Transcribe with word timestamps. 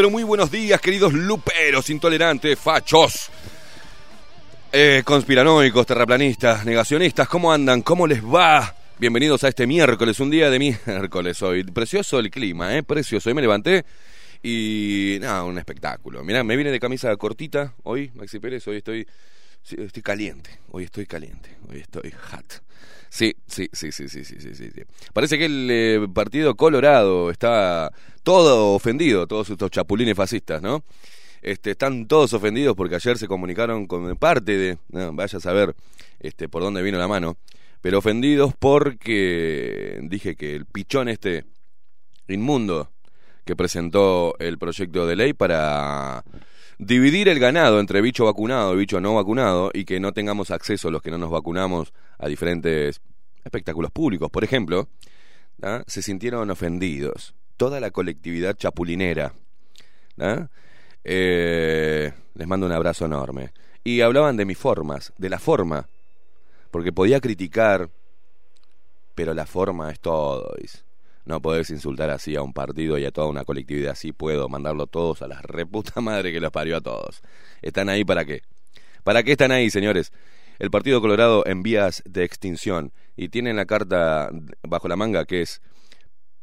Pero 0.00 0.08
muy 0.08 0.22
buenos 0.22 0.50
días, 0.50 0.80
queridos 0.80 1.12
luperos, 1.12 1.90
intolerantes, 1.90 2.58
fachos, 2.58 3.28
eh, 4.72 5.02
conspiranoicos, 5.04 5.84
terraplanistas, 5.84 6.64
negacionistas. 6.64 7.28
¿Cómo 7.28 7.52
andan? 7.52 7.82
¿Cómo 7.82 8.06
les 8.06 8.24
va? 8.24 8.74
Bienvenidos 8.98 9.44
a 9.44 9.48
este 9.48 9.66
miércoles, 9.66 10.18
un 10.20 10.30
día 10.30 10.48
de 10.48 10.58
miércoles 10.58 11.42
hoy. 11.42 11.64
Precioso 11.64 12.18
el 12.18 12.30
clima, 12.30 12.74
¿eh? 12.78 12.82
Precioso. 12.82 13.28
Hoy 13.28 13.34
me 13.34 13.42
levanté 13.42 13.84
y... 14.42 15.18
nada, 15.20 15.44
un 15.44 15.58
espectáculo. 15.58 16.24
Mirá, 16.24 16.42
me 16.44 16.56
vine 16.56 16.70
de 16.70 16.80
camisa 16.80 17.14
cortita 17.16 17.74
hoy, 17.82 18.10
Maxi 18.14 18.38
Pérez, 18.38 18.66
hoy 18.68 18.78
estoy... 18.78 19.06
sí, 19.62 19.76
estoy 19.78 20.02
caliente, 20.02 20.60
hoy 20.70 20.84
estoy 20.84 21.04
caliente, 21.04 21.58
hoy 21.68 21.80
estoy 21.80 22.10
hot. 22.10 22.62
Sí, 23.10 23.34
sí, 23.46 23.68
sí, 23.72 23.92
sí, 23.92 24.08
sí, 24.08 24.24
sí, 24.24 24.36
sí, 24.40 24.54
sí. 24.54 24.82
Parece 25.12 25.36
que 25.36 25.44
el 25.44 25.68
eh, 25.70 26.06
Partido 26.14 26.54
Colorado 26.54 27.30
está 27.30 27.92
todo 28.30 28.74
ofendido, 28.74 29.26
todos 29.26 29.50
estos 29.50 29.72
chapulines 29.72 30.16
fascistas, 30.16 30.62
¿no? 30.62 30.84
Este, 31.42 31.72
están 31.72 32.06
todos 32.06 32.32
ofendidos 32.32 32.76
porque 32.76 32.94
ayer 32.94 33.18
se 33.18 33.26
comunicaron 33.26 33.88
con 33.88 34.14
parte 34.14 34.56
de, 34.56 34.78
vaya 34.88 35.38
a 35.38 35.40
saber 35.40 35.74
este, 36.20 36.48
por 36.48 36.62
dónde 36.62 36.80
vino 36.80 36.96
la 36.96 37.08
mano, 37.08 37.38
pero 37.80 37.98
ofendidos 37.98 38.54
porque 38.56 39.98
dije 40.02 40.36
que 40.36 40.54
el 40.54 40.64
pichón 40.64 41.08
este 41.08 41.44
inmundo 42.28 42.92
que 43.44 43.56
presentó 43.56 44.36
el 44.38 44.58
proyecto 44.58 45.08
de 45.08 45.16
ley 45.16 45.32
para 45.32 46.22
dividir 46.78 47.28
el 47.28 47.40
ganado 47.40 47.80
entre 47.80 48.00
bicho 48.00 48.26
vacunado 48.26 48.74
y 48.74 48.78
bicho 48.78 49.00
no 49.00 49.16
vacunado 49.16 49.72
y 49.74 49.84
que 49.84 49.98
no 49.98 50.12
tengamos 50.12 50.52
acceso 50.52 50.88
los 50.92 51.02
que 51.02 51.10
no 51.10 51.18
nos 51.18 51.32
vacunamos 51.32 51.92
a 52.16 52.28
diferentes 52.28 53.00
espectáculos 53.44 53.90
públicos, 53.90 54.30
por 54.30 54.44
ejemplo, 54.44 54.88
¿ah? 55.62 55.82
se 55.88 56.00
sintieron 56.00 56.48
ofendidos. 56.48 57.34
Toda 57.60 57.78
la 57.78 57.90
colectividad 57.90 58.56
chapulinera. 58.56 59.34
¿ah? 60.18 60.48
Eh, 61.04 62.10
les 62.32 62.48
mando 62.48 62.64
un 62.64 62.72
abrazo 62.72 63.04
enorme. 63.04 63.52
Y 63.84 64.00
hablaban 64.00 64.38
de 64.38 64.46
mis 64.46 64.56
formas, 64.56 65.12
de 65.18 65.28
la 65.28 65.38
forma, 65.38 65.86
porque 66.70 66.90
podía 66.90 67.20
criticar 67.20 67.90
pero 69.14 69.34
la 69.34 69.44
forma 69.44 69.90
es 69.90 70.00
todo. 70.00 70.54
No 71.26 71.42
podés 71.42 71.68
insultar 71.68 72.08
así 72.08 72.34
a 72.34 72.40
un 72.40 72.54
partido 72.54 72.96
y 72.96 73.04
a 73.04 73.10
toda 73.10 73.26
una 73.26 73.44
colectividad 73.44 73.92
así. 73.92 74.12
Puedo 74.12 74.48
mandarlo 74.48 74.86
todos 74.86 75.20
a 75.20 75.28
la 75.28 75.42
reputa 75.42 76.00
madre 76.00 76.32
que 76.32 76.40
los 76.40 76.50
parió 76.50 76.78
a 76.78 76.80
todos. 76.80 77.20
¿Están 77.60 77.90
ahí 77.90 78.06
para 78.06 78.24
qué? 78.24 78.40
¿Para 79.04 79.22
qué 79.22 79.32
están 79.32 79.52
ahí, 79.52 79.68
señores? 79.68 80.14
El 80.58 80.70
Partido 80.70 81.02
Colorado 81.02 81.44
en 81.44 81.62
vías 81.62 82.02
de 82.06 82.24
extinción 82.24 82.94
y 83.18 83.28
tienen 83.28 83.56
la 83.56 83.66
carta 83.66 84.30
bajo 84.62 84.88
la 84.88 84.96
manga 84.96 85.26
que 85.26 85.42
es 85.42 85.60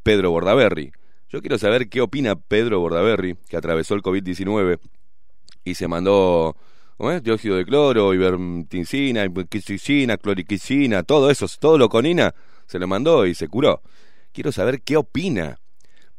Pedro 0.03 0.29
Bordaberry. 0.29 0.91
Yo 1.29 1.41
quiero 1.41 1.57
saber 1.57 1.89
qué 1.89 2.01
opina 2.01 2.35
Pedro 2.35 2.79
Bordaberry, 2.79 3.35
que 3.49 3.57
atravesó 3.57 3.95
el 3.95 4.01
COVID-19 4.01 4.79
y 5.65 5.75
se 5.75 5.87
mandó 5.87 6.55
dióxido 7.21 7.57
de 7.57 7.65
cloro, 7.65 8.13
ivermectina, 8.13 9.25
ivermectina, 9.25 10.17
cloriquicina, 10.17 11.03
todo 11.03 11.29
eso, 11.29 11.45
todo 11.59 11.77
lo 11.77 11.89
conina, 11.89 12.33
se 12.65 12.79
lo 12.79 12.87
mandó 12.87 13.25
y 13.25 13.35
se 13.35 13.47
curó. 13.49 13.81
Quiero 14.31 14.51
saber 14.51 14.81
qué 14.81 14.97
opina 14.97 15.59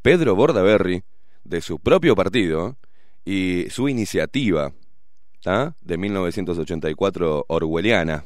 Pedro 0.03 0.35
Bordaberry 0.35 1.03
de 1.45 1.61
su 1.63 1.79
propio 1.79 2.15
partido 2.15 2.77
y 3.25 3.67
su 3.71 3.89
iniciativa 3.89 4.73
¿tá? 5.43 5.75
de 5.81 5.97
1984 5.97 7.47
orwelliana. 7.49 8.25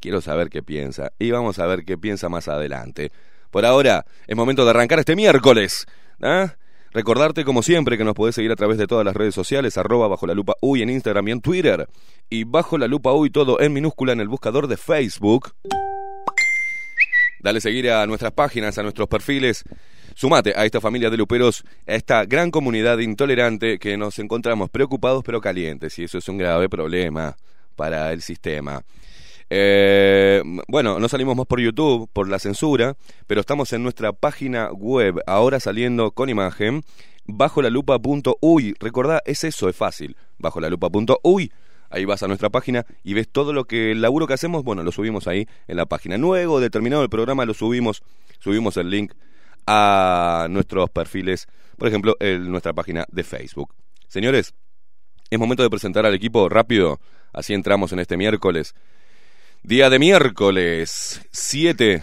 Quiero 0.00 0.20
saber 0.20 0.48
qué 0.48 0.62
piensa 0.62 1.12
y 1.18 1.30
vamos 1.30 1.58
a 1.58 1.66
ver 1.66 1.84
qué 1.84 1.98
piensa 1.98 2.28
más 2.28 2.48
adelante. 2.48 3.10
Por 3.50 3.64
ahora, 3.64 4.04
es 4.26 4.36
momento 4.36 4.64
de 4.64 4.70
arrancar 4.70 4.98
este 4.98 5.16
miércoles. 5.16 5.86
¿ah? 6.22 6.54
Recordarte, 6.92 7.44
como 7.44 7.62
siempre, 7.62 7.98
que 7.98 8.04
nos 8.04 8.14
podés 8.14 8.34
seguir 8.34 8.50
a 8.50 8.56
través 8.56 8.78
de 8.78 8.86
todas 8.86 9.04
las 9.04 9.14
redes 9.14 9.34
sociales, 9.34 9.76
arroba 9.76 10.08
bajo 10.08 10.26
la 10.26 10.34
lupa 10.34 10.54
uy 10.60 10.82
en 10.82 10.90
Instagram 10.90 11.28
y 11.28 11.30
en 11.32 11.40
Twitter, 11.40 11.86
y 12.30 12.44
bajo 12.44 12.78
la 12.78 12.86
lupa 12.86 13.12
uy 13.12 13.30
todo 13.30 13.60
en 13.60 13.72
minúscula 13.72 14.12
en 14.12 14.20
el 14.20 14.28
buscador 14.28 14.68
de 14.68 14.76
Facebook. 14.76 15.52
Dale 17.40 17.60
seguir 17.60 17.90
a 17.90 18.06
nuestras 18.06 18.32
páginas, 18.32 18.78
a 18.78 18.82
nuestros 18.82 19.06
perfiles. 19.06 19.62
Sumate 20.14 20.54
a 20.56 20.64
esta 20.64 20.80
familia 20.80 21.10
de 21.10 21.16
luperos, 21.16 21.62
a 21.86 21.94
esta 21.94 22.24
gran 22.24 22.50
comunidad 22.50 22.98
intolerante 22.98 23.78
que 23.78 23.96
nos 23.96 24.18
encontramos 24.18 24.70
preocupados 24.70 25.22
pero 25.24 25.40
calientes, 25.40 25.98
y 25.98 26.04
eso 26.04 26.18
es 26.18 26.28
un 26.28 26.38
grave 26.38 26.68
problema 26.68 27.36
para 27.76 28.12
el 28.12 28.22
sistema. 28.22 28.82
Eh, 29.50 30.42
bueno, 30.68 30.98
no 30.98 31.08
salimos 31.08 31.36
más 31.36 31.46
por 31.46 31.60
YouTube 31.60 32.08
por 32.12 32.28
la 32.28 32.38
censura, 32.38 32.96
pero 33.26 33.40
estamos 33.40 33.72
en 33.72 33.82
nuestra 33.82 34.12
página 34.12 34.70
web, 34.72 35.20
ahora 35.26 35.60
saliendo 35.60 36.10
con 36.10 36.28
imagen, 36.28 36.82
bajo 37.24 37.62
la 37.62 37.70
lupa.uy. 37.70 38.74
Recordá, 38.80 39.22
es 39.24 39.44
eso, 39.44 39.68
es 39.68 39.76
fácil. 39.76 40.16
Bajo 40.38 40.60
la. 40.60 40.68
Ahí 41.90 42.04
vas 42.04 42.22
a 42.22 42.28
nuestra 42.28 42.50
página 42.50 42.84
y 43.02 43.14
ves 43.14 43.28
todo 43.28 43.52
lo 43.52 43.64
que 43.64 43.92
el 43.92 44.02
laburo 44.02 44.26
que 44.26 44.34
hacemos, 44.34 44.62
bueno, 44.62 44.82
lo 44.82 44.92
subimos 44.92 45.26
ahí 45.26 45.46
en 45.66 45.76
la 45.76 45.86
página. 45.86 46.18
Luego 46.18 46.60
de 46.60 46.68
terminado 46.68 47.02
el 47.02 47.08
programa 47.08 47.46
lo 47.46 47.54
subimos, 47.54 48.02
subimos 48.40 48.76
el 48.76 48.90
link 48.90 49.12
a 49.66 50.46
nuestros 50.50 50.90
perfiles, 50.90 51.46
por 51.78 51.88
ejemplo, 51.88 52.16
en 52.20 52.50
nuestra 52.50 52.74
página 52.74 53.06
de 53.10 53.24
Facebook. 53.24 53.74
Señores, 54.06 54.54
es 55.30 55.38
momento 55.38 55.62
de 55.62 55.70
presentar 55.70 56.04
al 56.04 56.14
equipo 56.14 56.48
rápido, 56.48 57.00
así 57.32 57.54
entramos 57.54 57.92
en 57.92 58.00
este 58.00 58.16
miércoles. 58.16 58.74
Día 59.62 59.90
de 59.90 59.98
miércoles 59.98 61.20
7 61.30 62.02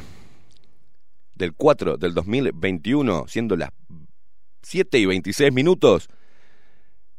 del 1.33 1.53
4 1.53 1.97
del 1.97 2.13
2021, 2.13 3.25
siendo 3.27 3.55
las 3.55 3.69
7 4.61 4.99
y 4.99 5.05
26 5.05 5.51
minutos. 5.53 6.09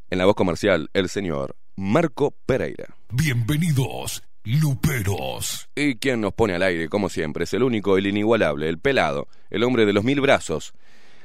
En 0.08 0.18
la 0.18 0.26
voz 0.26 0.34
comercial, 0.34 0.88
el 0.92 1.08
señor 1.08 1.56
Marco 1.74 2.36
Pereira. 2.46 2.94
Bienvenidos, 3.10 4.22
Luperos. 4.44 5.68
Y 5.74 5.96
quien 5.96 6.20
nos 6.20 6.34
pone 6.34 6.54
al 6.54 6.62
aire, 6.62 6.88
como 6.88 7.08
siempre, 7.08 7.44
es 7.44 7.54
el 7.54 7.62
único, 7.62 7.96
el 7.96 8.06
inigualable, 8.06 8.68
el 8.68 8.78
pelado, 8.78 9.28
el 9.50 9.64
hombre 9.64 9.84
de 9.84 9.94
los 9.94 10.04
mil 10.04 10.20
brazos, 10.20 10.74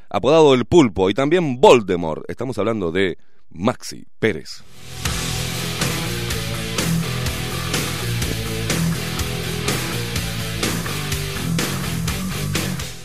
apodado 0.09 0.53
el 0.55 0.65
pulpo 0.65 1.09
y 1.09 1.13
también 1.13 1.59
Voldemort. 1.59 2.27
Estamos 2.27 2.57
hablando 2.57 2.91
de 2.91 3.17
Maxi 3.49 4.07
Pérez. 4.17 4.63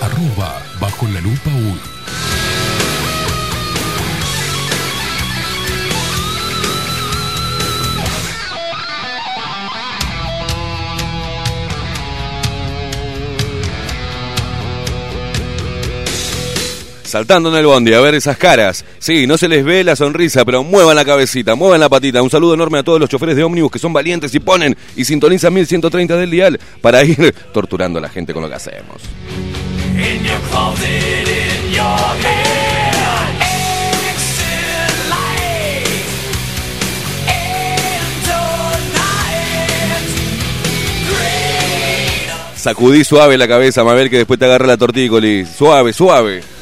Arroba 0.00 0.62
bajo 0.80 1.06
la 1.08 1.20
lupa 1.20 1.50
uy. 1.50 1.97
Saltando 17.08 17.48
en 17.48 17.54
el 17.54 17.64
bondi, 17.64 17.94
a 17.94 18.00
ver 18.00 18.14
esas 18.14 18.36
caras. 18.36 18.84
Sí, 18.98 19.26
no 19.26 19.38
se 19.38 19.48
les 19.48 19.64
ve 19.64 19.82
la 19.82 19.96
sonrisa, 19.96 20.44
pero 20.44 20.62
muevan 20.62 20.94
la 20.94 21.06
cabecita, 21.06 21.54
muevan 21.54 21.80
la 21.80 21.88
patita. 21.88 22.20
Un 22.20 22.28
saludo 22.28 22.52
enorme 22.52 22.80
a 22.80 22.82
todos 22.82 23.00
los 23.00 23.08
choferes 23.08 23.34
de 23.34 23.44
ómnibus 23.44 23.70
que 23.70 23.78
son 23.78 23.94
valientes 23.94 24.34
y 24.34 24.40
ponen 24.40 24.76
y 24.94 25.06
sintonizan 25.06 25.54
1130 25.54 26.16
del 26.16 26.30
dial 26.30 26.60
para 26.82 27.02
ir 27.02 27.34
torturando 27.54 27.98
a 27.98 28.02
la 28.02 28.10
gente 28.10 28.34
con 28.34 28.42
lo 28.42 28.50
que 28.50 28.56
hacemos. 28.56 29.00
Sacudí 42.54 43.02
suave 43.02 43.38
la 43.38 43.48
cabeza, 43.48 43.82
Mabel, 43.82 44.10
que 44.10 44.18
después 44.18 44.38
te 44.38 44.44
agarra 44.44 44.66
la 44.66 44.76
tortícoli. 44.76 45.46
Suave, 45.46 45.94
suave. 45.94 46.57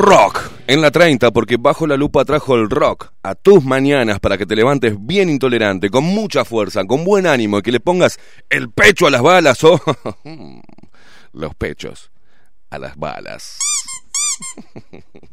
Rock 0.00 0.50
en 0.66 0.80
la 0.80 0.90
30, 0.90 1.30
porque 1.30 1.58
bajo 1.58 1.86
la 1.86 1.96
lupa 1.96 2.24
trajo 2.24 2.54
el 2.54 2.70
rock 2.70 3.12
a 3.22 3.34
tus 3.34 3.62
mañanas 3.62 4.18
para 4.18 4.38
que 4.38 4.46
te 4.46 4.56
levantes 4.56 4.94
bien 4.98 5.28
intolerante, 5.28 5.90
con 5.90 6.04
mucha 6.04 6.46
fuerza, 6.46 6.84
con 6.84 7.04
buen 7.04 7.26
ánimo 7.26 7.58
y 7.58 7.62
que 7.62 7.70
le 7.70 7.80
pongas 7.80 8.18
el 8.48 8.70
pecho 8.70 9.06
a 9.06 9.10
las 9.10 9.20
balas 9.20 9.62
o 9.64 9.78
los 11.32 11.54
pechos 11.54 12.10
a 12.70 12.78
las 12.78 12.96
balas. 12.96 13.58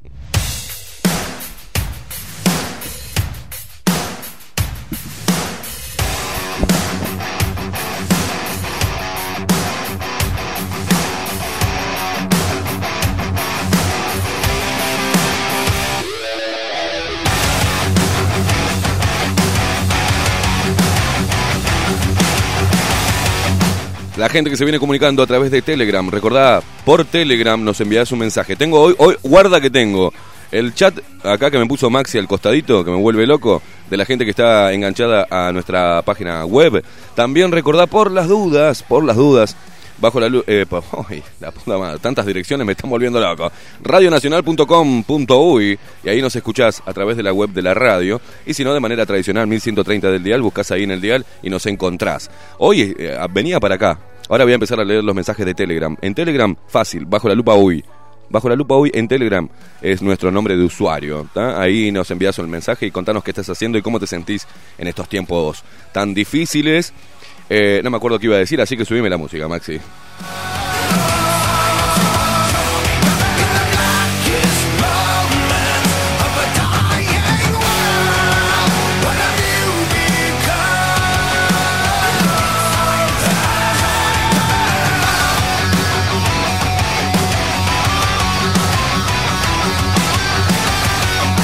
La 24.17 24.29
gente 24.29 24.50
que 24.50 24.57
se 24.57 24.65
viene 24.65 24.79
comunicando 24.79 25.21
a 25.21 25.27
través 25.27 25.51
de 25.51 25.62
Telegram, 25.62 26.09
recordá, 26.09 26.63
por 26.83 27.05
Telegram 27.05 27.63
nos 27.63 27.79
envías 27.81 28.12
un 28.12 28.17
mensaje. 28.17 28.55
Tengo 28.55 28.81
hoy, 28.81 28.95
hoy, 28.97 29.15
guarda 29.21 29.62
que 29.62 29.69
tengo 29.69 30.12
el 30.51 30.74
chat 30.74 30.97
acá 31.24 31.51
que 31.51 31.59
me 31.59 31.67
puso 31.67 31.91
Maxi 31.91 32.17
al 32.17 32.27
costadito, 32.27 32.83
que 32.83 32.89
me 32.89 32.97
vuelve 32.97 33.27
loco, 33.27 33.62
de 33.91 33.95
la 33.95 34.05
gente 34.05 34.25
que 34.25 34.31
está 34.31 34.74
enganchada 34.74 35.27
a 35.29 35.51
nuestra 35.51 36.01
página 36.01 36.45
web. 36.45 36.83
También 37.13 37.51
recordá 37.51 37.86
por 37.86 38.09
las 38.12 38.27
dudas, 38.27 38.81
por 38.81 39.03
las 39.03 39.17
dudas, 39.17 39.55
bajo 40.00 40.20
la 40.20 40.30
luz. 40.30 40.44
Eh, 40.48 40.66
la 41.39 41.51
puta 41.51 41.77
madre, 41.77 42.00
tantas 42.00 42.25
direcciones 42.25 42.66
me 42.66 42.74
están 42.74 42.89
volviendo 42.89 43.20
loco. 43.20 43.51
Radionacional.com.uy 43.84 45.80
y 46.04 46.10
ahí 46.10 46.22
nos 46.22 46.36
escuchás 46.36 46.82
a 46.86 46.94
través 46.94 47.18
de 47.18 47.24
la 47.24 47.34
web 47.34 47.50
de 47.50 47.62
la 47.62 47.74
radio. 47.74 48.22
Y 48.46 48.54
si 48.54 48.63
no, 48.63 48.74
de 48.74 48.80
manera 48.80 49.06
tradicional, 49.06 49.48
1130 49.48 50.12
del 50.12 50.24
dial, 50.24 50.42
buscás 50.42 50.72
ahí 50.72 50.84
en 50.84 50.92
el 50.92 51.01
dial 51.01 51.25
y 51.42 51.50
nos 51.50 51.66
encontrás. 51.66 52.30
Hoy 52.58 52.96
eh, 52.98 53.18
venía 53.32 53.60
para 53.60 53.75
acá. 53.75 54.00
Ahora 54.30 54.44
voy 54.44 54.51
a 54.51 54.56
empezar 54.56 54.80
a 54.80 54.84
leer 54.84 55.04
los 55.04 55.16
mensajes 55.16 55.46
de 55.46 55.54
Telegram. 55.54 55.96
En 56.01 56.13
Telegram, 56.13 56.56
fácil, 56.68 57.06
bajo 57.06 57.30
la 57.30 57.36
lupa 57.36 57.56
uy. 57.56 57.84
Bajo 58.30 58.50
la 58.50 58.56
lupa 58.56 58.75
hoy 58.75 58.92
en 58.94 59.08
Telegram 59.08 59.48
es 59.82 60.01
nuestro 60.01 60.32
nombre 60.32 60.58
de 60.58 60.63
usuario. 60.63 61.30
Ahí 61.36 61.92
nos 61.92 62.12
envías 62.12 62.38
el 62.39 62.48
mensaje 62.48 62.86
y 62.86 62.92
contanos 62.92 63.24
qué 63.24 63.32
estás 63.32 63.50
haciendo 63.50 63.77
y 63.77 63.82
cómo 63.82 64.01
te 64.01 64.08
sentís 64.08 64.46
en 64.77 64.88
estos 64.88 65.08
tiempos 65.08 65.63
tan 65.94 66.13
difíciles. 66.13 66.94
Eh, 67.50 67.82
no 67.84 67.89
me 67.89 67.98
acuerdo 67.98 68.20
qué 68.20 68.25
iba 68.25 68.36
a 68.36 68.39
decir, 68.39 68.60
así 68.62 68.75
que 68.75 68.86
subime 68.86 69.10
la 69.10 69.18
música, 69.18 69.48
Maxi. 69.48 69.80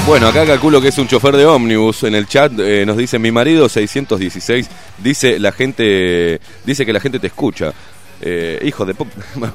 Bueno, 0.06 0.28
acá 0.28 0.46
calculo 0.46 0.82
que 0.82 0.90
es 0.90 0.98
un 0.98 1.08
chofer 1.08 1.38
de 1.38 1.46
ómnibus. 1.46 2.04
En 2.04 2.14
el 2.14 2.28
chat 2.28 2.52
eh, 2.60 2.86
nos 2.86 2.98
dice 2.98 3.20
mi 3.20 3.32
marido 3.32 3.70
616. 3.70 4.70
Dice 4.98 5.40
la 5.40 5.54
gente, 5.54 6.42
dice 6.66 6.86
que 6.86 6.92
la 6.92 7.00
gente 7.00 7.20
te 7.20 7.28
escucha. 7.28 7.74
Eh, 8.22 8.60
hijo 8.64 8.86
de 8.86 8.94
pop, 8.96 9.08
me 9.36 9.48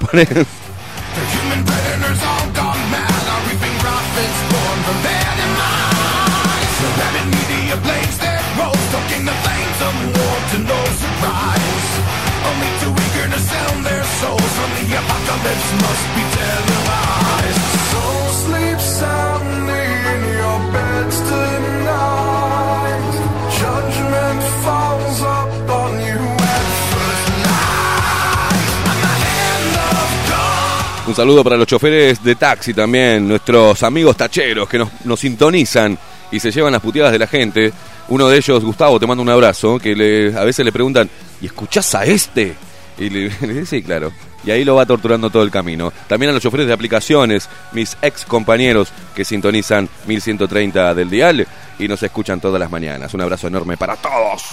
saludo 31.19 31.43
para 31.43 31.57
los 31.57 31.67
choferes 31.67 32.23
de 32.23 32.37
taxi 32.37 32.73
también, 32.73 33.27
nuestros 33.27 33.83
amigos 33.83 34.17
tacheros 34.17 34.69
que 34.69 34.79
nos, 34.79 35.19
sintonizan 35.19 35.99
y 36.31 36.39
se 36.39 36.53
llevan 36.53 36.71
las 36.71 36.81
puteadas 36.81 37.11
de 37.11 37.19
la 37.19 37.27
gente. 37.27 37.73
Uno 38.07 38.29
de 38.29 38.37
ellos, 38.37 38.65
Gustavo, 38.65 39.01
te 39.01 39.07
manda 39.09 39.23
un 39.23 39.29
abrazo, 39.29 39.81
que 39.81 40.33
a 40.39 40.45
veces 40.45 40.65
le 40.65 40.71
preguntan, 40.71 41.11
¿y 41.41 41.47
escuchás 41.47 41.93
a 41.97 42.05
este? 42.05 42.55
Y 42.99 43.11
le 43.11 43.31
dice, 43.31 43.67
sí, 43.67 43.83
claro. 43.83 44.13
Y 44.45 44.53
ahí 44.53 44.65
lo 44.65 44.77
va 44.77 44.87
torturando 44.87 45.29
todo 45.29 45.43
el 45.43 45.51
camino. 45.51 45.93
También 46.07 46.31
a 46.31 46.35
los 46.35 46.41
choferes 46.41 46.69
de 46.69 46.73
aplicaciones, 46.73 47.49
mis 47.73 47.97
ex 48.01 48.25
compañeros 48.25 48.93
que 49.17 49.25
sintonizan 49.25 49.89
1130 50.07 50.95
del 50.95 51.11
dial 51.11 51.45
y 51.81 51.89
nos 51.89 52.01
escuchan 52.01 52.41
todas 52.41 52.61
las 52.61 52.71
mañanas. 52.71 53.13
Un 53.13 53.23
abrazo 53.23 53.49
enorme 53.49 53.77
para 53.77 53.97
todos. 53.97 54.45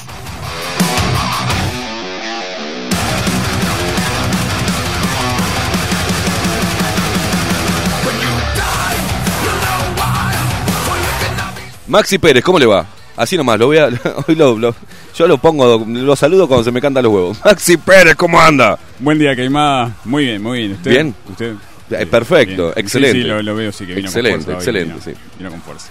Maxi 11.87 12.17
Pérez, 12.17 12.43
¿cómo 12.43 12.59
le 12.59 12.65
va? 12.65 12.85
Así 13.17 13.37
nomás, 13.37 13.57
lo 13.59 13.67
voy 13.67 13.77
a. 13.77 13.85
Hoy 14.27 14.35
lo, 14.35 14.57
lo- 14.57 14.75
yo 15.15 15.27
lo 15.27 15.37
pongo, 15.37 15.85
lo 15.87 16.15
saludo 16.15 16.47
cuando 16.47 16.63
se 16.65 16.71
me 16.71 16.81
cantan 16.81 17.03
los 17.03 17.13
huevos. 17.13 17.37
Maxi 17.45 17.77
Pérez, 17.77 18.15
¿cómo 18.15 18.39
anda? 18.41 18.77
Buen 18.99 19.17
día, 19.19 19.35
Queimada. 19.35 19.95
Muy 20.03 20.25
bien, 20.25 20.41
muy 20.43 20.59
bien. 20.59 20.71
¿Usted? 20.73 20.91
Bien. 20.91 21.15
¿Usted? 21.29 21.53
Eh, 21.91 22.05
perfecto, 22.07 22.63
Bien. 22.67 22.73
excelente. 22.77 23.17
Sí, 23.17 23.21
sí, 23.21 23.27
lo, 23.27 23.41
lo 23.43 23.55
veo, 23.55 23.71
sí, 23.71 23.85
que 23.85 23.93
vino 23.93 24.07
Excelente, 24.07 24.37
con 24.37 24.45
fuerza. 24.45 24.57
hoy, 24.71 24.77
excelente, 24.77 25.09
vino, 25.11 25.19
sí. 25.19 25.37
Vino 25.37 25.49
con 25.51 25.61
fuerza. 25.61 25.87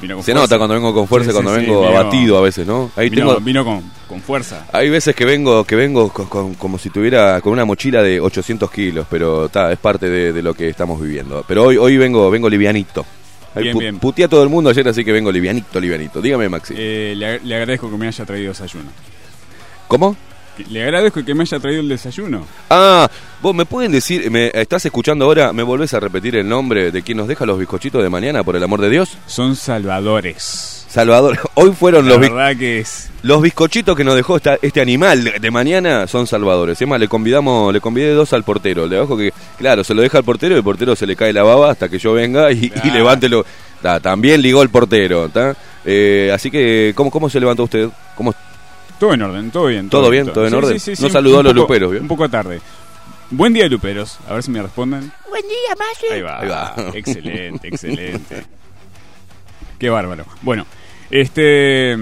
Vino 0.00 0.14
con 0.16 0.24
Se 0.24 0.32
fuerza. 0.32 0.42
nota 0.42 0.58
cuando 0.58 0.74
vengo 0.74 0.94
con 0.94 1.06
fuerza 1.06 1.28
Sí, 1.30 1.32
cuando 1.34 1.54
sí, 1.54 1.60
vengo 1.60 1.80
vino- 1.86 1.98
abatido 1.98 2.38
a 2.38 2.40
veces, 2.40 2.66
¿no? 2.66 2.90
Ahí 2.96 3.10
Vino, 3.10 3.26
tengo. 3.28 3.40
vino 3.40 3.64
con, 3.64 3.82
con 4.08 4.20
fuerza. 4.22 4.66
Hay 4.72 4.88
veces 4.90 5.14
que 5.14 5.24
vengo, 5.26 5.62
que 5.64 5.76
vengo 5.76 6.08
con- 6.08 6.26
con- 6.26 6.54
como 6.54 6.78
si 6.78 6.88
tuviera 6.90 7.40
con 7.42 7.52
una 7.52 7.64
mochila 7.66 8.02
de 8.02 8.20
800 8.20 8.70
kilos, 8.70 9.06
pero 9.08 9.48
ta, 9.50 9.70
es 9.70 9.78
parte 9.78 10.08
de, 10.08 10.32
de 10.32 10.42
lo 10.42 10.54
que 10.54 10.68
estamos 10.70 11.00
viviendo. 11.00 11.44
Pero 11.46 11.64
hoy, 11.64 11.76
hoy 11.76 11.98
vengo, 11.98 12.28
vengo 12.30 12.48
livianito. 12.48 13.04
Bien, 13.54 13.76
bien. 13.78 14.00
A 14.24 14.28
todo 14.28 14.42
el 14.42 14.48
mundo 14.48 14.70
ayer, 14.70 14.86
así 14.88 15.04
que 15.04 15.12
vengo 15.12 15.30
livianito, 15.30 15.78
livianito. 15.80 16.20
Dígame, 16.20 16.48
Maxi. 16.48 16.74
Eh, 16.76 17.14
le, 17.16 17.36
ag- 17.38 17.42
le 17.42 17.54
agradezco 17.56 17.90
que 17.90 17.96
me 17.96 18.06
haya 18.06 18.24
traído 18.24 18.48
desayuno. 18.48 18.90
¿Cómo? 19.88 20.16
Que- 20.56 20.64
Le 20.64 20.82
agradezco 20.82 21.24
que 21.24 21.34
me 21.34 21.42
haya 21.42 21.58
traído 21.58 21.80
el 21.80 21.88
desayuno. 21.88 22.46
Ah, 22.70 23.08
vos 23.40 23.54
me 23.54 23.64
pueden 23.66 23.92
decir, 23.92 24.30
me 24.30 24.50
estás 24.54 24.84
escuchando 24.86 25.24
ahora, 25.24 25.52
¿me 25.52 25.62
volvés 25.62 25.92
a 25.94 26.00
repetir 26.00 26.36
el 26.36 26.48
nombre 26.48 26.90
de 26.90 27.02
quien 27.02 27.18
nos 27.18 27.28
deja 27.28 27.46
los 27.46 27.58
bizcochitos 27.58 28.02
de 28.02 28.08
mañana, 28.10 28.42
por 28.44 28.56
el 28.56 28.62
amor 28.62 28.80
de 28.80 28.90
Dios? 28.90 29.16
Son 29.26 29.56
salvadores. 29.56 30.81
Salvador. 30.92 31.38
Hoy 31.54 31.72
fueron 31.72 32.04
La 32.06 32.10
los, 32.16 32.18
biz- 32.20 32.30
verdad 32.34 32.56
que 32.56 32.80
es... 32.80 33.10
los 33.22 33.40
bizcochitos 33.40 33.96
que 33.96 34.04
nos 34.04 34.14
dejó 34.14 34.36
esta- 34.36 34.58
este 34.60 34.80
animal 34.80 35.32
de 35.40 35.50
mañana 35.50 36.06
son 36.06 36.26
salvadores. 36.26 36.80
Es 36.80 36.86
más, 36.86 37.00
le 37.00 37.08
convidamos, 37.08 37.72
le 37.72 37.80
convidé 37.80 38.12
dos 38.12 38.32
al 38.34 38.44
portero. 38.44 38.86
Le 38.86 38.98
bajo 38.98 39.16
que, 39.16 39.32
claro, 39.58 39.82
se 39.84 39.94
lo 39.94 40.02
deja 40.02 40.18
al 40.18 40.24
portero 40.24 40.54
y 40.54 40.58
el 40.58 40.64
portero 40.64 40.94
se 40.94 41.06
le 41.06 41.16
cae 41.16 41.32
la 41.32 41.42
baba 41.42 41.70
hasta 41.70 41.88
que 41.88 41.98
yo 41.98 42.12
venga 42.12 42.52
y, 42.52 42.66
y 42.66 42.70
Claro. 42.70 42.94
levántelo. 42.94 43.46
Ta, 43.80 43.98
también 44.00 44.40
ligó 44.42 44.62
el 44.62 44.68
portero, 44.68 45.28
¿ta? 45.28 45.56
Eh, 45.84 46.30
así 46.32 46.50
que, 46.50 46.92
¿cómo, 46.94 47.10
¿cómo 47.10 47.28
se 47.28 47.40
levantó 47.40 47.64
usted? 47.64 47.88
¿Cómo, 48.14 48.32
Todo 49.00 49.14
en 49.14 49.22
orden, 49.22 49.50
todo 49.50 49.66
bien. 49.66 49.88
¿Todo 49.88 50.08
bien? 50.10 50.26
¿Todo 50.32 50.44
en 50.44 50.50
Sí, 50.50 50.56
orden? 50.56 50.78
sí, 50.80 50.94
sí, 50.96 51.02
No 51.02 51.08
sí, 51.08 51.12
saludó 51.12 51.40
a 51.40 51.42
los 51.42 51.52
poco- 51.52 51.62
luperos, 51.62 51.90
¿vio? 51.90 52.00
Un 52.02 52.06
poco 52.08 52.28
tarde. 52.28 52.60
Buen 53.30 53.52
día, 53.54 53.66
luperos. 53.66 54.18
A 54.28 54.34
ver 54.34 54.42
si 54.42 54.50
me 54.50 54.62
responden. 54.62 55.10
Buen 55.28 55.42
día, 55.42 55.74
Maxi. 55.78 56.06
Ahí 56.12 56.20
va. 56.20 56.38
Ahí 56.40 56.48
va. 56.48 56.74
Excelente, 56.94 57.66
excelente. 57.68 58.44
Qué 59.78 59.90
bárbaro. 59.90 60.24
Bueno, 60.42 60.64
este. 61.12 61.96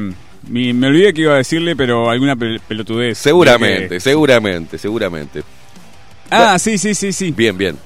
me 0.49 0.87
olvidé 0.87 1.13
que 1.13 1.23
iba 1.23 1.35
a 1.35 1.39
decirle, 1.39 1.77
pero 1.77 2.09
alguna 2.11 2.35
pel- 2.37 2.61
pelotudez. 2.67 3.19
Seguramente, 3.19 3.89
Que- 3.97 4.01
seguramente, 4.01 4.79
seguramente. 4.79 5.43
Ah, 6.31 6.59
sí, 6.59 6.79
sí, 6.79 6.95
sí, 6.95 7.13
sí. 7.13 7.33
Bien, 7.37 7.57
bien. 7.59 7.77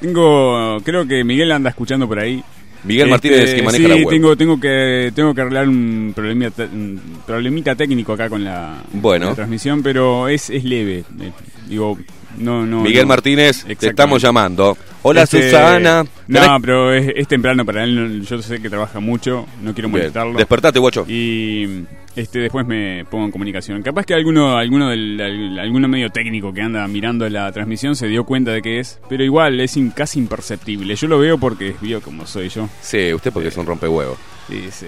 Tengo. 0.00 0.78
Creo 0.84 1.06
que 1.06 1.24
Miguel 1.24 1.50
anda 1.52 1.70
escuchando 1.70 2.06
por 2.08 2.18
ahí. 2.20 2.42
Miguel 2.84 3.08
Este, 3.08 3.10
Martínez 3.10 3.54
que 3.54 3.62
maneja 3.62 3.82
sí, 3.84 3.88
la 3.88 3.96
web. 3.96 4.08
Tengo, 4.08 4.36
tengo, 4.36 4.60
que, 4.60 5.12
tengo 5.12 5.34
que 5.34 5.40
arreglar 5.40 5.68
un 5.68 6.12
problemita, 6.14 6.62
un 6.62 7.00
problemita 7.26 7.74
técnico 7.74 8.12
acá 8.12 8.28
con 8.28 8.44
la, 8.44 8.82
Bueno. 8.92 9.26
la 9.30 9.34
transmisión, 9.34 9.82
pero 9.82 10.28
es, 10.28 10.48
es 10.48 10.62
leve. 10.62 10.98
Eh, 11.20 11.32
digo, 11.68 11.98
no, 12.38 12.66
no. 12.66 12.82
Miguel 12.82 13.02
no. 13.06 13.08
Exactamente. 13.14 13.86
estamos 13.88 14.22
llamando. 14.22 14.76
Hola 15.02 15.22
Este, 15.22 15.50
Susana. 15.50 16.04
No, 16.26 16.40
¿Tenés- 16.40 16.60
pero 16.60 16.92
es, 16.92 17.12
es 17.16 17.28
temprano 17.28 17.64
para 17.64 17.84
él. 17.84 18.24
Yo 18.28 18.42
sé 18.42 18.60
que 18.60 18.68
trabaja 18.68 19.00
mucho. 19.00 19.46
No 19.62 19.72
quiero 19.74 19.88
Bien. 19.88 20.00
molestarlo. 20.00 20.36
Despertate, 20.38 20.78
guacho. 20.78 21.04
Y 21.08 21.84
este 22.16 22.40
después 22.40 22.66
me 22.66 23.04
pongo 23.08 23.26
en 23.26 23.30
comunicación. 23.30 23.82
Capaz 23.82 24.04
que 24.04 24.14
alguno, 24.14 24.56
alguno 24.58 24.90
del 24.90 25.20
al- 25.20 25.58
alguno 25.60 25.88
medio 25.88 26.10
técnico 26.10 26.52
que 26.52 26.62
anda 26.62 26.86
mirando 26.88 27.28
la 27.28 27.50
transmisión 27.52 27.94
se 27.96 28.08
dio 28.08 28.24
cuenta 28.24 28.50
de 28.50 28.60
que 28.60 28.80
es, 28.80 28.98
pero 29.08 29.22
igual 29.24 29.60
es 29.60 29.76
in- 29.76 29.90
casi 29.90 30.18
imperceptible. 30.18 30.94
Yo 30.96 31.06
lo 31.06 31.18
veo 31.18 31.38
porque 31.38 31.74
vio 31.80 32.00
como 32.02 32.26
soy 32.26 32.48
yo. 32.48 32.68
Sí, 32.82 33.12
usted 33.14 33.32
porque 33.32 33.48
es 33.48 33.56
un 33.56 33.66
rompehuevo. 33.66 34.16
Sí, 34.48 34.64
sí. 34.72 34.86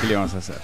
¿Qué 0.00 0.06
le 0.06 0.14
vamos 0.16 0.32
a 0.34 0.38
hacer? 0.38 0.56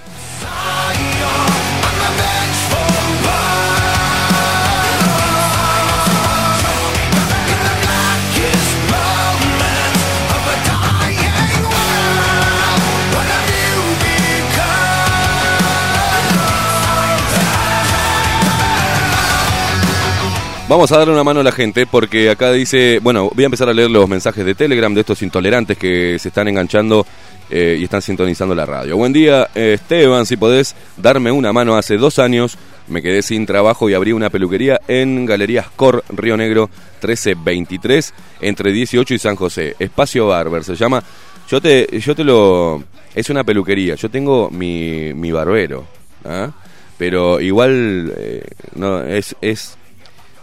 Vamos 20.68 20.90
a 20.90 20.98
darle 20.98 21.12
una 21.12 21.22
mano 21.22 21.40
a 21.40 21.44
la 21.44 21.52
gente 21.52 21.86
porque 21.86 22.28
acá 22.28 22.50
dice, 22.50 22.98
bueno, 23.00 23.30
voy 23.32 23.44
a 23.44 23.46
empezar 23.46 23.68
a 23.68 23.72
leer 23.72 23.88
los 23.88 24.08
mensajes 24.08 24.44
de 24.44 24.56
Telegram 24.56 24.92
de 24.92 25.00
estos 25.00 25.22
intolerantes 25.22 25.78
que 25.78 26.18
se 26.18 26.28
están 26.28 26.48
enganchando 26.48 27.06
eh, 27.48 27.76
y 27.78 27.84
están 27.84 28.02
sintonizando 28.02 28.52
la 28.52 28.66
radio. 28.66 28.96
Buen 28.96 29.12
día, 29.12 29.48
eh, 29.54 29.74
Esteban, 29.74 30.26
si 30.26 30.36
podés 30.36 30.74
darme 30.96 31.30
una 31.30 31.52
mano. 31.52 31.76
Hace 31.76 31.96
dos 31.98 32.18
años 32.18 32.58
me 32.88 33.00
quedé 33.00 33.22
sin 33.22 33.46
trabajo 33.46 33.88
y 33.88 33.94
abrí 33.94 34.10
una 34.10 34.28
peluquería 34.28 34.80
en 34.88 35.24
Galerías 35.24 35.68
Cor, 35.76 36.02
Río 36.08 36.36
Negro 36.36 36.68
1323, 37.00 38.12
entre 38.40 38.72
18 38.72 39.14
y 39.14 39.18
San 39.20 39.36
José. 39.36 39.76
Espacio 39.78 40.26
Barber 40.26 40.64
se 40.64 40.74
llama. 40.74 41.00
Yo 41.48 41.60
te, 41.60 42.00
yo 42.00 42.16
te 42.16 42.24
lo. 42.24 42.82
Es 43.14 43.30
una 43.30 43.44
peluquería. 43.44 43.94
Yo 43.94 44.10
tengo 44.10 44.50
mi, 44.50 45.14
mi 45.14 45.30
barbero. 45.30 45.86
¿ah? 46.24 46.50
Pero 46.98 47.40
igual. 47.40 48.12
eh, 48.16 48.42
no, 48.74 49.04
es, 49.04 49.36
es. 49.40 49.78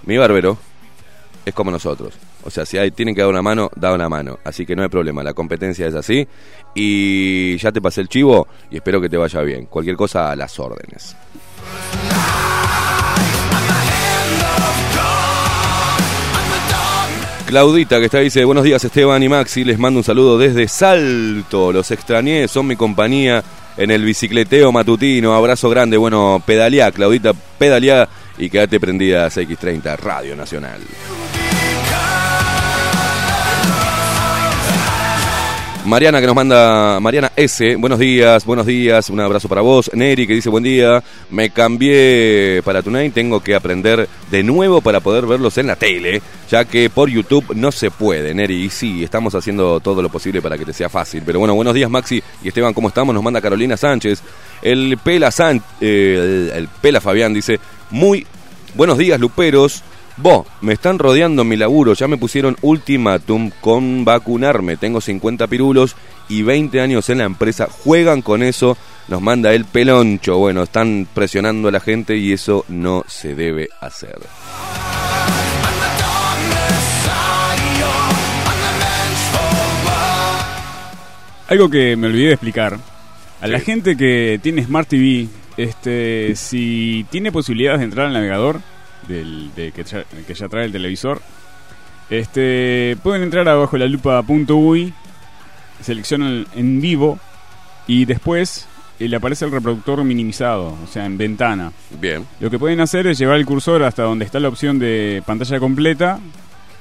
Mi 0.05 0.17
barbero 0.17 0.57
es 1.45 1.53
como 1.53 1.71
nosotros. 1.71 2.13
O 2.43 2.49
sea, 2.49 2.65
si 2.65 2.77
tienen 2.91 3.15
que 3.15 3.21
dar 3.21 3.29
una 3.29 3.41
mano, 3.41 3.69
da 3.75 3.93
una 3.93 4.09
mano. 4.09 4.39
Así 4.43 4.65
que 4.65 4.75
no 4.75 4.83
hay 4.83 4.89
problema, 4.89 5.23
la 5.23 5.33
competencia 5.33 5.87
es 5.87 5.95
así. 5.95 6.27
Y 6.75 7.57
ya 7.57 7.71
te 7.71 7.81
pasé 7.81 8.01
el 8.01 8.09
chivo 8.09 8.47
y 8.69 8.77
espero 8.77 8.99
que 8.99 9.09
te 9.09 9.17
vaya 9.17 9.41
bien. 9.41 9.65
Cualquier 9.67 9.95
cosa 9.95 10.31
a 10.31 10.35
las 10.35 10.59
órdenes. 10.59 11.15
Claudita 17.53 17.99
que 17.99 18.05
está 18.05 18.17
dice, 18.17 18.43
buenos 18.45 18.63
días 18.63 18.83
Esteban 18.83 19.21
y 19.21 19.29
Maxi, 19.29 19.63
les 19.63 19.77
mando 19.77 19.99
un 19.99 20.03
saludo 20.03 20.39
desde 20.39 20.67
Salto, 20.67 21.71
los 21.71 21.91
extrañé, 21.91 22.47
son 22.47 22.65
mi 22.65 22.75
compañía 22.75 23.43
en 23.77 23.91
el 23.91 24.03
bicicleteo 24.03 24.71
matutino, 24.71 25.35
abrazo 25.35 25.69
grande, 25.69 25.97
bueno, 25.97 26.41
pedaleá 26.43 26.91
Claudita, 26.91 27.33
pedaleá 27.59 28.09
y 28.37 28.49
quédate 28.49 28.79
prendida 28.79 29.25
a 29.25 29.29
CX30, 29.29 29.97
Radio 29.97 30.35
Nacional. 30.35 30.81
Mariana 35.85 36.21
que 36.21 36.27
nos 36.27 36.35
manda, 36.35 36.97
Mariana 37.01 37.33
S, 37.35 37.75
buenos 37.75 37.99
días, 37.99 38.45
buenos 38.45 38.65
días, 38.65 39.09
un 39.09 39.19
abrazo 39.19 39.49
para 39.49 39.59
vos. 39.59 39.91
Neri 39.93 40.25
que 40.25 40.33
dice 40.33 40.47
buen 40.47 40.63
día, 40.63 41.03
me 41.29 41.49
cambié 41.49 42.61
para 42.63 42.81
Tonight, 42.81 43.13
tengo 43.13 43.41
que 43.41 43.53
aprender 43.53 44.07
de 44.31 44.43
nuevo 44.43 44.79
para 44.79 45.01
poder 45.01 45.25
verlos 45.25 45.57
en 45.57 45.67
la 45.67 45.75
tele, 45.75 46.21
ya 46.49 46.63
que 46.63 46.89
por 46.89 47.09
YouTube 47.09 47.53
no 47.55 47.69
se 47.73 47.91
puede, 47.91 48.33
Neri. 48.33 48.63
Y 48.63 48.69
sí, 48.69 49.03
estamos 49.03 49.35
haciendo 49.35 49.81
todo 49.81 50.01
lo 50.01 50.07
posible 50.07 50.41
para 50.41 50.57
que 50.57 50.63
te 50.63 50.71
sea 50.71 50.87
fácil. 50.87 51.21
Pero 51.25 51.39
bueno, 51.39 51.53
buenos 51.53 51.73
días 51.73 51.89
Maxi 51.89 52.23
y 52.41 52.47
Esteban, 52.47 52.73
¿cómo 52.73 52.87
estamos? 52.87 53.13
Nos 53.13 53.23
manda 53.23 53.41
Carolina 53.41 53.75
Sánchez. 53.75 54.23
El 54.63 54.97
Pela, 54.97 55.29
eh, 55.81 56.49
el, 56.51 56.57
el 56.57 56.67
Pela 56.81 57.01
Fabián 57.01 57.33
dice, 57.33 57.59
muy 57.91 58.25
buenos 58.75 58.97
días 58.97 59.19
Luperos. 59.19 59.83
Vos, 60.15 60.45
me 60.61 60.73
están 60.73 60.99
rodeando 60.99 61.43
mi 61.43 61.57
laburo, 61.57 61.93
ya 61.93 62.07
me 62.07 62.17
pusieron 62.17 62.55
ultimátum 62.61 63.49
con 63.61 64.05
vacunarme. 64.05 64.77
Tengo 64.77 65.01
50 65.01 65.47
pirulos 65.47 65.95
y 66.29 66.43
20 66.43 66.81
años 66.81 67.09
en 67.09 67.17
la 67.17 67.23
empresa. 67.23 67.67
Juegan 67.83 68.21
con 68.21 68.43
eso, 68.43 68.77
nos 69.07 69.21
manda 69.21 69.53
el 69.53 69.65
peloncho. 69.65 70.37
Bueno, 70.37 70.63
están 70.63 71.07
presionando 71.13 71.67
a 71.67 71.71
la 71.71 71.79
gente 71.79 72.15
y 72.15 72.31
eso 72.31 72.63
no 72.69 73.03
se 73.07 73.33
debe 73.33 73.69
hacer. 73.81 74.19
Algo 81.47 81.69
que 81.69 81.95
me 81.95 82.07
olvidé 82.07 82.27
de 82.27 82.33
explicar. 82.33 82.92
A 83.43 83.47
la 83.47 83.59
gente 83.59 83.97
que 83.97 84.39
tiene 84.41 84.63
Smart 84.63 84.87
TV, 84.87 85.27
este, 85.57 86.33
si 86.37 87.05
tiene 87.09 87.29
posibilidades 87.29 87.79
de 87.79 87.83
entrar 87.83 88.07
al 88.07 88.13
navegador 88.13 88.61
del, 89.09 89.53
de 89.53 89.73
que, 89.73 89.83
ya, 89.83 90.05
que 90.25 90.33
ya 90.33 90.47
trae 90.47 90.63
el 90.63 90.71
televisor, 90.71 91.21
este, 92.09 92.95
pueden 93.03 93.21
entrar 93.21 93.49
abajo 93.49 93.75
la 93.77 93.87
lupa.ui, 93.87 94.93
seleccionan 95.81 96.47
en 96.55 96.79
vivo 96.79 97.19
y 97.85 98.05
después 98.05 98.65
eh, 98.97 99.09
le 99.09 99.17
aparece 99.17 99.43
el 99.43 99.51
reproductor 99.51 100.01
minimizado, 100.05 100.77
o 100.81 100.87
sea, 100.87 101.05
en 101.05 101.17
ventana. 101.17 101.73
Bien, 101.99 102.25
Lo 102.39 102.49
que 102.49 102.57
pueden 102.57 102.79
hacer 102.79 103.07
es 103.07 103.17
llevar 103.17 103.35
el 103.35 103.45
cursor 103.45 103.83
hasta 103.83 104.03
donde 104.03 104.23
está 104.23 104.39
la 104.39 104.47
opción 104.47 104.79
de 104.79 105.21
pantalla 105.25 105.59
completa, 105.59 106.17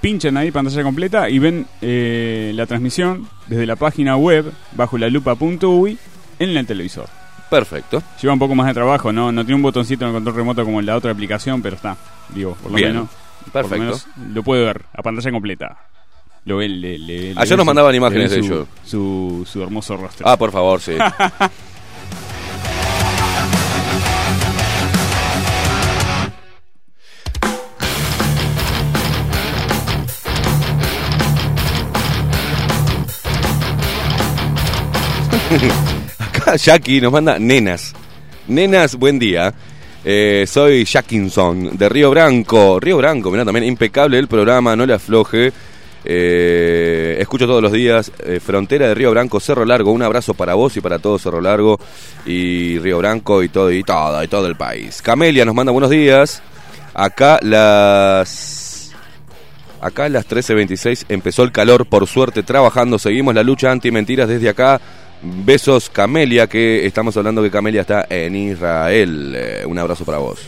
pinchan 0.00 0.36
ahí 0.36 0.52
pantalla 0.52 0.84
completa 0.84 1.28
y 1.28 1.40
ven 1.40 1.66
eh, 1.80 2.52
la 2.54 2.66
transmisión 2.66 3.26
desde 3.48 3.66
la 3.66 3.74
página 3.74 4.16
web 4.16 4.52
bajo 4.76 4.96
la 4.96 5.08
lupa.ui 5.08 5.98
en 6.50 6.56
el 6.58 6.66
televisor. 6.66 7.08
perfecto. 7.50 8.02
Lleva 8.20 8.32
un 8.34 8.38
poco 8.38 8.54
más 8.54 8.66
de 8.66 8.74
trabajo, 8.74 9.12
no, 9.12 9.30
no 9.32 9.42
tiene 9.44 9.56
un 9.56 9.62
botoncito 9.62 10.04
en 10.04 10.08
el 10.10 10.14
control 10.14 10.36
remoto 10.36 10.64
como 10.64 10.80
en 10.80 10.86
la 10.86 10.96
otra 10.96 11.12
aplicación, 11.12 11.60
pero 11.62 11.76
está, 11.76 11.96
digo, 12.30 12.54
por 12.54 12.70
lo 12.70 12.76
Bien, 12.76 12.92
menos. 12.92 13.08
por 13.08 13.46
lo 13.46 13.52
perfecto. 13.52 13.78
menos 13.84 14.06
lo 14.34 14.42
puede 14.42 14.64
ver 14.64 14.82
a 14.94 15.02
pantalla 15.02 15.30
completa. 15.30 15.76
Lo 16.44 16.56
ve, 16.56 16.68
le, 16.68 16.98
le- 16.98 17.30
Ayer 17.36 17.50
ve 17.50 17.56
nos 17.58 17.66
mandaban 17.66 17.94
imágenes 17.94 18.30
de 18.32 18.38
su, 18.42 18.44
ello. 18.52 18.66
Su, 18.84 19.46
su 19.48 19.62
hermoso 19.62 19.96
rostro. 19.96 20.26
Ah, 20.28 20.36
por 20.36 20.50
favor, 20.50 20.80
sí. 20.80 20.92
Acá 36.42 36.56
Jackie 36.56 37.00
nos 37.00 37.12
manda 37.12 37.38
nenas. 37.38 37.94
Nenas, 38.48 38.96
buen 38.96 39.18
día. 39.18 39.54
Eh, 40.04 40.44
soy 40.48 40.84
Jackinson 40.84 41.76
de 41.76 41.88
Río 41.88 42.10
Branco. 42.10 42.80
Río 42.80 42.96
Branco, 42.96 43.30
mira 43.30 43.44
también 43.44 43.64
impecable 43.64 44.18
el 44.18 44.26
programa, 44.26 44.74
no 44.74 44.84
le 44.84 44.94
afloje. 44.94 45.52
Eh, 46.04 47.16
escucho 47.20 47.46
todos 47.46 47.62
los 47.62 47.70
días. 47.70 48.10
eh, 48.26 48.40
frontera 48.40 48.88
de 48.88 48.94
Río 48.94 49.12
Branco, 49.12 49.38
Cerro 49.38 49.64
Largo. 49.64 49.92
Un 49.92 50.02
abrazo 50.02 50.34
para 50.34 50.54
vos 50.54 50.76
y 50.76 50.80
para 50.80 50.98
todo 50.98 51.16
Cerro 51.16 51.40
Largo 51.40 51.78
y 52.26 52.76
Río 52.80 52.98
Branco 52.98 53.42
y 53.44 53.48
todo 53.48 53.70
y 53.70 53.84
todo 53.84 54.22
y 54.22 54.26
todo 54.26 54.48
el 54.48 54.56
país. 54.56 55.00
Camelia 55.00 55.44
nos 55.44 55.54
manda 55.54 55.70
buenos 55.70 55.90
días. 55.90 56.42
Acá 56.92 57.38
las 57.40 58.90
Acá 59.80 60.08
las 60.08 60.28
13.26 60.28 61.06
empezó 61.08 61.42
el 61.42 61.50
calor, 61.50 61.86
por 61.86 62.06
suerte 62.06 62.44
trabajando, 62.44 63.00
seguimos 63.00 63.34
la 63.34 63.42
lucha 63.42 63.72
anti-mentiras 63.72 64.28
desde 64.28 64.48
acá. 64.48 64.80
Besos 65.22 65.88
Camelia, 65.88 66.48
que 66.48 66.84
estamos 66.86 67.16
hablando 67.16 67.42
que 67.42 67.50
Camelia 67.50 67.82
está 67.82 68.06
en 68.10 68.34
Israel. 68.34 69.32
Eh, 69.36 69.64
un 69.66 69.78
abrazo 69.78 70.04
para 70.04 70.18
vos. 70.18 70.40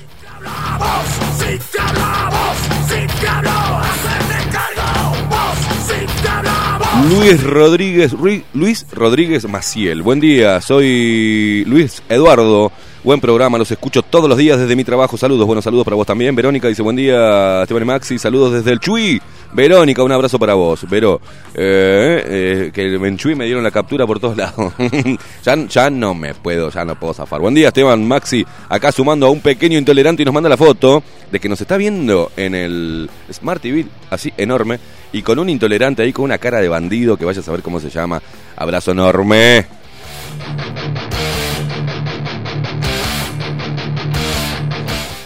Luis 7.09 7.43
Rodríguez, 7.43 8.15
Luis 8.53 8.87
Rodríguez 8.93 9.49
Maciel. 9.49 10.03
Buen 10.03 10.21
día, 10.21 10.61
soy 10.61 11.65
Luis 11.67 12.03
Eduardo. 12.09 12.73
Buen 13.05 13.21
programa, 13.21 13.59
los 13.59 13.71
escucho 13.71 14.01
todos 14.01 14.31
los 14.31 14.39
días 14.39 14.59
desde 14.59 14.75
mi 14.75 14.83
trabajo. 14.83 15.19
Saludos, 15.19 15.47
buenos 15.47 15.63
saludos 15.63 15.85
para 15.85 15.95
vos 15.95 16.07
también. 16.07 16.35
Verónica 16.35 16.69
dice 16.69 16.81
buen 16.81 16.97
día, 16.97 17.61
Esteban 17.61 17.83
y 17.83 17.87
Maxi. 17.87 18.19
Saludos 18.19 18.55
desde 18.55 18.73
el 18.73 18.81
Chuy. 18.81 19.21
Verónica, 19.53 20.03
un 20.03 20.11
abrazo 20.11 20.39
para 20.39 20.55
vos. 20.55 20.89
Vero, 20.89 21.21
eh, 21.53 22.25
eh, 22.27 22.71
que 22.73 22.95
en 22.95 23.19
Chuy 23.19 23.35
me 23.35 23.45
dieron 23.45 23.63
la 23.63 23.71
captura 23.71 24.07
por 24.07 24.21
todos 24.21 24.39
lados. 24.39 24.73
ya, 25.45 25.55
ya 25.67 25.91
no 25.91 26.15
me 26.15 26.33
puedo, 26.33 26.71
ya 26.71 26.87
no 26.87 26.99
puedo 26.99 27.13
zafar. 27.13 27.43
Buen 27.43 27.53
día, 27.53 27.69
Esteban, 27.69 28.09
Maxi. 28.09 28.43
Acá 28.71 28.91
sumando 28.91 29.27
a 29.27 29.31
un 29.31 29.41
pequeño 29.41 29.79
intolerante 29.79 30.23
y 30.23 30.25
nos 30.25 30.33
manda 30.33 30.49
la 30.49 30.57
foto 30.57 31.03
de 31.31 31.39
que 31.39 31.49
nos 31.51 31.61
está 31.61 31.77
viendo 31.77 32.33
en 32.39 32.55
el 32.55 33.11
Smart 33.31 33.61
TV, 33.61 33.85
así 34.09 34.33
enorme, 34.39 34.81
y 35.13 35.21
con 35.21 35.39
un 35.39 35.51
intolerante 35.51 36.03
ahí 36.03 36.15
con 36.15 36.25
una 36.25 36.39
cara 36.39 36.59
de 36.59 36.71
bandido 36.71 37.19
que 37.19 37.27
vaya 37.27 37.41
a 37.41 37.45
saber 37.45 37.61
cómo 37.61 37.81
se 37.81 37.91
llama. 37.91 38.23
Abrazo 38.57 38.93
enorme. 38.93 39.67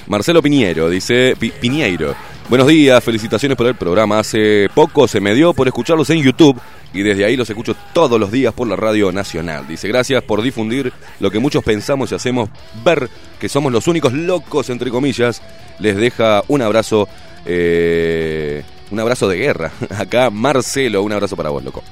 Marcelo 0.09 0.43
Piñero 0.43 0.89
dice, 0.89 1.35
Pi- 1.39 1.51
Piñeiro, 1.61 2.15
buenos 2.49 2.67
días, 2.67 3.03
felicitaciones 3.05 3.57
por 3.59 3.67
el 3.67 3.75
programa. 3.75 4.19
Hace 4.19 4.69
poco 4.75 5.07
se 5.07 5.21
me 5.21 5.35
dio 5.35 5.53
por 5.53 5.67
escucharlos 5.69 6.09
en 6.11 6.23
YouTube 6.23 6.59
y 6.95 7.03
desde 7.03 7.27
ahí 7.27 7.37
los 7.37 7.51
escucho 7.51 7.77
todos 7.93 8.19
los 8.19 8.33
días 8.33 8.55
por 8.55 8.67
la 8.67 8.77
radio 8.77 9.13
nacional. 9.13 9.67
Dice, 9.69 9.87
gracias 9.89 10.23
por 10.23 10.41
difundir 10.41 10.93
lo 11.21 11.31
que 11.31 11.39
muchos 11.39 11.63
pensamos 11.63 12.11
y 12.11 12.15
hacemos 12.15 12.49
ver 12.83 13.11
que 13.39 13.51
somos 13.51 13.71
los 13.71 13.87
únicos 13.87 14.15
locos, 14.15 14.71
entre 14.71 14.91
comillas. 14.91 15.43
Les 15.79 15.95
deja 15.97 16.43
un 16.49 16.63
abrazo, 16.63 17.07
eh, 17.45 18.63
un 18.91 19.01
abrazo 19.01 19.29
de 19.29 19.37
guerra. 19.37 19.73
Acá 19.99 20.31
Marcelo, 20.31 21.03
un 21.03 21.13
abrazo 21.13 21.37
para 21.37 21.51
vos, 21.51 21.63
loco. 21.63 21.83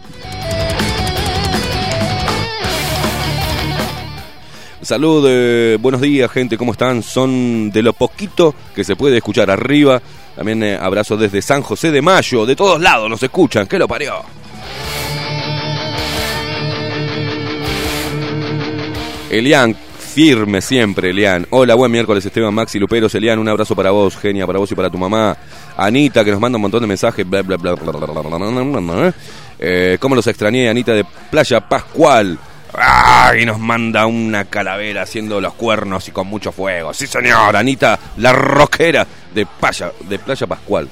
Salud, 4.86 5.26
eh, 5.28 5.78
buenos 5.80 6.00
días 6.00 6.30
gente, 6.30 6.56
¿cómo 6.56 6.70
están? 6.70 7.02
Son 7.02 7.72
de 7.72 7.82
lo 7.82 7.92
poquito 7.92 8.54
que 8.72 8.84
se 8.84 8.94
puede 8.94 9.16
escuchar 9.16 9.50
arriba. 9.50 10.00
También 10.36 10.62
eh, 10.62 10.78
abrazo 10.80 11.16
desde 11.16 11.42
San 11.42 11.60
José 11.62 11.90
de 11.90 12.00
Mayo, 12.00 12.46
de 12.46 12.54
todos 12.54 12.80
lados 12.80 13.10
nos 13.10 13.20
escuchan, 13.20 13.66
¿qué 13.66 13.80
lo 13.80 13.88
parió? 13.88 14.14
Elian, 19.28 19.74
firme 19.74 20.60
siempre, 20.60 21.10
Elian. 21.10 21.48
Hola, 21.50 21.74
buen 21.74 21.90
miércoles, 21.90 22.24
Esteban 22.24 22.54
Maxi 22.54 22.78
Luperos. 22.78 23.12
Elian, 23.16 23.40
un 23.40 23.48
abrazo 23.48 23.74
para 23.74 23.90
vos, 23.90 24.16
genia, 24.16 24.46
para 24.46 24.60
vos 24.60 24.70
y 24.70 24.76
para 24.76 24.88
tu 24.88 24.98
mamá. 24.98 25.36
Anita, 25.76 26.24
que 26.24 26.30
nos 26.30 26.38
manda 26.38 26.58
un 26.58 26.62
montón 26.62 26.82
de 26.82 26.86
mensajes. 26.86 27.28
Bla, 27.28 27.42
bla, 27.42 27.56
bla, 27.56 27.74
bla, 27.74 27.90
bla, 27.90 28.06
bla, 28.06 28.22
bla, 28.22 28.38
bla, 28.38 28.62
bla, 28.62 28.80
bla. 28.80 29.14
Eh, 29.58 29.98
¿Cómo 29.98 30.14
los 30.14 30.28
extrañé, 30.28 30.68
Anita 30.68 30.94
Y 33.38 33.44
nos 33.46 33.58
manda 33.58 34.06
una 34.06 34.44
calavera 34.44 35.02
haciendo 35.02 35.40
los 35.40 35.54
cuernos 35.54 36.08
y 36.08 36.10
con 36.12 36.26
mucho 36.26 36.52
fuego. 36.52 36.92
Sí, 36.94 37.06
señor, 37.06 37.56
Anita, 37.56 37.98
la 38.18 38.32
rockera 38.32 39.06
de 39.34 39.46
Playa, 39.46 39.92
de 40.08 40.18
Playa 40.18 40.46
Pascual. 40.46 40.88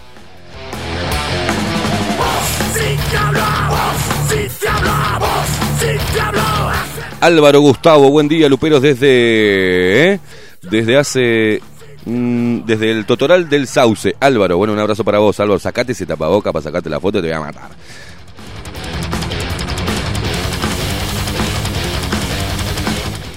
Álvaro 7.20 7.60
Gustavo, 7.60 8.10
buen 8.10 8.28
día, 8.28 8.48
Luperos, 8.48 8.82
desde. 8.82 10.12
¿eh? 10.12 10.20
Desde 10.62 10.96
hace. 10.98 11.62
mm, 12.04 12.60
desde 12.66 12.90
el 12.90 13.06
Totoral 13.06 13.48
del 13.48 13.66
Sauce. 13.66 14.14
Álvaro, 14.20 14.58
bueno, 14.58 14.72
un 14.72 14.78
abrazo 14.78 15.04
para 15.04 15.18
vos, 15.18 15.38
Álvaro. 15.40 15.58
Sacate 15.58 15.92
ese 15.92 16.04
tapaboca 16.06 16.52
para 16.52 16.62
sacarte 16.62 16.90
la 16.90 17.00
foto, 17.00 17.20
te 17.22 17.28
voy 17.28 17.36
a 17.36 17.40
matar. 17.40 17.70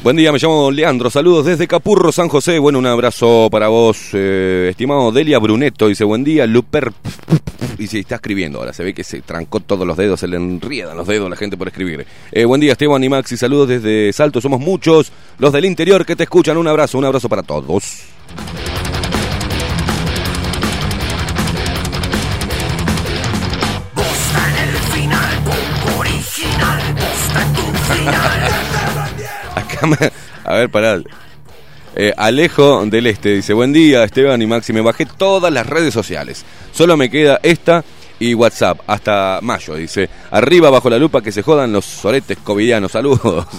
Buen 0.07 0.15
día, 0.15 0.31
me 0.31 0.39
llamo 0.39 0.71
Leandro. 0.71 1.09
Saludos 1.09 1.47
desde 1.47 1.67
Capurro, 1.67 2.13
San 2.13 2.29
José. 2.29 2.59
Bueno, 2.59 2.79
un 2.79 2.85
abrazo 2.85 3.49
para 3.51 3.67
vos, 3.67 4.11
eh, 4.13 4.67
estimado 4.69 5.11
Delia 5.11 5.37
Brunetto. 5.37 5.89
Dice, 5.89 6.05
buen 6.05 6.23
día, 6.23 6.47
Luper. 6.47 6.93
Y 7.77 7.87
se 7.87 7.99
está 7.99 8.15
escribiendo 8.15 8.59
ahora. 8.59 8.71
Se 8.71 8.85
ve 8.85 8.93
que 8.93 9.03
se 9.03 9.19
trancó 9.21 9.59
todos 9.59 9.85
los 9.85 9.97
dedos, 9.97 10.21
se 10.21 10.29
le 10.29 10.37
enriedan 10.37 10.95
los 10.95 11.07
dedos 11.07 11.25
a 11.27 11.29
la 11.31 11.35
gente 11.35 11.57
por 11.57 11.67
escribir. 11.67 12.07
Eh, 12.31 12.45
buen 12.45 12.61
día, 12.61 12.71
Esteban 12.71 13.03
y 13.03 13.09
Maxi. 13.09 13.35
Saludos 13.35 13.67
desde 13.67 14.13
Salto. 14.13 14.39
Somos 14.39 14.61
muchos 14.61 15.11
los 15.39 15.51
del 15.51 15.65
interior 15.65 16.05
que 16.05 16.15
te 16.15 16.23
escuchan. 16.23 16.55
Un 16.55 16.69
abrazo, 16.69 16.97
un 16.97 17.03
abrazo 17.03 17.27
para 17.27 17.43
todos. 17.43 18.03
A 30.43 30.53
ver, 30.53 30.69
pará. 30.69 30.99
Eh, 31.95 32.13
Alejo 32.15 32.85
del 32.85 33.07
Este 33.07 33.29
dice, 33.29 33.53
buen 33.53 33.73
día 33.73 34.03
Esteban 34.03 34.41
y 34.41 34.45
Maxi, 34.45 34.71
me 34.71 34.81
bajé 34.81 35.05
todas 35.05 35.51
las 35.51 35.65
redes 35.65 35.93
sociales. 35.93 36.45
Solo 36.71 36.95
me 36.95 37.09
queda 37.09 37.39
esta 37.41 37.83
y 38.19 38.33
WhatsApp 38.33 38.81
hasta 38.87 39.39
mayo, 39.41 39.75
dice. 39.75 40.09
Arriba 40.31 40.69
bajo 40.69 40.89
la 40.89 40.99
lupa 40.99 41.21
que 41.21 41.31
se 41.31 41.41
jodan 41.41 41.71
los 41.71 41.85
soretes 41.85 42.37
covidianos. 42.43 42.91
Saludos. 42.91 43.45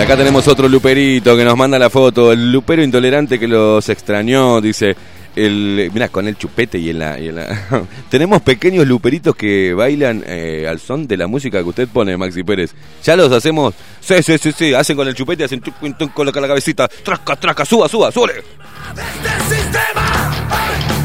Acá 0.00 0.16
tenemos 0.16 0.48
otro 0.48 0.66
luperito 0.66 1.36
que 1.36 1.44
nos 1.44 1.56
manda 1.56 1.78
la 1.78 1.90
foto. 1.90 2.32
El 2.32 2.50
lupero 2.50 2.82
intolerante 2.82 3.38
que 3.38 3.46
los 3.46 3.86
extrañó, 3.88 4.60
dice. 4.60 4.96
El, 5.36 5.90
mirá, 5.92 6.08
con 6.08 6.26
el 6.26 6.36
chupete 6.36 6.78
y 6.78 6.90
en 6.90 6.98
la... 6.98 7.16
tenemos 8.10 8.42
pequeños 8.42 8.86
luperitos 8.86 9.36
que 9.36 9.74
bailan 9.74 10.24
eh, 10.26 10.66
al 10.68 10.80
son 10.80 11.06
de 11.06 11.16
la 11.16 11.28
música 11.28 11.58
que 11.58 11.68
usted 11.68 11.88
pone, 11.88 12.16
Maxi 12.16 12.42
Pérez. 12.42 12.74
Ya 13.04 13.14
los 13.14 13.30
hacemos... 13.30 13.74
Sí, 14.00 14.22
sí, 14.22 14.38
sí, 14.38 14.52
sí. 14.52 14.74
Hacen 14.74 14.96
con 14.96 15.06
el 15.06 15.14
chupete, 15.14 15.44
hacen 15.44 15.60
tuc, 15.60 15.78
tuc, 15.78 15.98
tuc, 15.98 16.12
con 16.14 16.26
la, 16.26 16.32
cabecita. 16.32 16.88
Trasca, 16.88 17.36
trasca, 17.36 17.64
suba, 17.64 17.88
suba, 17.88 18.10
sube. 18.10 18.32
este 18.38 19.54
sistema. 19.54 20.30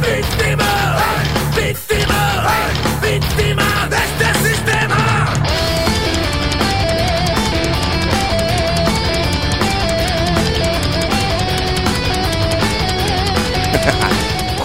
Víctima, 0.02 0.96
víctima, 1.56 2.44
víctima 3.02 3.88
de 3.90 4.15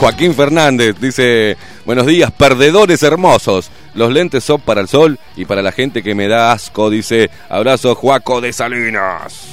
Joaquín 0.00 0.34
Fernández 0.34 0.96
dice, 0.98 1.58
buenos 1.84 2.06
días, 2.06 2.30
perdedores 2.30 3.02
hermosos. 3.02 3.70
Los 3.92 4.10
lentes 4.10 4.42
son 4.42 4.58
para 4.58 4.80
el 4.80 4.88
sol 4.88 5.18
y 5.36 5.44
para 5.44 5.60
la 5.60 5.72
gente 5.72 6.02
que 6.02 6.14
me 6.14 6.26
da 6.26 6.52
asco, 6.52 6.88
dice, 6.88 7.28
abrazo 7.50 7.94
Juaco 7.94 8.40
de 8.40 8.50
Salinas. 8.50 9.48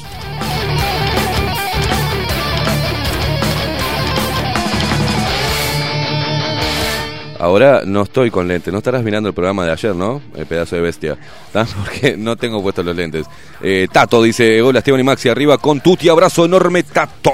Ahora 7.39 7.81
no 7.85 8.03
estoy 8.03 8.31
con 8.31 8.47
lentes, 8.47 8.71
no 8.71 8.77
estarás 8.77 9.03
mirando 9.03 9.27
el 9.27 9.35
programa 9.35 9.65
de 9.65 9.73
ayer, 9.73 9.93
¿no? 9.93 10.21
El 10.33 10.45
pedazo 10.45 10.77
de 10.77 10.81
bestia. 10.81 11.17
Porque 11.51 12.15
no 12.15 12.37
tengo 12.37 12.63
puestos 12.63 12.85
los 12.85 12.95
lentes. 12.95 13.25
Eh, 13.61 13.89
Tato 13.91 14.23
dice, 14.23 14.61
hola 14.61 14.79
Esteban 14.79 15.01
y 15.01 15.03
Maxi, 15.03 15.27
arriba 15.27 15.57
con 15.57 15.81
Tuti, 15.81 16.07
abrazo 16.07 16.45
enorme, 16.45 16.83
Tato. 16.83 17.33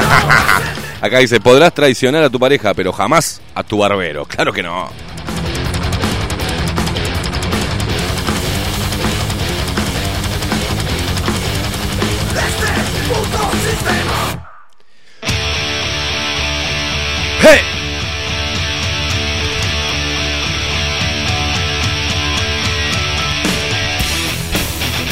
Acá 1.00 1.18
dice, 1.18 1.40
podrás 1.40 1.72
traicionar 1.74 2.22
a 2.24 2.30
tu 2.30 2.38
pareja, 2.38 2.74
pero 2.74 2.92
jamás 2.92 3.40
a 3.54 3.62
tu 3.62 3.78
barbero. 3.78 4.24
Claro 4.24 4.52
que 4.52 4.62
no. 4.62 4.88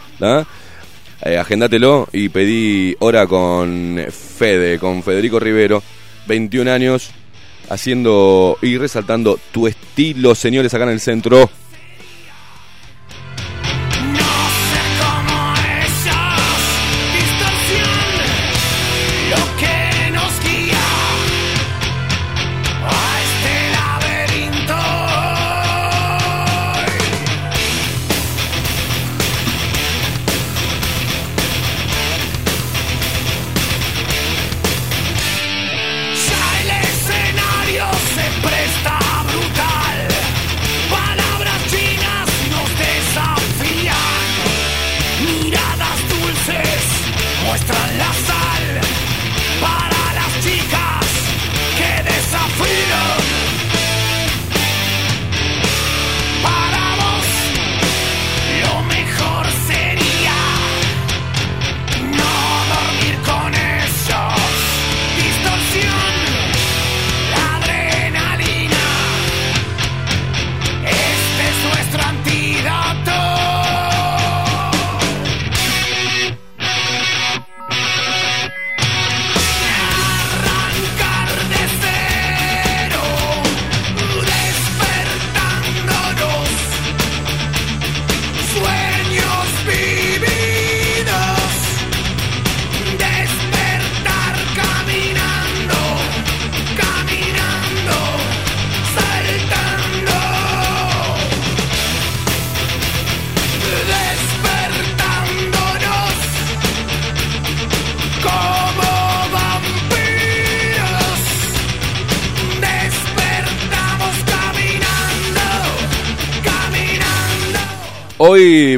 Eh, 1.22 1.36
agéndatelo 1.36 2.08
y 2.12 2.28
pedí 2.28 2.96
hora 3.00 3.26
con 3.26 3.98
Fede, 4.10 4.78
con 4.78 5.02
Federico 5.02 5.40
Rivero, 5.40 5.82
21 6.28 6.70
años, 6.70 7.10
haciendo 7.68 8.56
y 8.62 8.78
resaltando 8.78 9.38
tu 9.50 9.66
estilo, 9.66 10.34
señores, 10.34 10.72
acá 10.74 10.84
en 10.84 10.90
el 10.90 11.00
centro. 11.00 11.50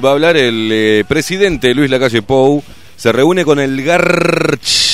Va 0.05 0.11
a 0.11 0.13
hablar 0.13 0.37
el 0.37 0.69
eh, 0.73 1.05
presidente 1.07 1.75
Luis 1.75 1.91
Lacalle 1.91 2.23
Pou. 2.23 2.63
Se 2.97 3.13
reúne 3.13 3.45
con 3.45 3.59
el 3.59 3.83
Garch. 3.83 4.91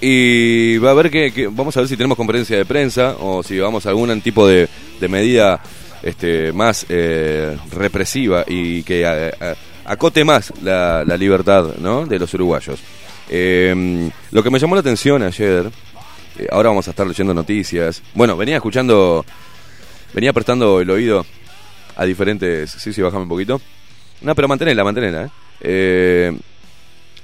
Y 0.00 0.78
va 0.78 0.92
a 0.92 0.94
ver 0.94 1.10
que, 1.10 1.48
vamos 1.50 1.76
a 1.76 1.80
ver 1.80 1.88
si 1.88 1.96
tenemos 1.96 2.16
conferencia 2.16 2.56
de 2.56 2.64
prensa 2.64 3.16
o 3.18 3.42
si 3.42 3.58
vamos 3.58 3.86
a 3.86 3.90
algún 3.90 4.20
tipo 4.20 4.46
de, 4.46 4.68
medida 5.08 5.60
este, 6.02 6.52
más 6.52 6.86
eh, 6.88 7.56
represiva 7.72 8.44
y 8.46 8.84
que 8.84 9.02
eh, 9.02 9.32
eh, 9.40 9.54
acote 9.84 10.24
más 10.24 10.52
la, 10.62 11.04
libertad 11.16 11.64
de 11.64 12.18
los 12.18 12.32
uruguayos. 12.34 12.78
Eh, 13.28 14.10
lo 14.30 14.42
que 14.42 14.50
me 14.50 14.58
llamó 14.58 14.76
la 14.76 14.80
atención 14.80 15.22
ayer, 15.22 15.68
ahora 16.50 16.68
vamos 16.68 16.86
a 16.86 16.90
estar 16.90 17.06
leyendo 17.06 17.34
noticias. 17.34 18.00
Bueno, 18.14 18.36
venía 18.36 18.56
escuchando, 18.56 19.24
venía 20.14 20.32
prestando 20.32 20.80
el 20.80 20.88
oído 20.90 21.26
a 21.98 22.04
diferentes. 22.06 22.70
Sí, 22.70 22.92
sí, 22.94 23.02
bajame 23.02 23.24
un 23.24 23.28
poquito. 23.28 23.60
No, 24.22 24.34
pero 24.34 24.48
mantenela, 24.48 24.82
mantenela. 24.84 25.24
¿eh? 25.26 25.30
Eh, 25.60 26.38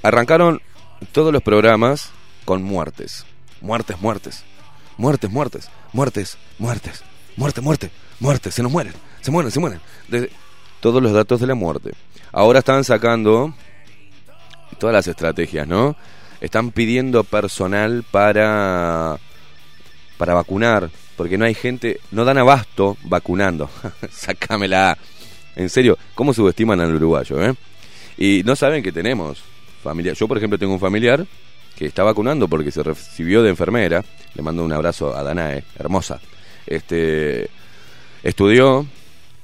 arrancaron 0.03 0.61
todos 1.11 1.33
los 1.33 1.41
programas 1.41 2.11
con 2.45 2.61
muertes. 2.61 3.25
Muertes, 3.61 3.99
muertes. 3.99 4.43
Muertes, 4.97 5.31
muertes. 5.31 5.69
Muertes, 5.93 6.37
muertes. 6.59 7.03
Muerte, 7.35 7.61
muerte. 7.61 7.91
Muerte. 8.19 8.51
Se 8.51 8.61
nos 8.63 8.71
mueren. 8.71 8.93
Se 9.21 9.31
mueren, 9.31 9.51
se 9.51 9.59
mueren. 9.59 9.81
De- 10.07 10.29
todos 10.79 11.01
los 11.01 11.11
datos 11.13 11.39
de 11.41 11.47
la 11.47 11.55
muerte. 11.55 11.91
Ahora 12.31 12.59
están 12.59 12.83
sacando 12.83 13.53
todas 14.77 14.93
las 14.93 15.07
estrategias, 15.07 15.67
¿no? 15.67 15.95
Están 16.41 16.71
pidiendo 16.71 17.23
personal 17.23 18.03
para 18.11 19.17
para 20.17 20.33
vacunar, 20.33 20.89
porque 21.15 21.37
no 21.37 21.45
hay 21.45 21.53
gente, 21.53 21.99
no 22.11 22.25
dan 22.25 22.37
abasto 22.37 22.97
vacunando. 23.03 23.69
Sácamela. 24.11 24.97
En 25.55 25.69
serio, 25.69 25.97
¿cómo 26.13 26.33
subestiman 26.33 26.81
al 26.81 26.95
uruguayo, 26.95 27.43
eh? 27.43 27.53
Y 28.17 28.43
no 28.43 28.55
saben 28.55 28.83
que 28.83 28.91
tenemos 28.91 29.41
familia. 29.83 30.13
Yo, 30.13 30.27
por 30.27 30.37
ejemplo, 30.37 30.57
tengo 30.57 30.73
un 30.73 30.79
familiar 30.79 31.25
que 31.77 31.85
está 31.85 32.03
vacunando 32.03 32.47
porque 32.47 32.71
se 32.71 32.83
recibió 32.83 33.43
de 33.43 33.49
enfermera. 33.49 34.03
Le 34.33 34.41
mando 34.41 34.63
un 34.63 34.73
abrazo 34.73 35.15
a 35.15 35.23
Danae, 35.23 35.63
hermosa. 35.77 36.19
Este 36.65 37.49
estudió 38.23 38.85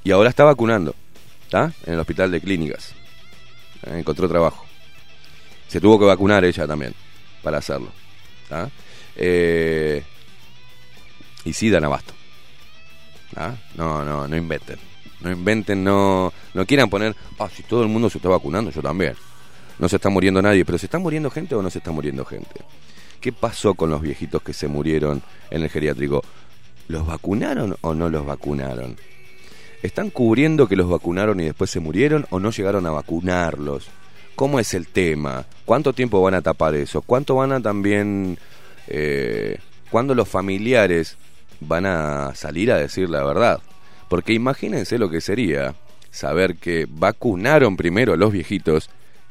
y 0.03 0.11
ahora 0.11 0.29
está 0.29 0.43
vacunando. 0.43 0.95
¿Está? 1.43 1.71
En 1.85 1.93
el 1.93 1.99
hospital 1.99 2.31
de 2.31 2.41
clínicas. 2.41 2.93
Eh, 3.83 3.99
Encontró 3.99 4.27
trabajo. 4.27 4.65
Se 5.67 5.79
tuvo 5.79 5.99
que 5.99 6.05
vacunar 6.05 6.43
ella 6.43 6.67
también 6.67 6.93
para 7.41 7.59
hacerlo. 7.59 7.91
Eh, 9.15 10.03
y 11.45 11.53
sí 11.53 11.69
dan 11.69 11.85
abasto. 11.85 12.13
¿Ah? 13.35 13.55
No, 13.75 14.03
no, 14.03 14.27
no 14.27 14.35
inventen. 14.35 14.77
No 15.21 15.31
inventen, 15.31 15.83
no, 15.83 16.33
no 16.53 16.65
quieran 16.65 16.89
poner, 16.89 17.15
ah, 17.39 17.49
si 17.53 17.63
todo 17.63 17.83
el 17.83 17.89
mundo 17.89 18.09
se 18.09 18.17
está 18.17 18.29
vacunando, 18.29 18.71
yo 18.71 18.81
también. 18.81 19.13
No 19.77 19.87
se 19.87 19.97
está 19.97 20.09
muriendo 20.09 20.41
nadie, 20.41 20.65
pero 20.65 20.77
¿se 20.77 20.87
está 20.87 20.99
muriendo 20.99 21.29
gente 21.29 21.55
o 21.55 21.61
no 21.61 21.69
se 21.69 21.77
está 21.77 21.91
muriendo 21.91 22.25
gente? 22.25 22.61
¿Qué 23.19 23.31
pasó 23.31 23.75
con 23.75 23.91
los 23.91 24.01
viejitos 24.01 24.41
que 24.41 24.53
se 24.53 24.67
murieron 24.67 25.21
en 25.51 25.61
el 25.61 25.69
geriátrico? 25.69 26.23
¿Los 26.87 27.05
vacunaron 27.05 27.77
o 27.81 27.93
no 27.93 28.09
los 28.09 28.25
vacunaron? 28.25 28.97
¿Están 29.83 30.09
cubriendo 30.09 30.67
que 30.67 30.75
los 30.75 30.89
vacunaron 30.89 31.39
y 31.39 31.45
después 31.45 31.69
se 31.69 31.79
murieron 31.79 32.25
o 32.29 32.39
no 32.39 32.51
llegaron 32.51 32.85
a 32.85 32.91
vacunarlos? 32.91 33.89
¿Cómo 34.35 34.59
es 34.59 34.73
el 34.73 34.87
tema? 34.87 35.45
¿Cuánto 35.65 35.93
tiempo 35.93 36.21
van 36.21 36.33
a 36.33 36.41
tapar 36.41 36.75
eso? 36.75 37.01
¿Cuánto 37.01 37.35
van 37.35 37.51
a 37.51 37.61
también... 37.61 38.37
Eh, 38.87 39.57
¿Cuándo 39.89 40.15
los 40.15 40.27
familiares 40.27 41.17
van 41.61 41.85
a 41.85 42.35
salir 42.35 42.71
a 42.71 42.77
decir 42.77 43.09
la 43.09 43.23
verdad? 43.23 43.61
Porque 44.09 44.33
imagínense 44.33 44.97
lo 44.97 45.09
que 45.09 45.21
sería 45.21 45.75
saber 46.09 46.57
que 46.57 46.85
vacunaron 46.89 47.77
primero 47.77 48.13
a 48.13 48.17
los 48.17 48.31
viejitos 48.31 48.89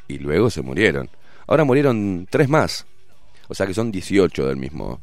y 0.08 0.18
luego 0.18 0.48
se 0.50 0.62
murieron. 0.62 1.10
Ahora 1.46 1.64
murieron 1.64 2.26
tres 2.30 2.48
más. 2.48 2.86
O 3.48 3.54
sea 3.54 3.66
que 3.66 3.74
son 3.74 3.92
18 3.92 4.46
del 4.46 4.56
mismo. 4.56 5.02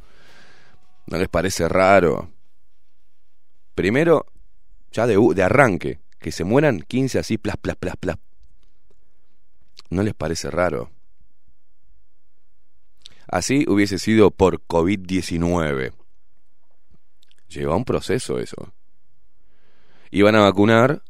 ¿No 1.06 1.18
les 1.18 1.28
parece 1.28 1.68
raro? 1.70 2.32
Primero, 3.76 4.26
ya 4.92 5.06
de, 5.06 5.18
de 5.36 5.44
arranque, 5.44 6.00
que 6.20 6.32
se 6.32 6.44
mueran 6.44 6.80
15 6.80 7.20
así, 7.20 7.38
plas, 7.38 7.58
plas, 7.58 7.76
plas, 7.76 7.96
plas. 7.98 8.18
¿No 9.90 10.04
les 10.04 10.14
parece 10.14 10.50
raro? 10.50 10.90
Así 13.28 13.66
hubiese 13.68 14.00
sido 14.00 14.32
por 14.32 14.62
COVID-19. 14.62 15.94
Lleva 17.50 17.76
un 17.76 17.86
proceso 17.86 18.40
eso. 18.40 18.74
Iban 20.12 20.36
a 20.36 20.42
vacunar 20.42 21.04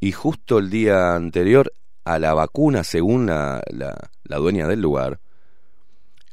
y 0.00 0.12
justo 0.12 0.58
el 0.58 0.70
día 0.70 1.14
anterior 1.14 1.72
a 2.04 2.18
la 2.18 2.34
vacuna, 2.34 2.84
según 2.84 3.26
la, 3.26 3.62
la, 3.70 4.10
la 4.24 4.36
dueña 4.36 4.66
del 4.66 4.80
lugar, 4.80 5.20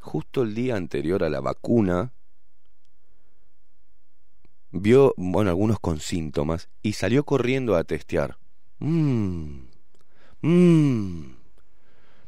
justo 0.00 0.42
el 0.42 0.54
día 0.54 0.76
anterior 0.76 1.24
a 1.24 1.28
la 1.28 1.40
vacuna, 1.40 2.12
vio, 4.70 5.14
bueno, 5.16 5.50
algunos 5.50 5.80
con 5.80 6.00
síntomas 6.00 6.68
y 6.82 6.92
salió 6.92 7.24
corriendo 7.24 7.76
a 7.76 7.84
testear. 7.84 8.38
Mmm, 8.78 9.66
mmm, 10.42 11.34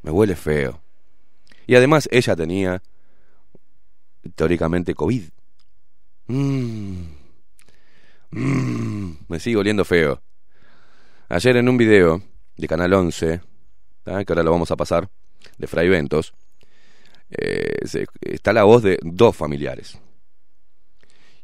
me 0.03 0.11
huele 0.11 0.37
feo. 0.37 0.81
Y 1.67 1.75
además 1.75 2.09
ella 2.11 2.35
tenía, 2.35 2.83
teóricamente, 4.35 4.95
COVID. 4.95 5.25
Mmm, 6.29 7.07
mmm, 8.33 9.13
me 9.29 9.41
sigue 9.41 9.57
oliendo 9.57 9.83
feo. 9.85 10.21
Ayer 11.31 11.57
en 11.57 11.71
un 11.71 11.79
video 11.79 12.23
de 12.55 12.69
Canal 12.69 12.93
11, 12.93 13.41
¿tá? 14.03 14.25
que 14.25 14.33
ahora 14.33 14.43
lo 14.43 14.51
vamos 14.51 14.71
a 14.71 14.77
pasar, 14.77 15.09
de 15.57 15.67
Fray 15.67 15.89
Ventos, 15.89 16.35
eh, 17.31 17.79
está 18.21 18.53
la 18.53 18.65
voz 18.65 18.83
de 18.83 18.99
dos 19.03 19.35
familiares. 19.35 19.99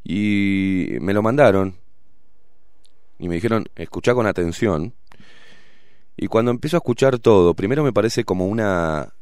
Y 0.03 0.99
me 1.01 1.15
lo 1.15 1.23
mandaron 1.23 1.79
y 3.19 3.29
me 3.29 3.37
dijeron, 3.37 3.65
escuchá 3.77 4.13
con 4.13 4.27
atención. 4.27 4.93
Y 6.15 6.27
cuando 6.27 6.51
empiezo 6.51 6.77
a 6.77 6.85
escuchar 6.85 7.19
todo, 7.19 7.55
primero 7.55 7.83
me 7.83 7.93
parece 7.95 8.25
como 8.25 8.47
una 8.47 9.15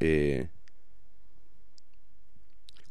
eh, 0.00 0.50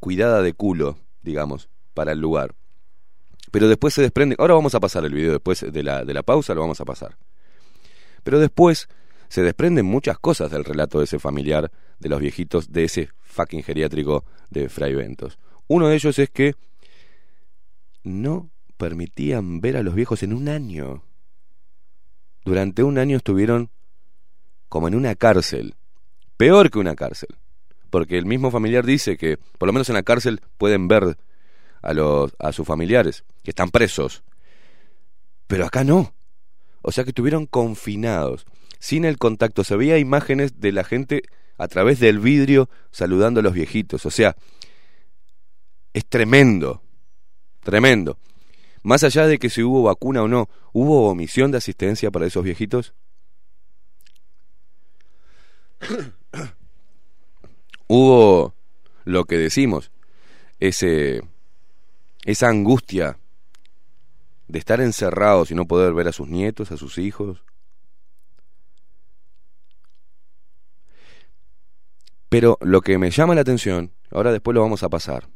cuidada 0.05 0.43
de 0.43 0.53
culo, 0.53 0.99
digamos, 1.23 1.67
para 1.95 2.11
el 2.11 2.19
lugar. 2.19 2.53
Pero 3.49 3.67
después 3.67 3.91
se 3.91 4.03
desprende, 4.03 4.35
ahora 4.37 4.53
vamos 4.53 4.75
a 4.75 4.79
pasar 4.79 5.03
el 5.03 5.15
video, 5.15 5.31
después 5.31 5.65
de 5.67 5.81
la, 5.81 6.05
de 6.05 6.13
la 6.13 6.21
pausa 6.21 6.53
lo 6.53 6.61
vamos 6.61 6.79
a 6.79 6.85
pasar. 6.85 7.17
Pero 8.23 8.39
después 8.39 8.87
se 9.29 9.41
desprenden 9.41 9.87
muchas 9.87 10.19
cosas 10.19 10.51
del 10.51 10.63
relato 10.63 10.99
de 10.99 11.05
ese 11.05 11.17
familiar, 11.17 11.71
de 11.97 12.09
los 12.09 12.19
viejitos, 12.19 12.71
de 12.71 12.83
ese 12.83 13.09
fucking 13.23 13.63
geriátrico 13.63 14.25
de 14.51 14.69
Fray 14.69 14.93
Ventos. 14.93 15.39
Uno 15.65 15.87
de 15.87 15.95
ellos 15.95 16.19
es 16.19 16.29
que 16.29 16.53
no 18.03 18.51
permitían 18.77 19.59
ver 19.59 19.75
a 19.75 19.81
los 19.81 19.95
viejos 19.95 20.21
en 20.21 20.33
un 20.33 20.49
año. 20.49 21.01
Durante 22.43 22.83
un 22.83 22.99
año 22.99 23.17
estuvieron 23.17 23.71
como 24.69 24.87
en 24.87 24.93
una 24.93 25.15
cárcel. 25.15 25.73
Peor 26.37 26.69
que 26.69 26.77
una 26.77 26.95
cárcel. 26.95 27.35
Porque 27.95 28.17
el 28.17 28.25
mismo 28.25 28.51
familiar 28.51 28.85
dice 28.85 29.15
que, 29.15 29.37
por 29.57 29.67
lo 29.67 29.71
menos 29.71 29.87
en 29.87 29.95
la 29.95 30.03
cárcel, 30.03 30.41
pueden 30.57 30.89
ver 30.89 31.17
a, 31.81 31.93
los, 31.93 32.35
a 32.39 32.51
sus 32.51 32.67
familiares, 32.67 33.23
que 33.41 33.51
están 33.51 33.69
presos. 33.71 34.21
Pero 35.47 35.65
acá 35.65 35.85
no. 35.85 36.13
O 36.81 36.91
sea 36.91 37.05
que 37.05 37.11
estuvieron 37.11 37.45
confinados, 37.45 38.47
sin 38.79 39.05
el 39.05 39.17
contacto. 39.17 39.63
Se 39.63 39.77
veía 39.77 39.97
imágenes 39.97 40.59
de 40.59 40.73
la 40.73 40.83
gente 40.83 41.21
a 41.57 41.69
través 41.69 42.01
del 42.01 42.19
vidrio 42.19 42.69
saludando 42.91 43.39
a 43.39 43.43
los 43.43 43.53
viejitos. 43.53 44.05
O 44.05 44.11
sea, 44.11 44.35
es 45.93 46.05
tremendo. 46.05 46.81
Tremendo. 47.61 48.17
Más 48.83 49.05
allá 49.05 49.25
de 49.25 49.39
que 49.39 49.49
si 49.49 49.63
hubo 49.63 49.83
vacuna 49.83 50.21
o 50.21 50.27
no, 50.27 50.49
¿hubo 50.73 51.09
omisión 51.09 51.49
de 51.49 51.59
asistencia 51.59 52.11
para 52.11 52.25
esos 52.25 52.43
viejitos? 52.43 52.93
hubo 57.87 58.53
lo 59.03 59.25
que 59.25 59.37
decimos, 59.37 59.91
ese, 60.59 61.21
esa 62.23 62.49
angustia 62.49 63.17
de 64.47 64.59
estar 64.59 64.81
encerrados 64.81 65.51
y 65.51 65.55
no 65.55 65.65
poder 65.65 65.93
ver 65.93 66.07
a 66.07 66.11
sus 66.11 66.27
nietos, 66.27 66.71
a 66.71 66.77
sus 66.77 66.97
hijos. 66.97 67.43
Pero 72.29 72.57
lo 72.61 72.81
que 72.81 72.97
me 72.97 73.11
llama 73.11 73.35
la 73.35 73.41
atención, 73.41 73.91
ahora 74.11 74.31
después 74.31 74.53
lo 74.53 74.61
vamos 74.61 74.83
a 74.83 74.89
pasar, 74.89 75.27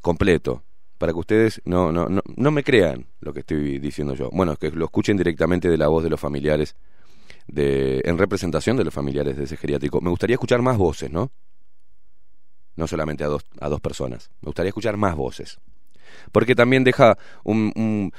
completo, 0.00 0.64
para 0.98 1.12
que 1.12 1.18
ustedes 1.18 1.62
no, 1.64 1.92
no, 1.92 2.08
no, 2.08 2.20
no 2.36 2.50
me 2.50 2.64
crean 2.64 3.06
lo 3.20 3.32
que 3.32 3.40
estoy 3.40 3.78
diciendo 3.78 4.14
yo. 4.14 4.28
Bueno, 4.32 4.56
que 4.56 4.70
lo 4.70 4.84
escuchen 4.86 5.16
directamente 5.16 5.68
de 5.68 5.78
la 5.78 5.88
voz 5.88 6.02
de 6.02 6.10
los 6.10 6.20
familiares, 6.20 6.76
de, 7.46 8.00
en 8.04 8.18
representación 8.18 8.76
de 8.76 8.84
los 8.84 8.94
familiares 8.94 9.36
de 9.36 9.44
ese 9.44 9.56
geriátrico. 9.56 10.00
Me 10.00 10.10
gustaría 10.10 10.34
escuchar 10.34 10.62
más 10.62 10.76
voces, 10.78 11.10
¿no? 11.10 11.30
No 12.76 12.86
solamente 12.86 13.24
a 13.24 13.28
dos, 13.28 13.44
a 13.60 13.68
dos 13.68 13.80
personas. 13.80 14.30
Me 14.40 14.46
gustaría 14.46 14.68
escuchar 14.68 14.96
más 14.96 15.14
voces. 15.16 15.58
Porque 16.32 16.54
también 16.54 16.84
deja 16.84 17.18
un, 17.44 17.72
un- 17.76 18.12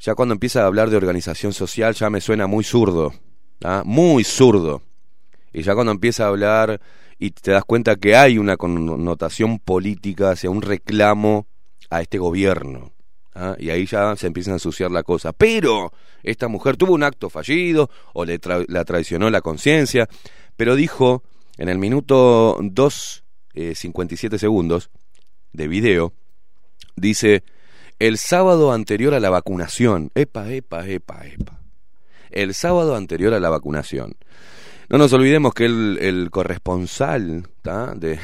ya 0.00 0.14
cuando 0.14 0.32
empieza 0.34 0.62
a 0.62 0.66
hablar 0.66 0.90
de 0.90 0.96
organización 0.96 1.52
social 1.52 1.94
ya 1.94 2.08
me 2.10 2.20
suena 2.20 2.46
muy 2.46 2.64
zurdo, 2.64 3.12
¿ah? 3.64 3.82
muy 3.84 4.24
zurdo. 4.24 4.82
Y 5.52 5.62
ya 5.62 5.74
cuando 5.74 5.92
empieza 5.92 6.24
a 6.24 6.28
hablar 6.28 6.80
y 7.18 7.30
te 7.32 7.50
das 7.50 7.64
cuenta 7.64 7.96
que 7.96 8.14
hay 8.16 8.38
una 8.38 8.56
connotación 8.56 9.58
política 9.58 10.30
hacia 10.30 10.50
un 10.50 10.62
reclamo 10.62 11.46
a 11.90 12.00
este 12.00 12.18
gobierno. 12.18 12.92
¿Ah? 13.38 13.56
Y 13.58 13.70
ahí 13.70 13.86
ya 13.86 14.16
se 14.16 14.26
empieza 14.26 14.50
a 14.50 14.54
ensuciar 14.54 14.90
la 14.90 15.02
cosa. 15.02 15.32
Pero 15.32 15.92
esta 16.22 16.48
mujer 16.48 16.76
tuvo 16.76 16.94
un 16.94 17.02
acto 17.02 17.30
fallido 17.30 17.90
o 18.12 18.24
le 18.24 18.40
la 18.68 18.84
traicionó 18.84 19.30
la 19.30 19.40
conciencia, 19.40 20.08
pero 20.56 20.74
dijo 20.74 21.22
en 21.56 21.68
el 21.68 21.78
minuto 21.78 22.58
2, 22.60 23.24
eh, 23.54 23.74
57 23.74 24.38
segundos 24.38 24.90
de 25.52 25.68
video, 25.68 26.12
dice, 26.96 27.42
el 27.98 28.18
sábado 28.18 28.72
anterior 28.72 29.14
a 29.14 29.20
la 29.20 29.30
vacunación, 29.30 30.10
epa, 30.14 30.52
epa, 30.52 30.86
epa, 30.86 31.26
epa, 31.26 31.60
el 32.30 32.54
sábado 32.54 32.94
anterior 32.94 33.34
a 33.34 33.40
la 33.40 33.50
vacunación, 33.50 34.14
no 34.88 34.98
nos 34.98 35.12
olvidemos 35.12 35.52
que 35.52 35.64
el, 35.64 36.28
corresponsal 36.30 37.48
de, 37.96 38.18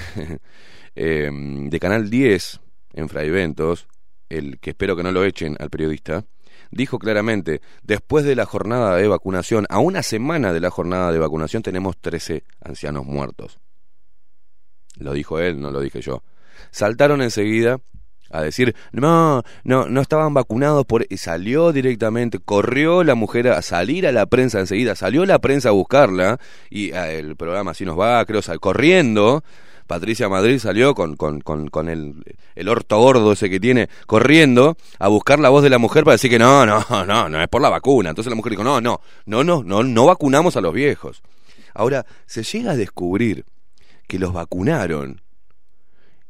eh, 0.94 1.30
de 1.32 1.80
Canal 1.80 2.08
10 2.08 2.60
en 2.94 3.08
Fraiventos, 3.08 3.88
el 4.28 4.58
que 4.60 4.70
espero 4.70 4.96
que 4.96 5.02
no 5.02 5.12
lo 5.12 5.24
echen 5.24 5.56
al 5.60 5.70
periodista, 5.70 6.24
dijo 6.70 6.98
claramente, 6.98 7.60
después 7.82 8.24
de 8.24 8.34
la 8.36 8.46
jornada 8.46 8.96
de 8.96 9.06
vacunación, 9.08 9.66
a 9.68 9.78
una 9.78 10.02
semana 10.02 10.52
de 10.52 10.60
la 10.60 10.70
jornada 10.70 11.12
de 11.12 11.18
vacunación 11.18 11.62
tenemos 11.62 11.96
13 11.98 12.44
ancianos 12.62 13.04
muertos. 13.04 13.58
Lo 14.96 15.12
dijo 15.12 15.38
él, 15.40 15.60
no 15.60 15.70
lo 15.70 15.80
dije 15.80 16.00
yo. 16.00 16.22
Saltaron 16.70 17.20
enseguida 17.22 17.78
a 18.30 18.42
decir, 18.42 18.74
no, 18.92 19.42
no, 19.64 19.88
no 19.88 20.00
estaban 20.00 20.34
vacunados 20.34 20.86
por... 20.86 21.06
Y 21.08 21.18
salió 21.18 21.72
directamente, 21.72 22.38
corrió 22.38 23.04
la 23.04 23.14
mujer 23.14 23.48
a 23.48 23.62
salir 23.62 24.06
a 24.06 24.12
la 24.12 24.26
prensa 24.26 24.60
enseguida, 24.60 24.94
salió 24.94 25.24
la 25.26 25.38
prensa 25.40 25.68
a 25.68 25.72
buscarla 25.72 26.40
y 26.70 26.92
ah, 26.92 27.10
el 27.12 27.36
programa 27.36 27.72
así 27.72 27.84
nos 27.84 27.98
va, 27.98 28.24
creo, 28.24 28.42
sal- 28.42 28.60
corriendo. 28.60 29.44
Patricia 29.86 30.28
Madrid 30.28 30.58
salió 30.58 30.94
con, 30.94 31.16
con, 31.16 31.40
con, 31.40 31.88
el, 31.88 32.22
el 32.54 32.68
orto 32.68 32.98
gordo 32.98 33.32
ese 33.32 33.50
que 33.50 33.60
tiene, 33.60 33.88
corriendo 34.06 34.76
a 34.98 35.08
buscar 35.08 35.38
la 35.38 35.50
voz 35.50 35.62
de 35.62 35.70
la 35.70 35.78
mujer 35.78 36.04
para 36.04 36.14
decir 36.14 36.30
que 36.30 36.38
no, 36.38 36.64
no, 36.64 36.84
no, 37.06 37.28
no 37.28 37.42
es 37.42 37.48
por 37.48 37.60
la 37.60 37.68
vacuna. 37.68 38.10
Entonces 38.10 38.30
la 38.30 38.36
mujer 38.36 38.52
dijo, 38.52 38.64
no, 38.64 38.80
no, 38.80 39.00
no, 39.26 39.44
no, 39.44 39.62
no, 39.62 39.82
no 39.82 40.06
vacunamos 40.06 40.56
a 40.56 40.60
los 40.60 40.72
viejos. 40.72 41.22
Ahora, 41.74 42.06
se 42.26 42.42
llega 42.42 42.72
a 42.72 42.76
descubrir 42.76 43.44
que 44.06 44.18
los 44.18 44.32
vacunaron 44.32 45.20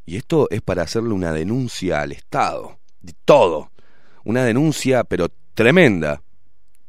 y 0.06 0.16
esto 0.16 0.48
es 0.50 0.60
para 0.60 0.82
hacerle 0.82 1.10
una 1.10 1.32
denuncia 1.32 2.02
al 2.02 2.12
Estado, 2.12 2.78
de 3.00 3.14
todo. 3.24 3.70
Una 4.24 4.44
denuncia, 4.44 5.04
pero 5.04 5.28
tremenda. 5.54 6.22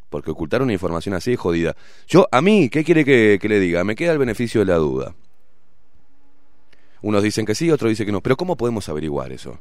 Porque 0.10 0.32
ocultar 0.32 0.62
una 0.62 0.74
información 0.74 1.16
así 1.16 1.34
es 1.34 1.40
jodida. 1.40 1.76
Yo, 2.08 2.28
a 2.32 2.42
mí, 2.42 2.70
¿qué 2.70 2.84
quiere 2.84 3.06
que 3.06 3.48
le 3.48 3.60
diga? 3.60 3.84
Me 3.84 3.96
queda 3.96 4.12
el 4.14 4.18
beneficio 4.18 4.62
de 4.62 4.66
la 4.66 4.76
duda. 4.76 5.16
Unos 7.06 7.22
dicen 7.22 7.46
que 7.46 7.54
sí, 7.54 7.70
otros 7.70 7.90
dicen 7.90 8.08
que 8.08 8.12
no. 8.12 8.22
Pero 8.22 8.36
¿cómo 8.36 8.58
podemos 8.58 8.90
averiguar 8.90 9.32
eso? 9.32 9.60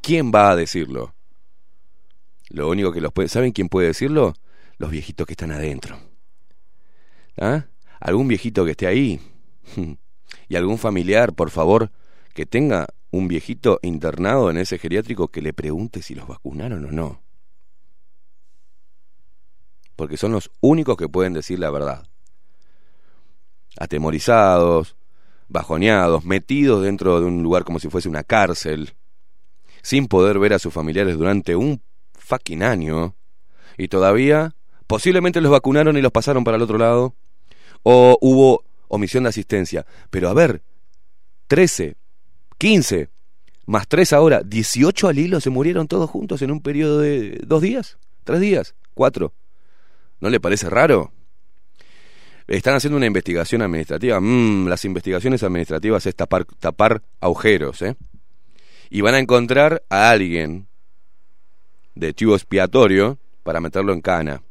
¿Quién 0.00 0.30
va 0.32 0.52
a 0.52 0.56
decirlo? 0.56 1.12
Lo 2.50 2.68
único 2.68 2.92
que 2.92 3.00
los 3.00 3.12
puede... 3.12 3.28
¿Saben 3.28 3.50
quién 3.50 3.68
puede 3.68 3.88
decirlo? 3.88 4.34
Los 4.78 4.92
viejitos 4.92 5.26
que 5.26 5.32
están 5.32 5.50
adentro. 5.50 5.98
¿Ah? 7.36 7.64
¿Algún 7.98 8.28
viejito 8.28 8.64
que 8.64 8.70
esté 8.70 8.86
ahí? 8.86 9.20
y 10.48 10.54
algún 10.54 10.78
familiar, 10.78 11.32
por 11.32 11.50
favor, 11.50 11.90
que 12.32 12.46
tenga 12.46 12.86
un 13.10 13.26
viejito 13.26 13.80
internado 13.82 14.48
en 14.48 14.58
ese 14.58 14.78
geriátrico 14.78 15.26
que 15.26 15.42
le 15.42 15.52
pregunte 15.52 16.00
si 16.00 16.14
los 16.14 16.28
vacunaron 16.28 16.84
o 16.84 16.92
no. 16.92 17.22
Porque 19.96 20.16
son 20.16 20.30
los 20.30 20.48
únicos 20.60 20.96
que 20.96 21.08
pueden 21.08 21.32
decir 21.32 21.58
la 21.58 21.72
verdad. 21.72 22.06
Atemorizados, 23.80 24.94
bajoneados, 25.54 26.24
metidos 26.24 26.82
dentro 26.82 27.20
de 27.20 27.26
un 27.26 27.42
lugar 27.44 27.62
como 27.62 27.78
si 27.78 27.88
fuese 27.88 28.08
una 28.08 28.24
cárcel, 28.24 28.92
sin 29.82 30.08
poder 30.08 30.40
ver 30.40 30.52
a 30.52 30.58
sus 30.58 30.74
familiares 30.74 31.16
durante 31.16 31.54
un 31.54 31.80
fucking 32.18 32.64
año, 32.64 33.14
y 33.78 33.86
todavía 33.86 34.56
posiblemente 34.88 35.40
los 35.40 35.52
vacunaron 35.52 35.96
y 35.96 36.02
los 36.02 36.10
pasaron 36.10 36.42
para 36.42 36.56
el 36.56 36.62
otro 36.62 36.76
lado, 36.76 37.14
o 37.84 38.18
hubo 38.20 38.64
omisión 38.88 39.22
de 39.22 39.28
asistencia. 39.30 39.86
Pero 40.10 40.28
a 40.28 40.34
ver, 40.34 40.60
13, 41.46 41.96
15, 42.58 43.08
más 43.66 43.86
3 43.86 44.12
ahora, 44.12 44.42
18 44.42 45.06
al 45.06 45.18
hilo 45.20 45.40
se 45.40 45.50
murieron 45.50 45.86
todos 45.86 46.10
juntos 46.10 46.42
en 46.42 46.50
un 46.50 46.60
periodo 46.60 46.98
de 46.98 47.40
dos 47.46 47.62
días, 47.62 47.96
tres 48.24 48.40
días, 48.40 48.74
cuatro. 48.92 49.32
¿No 50.18 50.30
le 50.30 50.40
parece 50.40 50.68
raro? 50.68 51.12
Están 52.46 52.74
haciendo 52.74 52.98
una 52.98 53.06
investigación 53.06 53.62
administrativa. 53.62 54.20
Mm, 54.20 54.68
las 54.68 54.84
investigaciones 54.84 55.42
administrativas 55.42 56.04
es 56.06 56.14
tapar, 56.14 57.02
agujeros, 57.20 57.80
¿eh? 57.82 57.96
Y 58.90 59.00
van 59.00 59.14
a 59.14 59.18
encontrar 59.18 59.82
a 59.88 60.10
alguien 60.10 60.68
de 61.94 62.12
chivo 62.12 62.34
expiatorio 62.34 63.18
para 63.42 63.60
meterlo 63.60 63.92
en 63.92 64.02
cana. 64.02 64.42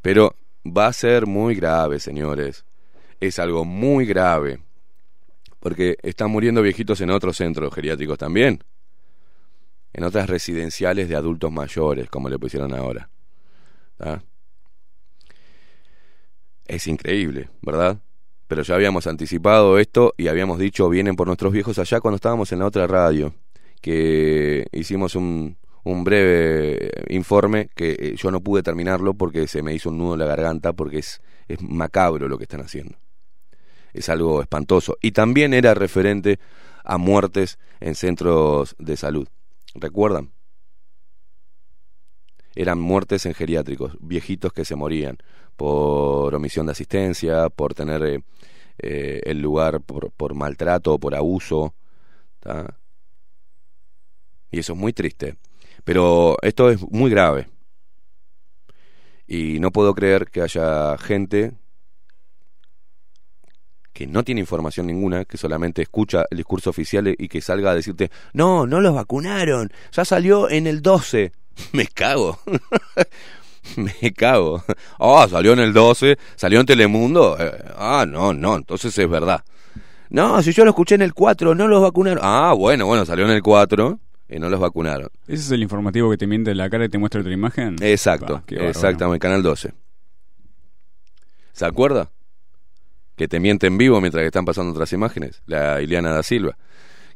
Pero 0.00 0.36
va 0.64 0.86
a 0.86 0.92
ser 0.92 1.26
muy 1.26 1.54
grave, 1.54 2.00
señores. 2.00 2.64
Es 3.20 3.38
algo 3.38 3.64
muy 3.64 4.06
grave. 4.06 4.60
Porque 5.60 5.96
están 6.02 6.30
muriendo 6.30 6.62
viejitos 6.62 7.00
en 7.02 7.10
otros 7.10 7.36
centros 7.36 7.74
geriátricos 7.74 8.18
también. 8.18 8.64
En 9.92 10.04
otras 10.04 10.28
residenciales 10.28 11.08
de 11.08 11.16
adultos 11.16 11.52
mayores, 11.52 12.08
como 12.08 12.28
le 12.28 12.38
pusieron 12.38 12.74
ahora. 12.74 13.08
¿Ah? 14.00 14.20
Es 16.66 16.86
increíble, 16.86 17.50
¿verdad? 17.62 17.98
Pero 18.46 18.62
ya 18.62 18.74
habíamos 18.74 19.06
anticipado 19.06 19.78
esto 19.78 20.14
y 20.16 20.28
habíamos 20.28 20.58
dicho 20.58 20.88
vienen 20.88 21.16
por 21.16 21.26
nuestros 21.26 21.52
viejos 21.52 21.78
allá 21.78 22.00
cuando 22.00 22.16
estábamos 22.16 22.52
en 22.52 22.60
la 22.60 22.66
otra 22.66 22.86
radio, 22.86 23.34
que 23.80 24.66
hicimos 24.72 25.14
un, 25.14 25.56
un 25.84 26.04
breve 26.04 26.90
informe 27.08 27.68
que 27.74 27.96
eh, 27.98 28.14
yo 28.16 28.30
no 28.30 28.40
pude 28.40 28.62
terminarlo 28.62 29.14
porque 29.14 29.46
se 29.46 29.62
me 29.62 29.74
hizo 29.74 29.90
un 29.90 29.98
nudo 29.98 30.14
en 30.14 30.20
la 30.20 30.26
garganta 30.26 30.72
porque 30.72 30.98
es, 30.98 31.20
es 31.48 31.60
macabro 31.62 32.28
lo 32.28 32.38
que 32.38 32.44
están 32.44 32.62
haciendo. 32.62 32.98
Es 33.92 34.08
algo 34.08 34.40
espantoso. 34.40 34.96
Y 35.00 35.12
también 35.12 35.54
era 35.54 35.74
referente 35.74 36.40
a 36.82 36.98
muertes 36.98 37.58
en 37.80 37.94
centros 37.94 38.74
de 38.78 38.96
salud. 38.96 39.28
¿Recuerdan? 39.74 40.32
Eran 42.54 42.78
muertes 42.80 43.26
en 43.26 43.34
geriátricos, 43.34 43.96
viejitos 44.00 44.52
que 44.52 44.64
se 44.64 44.76
morían 44.76 45.18
por 45.56 46.34
omisión 46.34 46.66
de 46.66 46.72
asistencia, 46.72 47.48
por 47.48 47.74
tener 47.74 48.02
eh, 48.04 48.22
eh, 48.78 49.20
el 49.24 49.40
lugar 49.40 49.80
por, 49.80 50.10
por 50.12 50.34
maltrato 50.34 50.98
por 50.98 51.14
abuso. 51.14 51.74
Y 54.50 54.58
eso 54.58 54.72
es 54.72 54.78
muy 54.78 54.92
triste. 54.92 55.36
Pero 55.84 56.36
esto 56.42 56.70
es 56.70 56.80
muy 56.90 57.10
grave. 57.10 57.48
Y 59.26 59.58
no 59.60 59.70
puedo 59.70 59.94
creer 59.94 60.30
que 60.30 60.42
haya 60.42 60.96
gente 60.98 61.54
que 63.94 64.06
no 64.08 64.24
tiene 64.24 64.40
información 64.40 64.88
ninguna, 64.88 65.24
que 65.24 65.38
solamente 65.38 65.80
escucha 65.80 66.24
el 66.28 66.38
discurso 66.38 66.68
oficial 66.68 67.14
y 67.16 67.28
que 67.28 67.40
salga 67.40 67.70
a 67.70 67.74
decirte, 67.76 68.10
no, 68.32 68.66
no 68.66 68.80
los 68.80 68.92
vacunaron, 68.92 69.70
ya 69.92 70.04
salió 70.04 70.50
en 70.50 70.66
el 70.66 70.82
12. 70.82 71.32
Me 71.72 71.86
cago. 71.86 72.38
Me 73.76 74.12
cago. 74.12 74.62
Ah, 74.98 75.26
salió 75.30 75.52
en 75.54 75.60
el 75.60 75.72
12, 75.72 76.18
salió 76.36 76.60
en 76.60 76.66
Telemundo. 76.66 77.36
Eh, 77.38 77.52
ah, 77.76 78.04
no, 78.08 78.32
no, 78.34 78.56
entonces 78.56 78.96
es 78.96 79.08
verdad. 79.08 79.42
No, 80.10 80.40
si 80.42 80.52
yo 80.52 80.64
lo 80.64 80.70
escuché 80.70 80.94
en 80.94 81.02
el 81.02 81.14
4, 81.14 81.54
no 81.54 81.66
los 81.66 81.82
vacunaron. 81.82 82.20
Ah, 82.22 82.52
bueno, 82.56 82.86
bueno, 82.86 83.04
salió 83.04 83.24
en 83.24 83.32
el 83.32 83.42
4 83.42 83.98
y 84.28 84.38
no 84.38 84.48
los 84.48 84.60
vacunaron. 84.60 85.08
¿Ese 85.26 85.42
es 85.42 85.50
el 85.50 85.62
informativo 85.62 86.10
que 86.10 86.16
te 86.18 86.26
miente 86.26 86.50
en 86.50 86.58
la 86.58 86.68
cara 86.70 86.84
y 86.84 86.88
te 86.88 86.98
muestra 86.98 87.20
otra 87.20 87.32
imagen? 87.32 87.76
Exacto, 87.80 88.42
Ah, 88.46 88.54
exactamente, 88.68 89.18
Canal 89.20 89.42
12. 89.42 89.72
¿Se 91.52 91.64
acuerda? 91.64 92.10
Que 93.16 93.28
te 93.28 93.38
miente 93.40 93.66
en 93.66 93.78
vivo 93.78 94.00
mientras 94.00 94.22
que 94.22 94.26
están 94.26 94.44
pasando 94.44 94.72
otras 94.72 94.92
imágenes. 94.92 95.42
La 95.46 95.80
Ileana 95.80 96.10
da 96.12 96.22
Silva, 96.22 96.56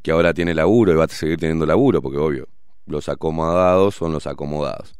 que 0.02 0.12
ahora 0.12 0.32
tiene 0.32 0.54
laburo 0.54 0.92
y 0.92 0.96
va 0.96 1.04
a 1.04 1.08
seguir 1.08 1.38
teniendo 1.38 1.66
laburo, 1.66 2.00
porque 2.00 2.18
obvio, 2.18 2.48
los 2.88 3.08
acomodados 3.08 3.94
son 3.94 4.12
los 4.12 4.26
acomodados. 4.26 4.94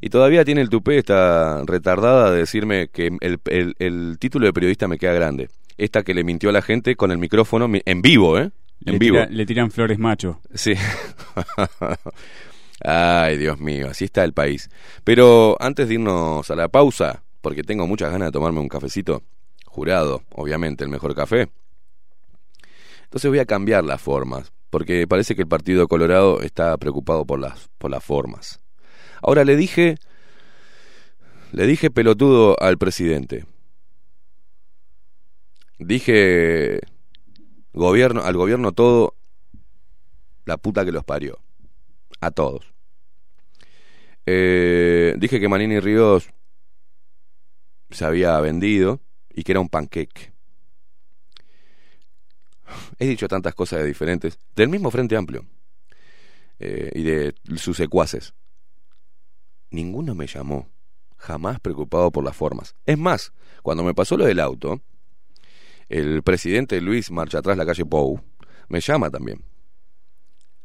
Y 0.00 0.10
todavía 0.10 0.44
tiene 0.44 0.60
el 0.60 0.68
tupé, 0.68 0.98
está 0.98 1.62
retardada 1.64 2.30
de 2.30 2.38
decirme 2.38 2.88
que 2.88 3.10
el, 3.20 3.40
el- 3.46 3.74
el 3.78 4.16
título 4.18 4.46
de 4.46 4.52
periodista 4.52 4.88
me 4.88 4.98
queda 4.98 5.12
grande. 5.14 5.48
Esta 5.78 6.02
que 6.02 6.14
le 6.14 6.24
mintió 6.24 6.50
a 6.50 6.52
la 6.52 6.62
gente 6.62 6.96
con 6.96 7.10
el 7.10 7.18
micrófono 7.18 7.68
mi- 7.68 7.82
en 7.84 8.02
vivo, 8.02 8.38
¿eh? 8.38 8.50
En 8.84 8.92
Le, 8.92 8.98
vivo. 8.98 9.16
tira- 9.18 9.28
le 9.30 9.46
tiran 9.46 9.70
flores 9.70 9.98
macho. 9.98 10.40
Sí. 10.54 10.74
Ay, 12.84 13.38
Dios 13.38 13.58
mío, 13.58 13.88
así 13.90 14.04
está 14.04 14.22
el 14.24 14.32
país. 14.32 14.68
Pero 15.04 15.56
antes 15.60 15.88
de 15.88 15.94
irnos 15.94 16.50
a 16.50 16.56
la 16.56 16.68
pausa, 16.68 17.22
porque 17.40 17.62
tengo 17.62 17.86
muchas 17.86 18.10
ganas 18.12 18.28
de 18.28 18.32
tomarme 18.32 18.60
un 18.60 18.68
cafecito, 18.68 19.22
jurado, 19.64 20.22
obviamente, 20.34 20.84
el 20.84 20.90
mejor 20.90 21.14
café. 21.14 21.48
Entonces 23.04 23.30
voy 23.30 23.38
a 23.38 23.46
cambiar 23.46 23.84
las 23.84 24.00
formas, 24.02 24.52
porque 24.76 25.06
parece 25.06 25.34
que 25.34 25.40
el 25.40 25.48
Partido 25.48 25.88
Colorado 25.88 26.42
está 26.42 26.76
preocupado 26.76 27.24
por 27.24 27.40
las, 27.40 27.70
por 27.78 27.90
las 27.90 28.04
formas. 28.04 28.60
Ahora 29.22 29.42
le 29.42 29.56
dije, 29.56 29.94
le 31.52 31.66
dije 31.66 31.90
pelotudo 31.90 32.60
al 32.60 32.76
presidente. 32.76 33.46
Dije 35.78 36.80
gobierno, 37.72 38.22
al 38.22 38.36
gobierno 38.36 38.72
todo, 38.72 39.14
la 40.44 40.58
puta 40.58 40.84
que 40.84 40.92
los 40.92 41.04
parió. 41.04 41.38
A 42.20 42.30
todos. 42.30 42.74
Eh, 44.26 45.14
dije 45.16 45.40
que 45.40 45.48
Manini 45.48 45.80
Ríos 45.80 46.28
se 47.88 48.04
había 48.04 48.38
vendido 48.40 49.00
y 49.30 49.42
que 49.42 49.52
era 49.52 49.60
un 49.60 49.70
panqueque. 49.70 50.35
He 52.98 53.06
dicho 53.06 53.28
tantas 53.28 53.54
cosas 53.54 53.80
de 53.80 53.86
diferentes, 53.86 54.38
del 54.54 54.68
mismo 54.68 54.90
Frente 54.90 55.16
Amplio 55.16 55.46
eh, 56.58 56.90
y 56.94 57.02
de 57.02 57.34
sus 57.56 57.76
secuaces. 57.76 58.34
Ninguno 59.70 60.14
me 60.14 60.26
llamó, 60.26 60.68
jamás 61.16 61.60
preocupado 61.60 62.10
por 62.10 62.24
las 62.24 62.36
formas. 62.36 62.74
Es 62.84 62.98
más, 62.98 63.32
cuando 63.62 63.84
me 63.84 63.94
pasó 63.94 64.16
lo 64.16 64.24
del 64.24 64.40
auto, 64.40 64.80
el 65.88 66.22
presidente 66.22 66.80
Luis 66.80 67.10
marcha 67.10 67.38
atrás 67.38 67.56
la 67.56 67.66
calle 67.66 67.84
Pou 67.84 68.20
me 68.68 68.80
llama 68.80 69.10
también, 69.10 69.44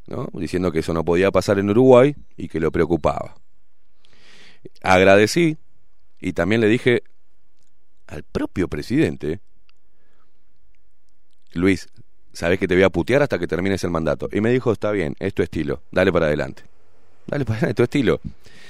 ¿no? 0.07 0.27
diciendo 0.33 0.71
que 0.71 0.79
eso 0.79 0.93
no 0.93 1.05
podía 1.05 1.31
pasar 1.31 1.59
en 1.59 1.69
Uruguay 1.69 2.15
y 2.37 2.47
que 2.47 2.59
lo 2.59 2.71
preocupaba. 2.71 3.35
Agradecí 4.81 5.57
y 6.19 6.33
también 6.33 6.61
le 6.61 6.67
dije 6.67 7.03
al 8.07 8.23
propio 8.23 8.67
presidente, 8.67 9.41
Luis, 11.53 11.89
sabes 12.33 12.59
que 12.59 12.67
te 12.67 12.75
voy 12.75 12.83
a 12.83 12.89
putear 12.89 13.21
hasta 13.21 13.39
que 13.39 13.47
termines 13.47 13.83
el 13.83 13.91
mandato. 13.91 14.29
Y 14.31 14.41
me 14.41 14.51
dijo, 14.51 14.71
está 14.71 14.91
bien, 14.91 15.15
es 15.19 15.33
tu 15.33 15.43
estilo, 15.43 15.81
dale 15.91 16.11
para 16.11 16.27
adelante. 16.27 16.63
Dale 17.27 17.45
para 17.45 17.57
adelante, 17.59 17.71
es 17.71 17.75
tu 17.75 17.83
estilo. 17.83 18.21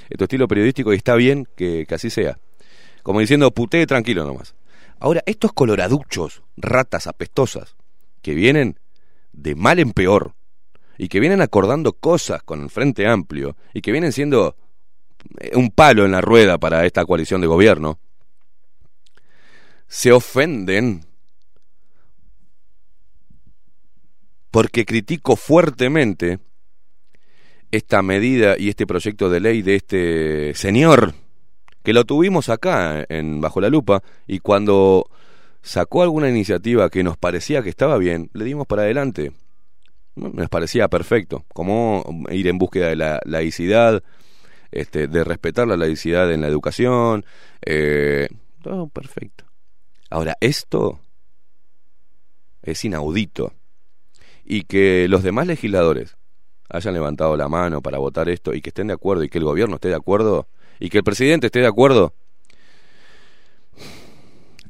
Es 0.09 0.17
tu 0.17 0.23
estilo 0.25 0.47
periodístico 0.47 0.93
y 0.93 0.97
está 0.97 1.15
bien 1.15 1.47
que, 1.55 1.85
que 1.87 1.95
así 1.95 2.09
sea. 2.09 2.37
Como 3.03 3.19
diciendo, 3.19 3.51
putee 3.51 3.85
tranquilo 3.87 4.25
nomás. 4.25 4.55
Ahora, 4.99 5.23
estos 5.25 5.53
coloraduchos, 5.53 6.43
ratas 6.57 7.07
apestosas, 7.07 7.75
que 8.21 8.35
vienen 8.35 8.77
de 9.33 9.55
mal 9.55 9.79
en 9.79 9.93
peor, 9.93 10.33
y 10.97 11.07
que 11.07 11.19
vienen 11.19 11.41
acordando 11.41 11.93
cosas 11.93 12.43
con 12.43 12.61
el 12.61 12.69
Frente 12.69 13.07
Amplio, 13.07 13.55
y 13.73 13.81
que 13.81 13.91
vienen 13.91 14.11
siendo 14.11 14.55
eh, 15.39 15.51
un 15.55 15.71
palo 15.71 16.05
en 16.05 16.11
la 16.11 16.21
rueda 16.21 16.59
para 16.59 16.85
esta 16.85 17.05
coalición 17.05 17.41
de 17.41 17.47
gobierno, 17.47 17.97
se 19.87 20.11
ofenden 20.11 21.05
porque 24.51 24.85
critico 24.85 25.37
fuertemente 25.37 26.39
esta 27.71 28.01
medida 28.01 28.55
y 28.59 28.67
este 28.67 28.85
proyecto 28.85 29.29
de 29.29 29.39
ley 29.39 29.61
de 29.61 29.75
este 29.75 30.53
señor, 30.53 31.13
que 31.83 31.93
lo 31.93 32.03
tuvimos 32.03 32.49
acá 32.49 33.05
en 33.07 33.39
Bajo 33.39 33.61
la 33.61 33.69
Lupa, 33.69 34.03
y 34.27 34.39
cuando 34.39 35.09
sacó 35.61 36.03
alguna 36.03 36.29
iniciativa 36.29 36.89
que 36.89 37.01
nos 37.01 37.17
parecía 37.17 37.63
que 37.63 37.69
estaba 37.69 37.97
bien, 37.97 38.29
le 38.33 38.43
dimos 38.43 38.67
para 38.67 38.83
adelante. 38.83 39.31
Nos 40.15 40.49
parecía 40.49 40.89
perfecto, 40.89 41.45
como 41.53 42.03
ir 42.29 42.47
en 42.47 42.57
búsqueda 42.57 42.89
de 42.89 42.97
la 42.97 43.21
laicidad, 43.23 44.03
este, 44.69 45.07
de 45.07 45.23
respetar 45.23 45.65
la 45.67 45.77
laicidad 45.77 46.31
en 46.33 46.41
la 46.41 46.47
educación, 46.47 47.25
eh, 47.65 48.27
todo 48.61 48.87
perfecto. 48.87 49.45
Ahora, 50.09 50.35
esto 50.41 50.99
es 52.61 52.83
inaudito 52.83 53.53
y 54.51 54.63
que 54.63 55.07
los 55.07 55.23
demás 55.23 55.47
legisladores 55.47 56.17
hayan 56.67 56.93
levantado 56.93 57.37
la 57.37 57.47
mano 57.47 57.81
para 57.81 57.99
votar 57.99 58.27
esto 58.27 58.53
y 58.53 58.59
que 58.59 58.71
estén 58.71 58.87
de 58.87 58.93
acuerdo 58.93 59.23
y 59.23 59.29
que 59.29 59.37
el 59.37 59.45
gobierno 59.45 59.75
esté 59.75 59.87
de 59.87 59.95
acuerdo 59.95 60.49
y 60.77 60.89
que 60.89 60.97
el 60.97 61.05
presidente 61.05 61.45
esté 61.45 61.61
de 61.61 61.67
acuerdo 61.67 62.13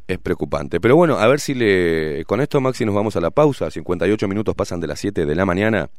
es 0.06 0.20
preocupante. 0.20 0.80
Pero 0.80 0.96
bueno, 0.96 1.18
a 1.18 1.26
ver 1.26 1.40
si 1.40 1.56
le 1.56 2.24
con 2.26 2.42
esto 2.42 2.62
Maxi 2.62 2.86
nos 2.86 2.94
vamos 2.94 3.16
a 3.16 3.22
la 3.22 3.32
pausa, 3.32 3.72
58 3.72 4.28
minutos 4.28 4.54
pasan 4.54 4.82
de 4.82 4.86
las 4.86 5.00
7 5.00 5.26
de 5.26 5.34
la 5.34 5.48
mañana. 5.48 5.90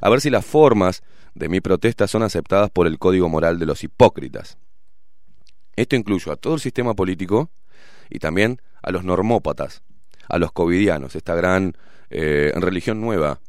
A 0.00 0.08
ver 0.08 0.20
si 0.20 0.30
las 0.30 0.46
formas 0.46 1.02
de 1.34 1.48
mi 1.48 1.60
protesta 1.60 2.06
son 2.06 2.22
aceptadas 2.22 2.70
por 2.70 2.86
el 2.86 3.00
código 3.00 3.28
moral 3.28 3.58
de 3.58 3.66
los 3.66 3.82
hipócritas. 3.82 4.56
Esto 5.74 5.96
incluye 5.96 6.30
a 6.30 6.36
todo 6.36 6.54
el 6.54 6.60
sistema 6.60 6.94
político 6.94 7.50
y 8.08 8.20
también 8.20 8.62
a 8.84 8.92
los 8.92 9.02
normópatas, 9.02 9.82
a 10.28 10.38
los 10.38 10.52
covidianos, 10.52 11.16
esta 11.16 11.34
gran 11.34 11.76
eh, 12.12 12.52
religión 12.56 13.00
nueva 13.00 13.40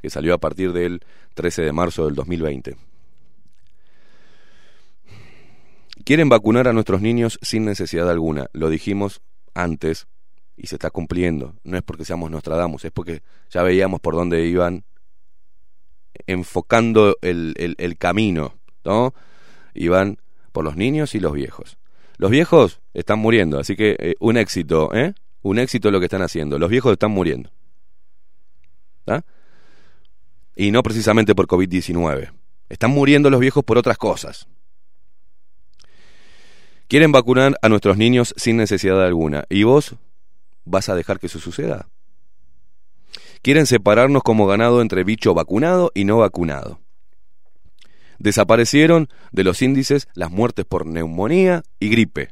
que 0.00 0.10
salió 0.10 0.34
a 0.34 0.38
partir 0.38 0.72
del 0.72 1.00
13 1.34 1.62
de 1.62 1.72
marzo 1.72 2.06
del 2.06 2.14
2020. 2.14 2.76
Quieren 6.04 6.28
vacunar 6.28 6.68
a 6.68 6.72
nuestros 6.72 7.00
niños 7.00 7.38
sin 7.42 7.64
necesidad 7.64 8.08
alguna, 8.08 8.46
lo 8.52 8.70
dijimos 8.70 9.20
antes 9.54 10.06
y 10.56 10.66
se 10.66 10.76
está 10.76 10.90
cumpliendo. 10.90 11.54
No 11.64 11.76
es 11.76 11.82
porque 11.82 12.04
seamos 12.04 12.30
Nostradamus, 12.30 12.84
es 12.84 12.92
porque 12.92 13.22
ya 13.50 13.62
veíamos 13.62 14.00
por 14.00 14.14
dónde 14.14 14.46
iban 14.46 14.84
enfocando 16.26 17.16
el, 17.22 17.54
el, 17.78 17.96
camino, 17.96 18.54
¿no? 18.84 19.14
Iban 19.74 20.18
por 20.52 20.64
los 20.64 20.76
niños 20.76 21.14
y 21.14 21.20
los 21.20 21.32
viejos. 21.32 21.78
Los 22.16 22.30
viejos 22.30 22.80
están 22.94 23.20
muriendo, 23.20 23.58
así 23.58 23.76
que 23.76 23.96
eh, 23.98 24.14
un 24.18 24.36
éxito, 24.36 24.92
¿eh? 24.94 25.14
Un 25.42 25.58
éxito 25.58 25.90
lo 25.90 26.00
que 26.00 26.06
están 26.06 26.22
haciendo. 26.22 26.58
Los 26.58 26.70
viejos 26.70 26.92
están 26.92 27.12
muriendo. 27.12 27.50
Y 30.56 30.70
no 30.70 30.82
precisamente 30.82 31.34
por 31.34 31.46
COVID-19. 31.46 32.32
Están 32.68 32.90
muriendo 32.90 33.30
los 33.30 33.40
viejos 33.40 33.64
por 33.64 33.78
otras 33.78 33.96
cosas. 33.96 34.48
Quieren 36.88 37.12
vacunar 37.12 37.56
a 37.62 37.68
nuestros 37.68 37.96
niños 37.96 38.34
sin 38.36 38.56
necesidad 38.56 39.04
alguna. 39.04 39.44
¿Y 39.48 39.62
vos 39.62 39.96
vas 40.64 40.88
a 40.88 40.94
dejar 40.94 41.18
que 41.18 41.26
eso 41.26 41.38
suceda? 41.38 41.88
Quieren 43.42 43.66
separarnos 43.66 44.22
como 44.22 44.46
ganado 44.46 44.80
entre 44.80 45.04
bicho 45.04 45.34
vacunado 45.34 45.92
y 45.94 46.04
no 46.04 46.18
vacunado. 46.18 46.80
Desaparecieron 48.18 49.08
de 49.30 49.44
los 49.44 49.62
índices 49.62 50.08
las 50.14 50.30
muertes 50.30 50.64
por 50.64 50.86
neumonía 50.86 51.62
y 51.78 51.88
gripe. 51.88 52.30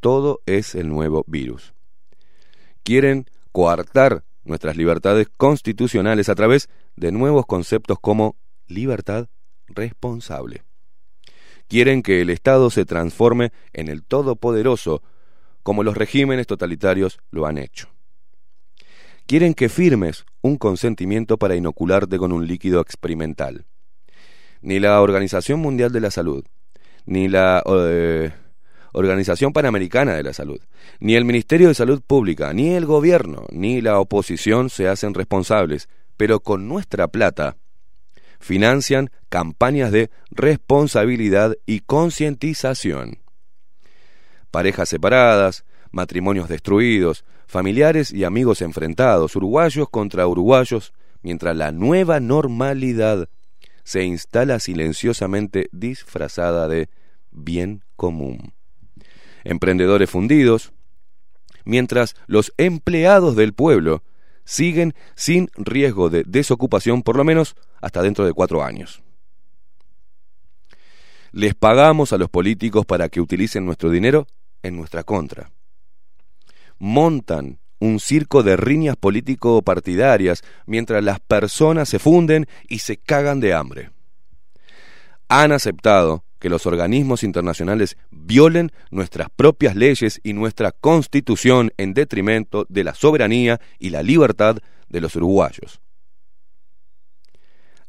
Todo 0.00 0.40
es 0.46 0.74
el 0.74 0.88
nuevo 0.88 1.24
virus. 1.26 1.74
Quieren 2.84 3.26
coartar 3.50 4.24
nuestras 4.48 4.76
libertades 4.76 5.28
constitucionales 5.36 6.28
a 6.28 6.34
través 6.34 6.68
de 6.96 7.12
nuevos 7.12 7.46
conceptos 7.46 7.98
como 8.00 8.36
libertad 8.66 9.28
responsable. 9.68 10.62
Quieren 11.68 12.02
que 12.02 12.22
el 12.22 12.30
Estado 12.30 12.70
se 12.70 12.84
transforme 12.84 13.52
en 13.72 13.88
el 13.88 14.02
todopoderoso, 14.02 15.02
como 15.62 15.82
los 15.82 15.96
regímenes 15.96 16.46
totalitarios 16.46 17.20
lo 17.30 17.46
han 17.46 17.58
hecho. 17.58 17.88
Quieren 19.26 19.52
que 19.52 19.68
firmes 19.68 20.24
un 20.40 20.56
consentimiento 20.56 21.36
para 21.36 21.56
inocularte 21.56 22.16
con 22.16 22.32
un 22.32 22.46
líquido 22.46 22.80
experimental. 22.80 23.66
Ni 24.62 24.80
la 24.80 25.00
Organización 25.02 25.60
Mundial 25.60 25.92
de 25.92 26.00
la 26.00 26.10
Salud, 26.10 26.44
ni 27.04 27.28
la 27.28 27.62
eh, 27.66 28.32
Organización 28.98 29.52
Panamericana 29.52 30.14
de 30.14 30.24
la 30.24 30.32
Salud, 30.32 30.60
ni 30.98 31.14
el 31.14 31.24
Ministerio 31.24 31.68
de 31.68 31.74
Salud 31.74 32.02
Pública, 32.04 32.52
ni 32.52 32.70
el 32.70 32.84
gobierno, 32.84 33.46
ni 33.52 33.80
la 33.80 34.00
oposición 34.00 34.70
se 34.70 34.88
hacen 34.88 35.14
responsables, 35.14 35.88
pero 36.16 36.40
con 36.40 36.66
nuestra 36.66 37.06
plata 37.06 37.56
financian 38.40 39.10
campañas 39.28 39.92
de 39.92 40.10
responsabilidad 40.32 41.54
y 41.64 41.80
concientización. 41.80 43.18
Parejas 44.50 44.88
separadas, 44.88 45.64
matrimonios 45.92 46.48
destruidos, 46.48 47.24
familiares 47.46 48.12
y 48.12 48.24
amigos 48.24 48.62
enfrentados, 48.62 49.36
uruguayos 49.36 49.88
contra 49.90 50.26
uruguayos, 50.26 50.92
mientras 51.22 51.56
la 51.56 51.70
nueva 51.70 52.18
normalidad 52.18 53.28
se 53.84 54.02
instala 54.02 54.58
silenciosamente 54.58 55.68
disfrazada 55.70 56.66
de 56.66 56.88
bien 57.30 57.84
común 57.94 58.57
emprendedores 59.48 60.10
fundidos, 60.10 60.72
mientras 61.64 62.14
los 62.26 62.52
empleados 62.56 63.34
del 63.34 63.54
pueblo 63.54 64.02
siguen 64.44 64.94
sin 65.14 65.50
riesgo 65.56 66.10
de 66.10 66.22
desocupación 66.24 67.02
por 67.02 67.16
lo 67.16 67.24
menos 67.24 67.56
hasta 67.80 68.02
dentro 68.02 68.24
de 68.24 68.32
cuatro 68.32 68.62
años. 68.62 69.02
Les 71.32 71.54
pagamos 71.54 72.12
a 72.12 72.18
los 72.18 72.30
políticos 72.30 72.86
para 72.86 73.08
que 73.08 73.20
utilicen 73.20 73.66
nuestro 73.66 73.90
dinero 73.90 74.26
en 74.62 74.76
nuestra 74.76 75.02
contra. 75.04 75.50
Montan 76.78 77.58
un 77.80 78.00
circo 78.00 78.42
de 78.42 78.56
riñas 78.56 78.96
político-partidarias 78.96 80.42
mientras 80.66 81.02
las 81.04 81.20
personas 81.20 81.88
se 81.88 81.98
funden 81.98 82.46
y 82.68 82.80
se 82.80 82.96
cagan 82.96 83.40
de 83.40 83.54
hambre. 83.54 83.90
Han 85.28 85.52
aceptado 85.52 86.24
que 86.38 86.48
los 86.48 86.66
organismos 86.66 87.22
internacionales 87.22 87.96
violen 88.10 88.72
nuestras 88.90 89.28
propias 89.30 89.76
leyes 89.76 90.20
y 90.22 90.32
nuestra 90.32 90.72
constitución 90.72 91.72
en 91.76 91.94
detrimento 91.94 92.66
de 92.68 92.84
la 92.84 92.94
soberanía 92.94 93.60
y 93.78 93.90
la 93.90 94.02
libertad 94.02 94.58
de 94.88 95.00
los 95.00 95.16
uruguayos. 95.16 95.80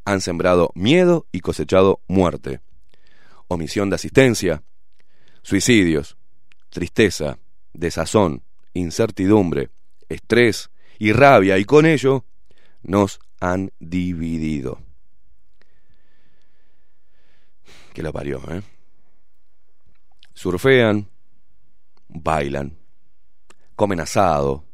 Han 0.04 0.20
sembrado 0.20 0.70
miedo 0.74 1.26
y 1.30 1.40
cosechado 1.40 2.00
muerte, 2.08 2.60
omisión 3.48 3.90
de 3.90 3.96
asistencia, 3.96 4.62
suicidios, 5.42 6.16
tristeza, 6.70 7.38
desazón, 7.72 8.42
incertidumbre, 8.74 9.70
estrés. 10.08 10.70
Y 10.98 11.12
rabia. 11.12 11.56
Y 11.56 11.64
con 11.64 11.86
ello 11.86 12.26
nos 12.82 13.20
han 13.40 13.72
dividido 13.80 14.82
que 17.92 18.02
la 18.02 18.12
parió, 18.12 18.40
¿eh? 18.50 18.62
Surfean, 20.34 21.08
bailan, 22.08 22.76
comen 23.76 24.00
asado, 24.00 24.64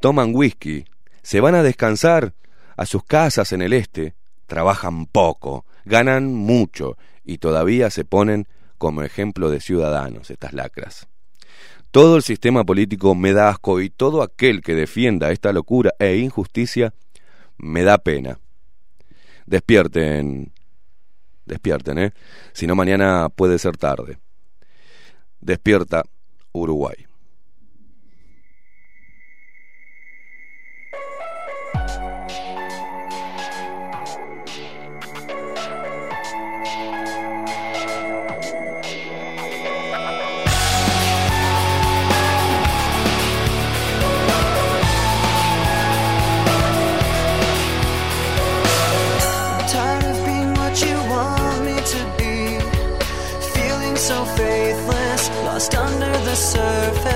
toman 0.00 0.34
whisky, 0.34 0.84
se 1.22 1.40
van 1.40 1.54
a 1.54 1.62
descansar 1.62 2.34
a 2.76 2.86
sus 2.86 3.04
casas 3.04 3.52
en 3.52 3.62
el 3.62 3.72
este, 3.72 4.14
trabajan 4.46 5.06
poco, 5.06 5.64
ganan 5.84 6.32
mucho 6.32 6.96
y 7.24 7.38
todavía 7.38 7.90
se 7.90 8.04
ponen 8.04 8.46
como 8.78 9.02
ejemplo 9.02 9.50
de 9.50 9.60
ciudadanos 9.60 10.30
estas 10.30 10.52
lacras. 10.52 11.08
Todo 11.90 12.16
el 12.16 12.22
sistema 12.22 12.64
político 12.64 13.14
me 13.14 13.32
da 13.32 13.48
asco 13.48 13.80
y 13.80 13.90
todo 13.90 14.22
aquel 14.22 14.60
que 14.60 14.74
defienda 14.74 15.32
esta 15.32 15.52
locura 15.52 15.94
e 15.98 16.16
injusticia 16.16 16.92
me 17.56 17.84
da 17.84 17.98
pena. 17.98 18.38
Despierten, 19.46 20.52
Despierten, 21.46 21.98
¿eh? 21.98 22.12
Si 22.52 22.66
no, 22.66 22.74
mañana 22.74 23.28
puede 23.34 23.58
ser 23.58 23.76
tarde. 23.76 24.18
Despierta 25.40 26.02
Uruguay. 26.52 27.05
surface. 56.56 57.15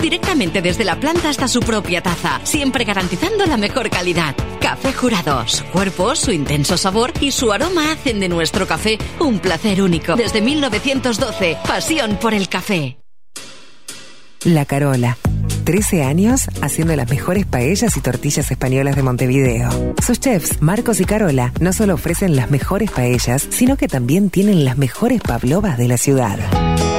Directamente 0.00 0.60
desde 0.60 0.84
la 0.84 0.98
planta 0.98 1.28
hasta 1.28 1.46
su 1.46 1.60
propia 1.60 2.02
taza, 2.02 2.40
siempre 2.42 2.84
garantizando 2.84 3.46
la 3.46 3.56
mejor 3.56 3.90
calidad. 3.90 4.34
Café 4.60 4.92
Jurado, 4.92 5.46
su 5.46 5.64
cuerpo, 5.66 6.16
su 6.16 6.32
intenso 6.32 6.76
sabor 6.76 7.12
y 7.20 7.30
su 7.30 7.52
aroma 7.52 7.92
hacen 7.92 8.18
de 8.18 8.28
nuestro 8.28 8.66
café 8.66 8.98
un 9.20 9.38
placer 9.38 9.82
único. 9.82 10.16
Desde 10.16 10.40
1912, 10.40 11.58
pasión 11.64 12.16
por 12.16 12.34
el 12.34 12.48
café. 12.48 12.98
La 14.42 14.64
Carola. 14.64 15.16
13 15.64 16.02
años 16.02 16.46
haciendo 16.60 16.94
las 16.96 17.08
mejores 17.08 17.46
paellas 17.46 17.96
y 17.96 18.00
tortillas 18.00 18.50
españolas 18.50 18.96
de 18.96 19.02
Montevideo. 19.02 19.94
Sus 20.04 20.18
chefs, 20.18 20.60
Marcos 20.60 21.00
y 21.00 21.04
Carola, 21.04 21.52
no 21.60 21.72
solo 21.72 21.94
ofrecen 21.94 22.34
las 22.34 22.50
mejores 22.50 22.90
paellas, 22.90 23.46
sino 23.50 23.76
que 23.76 23.86
también 23.88 24.30
tienen 24.30 24.64
las 24.64 24.76
mejores 24.76 25.20
pavlovas 25.20 25.78
de 25.78 25.88
la 25.88 25.98
ciudad. 25.98 26.38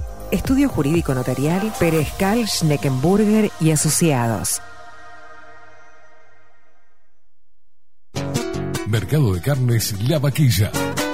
Estudio 0.31 0.69
Jurídico 0.69 1.13
Notarial, 1.13 1.73
Perezcal, 1.77 2.47
Schneckenburger 2.47 3.51
y 3.59 3.71
Asociados. 3.71 4.61
Mercado 8.87 9.33
de 9.33 9.41
Carnes 9.41 10.01
La 10.07 10.19
Vaquilla. 10.19 10.71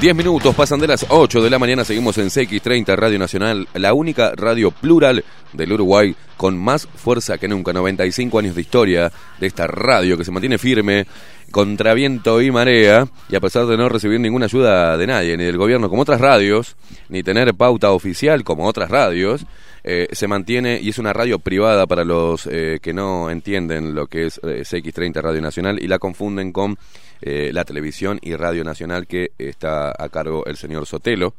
10 0.00 0.14
minutos 0.14 0.54
pasan 0.54 0.78
de 0.78 0.86
las 0.86 1.06
8 1.08 1.42
de 1.42 1.50
la 1.50 1.58
mañana, 1.58 1.84
seguimos 1.84 2.16
en 2.18 2.28
CX30 2.28 2.94
Radio 2.94 3.18
Nacional, 3.18 3.66
la 3.74 3.94
única 3.94 4.32
radio 4.36 4.70
plural 4.70 5.24
del 5.52 5.72
Uruguay 5.72 6.14
con 6.36 6.56
más 6.56 6.86
fuerza 6.86 7.36
que 7.36 7.48
nunca, 7.48 7.72
95 7.72 8.38
años 8.38 8.54
de 8.54 8.60
historia 8.60 9.10
de 9.40 9.46
esta 9.48 9.66
radio 9.66 10.16
que 10.16 10.24
se 10.24 10.30
mantiene 10.30 10.56
firme 10.56 11.04
contra 11.50 11.94
viento 11.94 12.40
y 12.40 12.52
marea 12.52 13.08
y 13.28 13.34
a 13.34 13.40
pesar 13.40 13.66
de 13.66 13.76
no 13.76 13.88
recibir 13.88 14.20
ninguna 14.20 14.44
ayuda 14.44 14.96
de 14.96 15.08
nadie, 15.08 15.36
ni 15.36 15.42
del 15.42 15.58
gobierno 15.58 15.90
como 15.90 16.02
otras 16.02 16.20
radios, 16.20 16.76
ni 17.08 17.24
tener 17.24 17.52
pauta 17.54 17.90
oficial 17.90 18.44
como 18.44 18.66
otras 18.66 18.90
radios, 18.90 19.46
eh, 19.84 20.08
se 20.12 20.28
mantiene 20.28 20.80
y 20.80 20.90
es 20.90 20.98
una 20.98 21.12
radio 21.12 21.38
privada 21.38 21.86
para 21.86 22.04
los 22.04 22.46
eh, 22.46 22.78
que 22.82 22.92
no 22.92 23.30
entienden 23.30 23.94
lo 23.94 24.06
que 24.06 24.26
es 24.26 24.38
eh, 24.42 24.62
CX30 24.62 25.20
Radio 25.20 25.40
Nacional 25.40 25.82
y 25.82 25.86
la 25.86 25.98
confunden 25.98 26.52
con 26.52 26.76
eh, 27.20 27.50
la 27.52 27.64
televisión 27.64 28.18
y 28.22 28.36
Radio 28.36 28.62
Nacional 28.62 29.06
que 29.06 29.32
está 29.38 29.90
a 29.90 30.08
cargo 30.08 30.44
el 30.46 30.56
señor 30.56 30.86
Sotelo, 30.86 31.34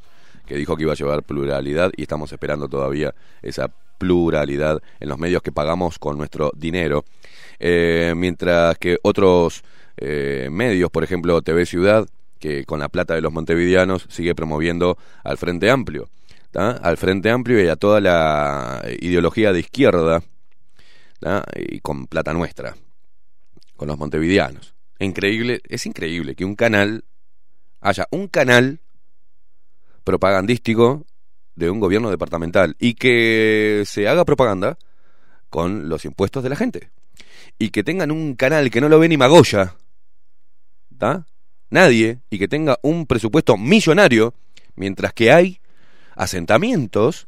que 0.46 0.56
dijo 0.56 0.76
que 0.76 0.84
iba 0.84 0.92
a 0.92 0.96
llevar 0.96 1.24
pluralidad 1.24 1.92
y 1.96 2.02
estamos 2.02 2.32
esperando 2.32 2.68
todavía 2.68 3.14
esa 3.42 3.72
pluralidad 3.98 4.82
en 5.00 5.10
los 5.10 5.18
medios 5.18 5.42
que 5.42 5.52
pagamos 5.52 6.00
con 6.00 6.18
nuestro 6.18 6.52
dinero. 6.56 7.06
Eh, 7.60 8.14
mientras 8.16 8.78
que 8.78 8.98
otros 9.04 9.64
eh, 9.98 10.50
medios, 10.52 10.90
por 10.90 11.04
ejemplo 11.04 11.42
TV 11.42 11.66
Ciudad, 11.66 12.08
que 12.40 12.66
con 12.66 12.80
la 12.80 12.90
plata 12.90 13.16
de 13.16 13.22
los 13.22 13.32
montevideanos 13.32 14.06
sigue 14.10 14.36
promoviendo 14.36 14.98
al 15.24 15.38
Frente 15.38 15.70
Amplio, 15.70 16.10
al 16.54 16.98
Frente 16.98 17.30
Amplio 17.30 17.64
y 17.64 17.68
a 17.68 17.76
toda 17.76 18.02
la 18.02 18.84
ideología 19.00 19.54
de 19.54 19.60
izquierda, 19.60 20.24
y 21.56 21.80
con 21.80 22.08
plata 22.08 22.34
nuestra, 22.34 22.76
con 23.76 23.88
los 23.88 23.98
montevideanos. 23.98 24.74
Increíble, 25.00 25.62
es 25.68 25.86
increíble 25.86 26.36
que 26.36 26.46
un 26.46 26.56
canal 26.56 27.06
haya 27.82 28.08
un 28.12 28.28
canal 28.28 28.80
propagandístico 30.04 31.06
de 31.56 31.70
un 31.70 31.80
gobierno 31.80 32.10
departamental 32.10 32.76
y 32.80 32.96
que 32.96 33.84
se 33.86 34.08
haga 34.08 34.26
propaganda 34.26 34.78
con 35.50 35.88
los 35.90 36.06
impuestos 36.06 36.44
de 36.44 36.50
la 36.50 36.56
gente 36.56 36.92
y 37.58 37.70
que 37.70 37.84
tengan 37.84 38.12
un 38.12 38.36
canal 38.36 38.70
que 38.70 38.82
no 38.82 38.90
lo 38.90 39.00
ve 39.00 39.10
ni 39.10 39.18
Magoya, 39.18 39.76
¿tá? 40.98 41.26
Nadie 41.70 42.20
y 42.30 42.40
que 42.40 42.48
tenga 42.48 42.80
un 42.82 43.06
presupuesto 43.06 43.58
millonario 43.58 44.34
mientras 44.76 45.14
que 45.14 45.32
hay 45.32 45.60
asentamientos 46.20 47.28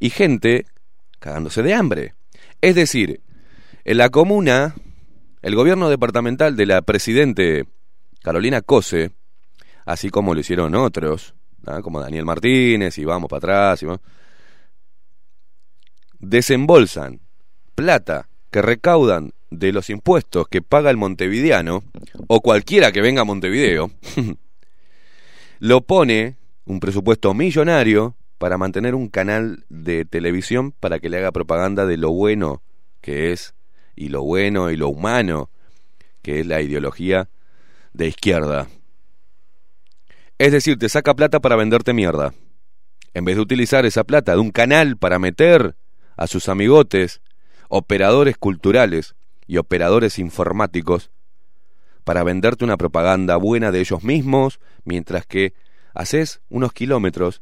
y 0.00 0.10
gente 0.10 0.66
cagándose 1.20 1.62
de 1.62 1.74
hambre. 1.74 2.14
Es 2.60 2.74
decir, 2.74 3.20
en 3.84 3.98
la 3.98 4.10
comuna 4.10 4.74
el 5.42 5.54
gobierno 5.54 5.88
departamental 5.88 6.56
de 6.56 6.66
la 6.66 6.82
presidente 6.82 7.66
Carolina 8.20 8.60
Cose, 8.60 9.12
así 9.86 10.10
como 10.10 10.34
lo 10.34 10.40
hicieron 10.40 10.74
otros, 10.74 11.34
¿ah? 11.66 11.82
como 11.82 12.00
Daniel 12.00 12.24
Martínez, 12.24 12.98
y 12.98 13.04
vamos 13.04 13.30
para 13.30 13.38
atrás, 13.38 13.82
y 13.84 13.86
desembolsan 16.18 17.20
plata 17.76 18.28
que 18.50 18.60
recaudan 18.60 19.32
de 19.50 19.70
los 19.70 19.88
impuestos 19.88 20.48
que 20.48 20.62
paga 20.62 20.90
el 20.90 20.96
montevideano, 20.96 21.84
o 22.26 22.40
cualquiera 22.40 22.90
que 22.90 23.02
venga 23.02 23.22
a 23.22 23.24
Montevideo, 23.24 23.92
lo 25.60 25.80
pone 25.82 26.36
un 26.64 26.80
presupuesto 26.80 27.34
millonario 27.34 28.16
para 28.42 28.58
mantener 28.58 28.96
un 28.96 29.08
canal 29.08 29.64
de 29.68 30.04
televisión 30.04 30.72
para 30.72 30.98
que 30.98 31.08
le 31.08 31.18
haga 31.18 31.30
propaganda 31.30 31.86
de 31.86 31.96
lo 31.96 32.10
bueno 32.10 32.60
que 33.00 33.30
es 33.30 33.54
y 33.94 34.08
lo 34.08 34.24
bueno 34.24 34.72
y 34.72 34.76
lo 34.76 34.88
humano 34.88 35.48
que 36.22 36.40
es 36.40 36.46
la 36.48 36.60
ideología 36.60 37.28
de 37.92 38.08
izquierda. 38.08 38.66
Es 40.38 40.50
decir, 40.50 40.76
te 40.76 40.88
saca 40.88 41.14
plata 41.14 41.38
para 41.38 41.54
venderte 41.54 41.92
mierda. 41.92 42.34
En 43.14 43.24
vez 43.24 43.36
de 43.36 43.42
utilizar 43.42 43.86
esa 43.86 44.02
plata 44.02 44.32
de 44.32 44.40
un 44.40 44.50
canal 44.50 44.96
para 44.96 45.20
meter 45.20 45.76
a 46.16 46.26
sus 46.26 46.48
amigotes, 46.48 47.20
operadores 47.68 48.36
culturales 48.38 49.14
y 49.46 49.58
operadores 49.58 50.18
informáticos, 50.18 51.12
para 52.02 52.24
venderte 52.24 52.64
una 52.64 52.76
propaganda 52.76 53.36
buena 53.36 53.70
de 53.70 53.78
ellos 53.78 54.02
mismos, 54.02 54.58
mientras 54.84 55.26
que 55.26 55.54
haces 55.94 56.40
unos 56.48 56.72
kilómetros 56.72 57.40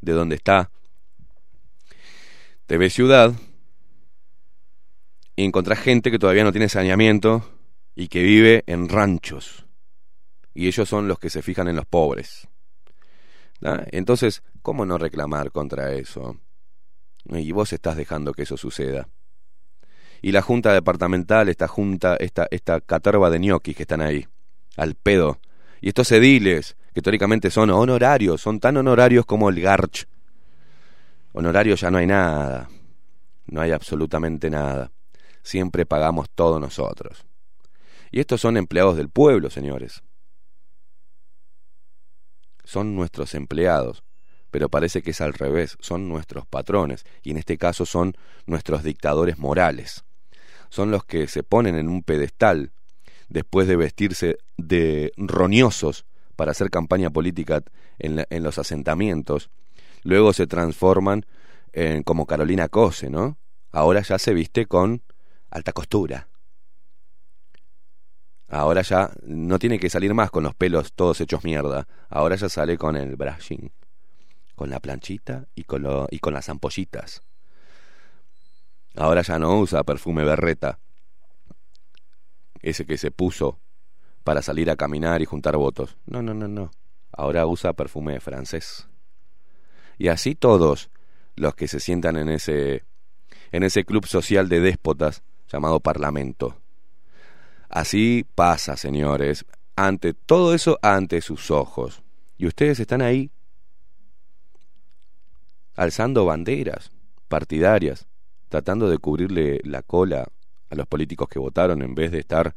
de 0.00 0.12
donde 0.12 0.36
está 0.36 0.70
TV 2.66 2.90
Ciudad, 2.90 3.34
y 5.38 5.44
encontrás 5.44 5.78
gente 5.78 6.10
que 6.10 6.18
todavía 6.18 6.42
no 6.42 6.50
tiene 6.50 6.68
saneamiento 6.68 7.48
y 7.94 8.08
que 8.08 8.24
vive 8.24 8.64
en 8.66 8.88
ranchos. 8.88 9.66
Y 10.52 10.66
ellos 10.66 10.88
son 10.88 11.06
los 11.06 11.20
que 11.20 11.30
se 11.30 11.42
fijan 11.42 11.68
en 11.68 11.76
los 11.76 11.86
pobres. 11.86 12.48
Entonces, 13.60 14.42
¿cómo 14.62 14.84
no 14.84 14.98
reclamar 14.98 15.52
contra 15.52 15.92
eso? 15.92 16.40
Y 17.24 17.52
vos 17.52 17.72
estás 17.72 17.96
dejando 17.96 18.32
que 18.32 18.42
eso 18.42 18.56
suceda. 18.56 19.08
Y 20.20 20.32
la 20.32 20.42
junta 20.42 20.72
departamental, 20.72 21.48
esta 21.48 21.68
junta, 21.68 22.16
esta, 22.16 22.48
esta 22.50 22.80
caterva 22.80 23.30
de 23.30 23.38
ñoquis 23.38 23.76
que 23.76 23.84
están 23.84 24.00
ahí, 24.00 24.26
al 24.76 24.96
pedo. 24.96 25.38
Y 25.80 25.86
estos 25.86 26.10
ediles, 26.10 26.76
que 27.02 27.50
son 27.50 27.70
honorarios, 27.70 28.40
son 28.40 28.60
tan 28.60 28.76
honorarios 28.76 29.26
como 29.26 29.48
el 29.48 29.60
Garch. 29.60 30.06
Honorarios 31.32 31.80
ya 31.80 31.90
no 31.90 31.98
hay 31.98 32.06
nada. 32.06 32.68
No 33.46 33.60
hay 33.60 33.72
absolutamente 33.72 34.50
nada 34.50 34.90
siempre 35.48 35.86
pagamos 35.86 36.28
todos 36.30 36.60
nosotros. 36.60 37.24
Y 38.10 38.20
estos 38.20 38.40
son 38.40 38.56
empleados 38.56 38.96
del 38.96 39.08
pueblo, 39.08 39.50
señores. 39.50 40.02
Son 42.64 42.94
nuestros 42.94 43.34
empleados, 43.34 44.02
pero 44.50 44.68
parece 44.68 45.02
que 45.02 45.12
es 45.12 45.20
al 45.20 45.32
revés, 45.32 45.76
son 45.80 46.08
nuestros 46.08 46.46
patrones, 46.46 47.04
y 47.22 47.30
en 47.30 47.38
este 47.38 47.56
caso 47.56 47.86
son 47.86 48.14
nuestros 48.46 48.82
dictadores 48.82 49.38
morales. 49.38 50.04
Son 50.68 50.90
los 50.90 51.04
que 51.04 51.28
se 51.28 51.42
ponen 51.42 51.76
en 51.76 51.88
un 51.88 52.02
pedestal 52.02 52.72
después 53.28 53.68
de 53.68 53.76
vestirse 53.76 54.38
de 54.58 55.12
roñosos 55.16 56.04
para 56.38 56.52
hacer 56.52 56.70
campaña 56.70 57.10
política 57.10 57.64
en, 57.98 58.44
los 58.44 58.58
asentamientos, 58.58 59.50
luego 60.04 60.32
se 60.32 60.46
transforman 60.46 61.26
en, 61.72 62.04
como 62.04 62.26
Carolina 62.26 62.68
Cose, 62.68 63.10
¿no? 63.10 63.38
Ahora 63.72 64.02
ya 64.02 64.20
se 64.20 64.34
viste 64.34 64.66
con 64.66 65.02
alta 65.50 65.72
costura. 65.72 66.28
Ahora 68.46 68.82
ya 68.82 69.10
no 69.24 69.58
tiene 69.58 69.80
que 69.80 69.90
salir 69.90 70.14
más 70.14 70.30
con 70.30 70.44
los 70.44 70.54
pelos 70.54 70.92
todos 70.92 71.20
hechos 71.20 71.42
mierda. 71.42 71.88
Ahora 72.08 72.36
ya 72.36 72.48
sale 72.48 72.78
con 72.78 72.94
el 72.94 73.16
brushing, 73.16 73.72
con 74.54 74.70
la 74.70 74.78
planchita 74.78 75.48
y 75.56 75.64
con, 75.64 76.06
y 76.08 76.20
con 76.20 76.34
las 76.34 76.48
ampollitas. 76.48 77.24
Ahora 78.94 79.22
ya 79.22 79.40
no 79.40 79.58
usa 79.58 79.82
perfume 79.82 80.22
berreta, 80.22 80.78
ese 82.62 82.86
que 82.86 82.96
se 82.96 83.10
puso 83.10 83.58
para 84.28 84.42
salir 84.42 84.70
a 84.70 84.76
caminar 84.76 85.22
y 85.22 85.24
juntar 85.24 85.56
votos. 85.56 85.96
No, 86.04 86.20
no, 86.20 86.34
no, 86.34 86.46
no. 86.46 86.70
Ahora 87.12 87.46
usa 87.46 87.72
perfume 87.72 88.20
francés. 88.20 88.86
Y 89.96 90.08
así 90.08 90.34
todos 90.34 90.90
los 91.34 91.54
que 91.54 91.66
se 91.66 91.80
sientan 91.80 92.18
en 92.18 92.28
ese 92.28 92.84
en 93.52 93.62
ese 93.62 93.86
club 93.86 94.06
social 94.06 94.50
de 94.50 94.60
déspotas 94.60 95.22
llamado 95.50 95.80
Parlamento. 95.80 96.60
Así 97.70 98.26
pasa, 98.34 98.76
señores, 98.76 99.46
ante 99.76 100.12
todo 100.12 100.52
eso 100.52 100.78
ante 100.82 101.22
sus 101.22 101.50
ojos. 101.50 102.02
Y 102.36 102.48
ustedes 102.48 102.78
están 102.80 103.00
ahí 103.00 103.30
alzando 105.74 106.26
banderas 106.26 106.90
partidarias, 107.28 108.06
tratando 108.50 108.90
de 108.90 108.98
cubrirle 108.98 109.62
la 109.64 109.80
cola 109.80 110.28
a 110.68 110.74
los 110.74 110.86
políticos 110.86 111.30
que 111.30 111.38
votaron 111.38 111.80
en 111.80 111.94
vez 111.94 112.12
de 112.12 112.18
estar 112.18 112.54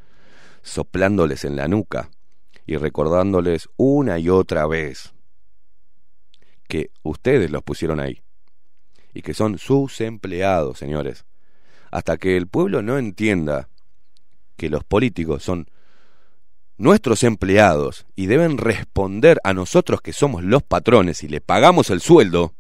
soplándoles 0.64 1.46
en 1.46 1.56
la 1.56 1.68
nuca 1.68 2.10
y 2.66 2.78
recordándoles 2.78 3.70
una 3.78 4.20
y 4.20 4.30
otra 4.30 4.68
vez 4.68 5.14
que 6.68 6.92
ustedes 7.04 7.52
los 7.52 7.64
pusieron 7.64 8.00
ahí 8.00 8.22
y 9.14 9.22
que 9.22 9.34
son 9.34 9.58
sus 9.58 10.00
empleados, 10.02 10.80
señores 10.80 11.26
hasta 11.92 12.18
que 12.18 12.38
el 12.38 12.48
pueblo 12.48 12.82
no 12.82 12.98
entienda 12.98 13.70
que 14.56 14.70
los 14.70 14.84
políticos 14.84 15.44
son 15.44 15.70
nuestros 16.78 17.24
empleados 17.24 18.06
y 18.16 18.26
deben 18.26 18.58
responder 18.58 19.40
a 19.44 19.54
nosotros 19.54 20.02
que 20.02 20.14
somos 20.14 20.44
los 20.44 20.64
patrones 20.64 21.24
y 21.24 21.28
le 21.28 21.42
pagamos 21.42 21.90
el 21.90 22.02
sueldo, 22.02 22.54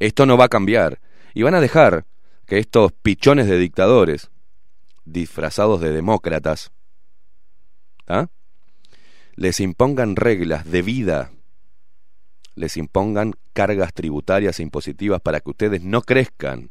esto 0.00 0.26
no 0.26 0.36
va 0.36 0.46
a 0.46 0.48
cambiar. 0.48 1.00
Y 1.34 1.42
van 1.42 1.54
a 1.54 1.60
dejar 1.60 2.06
que 2.46 2.58
estos 2.58 2.92
pichones 2.92 3.46
de 3.46 3.58
dictadores, 3.58 4.30
disfrazados 5.12 5.80
de 5.80 5.92
demócratas, 5.92 6.70
¿ah? 8.06 8.28
les 9.34 9.60
impongan 9.60 10.16
reglas 10.16 10.70
de 10.70 10.82
vida, 10.82 11.30
les 12.54 12.76
impongan 12.76 13.34
cargas 13.52 13.94
tributarias 13.94 14.58
e 14.58 14.62
impositivas 14.62 15.20
para 15.20 15.40
que 15.40 15.50
ustedes 15.50 15.82
no 15.82 16.02
crezcan 16.02 16.70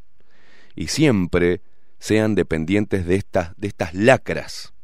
y 0.74 0.88
siempre 0.88 1.62
sean 1.98 2.34
dependientes 2.34 3.06
de 3.06 3.16
estas, 3.16 3.56
de 3.56 3.68
estas 3.68 3.94
lacras 3.94 4.74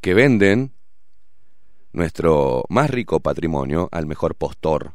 que 0.00 0.14
venden 0.14 0.72
nuestro 1.92 2.64
más 2.68 2.90
rico 2.90 3.20
patrimonio 3.20 3.88
al 3.92 4.06
mejor 4.06 4.34
postor, 4.34 4.94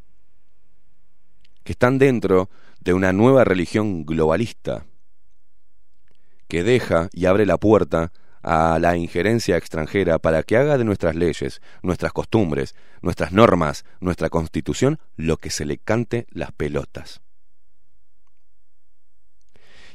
que 1.63 1.73
están 1.73 1.97
dentro 1.99 2.49
de 2.79 2.93
una 2.93 3.13
nueva 3.13 3.43
religión 3.43 4.05
globalista, 4.05 4.85
que 6.47 6.63
deja 6.63 7.09
y 7.11 7.25
abre 7.25 7.45
la 7.45 7.57
puerta 7.57 8.11
a 8.41 8.79
la 8.79 8.95
injerencia 8.95 9.57
extranjera 9.57 10.19
para 10.19 10.43
que 10.43 10.57
haga 10.57 10.77
de 10.77 10.85
nuestras 10.85 11.15
leyes, 11.15 11.61
nuestras 11.81 12.13
costumbres, 12.13 12.75
nuestras 13.01 13.31
normas, 13.33 13.83
nuestra 13.99 14.29
constitución, 14.29 14.99
lo 15.15 15.37
que 15.37 15.49
se 15.49 15.65
le 15.65 15.77
cante 15.77 16.27
las 16.29 16.51
pelotas. 16.51 17.21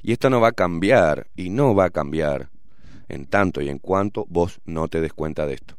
Y 0.02 0.12
esto 0.12 0.30
no 0.30 0.40
va 0.40 0.48
a 0.48 0.52
cambiar, 0.52 1.28
y 1.34 1.50
no 1.50 1.74
va 1.74 1.86
a 1.86 1.90
cambiar, 1.90 2.50
en 3.08 3.26
tanto 3.26 3.60
y 3.60 3.68
en 3.68 3.78
cuanto 3.78 4.26
vos 4.28 4.60
no 4.64 4.88
te 4.88 5.00
des 5.00 5.12
cuenta 5.12 5.46
de 5.46 5.54
esto. 5.54 5.78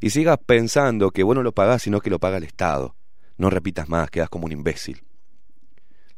Y 0.00 0.10
sigas 0.10 0.38
pensando 0.44 1.10
que 1.10 1.22
vos 1.22 1.34
no 1.34 1.42
lo 1.42 1.52
pagás, 1.52 1.82
sino 1.82 2.00
que 2.00 2.10
lo 2.10 2.18
paga 2.18 2.36
el 2.36 2.44
Estado. 2.44 2.96
No 3.36 3.50
repitas 3.50 3.88
más, 3.88 4.10
quedas 4.10 4.28
como 4.28 4.46
un 4.46 4.52
imbécil. 4.52 5.02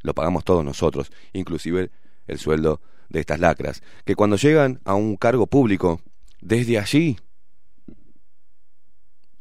Lo 0.02 0.14
pagamos 0.14 0.44
todos 0.44 0.64
nosotros, 0.64 1.12
inclusive 1.32 1.90
el 2.26 2.38
sueldo 2.38 2.80
de 3.12 3.20
estas 3.20 3.38
lacras, 3.38 3.82
que 4.04 4.16
cuando 4.16 4.36
llegan 4.36 4.80
a 4.84 4.94
un 4.94 5.16
cargo 5.16 5.46
público, 5.46 6.00
desde 6.40 6.78
allí 6.78 7.18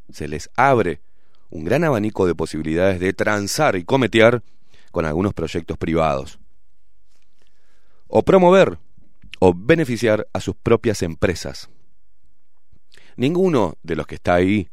se 0.09 0.27
les 0.27 0.49
abre 0.55 1.01
un 1.49 1.63
gran 1.63 1.83
abanico 1.83 2.27
de 2.27 2.35
posibilidades 2.35 2.99
de 2.99 3.13
transar 3.13 3.75
y 3.75 3.83
cometear 3.83 4.43
con 4.91 5.05
algunos 5.05 5.33
proyectos 5.33 5.77
privados. 5.77 6.39
O 8.07 8.23
promover 8.23 8.77
o 9.39 9.53
beneficiar 9.55 10.27
a 10.33 10.41
sus 10.41 10.55
propias 10.55 11.01
empresas. 11.01 11.69
Ninguno 13.15 13.77
de 13.83 13.95
los 13.95 14.05
que 14.05 14.15
está 14.15 14.35
ahí 14.35 14.69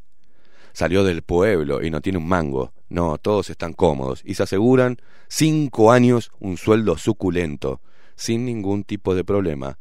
salió 0.72 1.04
del 1.04 1.22
pueblo 1.22 1.82
y 1.82 1.90
no 1.90 2.00
tiene 2.00 2.18
un 2.18 2.28
mango. 2.28 2.72
No, 2.88 3.18
todos 3.18 3.50
están 3.50 3.72
cómodos 3.72 4.22
y 4.24 4.34
se 4.34 4.42
aseguran 4.42 4.98
cinco 5.28 5.92
años 5.92 6.30
un 6.38 6.56
sueldo 6.56 6.96
suculento, 6.98 7.80
sin 8.18 8.44
ningún 8.44 8.84
tipo 8.84 9.14
de 9.14 9.24
problema. 9.24 9.78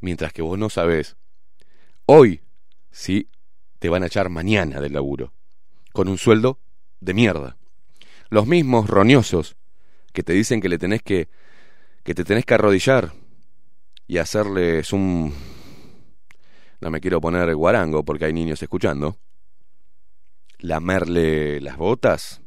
Mientras 0.00 0.32
que 0.32 0.42
vos 0.42 0.58
no 0.58 0.68
sabés, 0.68 1.16
hoy 2.04 2.42
sí 2.90 3.30
te 3.78 3.88
van 3.88 4.02
a 4.02 4.06
echar 4.06 4.28
mañana 4.28 4.80
del 4.80 4.92
laburo, 4.92 5.32
con 5.92 6.08
un 6.08 6.18
sueldo 6.18 6.58
de 7.00 7.14
mierda. 7.14 7.56
Los 8.28 8.46
mismos 8.46 8.90
roñosos 8.90 9.56
que 10.12 10.22
te 10.22 10.32
dicen 10.32 10.60
que 10.60 10.68
le 10.68 10.78
tenés 10.78 11.02
que 11.02 11.28
que 12.02 12.14
te 12.14 12.24
tenés 12.24 12.44
que 12.44 12.54
arrodillar 12.54 13.12
y 14.08 14.18
hacerles 14.18 14.92
un... 14.92 15.32
No 16.80 16.90
me 16.90 17.00
quiero 17.00 17.20
poner 17.20 17.54
guarango 17.54 18.04
porque 18.04 18.24
hay 18.24 18.32
niños 18.32 18.60
escuchando. 18.60 19.16
Lamerle 20.58 21.60
las 21.60 21.76
botas. 21.76 22.40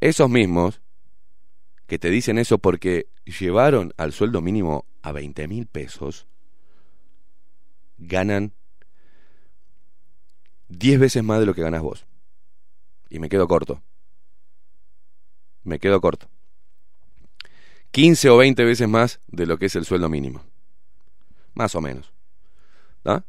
Esos 0.00 0.28
mismos 0.28 0.82
que 1.86 1.98
te 1.98 2.10
dicen 2.10 2.38
eso 2.38 2.58
porque 2.58 3.08
llevaron 3.24 3.92
al 3.96 4.12
sueldo 4.12 4.40
mínimo 4.40 4.86
a 5.02 5.12
20 5.12 5.48
mil 5.48 5.66
pesos, 5.66 6.26
ganan 7.98 8.52
10 10.68 10.98
veces 10.98 11.22
más 11.22 11.40
de 11.40 11.46
lo 11.46 11.54
que 11.54 11.62
ganas 11.62 11.82
vos. 11.82 12.06
Y 13.08 13.18
me 13.18 13.28
quedo 13.28 13.46
corto. 13.46 13.82
Me 15.62 15.78
quedo 15.78 16.00
corto. 16.00 16.28
15 17.92 18.30
o 18.30 18.36
20 18.36 18.64
veces 18.64 18.88
más 18.88 19.20
de 19.28 19.46
lo 19.46 19.58
que 19.58 19.66
es 19.66 19.76
el 19.76 19.84
sueldo 19.84 20.08
mínimo. 20.08 20.44
Más 21.54 21.74
o 21.74 21.80
menos. 21.80 22.12
¿Ah? 23.04 23.24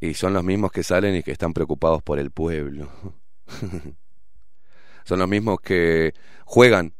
Y 0.00 0.14
son 0.14 0.34
los 0.34 0.44
mismos 0.44 0.70
que 0.70 0.82
salen 0.82 1.16
y 1.16 1.22
que 1.22 1.32
están 1.32 1.54
preocupados 1.54 2.02
por 2.02 2.18
el 2.18 2.30
pueblo. 2.30 2.90
son 5.04 5.18
los 5.18 5.28
mismos 5.28 5.60
que 5.60 6.14
juegan. 6.44 6.94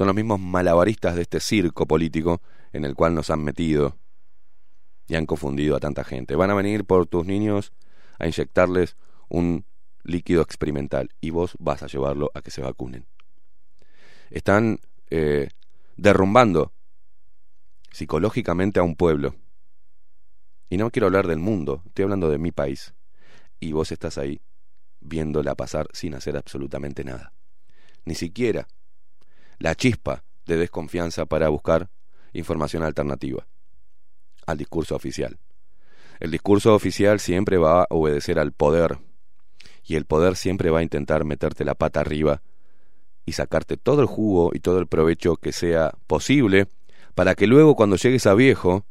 Son 0.00 0.06
los 0.06 0.16
mismos 0.16 0.40
malabaristas 0.40 1.14
de 1.14 1.20
este 1.20 1.40
circo 1.40 1.84
político 1.84 2.40
en 2.72 2.86
el 2.86 2.94
cual 2.94 3.14
nos 3.14 3.28
han 3.28 3.44
metido 3.44 3.98
y 5.06 5.14
han 5.14 5.26
confundido 5.26 5.76
a 5.76 5.78
tanta 5.78 6.04
gente. 6.04 6.36
Van 6.36 6.48
a 6.48 6.54
venir 6.54 6.86
por 6.86 7.06
tus 7.06 7.26
niños 7.26 7.74
a 8.18 8.24
inyectarles 8.24 8.96
un 9.28 9.66
líquido 10.02 10.40
experimental 10.40 11.10
y 11.20 11.28
vos 11.28 11.54
vas 11.58 11.82
a 11.82 11.86
llevarlo 11.86 12.30
a 12.32 12.40
que 12.40 12.50
se 12.50 12.62
vacunen 12.62 13.04
están 14.30 14.80
eh, 15.10 15.48
derrumbando 15.98 16.72
psicológicamente 17.92 18.80
a 18.80 18.82
un 18.82 18.96
pueblo. 18.96 19.34
Y 20.70 20.78
no 20.78 20.90
quiero 20.90 21.08
hablar 21.08 21.26
del 21.26 21.40
mundo, 21.40 21.82
estoy 21.84 22.04
hablando 22.04 22.30
de 22.30 22.38
mi 22.38 22.52
país. 22.52 22.94
Y 23.58 23.72
vos 23.72 23.92
estás 23.92 24.16
ahí 24.16 24.40
viéndola 25.00 25.56
pasar 25.56 25.88
sin 25.92 26.14
hacer 26.14 26.38
absolutamente 26.38 27.04
nada. 27.04 27.34
Ni 28.06 28.14
siquiera 28.14 28.66
la 29.60 29.74
chispa 29.74 30.24
de 30.46 30.56
desconfianza 30.56 31.26
para 31.26 31.48
buscar 31.48 31.90
información 32.32 32.82
alternativa 32.82 33.46
al 34.46 34.58
discurso 34.58 34.96
oficial. 34.96 35.38
El 36.18 36.30
discurso 36.30 36.74
oficial 36.74 37.20
siempre 37.20 37.58
va 37.58 37.82
a 37.82 37.86
obedecer 37.90 38.38
al 38.38 38.52
poder 38.52 38.98
y 39.84 39.96
el 39.96 40.06
poder 40.06 40.36
siempre 40.36 40.70
va 40.70 40.80
a 40.80 40.82
intentar 40.82 41.24
meterte 41.24 41.64
la 41.64 41.74
pata 41.74 42.00
arriba 42.00 42.42
y 43.24 43.32
sacarte 43.32 43.76
todo 43.76 44.00
el 44.00 44.06
jugo 44.06 44.50
y 44.52 44.60
todo 44.60 44.78
el 44.78 44.86
provecho 44.86 45.36
que 45.36 45.52
sea 45.52 45.92
posible 46.06 46.66
para 47.14 47.34
que 47.34 47.46
luego 47.46 47.76
cuando 47.76 47.96
llegues 47.96 48.26
a 48.26 48.34
viejo 48.34 48.86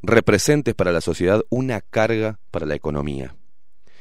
representes 0.00 0.74
para 0.74 0.92
la 0.92 1.00
sociedad 1.00 1.42
una 1.50 1.80
carga 1.80 2.38
para 2.50 2.66
la 2.66 2.74
economía 2.74 3.34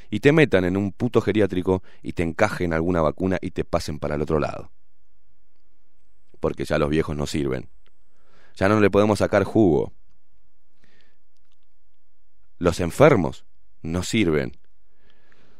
y 0.09 0.19
te 0.19 0.31
metan 0.31 0.63
en 0.63 0.77
un 0.77 0.91
puto 0.91 1.21
geriátrico 1.21 1.83
y 2.01 2.13
te 2.13 2.23
encajen 2.23 2.73
alguna 2.73 3.01
vacuna 3.01 3.38
y 3.41 3.51
te 3.51 3.65
pasen 3.65 3.99
para 3.99 4.15
el 4.15 4.21
otro 4.21 4.39
lado. 4.39 4.71
Porque 6.39 6.65
ya 6.65 6.77
los 6.77 6.89
viejos 6.89 7.15
no 7.15 7.27
sirven. 7.27 7.69
Ya 8.55 8.69
no 8.69 8.79
le 8.79 8.89
podemos 8.89 9.19
sacar 9.19 9.43
jugo. 9.43 9.93
Los 12.57 12.79
enfermos 12.79 13.45
no 13.81 14.03
sirven 14.03 14.57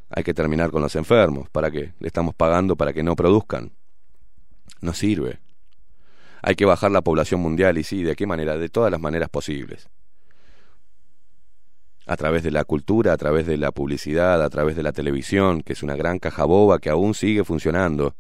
hay 0.10 0.24
que 0.24 0.34
terminar 0.34 0.72
con 0.72 0.82
los 0.82 0.96
enfermos. 0.96 1.50
¿Para 1.50 1.72
qué? 1.72 1.94
Le 2.00 2.08
estamos 2.08 2.34
pagando 2.34 2.76
para 2.76 2.94
que 2.94 3.04
no 3.04 3.16
produzcan. 3.16 3.72
No 4.82 4.94
sirve. 4.94 5.40
Hay 6.42 6.56
que 6.56 6.66
bajar 6.66 6.92
la 6.92 7.02
población 7.02 7.42
mundial 7.42 7.78
y 7.78 7.84
sí, 7.84 8.04
¿de 8.04 8.16
qué 8.16 8.26
manera? 8.26 8.58
De 8.58 8.70
todas 8.70 8.92
las 8.92 9.02
maneras 9.02 9.30
posibles. 9.30 9.90
A 12.06 12.16
través 12.16 12.44
de 12.44 12.52
la 12.52 12.64
cultura, 12.64 13.12
a 13.12 13.18
través 13.18 13.46
de 13.48 13.58
la 13.58 13.72
publicidad, 13.72 14.42
a 14.42 14.50
través 14.50 14.78
de 14.78 14.84
la 14.84 14.94
televisión, 14.94 15.62
que 15.62 15.74
es 15.74 15.84
una 15.84 15.98
gran 15.98 16.20
caja 16.20 16.46
boba 16.46 16.80
que 16.80 16.90
aún 16.90 17.14
sigue 17.14 17.44
funcionando. 17.44 18.16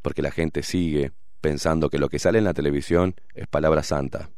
Porque 0.00 0.22
la 0.22 0.32
gente 0.32 0.64
sigue 0.64 1.12
pensando 1.42 1.90
que 1.90 1.98
lo 1.98 2.08
que 2.08 2.18
sale 2.18 2.38
en 2.38 2.44
la 2.44 2.54
televisión 2.54 3.14
es 3.34 3.46
palabra 3.46 3.82
santa. 3.82 4.30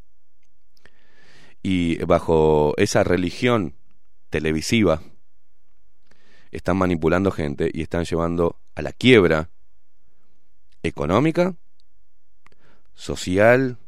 Y 1.63 1.99
bajo 2.05 2.75
esa 2.77 3.05
religión 3.05 3.77
televisiva, 4.31 5.01
están 6.51 6.77
manipulando 6.77 7.31
gente 7.31 7.71
y 7.73 7.83
están 7.83 8.05
llevando 8.05 8.59
a 8.75 8.83
la 8.83 8.93
quiebra 8.93 9.51
económica, 10.83 11.55
social, 12.95 13.79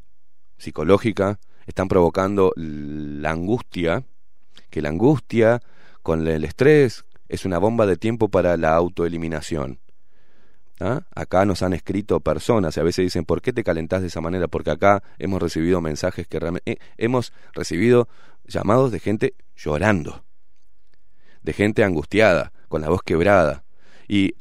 psicológica, 0.59 1.39
están 1.67 1.89
provocando 1.89 2.53
la 2.57 3.31
angustia, 3.31 4.05
que 4.71 4.83
la 4.83 4.89
angustia 4.89 5.63
con 6.03 6.27
el 6.27 6.45
estrés 6.45 7.05
es 7.29 7.45
una 7.45 7.59
bomba 7.59 7.87
de 7.87 7.97
tiempo 7.97 8.29
para 8.29 8.57
la 8.57 8.75
autoeliminación. 8.75 9.81
¿Ah? 10.79 11.07
Acá 11.15 11.47
nos 11.47 11.63
han 11.63 11.73
escrito 11.73 12.21
personas 12.21 12.77
y 12.77 12.81
a 12.81 12.83
veces 12.83 13.05
dicen, 13.05 13.25
¿por 13.25 13.41
qué 13.41 13.53
te 13.53 13.65
calentás 13.65 14.03
de 14.03 14.09
esa 14.09 14.21
manera? 14.21 14.47
Porque 14.47 14.71
acá 14.71 15.03
hemos 15.19 15.41
recibido 15.41 15.81
mensajes 15.81 16.29
que 16.29 16.39
realmente... 16.39 16.73
eh, 16.73 16.79
hemos 16.99 17.33
recibido 17.55 18.09
llamados 18.45 18.93
de 18.93 19.01
gente 19.01 19.35
llorando, 19.57 20.25
de 21.43 21.53
gente 21.55 21.83
angustiada, 21.83 22.53
con 22.69 22.83
la 22.83 22.91
voz 22.91 23.03
quebrada. 23.03 23.65
Y 24.07 24.35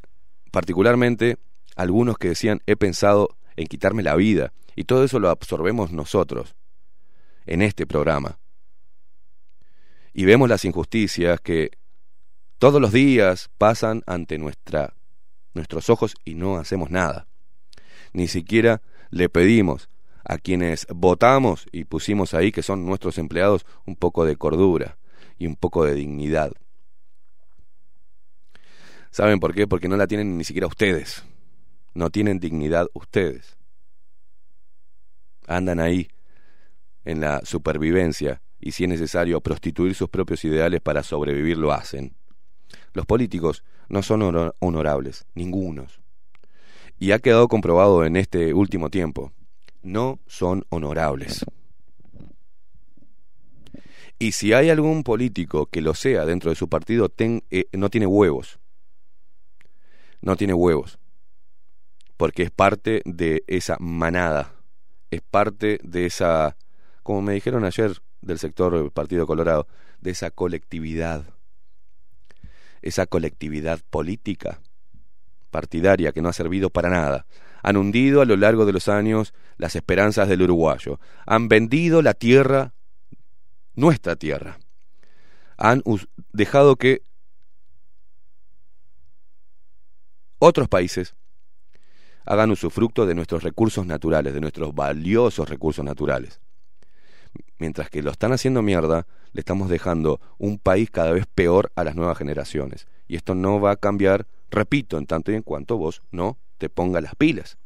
particularmente 0.50 1.38
algunos 1.74 2.18
que 2.18 2.28
decían, 2.28 2.60
he 2.66 2.76
pensado 2.76 3.36
en 3.56 3.66
quitarme 3.66 4.02
la 4.02 4.16
vida. 4.16 4.52
Y 4.74 4.84
todo 4.84 5.04
eso 5.04 5.18
lo 5.18 5.30
absorbemos 5.30 5.92
nosotros, 5.92 6.54
en 7.46 7.62
este 7.62 7.86
programa. 7.86 8.38
Y 10.12 10.24
vemos 10.24 10.48
las 10.48 10.64
injusticias 10.64 11.40
que 11.40 11.70
todos 12.58 12.80
los 12.80 12.92
días 12.92 13.50
pasan 13.58 14.02
ante 14.06 14.38
nuestra, 14.38 14.95
nuestros 15.56 15.90
ojos 15.90 16.14
y 16.24 16.34
no 16.34 16.56
hacemos 16.58 16.90
nada. 16.90 17.26
Ni 18.12 18.28
siquiera 18.28 18.82
le 19.10 19.28
pedimos 19.28 19.88
a 20.24 20.38
quienes 20.38 20.86
votamos 20.88 21.66
y 21.72 21.84
pusimos 21.84 22.34
ahí, 22.34 22.52
que 22.52 22.62
son 22.62 22.86
nuestros 22.86 23.18
empleados, 23.18 23.66
un 23.84 23.96
poco 23.96 24.24
de 24.24 24.36
cordura 24.36 24.98
y 25.38 25.46
un 25.46 25.56
poco 25.56 25.84
de 25.84 25.94
dignidad. 25.94 26.52
¿Saben 29.10 29.40
por 29.40 29.54
qué? 29.54 29.66
Porque 29.66 29.88
no 29.88 29.96
la 29.96 30.06
tienen 30.06 30.36
ni 30.36 30.44
siquiera 30.44 30.66
ustedes. 30.66 31.24
No 31.94 32.10
tienen 32.10 32.38
dignidad 32.38 32.86
ustedes. 32.92 33.56
Andan 35.46 35.80
ahí 35.80 36.08
en 37.04 37.20
la 37.20 37.40
supervivencia 37.44 38.42
y 38.58 38.72
si 38.72 38.84
es 38.84 38.90
necesario 38.90 39.40
prostituir 39.40 39.94
sus 39.94 40.08
propios 40.08 40.44
ideales 40.44 40.80
para 40.80 41.02
sobrevivir 41.02 41.56
lo 41.56 41.72
hacen. 41.72 42.16
Los 42.92 43.06
políticos 43.06 43.62
no 43.88 44.02
son 44.02 44.22
honor- 44.22 44.54
honorables, 44.60 45.26
ningunos. 45.34 46.00
Y 46.98 47.12
ha 47.12 47.18
quedado 47.18 47.48
comprobado 47.48 48.04
en 48.04 48.16
este 48.16 48.54
último 48.54 48.90
tiempo, 48.90 49.32
no 49.82 50.18
son 50.26 50.64
honorables. 50.70 51.44
Y 54.18 54.32
si 54.32 54.52
hay 54.54 54.70
algún 54.70 55.02
político 55.02 55.66
que 55.66 55.82
lo 55.82 55.94
sea 55.94 56.24
dentro 56.24 56.50
de 56.50 56.56
su 56.56 56.68
partido, 56.68 57.12
eh, 57.18 57.66
no 57.72 57.90
tiene 57.90 58.06
huevos. 58.06 58.58
No 60.22 60.36
tiene 60.36 60.54
huevos. 60.54 60.98
Porque 62.16 62.44
es 62.44 62.50
parte 62.50 63.02
de 63.04 63.44
esa 63.46 63.76
manada. 63.78 64.54
Es 65.10 65.20
parte 65.20 65.78
de 65.82 66.06
esa, 66.06 66.56
como 67.02 67.20
me 67.20 67.34
dijeron 67.34 67.64
ayer 67.64 68.00
del 68.22 68.38
sector 68.38 68.74
del 68.74 68.90
Partido 68.90 69.26
Colorado, 69.26 69.68
de 70.00 70.12
esa 70.12 70.30
colectividad. 70.30 71.26
Esa 72.82 73.06
colectividad 73.06 73.80
política, 73.90 74.60
partidaria, 75.50 76.12
que 76.12 76.22
no 76.22 76.28
ha 76.28 76.32
servido 76.32 76.70
para 76.70 76.88
nada. 76.88 77.26
Han 77.62 77.76
hundido 77.76 78.20
a 78.20 78.24
lo 78.24 78.36
largo 78.36 78.66
de 78.66 78.72
los 78.72 78.88
años 78.88 79.34
las 79.56 79.74
esperanzas 79.76 80.28
del 80.28 80.42
uruguayo. 80.42 81.00
Han 81.26 81.48
vendido 81.48 82.02
la 82.02 82.14
tierra 82.14 82.74
nuestra 83.76 84.16
tierra. 84.16 84.58
Han 85.58 85.82
dejado 86.32 86.76
que 86.76 87.02
otros 90.38 90.68
países 90.68 91.14
hagan 92.24 92.50
usufructo 92.50 93.06
de 93.06 93.14
nuestros 93.14 93.42
recursos 93.42 93.86
naturales, 93.86 94.34
de 94.34 94.40
nuestros 94.40 94.74
valiosos 94.74 95.48
recursos 95.48 95.84
naturales. 95.84 96.40
Mientras 97.58 97.88
que 97.88 98.02
lo 98.02 98.10
están 98.10 98.32
haciendo 98.32 98.62
mierda, 98.62 99.06
le 99.36 99.40
estamos 99.40 99.68
dejando 99.68 100.18
un 100.38 100.58
país 100.58 100.90
cada 100.90 101.12
vez 101.12 101.26
peor 101.26 101.70
a 101.74 101.84
las 101.84 101.94
nuevas 101.94 102.16
generaciones. 102.16 102.88
Y 103.06 103.16
esto 103.16 103.34
no 103.34 103.60
va 103.60 103.72
a 103.72 103.76
cambiar, 103.76 104.26
repito, 104.50 104.96
en 104.96 105.04
tanto 105.04 105.30
y 105.30 105.34
en 105.34 105.42
cuanto 105.42 105.76
vos 105.76 106.00
no 106.10 106.38
te 106.56 106.70
pongas 106.70 107.02
las 107.02 107.14
pilas. 107.16 107.58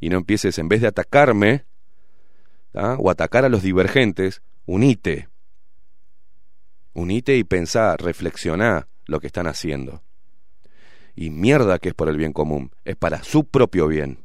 Y 0.00 0.08
no 0.08 0.16
empieces, 0.16 0.58
en 0.58 0.70
vez 0.70 0.80
de 0.80 0.86
atacarme 0.86 1.66
o 2.72 3.10
atacar 3.10 3.44
a 3.44 3.50
los 3.50 3.62
divergentes, 3.62 4.40
unite. 4.64 5.28
Unite 6.94 7.36
y 7.36 7.44
pensá, 7.44 7.94
reflexioná 7.98 8.88
lo 9.04 9.20
que 9.20 9.26
están 9.26 9.46
haciendo. 9.46 10.02
Y 11.14 11.28
mierda 11.28 11.78
que 11.78 11.90
es 11.90 11.94
por 11.94 12.08
el 12.08 12.16
bien 12.16 12.32
común, 12.32 12.72
es 12.86 12.96
para 12.96 13.22
su 13.22 13.44
propio 13.44 13.86
bien, 13.86 14.24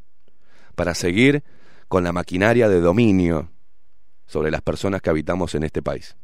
para 0.75 0.93
seguir 0.93 1.43
con 1.89 2.05
la 2.05 2.13
maquinaria 2.13 2.69
de 2.69 2.79
dominio 2.79 3.51
sobre 4.25 4.51
las 4.51 4.61
personas 4.61 5.01
que 5.01 5.09
habitamos 5.09 5.53
en 5.53 5.63
este 5.63 5.81
país, 5.81 6.15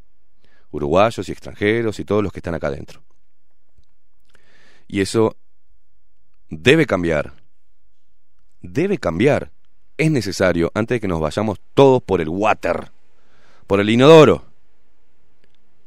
uruguayos 0.74 1.28
y 1.28 1.32
extranjeros 1.32 1.98
y 2.00 2.04
todos 2.04 2.22
los 2.22 2.32
que 2.32 2.40
están 2.40 2.54
acá 2.54 2.68
adentro. 2.68 3.02
Y 4.86 5.00
eso 5.00 5.36
debe 6.50 6.86
cambiar, 6.86 7.32
debe 8.60 8.98
cambiar, 8.98 9.50
es 9.96 10.10
necesario 10.10 10.70
antes 10.74 10.96
de 10.96 11.00
que 11.00 11.08
nos 11.08 11.20
vayamos 11.20 11.60
todos 11.74 12.02
por 12.02 12.20
el 12.20 12.28
water, 12.28 12.90
por 13.66 13.80
el 13.80 13.88
inodoro 13.88 14.44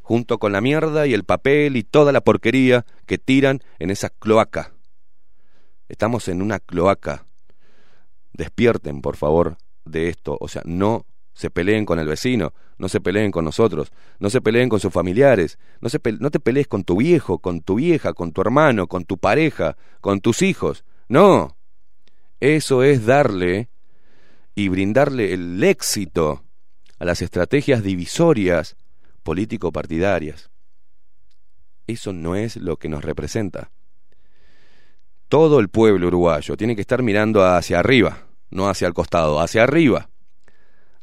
junto 0.07 0.37
con 0.37 0.53
la 0.53 0.61
mierda 0.61 1.05
y 1.05 1.13
el 1.13 1.25
papel 1.25 1.75
y 1.75 1.83
toda 1.83 2.13
la 2.13 2.21
porquería 2.21 2.85
que 3.05 3.17
tiran 3.17 3.59
en 3.77 3.89
esa 3.89 4.09
cloaca. 4.09 4.71
Estamos 5.89 6.29
en 6.29 6.41
una 6.41 6.61
cloaca. 6.61 7.25
Despierten, 8.31 9.01
por 9.01 9.17
favor, 9.17 9.57
de 9.83 10.07
esto. 10.07 10.37
O 10.39 10.47
sea, 10.47 10.61
no 10.63 11.05
se 11.37 11.51
peleen 11.51 11.85
con 11.85 11.99
el 11.99 12.07
vecino, 12.07 12.51
no 12.79 12.89
se 12.89 12.99
peleen 12.99 13.29
con 13.31 13.45
nosotros, 13.45 13.91
no 14.17 14.31
se 14.31 14.41
peleen 14.41 14.69
con 14.69 14.79
sus 14.79 14.91
familiares, 14.91 15.59
no, 15.81 15.87
se 15.87 15.99
te 15.99 16.39
pelees 16.39 16.67
con 16.67 16.83
tu 16.83 16.97
viejo, 16.97 17.37
con 17.37 17.61
tu 17.61 17.75
vieja, 17.75 18.13
con 18.13 18.31
tu 18.31 18.41
hermano, 18.41 18.87
con 18.87 19.05
tu 19.05 19.19
pareja, 19.19 19.77
con 20.01 20.19
tus 20.19 20.41
hijos. 20.41 20.83
No. 21.07 21.55
Eso 22.39 22.81
es 22.81 23.05
darle 23.05 23.69
y 24.55 24.69
brindarle 24.69 25.31
el 25.35 25.63
éxito 25.63 26.43
a 26.97 27.05
las 27.05 27.21
estrategias 27.21 27.83
divisorias 27.83 28.75
político-partidarias. 29.21 30.49
Eso 31.85 32.13
no 32.13 32.35
es 32.35 32.55
lo 32.55 32.77
que 32.77 32.89
nos 32.89 33.05
representa. 33.05 33.69
Todo 35.27 35.59
el 35.59 35.69
pueblo 35.69 36.07
uruguayo 36.07 36.57
tiene 36.57 36.73
que 36.73 36.81
estar 36.81 37.03
mirando 37.03 37.45
hacia 37.45 37.77
arriba, 37.77 38.25
no 38.49 38.69
hacia 38.69 38.87
el 38.87 38.95
costado, 38.95 39.39
hacia 39.39 39.61
arriba, 39.61 40.09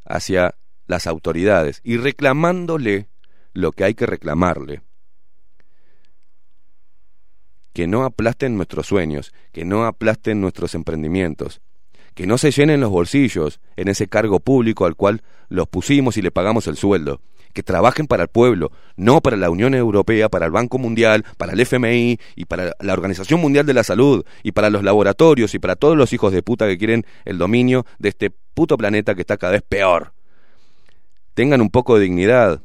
hacia 0.04 0.54
las 0.86 1.06
autoridades 1.06 1.80
y 1.82 1.96
reclamándole 1.96 3.08
lo 3.52 3.72
que 3.72 3.84
hay 3.84 3.94
que 3.94 4.06
reclamarle. 4.06 4.82
Que 7.72 7.86
no 7.86 8.04
aplasten 8.04 8.56
nuestros 8.56 8.86
sueños, 8.86 9.32
que 9.52 9.64
no 9.64 9.84
aplasten 9.84 10.40
nuestros 10.40 10.74
emprendimientos, 10.74 11.60
que 12.14 12.26
no 12.26 12.38
se 12.38 12.50
llenen 12.50 12.80
los 12.80 12.90
bolsillos 12.90 13.60
en 13.76 13.88
ese 13.88 14.08
cargo 14.08 14.40
público 14.40 14.86
al 14.86 14.94
cual 14.94 15.22
los 15.48 15.68
pusimos 15.68 16.16
y 16.16 16.22
le 16.22 16.30
pagamos 16.30 16.68
el 16.68 16.76
sueldo, 16.76 17.20
que 17.54 17.62
trabajen 17.62 18.06
para 18.06 18.24
el 18.24 18.28
pueblo, 18.28 18.72
no 18.96 19.22
para 19.22 19.38
la 19.38 19.48
Unión 19.48 19.74
Europea, 19.74 20.28
para 20.28 20.44
el 20.44 20.52
Banco 20.52 20.76
Mundial, 20.76 21.24
para 21.38 21.52
el 21.54 21.60
FMI 21.60 22.18
y 22.36 22.44
para 22.44 22.72
la 22.80 22.92
Organización 22.92 23.40
Mundial 23.40 23.64
de 23.64 23.72
la 23.72 23.84
Salud 23.84 24.26
y 24.42 24.52
para 24.52 24.68
los 24.68 24.82
laboratorios 24.82 25.54
y 25.54 25.58
para 25.58 25.76
todos 25.76 25.96
los 25.96 26.12
hijos 26.12 26.32
de 26.32 26.42
puta 26.42 26.66
que 26.66 26.76
quieren 26.76 27.06
el 27.24 27.38
dominio 27.38 27.86
de 27.98 28.10
este 28.10 28.30
puto 28.30 28.76
planeta 28.76 29.14
que 29.14 29.22
está 29.22 29.38
cada 29.38 29.52
vez 29.52 29.62
peor. 29.62 30.12
Tengan 31.32 31.60
un 31.60 31.70
poco 31.70 31.96
de 31.96 32.02
dignidad. 32.02 32.60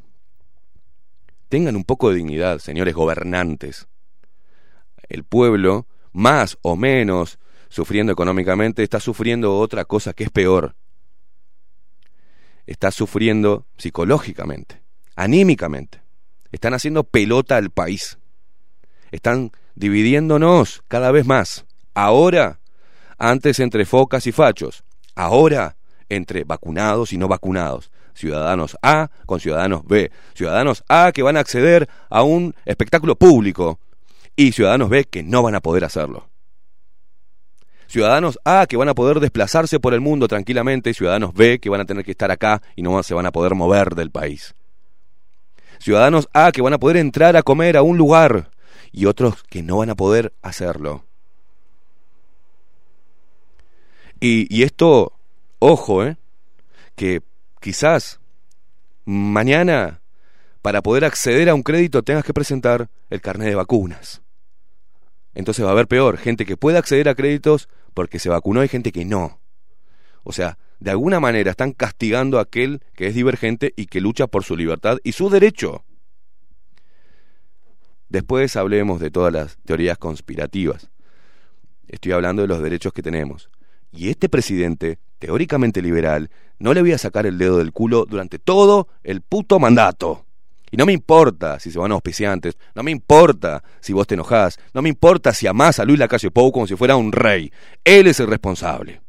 Tengan 1.48 1.76
un 1.76 1.84
poco 1.84 2.10
de 2.10 2.18
dignidad, 2.18 2.60
señores 2.60 2.94
gobernantes. 2.94 3.88
El 5.08 5.24
pueblo, 5.24 5.88
más 6.12 6.58
o 6.62 6.76
menos 6.76 7.40
sufriendo 7.70 8.12
económicamente, 8.12 8.84
está 8.84 9.00
sufriendo 9.00 9.58
otra 9.58 9.86
cosa 9.86 10.14
que 10.14 10.26
es 10.26 10.30
peor. 10.30 10.76
Está 12.70 12.92
sufriendo 12.92 13.66
psicológicamente, 13.80 14.84
anímicamente. 15.16 16.04
Están 16.52 16.76
haciendo 16.76 17.04
pelota 17.04 17.58
al 17.58 17.72
país. 17.72 18.20
Están 19.10 19.52
dividiéndonos 19.74 20.84
cada 20.88 21.12
vez 21.12 21.26
más. 21.26 21.66
Ahora, 21.96 22.60
antes 23.18 23.60
entre 23.60 23.86
focas 23.86 24.28
y 24.28 24.32
fachos. 24.32 24.84
Ahora, 25.16 25.78
entre 26.10 26.44
vacunados 26.44 27.12
y 27.12 27.18
no 27.18 27.28
vacunados. 27.28 27.90
Ciudadanos 28.14 28.78
A 28.84 29.10
con 29.26 29.40
ciudadanos 29.40 29.84
B. 29.88 30.12
Ciudadanos 30.36 30.84
A 30.88 31.12
que 31.12 31.24
van 31.24 31.38
a 31.38 31.40
acceder 31.40 31.90
a 32.12 32.22
un 32.22 32.54
espectáculo 32.66 33.16
público 33.16 33.80
y 34.36 34.52
ciudadanos 34.52 34.90
B 34.90 35.06
que 35.06 35.24
no 35.24 35.42
van 35.42 35.56
a 35.56 35.62
poder 35.62 35.86
hacerlo. 35.86 36.30
Ciudadanos 37.90 38.38
A 38.46 38.68
que 38.68 38.78
van 38.78 38.88
a 38.88 38.94
poder 38.94 39.20
desplazarse 39.20 39.80
por 39.80 39.96
el 39.96 40.00
mundo 40.00 40.28
tranquilamente 40.28 40.94
ciudadanos 40.94 41.34
B 41.34 41.60
que 41.60 41.72
van 41.72 41.82
a 41.82 41.86
tener 41.86 42.06
que 42.06 42.12
estar 42.12 42.30
acá 42.30 42.62
y 42.76 42.84
no 42.84 43.02
se 43.02 43.16
van 43.16 43.26
a 43.26 43.32
poder 43.32 43.56
mover 43.56 43.96
del 43.96 44.12
país. 44.12 44.54
Ciudadanos 45.80 46.30
A 46.34 46.52
que 46.52 46.62
van 46.62 46.74
a 46.74 46.78
poder 46.78 46.98
entrar 46.98 47.36
a 47.36 47.42
comer 47.42 47.78
a 47.78 47.82
un 47.82 47.98
lugar 47.98 48.52
y 48.92 49.08
otros 49.08 49.42
que 49.44 49.64
no 49.64 49.78
van 49.78 49.90
a 49.90 49.96
poder 49.96 50.34
hacerlo. 50.44 51.04
Y, 54.20 54.46
y 54.56 54.62
esto, 54.62 55.14
ojo, 55.58 56.04
¿eh? 56.04 56.18
que 56.96 57.22
quizás 57.60 58.20
mañana 59.04 60.02
para 60.62 60.84
poder 60.84 61.06
acceder 61.06 61.50
a 61.50 61.56
un 61.56 61.64
crédito 61.64 62.04
tengas 62.04 62.24
que 62.24 62.36
presentar 62.36 62.88
el 63.10 63.20
carnet 63.20 63.48
de 63.48 63.56
vacunas. 63.56 64.22
Entonces 65.40 65.64
va 65.64 65.70
a 65.70 65.72
haber 65.72 65.88
peor, 65.88 66.18
gente 66.18 66.46
que 66.46 66.58
puede 66.58 66.78
acceder 66.78 67.08
a 67.08 67.16
créditos 67.16 67.70
porque 67.94 68.20
se 68.20 68.28
vacunó 68.28 68.62
y 68.62 68.68
gente 68.68 68.92
que 68.92 69.06
no. 69.06 69.40
O 70.24 70.34
sea, 70.34 70.58
de 70.82 70.92
alguna 70.92 71.22
manera 71.22 71.50
están 71.50 71.72
castigando 71.72 72.40
a 72.40 72.42
aquel 72.42 72.82
que 72.94 73.08
es 73.08 73.16
divergente 73.16 73.74
y 73.78 73.86
que 73.86 74.02
lucha 74.02 74.28
por 74.28 74.44
su 74.44 74.58
libertad 74.58 74.98
y 75.02 75.14
su 75.14 75.30
derecho. 75.30 75.86
Después 78.10 78.58
hablemos 78.58 79.00
de 79.00 79.12
todas 79.12 79.32
las 79.32 79.58
teorías 79.64 79.98
conspirativas. 79.98 80.90
Estoy 81.88 82.12
hablando 82.12 82.42
de 82.42 82.50
los 82.50 82.62
derechos 82.62 82.92
que 82.92 83.02
tenemos. 83.02 83.50
Y 83.94 84.10
este 84.10 84.28
presidente 84.28 85.00
teóricamente 85.20 85.82
liberal, 85.82 86.32
no 86.58 86.74
le 86.74 86.82
voy 86.82 86.92
a 86.92 86.98
sacar 86.98 87.26
el 87.26 87.38
dedo 87.38 87.60
del 87.60 87.72
culo 87.72 88.06
durante 88.06 88.40
todo 88.40 88.90
el 89.04 89.22
puto 89.22 89.58
mandato. 89.58 90.26
Y 90.72 90.78
no 90.78 90.86
me 90.86 90.94
importa 90.94 91.60
si 91.60 91.72
se 91.72 91.80
van 91.80 91.92
auspiciantes, 91.92 92.58
no 92.76 92.84
me 92.84 92.92
importa 92.92 93.64
si 93.80 93.94
vos 93.94 94.08
te 94.08 94.14
enojás, 94.14 94.60
no 94.74 94.82
me 94.82 94.90
importa 94.90 95.34
si 95.34 95.48
amás 95.48 95.80
a 95.80 95.86
Luis 95.86 96.00
Lacalle 96.00 96.32
Pou 96.32 96.52
como 96.52 96.68
si 96.68 96.76
fuera 96.76 96.96
un 96.96 97.12
rey. 97.12 97.52
Él 97.84 98.08
es 98.08 98.20
el 98.20 98.28
responsable. 98.28 99.02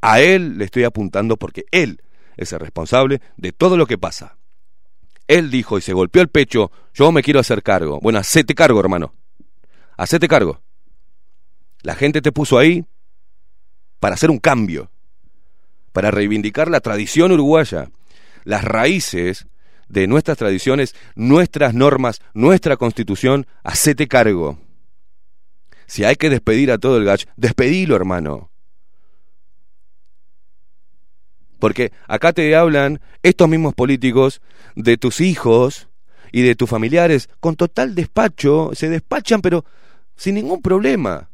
A 0.00 0.20
él 0.20 0.58
le 0.58 0.64
estoy 0.64 0.84
apuntando 0.84 1.36
porque 1.36 1.64
él 1.70 2.02
es 2.36 2.52
el 2.52 2.60
responsable 2.60 3.20
de 3.36 3.52
todo 3.52 3.76
lo 3.76 3.86
que 3.86 3.98
pasa. 3.98 4.36
Él 5.28 5.50
dijo 5.50 5.78
y 5.78 5.80
se 5.80 5.92
golpeó 5.92 6.22
el 6.22 6.28
pecho, 6.28 6.70
yo 6.94 7.10
me 7.12 7.22
quiero 7.22 7.40
hacer 7.40 7.62
cargo. 7.62 8.00
Bueno, 8.00 8.18
hacete 8.18 8.54
cargo, 8.54 8.78
hermano. 8.78 9.14
Hacete 9.96 10.28
cargo. 10.28 10.60
La 11.82 11.94
gente 11.94 12.20
te 12.20 12.32
puso 12.32 12.58
ahí 12.58 12.84
para 13.98 14.14
hacer 14.14 14.30
un 14.30 14.38
cambio, 14.38 14.90
para 15.92 16.10
reivindicar 16.10 16.68
la 16.68 16.80
tradición 16.80 17.32
uruguaya, 17.32 17.90
las 18.44 18.62
raíces 18.62 19.46
de 19.88 20.06
nuestras 20.06 20.38
tradiciones, 20.38 20.94
nuestras 21.14 21.74
normas, 21.74 22.20
nuestra 22.34 22.76
constitución, 22.76 23.46
hacete 23.62 24.08
cargo. 24.08 24.58
Si 25.86 26.04
hay 26.04 26.16
que 26.16 26.30
despedir 26.30 26.72
a 26.72 26.78
todo 26.78 26.96
el 26.96 27.04
gach, 27.04 27.24
despedilo, 27.36 27.94
hermano. 27.94 28.50
Porque 31.58 31.92
acá 32.06 32.32
te 32.32 32.54
hablan 32.54 33.00
estos 33.22 33.48
mismos 33.48 33.74
políticos 33.74 34.42
de 34.74 34.96
tus 34.96 35.20
hijos 35.20 35.88
y 36.32 36.42
de 36.42 36.54
tus 36.54 36.68
familiares 36.68 37.28
con 37.40 37.56
total 37.56 37.94
despacho, 37.94 38.70
se 38.74 38.88
despachan 38.88 39.40
pero 39.40 39.64
sin 40.16 40.34
ningún 40.34 40.60
problema, 40.60 41.30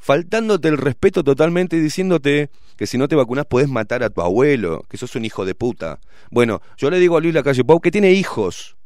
faltándote 0.00 0.68
el 0.68 0.78
respeto 0.78 1.24
totalmente 1.24 1.76
y 1.76 1.80
diciéndote 1.80 2.50
que 2.76 2.86
si 2.86 2.98
no 2.98 3.08
te 3.08 3.16
vacunas 3.16 3.46
puedes 3.46 3.68
matar 3.68 4.02
a 4.02 4.10
tu 4.10 4.20
abuelo, 4.20 4.82
que 4.88 4.96
sos 4.96 5.14
un 5.16 5.24
hijo 5.24 5.44
de 5.44 5.54
puta. 5.54 5.98
Bueno, 6.30 6.60
yo 6.76 6.90
le 6.90 6.98
digo 6.98 7.16
a 7.16 7.20
Luis 7.20 7.34
Lacalle 7.34 7.64
Pou 7.64 7.80
que 7.80 7.90
tiene 7.90 8.12
hijos. 8.12 8.76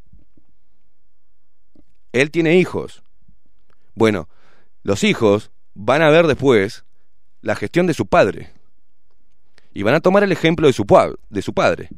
Él 2.13 2.31
tiene 2.31 2.57
hijos. 2.57 3.03
Bueno, 3.95 4.29
los 4.83 5.05
hijos 5.05 5.51
van 5.75 6.03
a 6.03 6.11
ver 6.11 6.27
después 6.27 6.85
la 7.43 7.55
gestión 7.57 7.87
de 7.87 7.95
su 7.95 8.07
padre. 8.07 8.53
Y 9.73 9.83
van 9.83 9.95
a 9.95 10.01
tomar 10.01 10.23
el 10.23 10.33
ejemplo 10.33 10.67
de 10.67 10.73
su, 10.73 10.85
de 11.29 11.43
su 11.43 11.55
padre. 11.55 11.89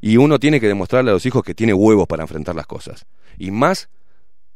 Y 0.00 0.16
uno 0.16 0.38
tiene 0.38 0.60
que 0.60 0.68
demostrarle 0.68 1.10
a 1.10 1.14
los 1.14 1.26
hijos 1.26 1.42
que 1.42 1.54
tiene 1.54 1.72
huevos 1.72 2.06
para 2.06 2.22
enfrentar 2.22 2.54
las 2.54 2.66
cosas. 2.66 3.06
Y 3.38 3.50
más 3.50 3.88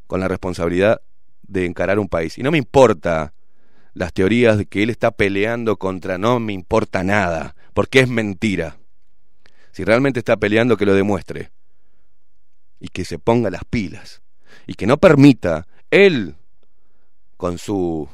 con 0.07 0.21
la 0.21 0.29
responsabilidad 0.29 1.01
de 1.43 1.67
encarar 1.67 1.99
un 1.99 2.09
país. 2.09 2.39
Y 2.39 2.43
no 2.43 2.51
me 2.51 2.59
importa 2.59 3.33
las 3.99 4.13
teorías 4.13 4.57
de 4.57 4.67
que 4.67 4.85
él 4.85 4.91
está 4.91 5.11
peleando 5.11 5.77
contra 5.77 6.19
no 6.19 6.39
me 6.39 6.53
importa 6.53 7.03
nada, 7.03 7.57
porque 7.75 7.99
es 7.99 8.09
mentira. 8.09 8.79
Si 9.73 9.83
realmente 9.83 10.21
está 10.21 10.37
peleando, 10.37 10.77
que 10.77 10.87
lo 10.87 10.95
demuestre. 10.95 11.51
Y 12.79 12.89
que 12.89 13.05
se 13.05 13.19
ponga 13.19 13.51
las 13.51 13.65
pilas. 13.65 14.23
Y 14.69 14.75
que 14.75 14.87
no 14.87 14.99
permita 14.99 15.67
él, 15.91 16.37
con 17.37 17.59
su 17.59 18.09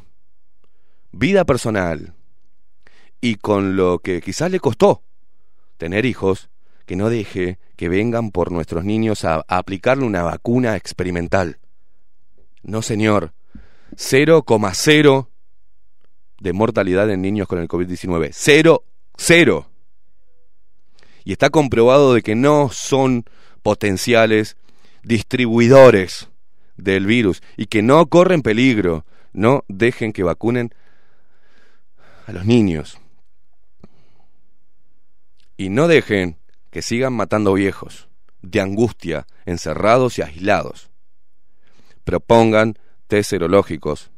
vida 1.13 1.45
personal 1.45 2.15
y 3.21 3.35
con 3.35 3.77
lo 3.77 3.99
que 3.99 4.23
quizás 4.23 4.51
le 4.51 4.61
costó 4.61 5.03
tener 5.77 6.07
hijos, 6.07 6.49
que 6.87 6.97
no 6.97 7.11
deje 7.11 7.59
que 7.77 7.91
vengan 7.91 8.31
por 8.31 8.51
nuestros 8.51 8.85
niños 8.85 9.27
a, 9.27 9.45
a 9.49 9.59
aplicarle 9.59 10.07
una 10.07 10.23
vacuna 10.23 10.77
experimental. 10.77 11.59
No, 12.63 12.81
señor. 12.81 13.35
0,0 13.97 15.29
de 16.41 16.53
mortalidad 16.53 17.11
en 17.11 17.23
niños 17.23 17.49
con 17.49 17.59
el 17.59 17.69
COVID-19. 17.69 18.31
Cero, 18.33 18.85
cero. 19.17 19.69
Y 21.25 21.33
está 21.33 21.51
comprobado 21.51 22.15
de 22.15 22.23
que 22.23 22.35
no 22.35 22.71
son 22.71 23.25
potenciales 23.63 24.57
distribuidores 25.03 26.29
del 26.77 27.07
virus 27.07 27.43
y 27.57 27.67
que 27.67 27.83
no 27.83 28.07
corren 28.07 28.43
peligro. 28.43 29.05
No 29.33 29.65
dejen 29.69 30.13
que 30.13 30.23
vacunen 30.23 30.75
a 32.27 32.33
los 32.33 32.45
niños. 32.45 32.99
Y 35.57 35.69
no 35.69 35.89
dejen 35.89 36.39
que 36.71 36.83
sigan 36.83 37.13
matando 37.13 37.55
viejos 37.55 38.09
de 38.43 38.61
angustia, 38.61 39.27
encerrados 39.47 40.19
y 40.19 40.23
aislados. 40.23 40.91
Propongan 42.05 42.79
test 43.07 43.31
serológicos 43.31 44.11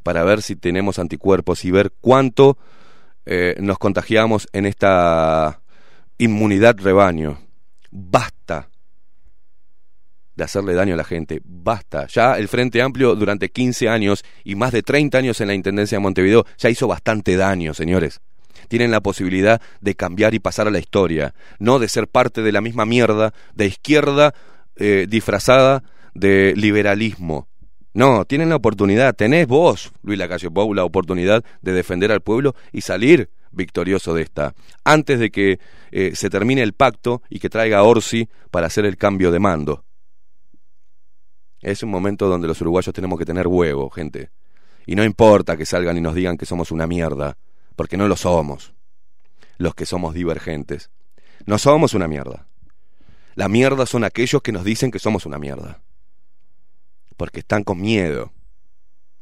para 0.00 0.24
ver 0.24 0.42
si 0.42 0.56
tenemos 0.56 0.98
anticuerpos 0.98 1.64
y 1.64 1.70
ver 1.70 1.92
cuánto 2.00 2.58
eh, 3.26 3.54
nos 3.60 3.78
contagiamos 3.78 4.48
en 4.52 4.66
esta 4.66 5.60
inmunidad 6.18 6.76
rebaño. 6.78 7.38
Basta 7.90 8.68
de 10.40 10.44
hacerle 10.44 10.72
daño 10.72 10.94
a 10.94 10.96
la 10.96 11.04
gente, 11.04 11.42
basta. 11.44 12.06
Ya 12.06 12.38
el 12.38 12.48
Frente 12.48 12.80
Amplio 12.80 13.14
durante 13.14 13.50
15 13.50 13.90
años 13.90 14.24
y 14.42 14.54
más 14.54 14.72
de 14.72 14.82
30 14.82 15.18
años 15.18 15.40
en 15.40 15.48
la 15.48 15.54
Intendencia 15.54 15.96
de 15.96 16.02
Montevideo 16.02 16.46
ya 16.56 16.70
hizo 16.70 16.88
bastante 16.88 17.36
daño, 17.36 17.74
señores. 17.74 18.20
Tienen 18.68 18.90
la 18.90 19.00
posibilidad 19.00 19.60
de 19.82 19.94
cambiar 19.94 20.32
y 20.32 20.38
pasar 20.38 20.66
a 20.66 20.70
la 20.70 20.78
historia, 20.78 21.34
no 21.58 21.78
de 21.78 21.88
ser 21.88 22.08
parte 22.08 22.40
de 22.40 22.52
la 22.52 22.62
misma 22.62 22.86
mierda 22.86 23.34
de 23.54 23.66
izquierda 23.66 24.32
eh, 24.76 25.06
disfrazada 25.08 25.82
de 26.14 26.54
liberalismo. 26.56 27.49
No, 27.92 28.24
tienen 28.24 28.48
la 28.48 28.56
oportunidad, 28.56 29.16
tenés 29.16 29.48
vos, 29.48 29.90
Luis 30.02 30.18
Lacalle 30.18 30.50
Pou, 30.50 30.72
la 30.74 30.84
oportunidad 30.84 31.44
de 31.60 31.72
defender 31.72 32.12
al 32.12 32.20
pueblo 32.20 32.54
y 32.72 32.82
salir 32.82 33.30
victorioso 33.50 34.14
de 34.14 34.22
esta, 34.22 34.54
antes 34.84 35.18
de 35.18 35.30
que 35.30 35.58
eh, 35.90 36.12
se 36.14 36.30
termine 36.30 36.62
el 36.62 36.72
pacto 36.72 37.20
y 37.28 37.40
que 37.40 37.50
traiga 37.50 37.78
a 37.78 37.82
Orsi 37.82 38.28
para 38.52 38.68
hacer 38.68 38.84
el 38.84 38.96
cambio 38.96 39.32
de 39.32 39.40
mando. 39.40 39.84
Es 41.60 41.82
un 41.82 41.90
momento 41.90 42.28
donde 42.28 42.46
los 42.46 42.60
uruguayos 42.60 42.94
tenemos 42.94 43.18
que 43.18 43.24
tener 43.24 43.48
huevo, 43.48 43.90
gente. 43.90 44.30
Y 44.86 44.94
no 44.94 45.04
importa 45.04 45.56
que 45.56 45.66
salgan 45.66 45.98
y 45.98 46.00
nos 46.00 46.14
digan 46.14 46.38
que 46.38 46.46
somos 46.46 46.70
una 46.70 46.86
mierda, 46.86 47.36
porque 47.74 47.96
no 47.96 48.06
lo 48.06 48.16
somos. 48.16 48.72
Los 49.58 49.74
que 49.74 49.84
somos 49.84 50.14
divergentes. 50.14 50.90
No 51.44 51.58
somos 51.58 51.92
una 51.92 52.06
mierda. 52.06 52.46
La 53.34 53.48
mierda 53.48 53.84
son 53.84 54.04
aquellos 54.04 54.42
que 54.42 54.52
nos 54.52 54.64
dicen 54.64 54.90
que 54.90 55.00
somos 55.00 55.26
una 55.26 55.38
mierda 55.38 55.80
porque 57.20 57.40
están 57.40 57.64
con 57.64 57.78
miedo, 57.82 58.32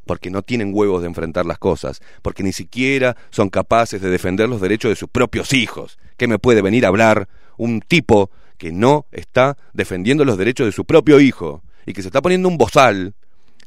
porque 0.07 0.31
no 0.31 0.43
tienen 0.43 0.71
huevos 0.73 1.01
de 1.01 1.09
enfrentar 1.09 1.47
las 1.47 1.59
cosas, 1.59 2.01
porque 2.23 2.45
ni 2.45 2.53
siquiera 2.53 3.17
son 3.31 3.51
capaces 3.51 4.01
de 4.01 4.09
defender 4.09 4.49
los 4.49 4.61
derechos 4.61 4.91
de 4.91 4.95
sus 4.95 5.09
propios 5.09 5.53
hijos. 5.53 5.99
¿Qué 6.17 6.29
me 6.29 6.39
puede 6.39 6.63
venir 6.63 6.85
a 6.85 6.91
hablar 6.91 7.29
un 7.57 7.81
tipo 7.81 8.31
que 8.57 8.71
no 8.71 9.07
está 9.11 9.57
defendiendo 9.73 10.25
los 10.25 10.39
derechos 10.39 10.67
de 10.67 10.71
su 10.71 10.85
propio 10.85 11.19
hijo 11.19 11.65
y 11.87 11.93
que 11.93 12.03
se 12.03 12.07
está 12.07 12.23
poniendo 12.23 12.49
un 12.49 12.57
bozal 12.57 13.15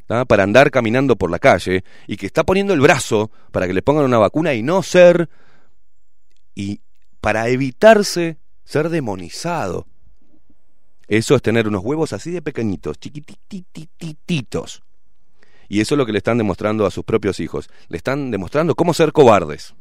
para 0.07 0.43
andar 0.43 0.71
caminando 0.71 1.17
por 1.17 1.29
la 1.29 1.39
calle 1.39 1.83
y 2.07 2.15
que 2.15 2.25
está 2.25 2.45
poniendo 2.45 2.73
el 2.73 2.79
brazo 2.79 3.31
para 3.51 3.67
que 3.67 3.73
le 3.73 3.81
pongan 3.81 4.05
una 4.05 4.17
vacuna 4.17 4.53
y 4.53 4.63
no 4.63 4.81
ser 4.81 5.27
y 6.55 6.79
para 7.19 7.49
evitarse 7.49 8.37
ser 8.63 8.87
demonizado? 8.87 9.87
Eso 11.11 11.35
es 11.35 11.41
tener 11.41 11.67
unos 11.67 11.83
huevos 11.83 12.13
así 12.13 12.31
de 12.31 12.41
pequeñitos, 12.41 12.97
chiquitititos. 12.97 14.81
Y 15.67 15.81
eso 15.81 15.95
es 15.95 15.97
lo 15.97 16.05
que 16.05 16.13
le 16.13 16.19
están 16.19 16.37
demostrando 16.37 16.85
a 16.85 16.91
sus 16.91 17.03
propios 17.03 17.41
hijos. 17.41 17.69
Le 17.89 17.97
están 17.97 18.31
demostrando 18.31 18.75
cómo 18.75 18.93
ser 18.93 19.11
cobardes. 19.11 19.75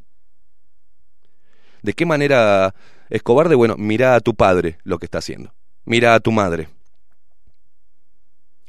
¿De 1.82 1.92
qué 1.92 2.04
manera 2.04 2.74
es 3.10 3.22
cobarde? 3.22 3.54
Bueno, 3.54 3.76
mira 3.78 4.16
a 4.16 4.20
tu 4.20 4.34
padre 4.34 4.78
lo 4.82 4.98
que 4.98 5.06
está 5.06 5.18
haciendo. 5.18 5.54
Mira 5.84 6.16
a 6.16 6.20
tu 6.20 6.32
madre. 6.32 6.68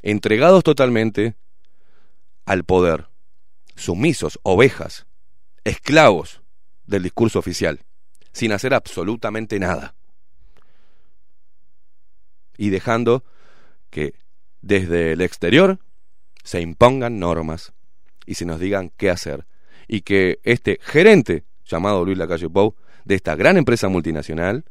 Entregados 0.04 0.64
totalmente 0.64 1.34
al 2.46 2.64
poder. 2.64 3.08
Sumisos, 3.76 4.40
ovejas, 4.44 5.08
esclavos 5.64 6.44
del 6.86 7.02
discurso 7.02 7.40
oficial. 7.40 7.80
Sin 8.34 8.52
hacer 8.52 8.76
absolutamente 8.76 9.58
nada 9.58 9.96
y 12.62 12.70
dejando 12.70 13.24
que 13.90 14.14
desde 14.62 15.14
el 15.14 15.22
exterior 15.22 15.80
se 16.44 16.62
impongan 16.62 17.18
normas 17.18 17.74
y 18.28 18.36
se 18.36 18.46
nos 18.46 18.60
digan 18.60 18.92
qué 18.98 19.10
hacer 19.10 19.48
y 19.88 20.02
que 20.02 20.40
este 20.44 20.78
gerente 20.80 21.44
llamado 21.66 22.06
Luis 22.06 22.20
Lacalle 22.20 22.52
Pou 22.52 22.76
de 23.04 23.16
esta 23.16 23.36
gran 23.36 23.58
empresa 23.58 23.90
multinacional 23.90 24.64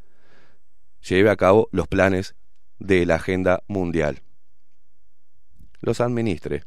lleve 1.00 1.30
a 1.30 1.36
cabo 1.36 1.68
los 1.72 1.88
planes 1.88 2.36
de 2.78 3.04
la 3.06 3.16
agenda 3.16 3.64
mundial. 3.66 4.22
Los 5.80 6.00
administre. 6.00 6.62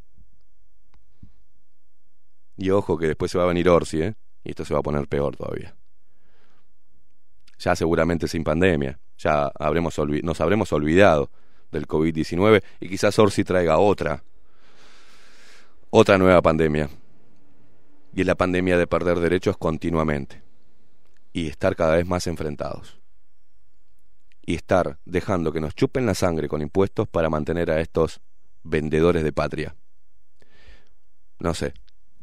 Y 2.58 2.70
ojo 2.72 2.98
que 2.98 3.08
después 3.08 3.32
se 3.32 3.38
va 3.38 3.46
a 3.46 3.48
venir 3.48 3.70
Orsi, 3.70 4.02
¿eh? 4.02 4.16
Y 4.44 4.50
esto 4.50 4.66
se 4.66 4.74
va 4.74 4.82
a 4.82 4.84
poner 4.84 5.08
peor 5.08 5.38
todavía. 5.38 5.74
Ya 7.60 7.78
seguramente 7.78 8.28
sin 8.28 8.44
pandemia 8.44 9.00
ya 9.24 9.52
habremos 9.58 9.98
nos 10.24 10.42
habremos 10.42 10.74
olvidado 10.74 11.30
del 11.72 11.88
COVID-19 11.88 12.64
y 12.80 12.90
quizás 12.90 13.18
Orsi 13.18 13.44
traiga 13.44 13.78
otra, 13.78 14.24
otra 15.90 16.18
nueva 16.18 16.42
pandemia. 16.42 16.90
Y 18.14 18.22
es 18.22 18.28
la 18.28 18.36
pandemia 18.36 18.78
de 18.78 18.88
perder 18.88 19.20
derechos 19.20 19.58
continuamente. 19.58 20.42
y 21.36 21.48
estar 21.48 21.76
cada 21.76 21.96
vez 21.96 22.06
más 22.06 22.28
enfrentados. 22.28 23.00
Y 24.46 24.54
estar 24.54 25.00
dejando 25.04 25.52
que 25.52 25.62
nos 25.62 25.74
chupen 25.74 26.06
la 26.06 26.14
sangre 26.14 26.48
con 26.48 26.62
impuestos 26.62 27.08
para 27.08 27.30
mantener 27.30 27.72
a 27.72 27.82
estos 27.82 28.22
vendedores 28.62 29.24
de 29.24 29.34
patria. 29.34 29.76
No 31.40 31.56
sé, 31.56 31.74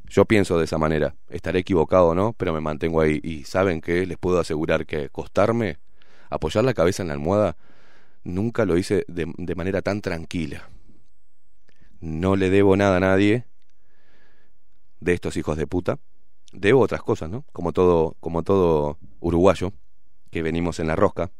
yo 0.05 0.27
pienso 0.27 0.59
de 0.59 0.65
esa 0.65 0.79
manera. 0.79 1.17
Estaré 1.29 1.61
equivocado 1.61 2.09
o 2.09 2.15
no, 2.15 2.35
pero 2.35 2.53
me 2.53 2.61
mantengo 2.61 3.01
ahí. 3.01 3.21
Y 3.23 3.45
saben 3.45 3.81
que 3.81 4.07
les 4.07 4.17
puedo 4.17 4.39
asegurar 4.39 4.87
que 4.87 5.07
acostarme, 5.07 5.79
apoyar 6.31 6.65
la 6.65 6.75
cabeza 6.75 7.03
en 7.03 7.09
la 7.09 7.15
almohada, 7.15 7.57
nunca 8.25 8.65
lo 8.65 8.79
hice 8.79 9.05
de, 9.09 9.33
de 9.37 9.55
manera 9.55 9.83
tan 9.83 10.01
tranquila. 10.01 10.69
No 12.01 12.37
le 12.37 12.49
debo 12.49 12.77
nada 12.77 12.97
a 12.97 13.01
nadie 13.01 13.45
de 15.01 15.13
estos 15.13 15.37
hijos 15.37 15.57
de 15.57 15.67
puta. 15.67 15.99
Debo 16.53 16.81
otras 16.81 17.03
cosas, 17.03 17.31
¿no? 17.31 17.45
Como 17.53 17.73
todo, 17.73 18.17
como 18.21 18.43
todo 18.43 18.99
uruguayo, 19.21 19.73
que 20.31 20.43
venimos 20.43 20.79
en 20.81 20.87
la 20.87 20.97
rosca 20.97 21.31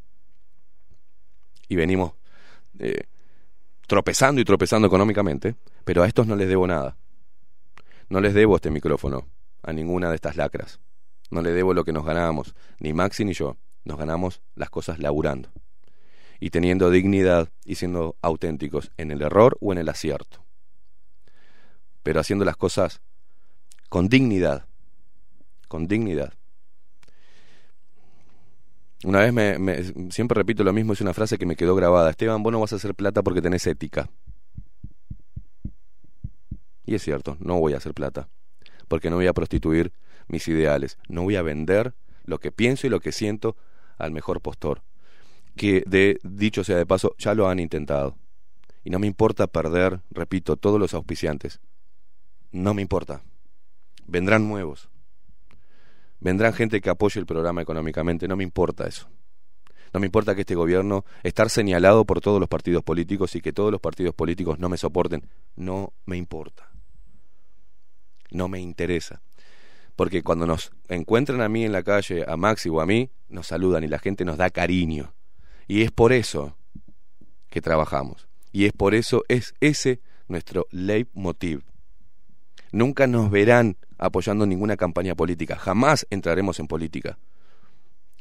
y 1.69 1.77
venimos 1.77 2.13
eh, 2.79 3.05
tropezando 3.87 4.41
y 4.41 4.45
tropezando 4.45 4.87
económicamente, 4.87 5.55
pero 5.85 6.03
a 6.03 6.07
estos 6.07 6.27
no 6.27 6.37
les 6.37 6.49
debo 6.49 6.67
nada. 6.67 6.97
No 8.09 8.21
les 8.21 8.35
debo 8.35 8.57
este 8.57 8.71
micrófono 8.71 9.29
a 9.63 9.73
ninguna 9.73 10.11
de 10.11 10.17
estas 10.17 10.37
lacras. 10.37 10.81
No 11.31 11.43
le 11.43 11.53
debo 11.53 11.75
lo 11.75 11.85
que 11.85 11.93
nos 11.93 12.05
ganábamos, 12.05 12.55
ni 12.81 12.93
Maxi 12.93 13.25
ni 13.25 13.33
yo. 13.33 13.57
Nos 13.85 13.99
ganamos 13.99 14.43
las 14.55 14.71
cosas 14.71 14.99
laburando 14.99 15.51
y 16.41 16.51
teniendo 16.51 16.91
dignidad 16.91 17.51
y 17.65 17.77
siendo 17.77 18.17
auténticos 18.23 18.91
en 18.97 19.11
el 19.11 19.23
error 19.23 19.59
o 19.61 19.73
en 19.73 19.79
el 19.79 19.89
acierto. 19.89 20.45
Pero 22.03 22.21
haciendo 22.21 22.45
las 22.45 22.57
cosas 22.57 23.03
con 23.91 24.09
dignidad, 24.09 24.67
con 25.69 25.87
dignidad. 25.87 26.33
Una 29.05 29.21
vez 29.21 29.33
me, 29.33 30.11
siempre 30.11 30.35
repito 30.35 30.63
lo 30.63 30.73
mismo, 30.73 30.93
es 30.93 31.01
una 31.01 31.15
frase 31.15 31.39
que 31.39 31.47
me 31.47 31.57
quedó 31.57 31.75
grabada. 31.75 32.11
Esteban, 32.11 32.43
vos 32.43 32.53
no 32.53 32.61
vas 32.61 32.73
a 32.73 32.77
hacer 32.77 32.95
plata 32.95 33.23
porque 33.23 33.41
tenés 33.41 33.67
ética. 33.67 34.11
Y 36.85 36.95
es 36.95 37.03
cierto, 37.03 37.37
no 37.41 37.59
voy 37.59 37.75
a 37.75 37.77
hacer 37.77 37.95
plata, 37.95 38.29
porque 38.89 39.11
no 39.11 39.17
voy 39.17 39.27
a 39.27 39.33
prostituir 39.33 39.93
mis 40.27 40.49
ideales, 40.49 40.99
no 41.09 41.23
voy 41.23 41.37
a 41.37 41.43
vender 41.43 41.95
lo 42.25 42.39
que 42.39 42.53
pienso 42.53 42.87
y 42.87 42.91
lo 42.91 43.01
que 43.01 43.13
siento 43.13 43.57
al 44.01 44.13
mejor 44.13 44.41
postor. 44.41 44.83
Que 45.57 45.83
de 45.87 46.19
dicho 46.23 46.65
sea 46.65 46.77
de 46.77 46.87
paso, 46.87 47.15
ya 47.19 47.35
lo 47.35 47.49
han 47.49 47.59
intentado. 47.59 48.17
Y 48.83 48.91
no 48.91 48.99
me 48.99 49.07
importa 49.07 49.47
perder, 49.47 50.01
repito, 50.11 50.57
todos 50.57 50.81
los 50.81 50.95
auspiciantes. 50.95 51.61
No 52.51 52.75
me 52.75 52.83
importa. 52.83 53.23
Vendrán 54.07 54.49
nuevos. 54.49 54.89
Vendrán 56.19 56.53
gente 56.53 56.81
que 56.81 56.91
apoye 56.91 57.19
el 57.19 57.27
programa 57.27 57.63
económicamente, 57.63 58.29
no 58.29 58.37
me 58.37 58.45
importa 58.45 58.87
eso. 58.87 59.09
No 59.93 60.01
me 60.01 60.07
importa 60.07 60.35
que 60.35 60.43
este 60.43 60.55
gobierno 60.55 61.05
estar 61.23 61.51
señalado 61.51 62.05
por 62.05 62.21
todos 62.21 62.39
los 62.39 62.49
partidos 62.49 62.85
políticos 62.85 63.35
y 63.35 63.41
que 63.41 63.53
todos 63.53 63.73
los 63.73 63.81
partidos 63.81 64.15
políticos 64.15 64.59
no 64.59 64.69
me 64.69 64.77
soporten. 64.77 65.29
No 65.57 65.93
me 66.07 66.17
importa. 66.17 66.71
No 68.31 68.49
me 68.49 68.61
interesa. 68.61 69.21
Porque 70.01 70.23
cuando 70.23 70.47
nos 70.47 70.73
encuentran 70.89 71.43
a 71.43 71.51
mí 71.51 71.63
en 71.63 71.73
la 71.73 71.83
calle, 71.83 72.25
a 72.27 72.39
Maxi 72.39 72.71
o 72.71 72.81
a 72.81 72.87
mí, 72.87 73.11
nos 73.29 73.49
saludan 73.49 73.85
y 73.85 73.87
la 73.87 73.99
gente 73.99 74.25
nos 74.25 74.39
da 74.39 74.49
cariño. 74.49 75.13
Y 75.69 75.83
es 75.83 75.91
por 75.91 76.15
eso 76.15 76.57
que 77.51 77.61
trabajamos. 77.61 78.27
Y 78.51 78.65
es 78.65 78.73
por 78.73 78.95
eso, 78.95 79.25
es 79.29 79.53
ese 79.61 80.01
nuestro 80.27 80.67
leitmotiv. 80.71 81.65
Nunca 82.73 83.07
nos 83.07 83.31
verán 83.31 83.77
apoyando 83.99 84.47
ninguna 84.47 84.79
campaña 84.79 85.15
política. 85.15 85.57
Jamás 85.57 86.07
entraremos 86.09 86.59
en 86.61 86.67
política. 86.67 87.19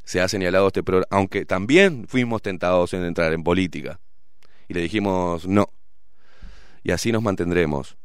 Se 0.04 0.20
ha 0.20 0.28
señalado 0.28 0.68
este 0.68 0.84
programa, 0.84 1.08
aunque 1.12 1.46
también 1.46 2.10
fuimos 2.10 2.42
tentados 2.42 2.94
en 2.94 3.06
entrar 3.06 3.32
en 3.32 3.42
política. 3.42 4.02
Y 4.68 4.74
le 4.74 4.82
dijimos 4.82 5.48
no. 5.48 5.70
Y 6.84 6.92
así 6.92 7.14
nos 7.14 7.24
mantendremos, 7.24 7.96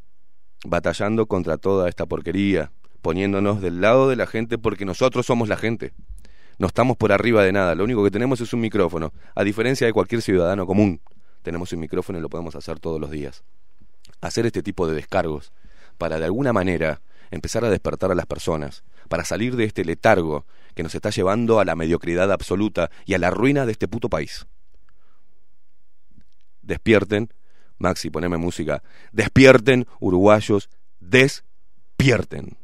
batallando 0.65 1.27
contra 1.27 1.57
toda 1.57 1.89
esta 1.89 2.07
porquería, 2.07 2.71
poniéndonos 3.05 3.61
del 3.61 3.83
lado 3.83 4.09
de 4.09 4.17
la 4.17 4.27
gente 4.27 4.57
porque 4.57 4.87
nosotros 4.87 5.27
somos 5.27 5.47
la 5.51 5.59
gente. 5.59 5.93
No 6.59 6.67
estamos 6.67 6.97
por 6.97 7.13
arriba 7.13 7.45
de 7.45 7.53
nada, 7.53 7.75
lo 7.75 7.85
único 7.85 8.03
que 8.03 8.11
tenemos 8.11 8.41
es 8.41 8.55
un 8.55 8.61
micrófono. 8.61 9.13
A 9.35 9.45
diferencia 9.45 9.87
de 9.87 9.93
cualquier 9.93 10.23
ciudadano 10.23 10.67
común, 10.67 11.03
tenemos 11.43 11.71
un 11.75 11.81
micrófono 11.81 12.19
y 12.19 12.23
lo 12.23 12.31
podemos 12.31 12.57
hacer 12.57 12.81
todos 12.81 12.99
los 12.99 13.11
días. 13.11 13.45
Hacer 14.23 14.47
este 14.47 14.63
tipo 14.63 14.89
de 14.89 14.95
descargos 14.95 15.53
para 15.99 16.19
de 16.19 16.25
alguna 16.25 16.55
manera 16.55 17.03
empezar 17.31 17.63
a 17.67 17.69
despertar 17.69 18.11
a 18.11 18.15
las 18.15 18.25
personas, 18.25 18.85
para 19.11 19.27
salir 19.27 19.55
de 19.55 19.65
este 19.65 19.85
letargo 19.85 20.47
que 20.75 20.83
nos 20.83 20.95
está 20.95 21.11
llevando 21.11 21.61
a 21.61 21.67
la 21.67 21.77
mediocridad 21.77 22.33
absoluta 22.33 22.91
y 23.05 23.13
a 23.13 23.19
la 23.19 23.29
ruina 23.29 23.67
de 23.67 23.73
este 23.73 23.87
puto 23.87 24.09
país. 24.09 24.47
Despierten, 26.63 27.29
Maxi, 27.77 28.09
poneme 28.09 28.39
música. 28.39 28.83
Despierten, 29.13 29.87
uruguayos, 30.01 30.71
despierten. 31.01 32.64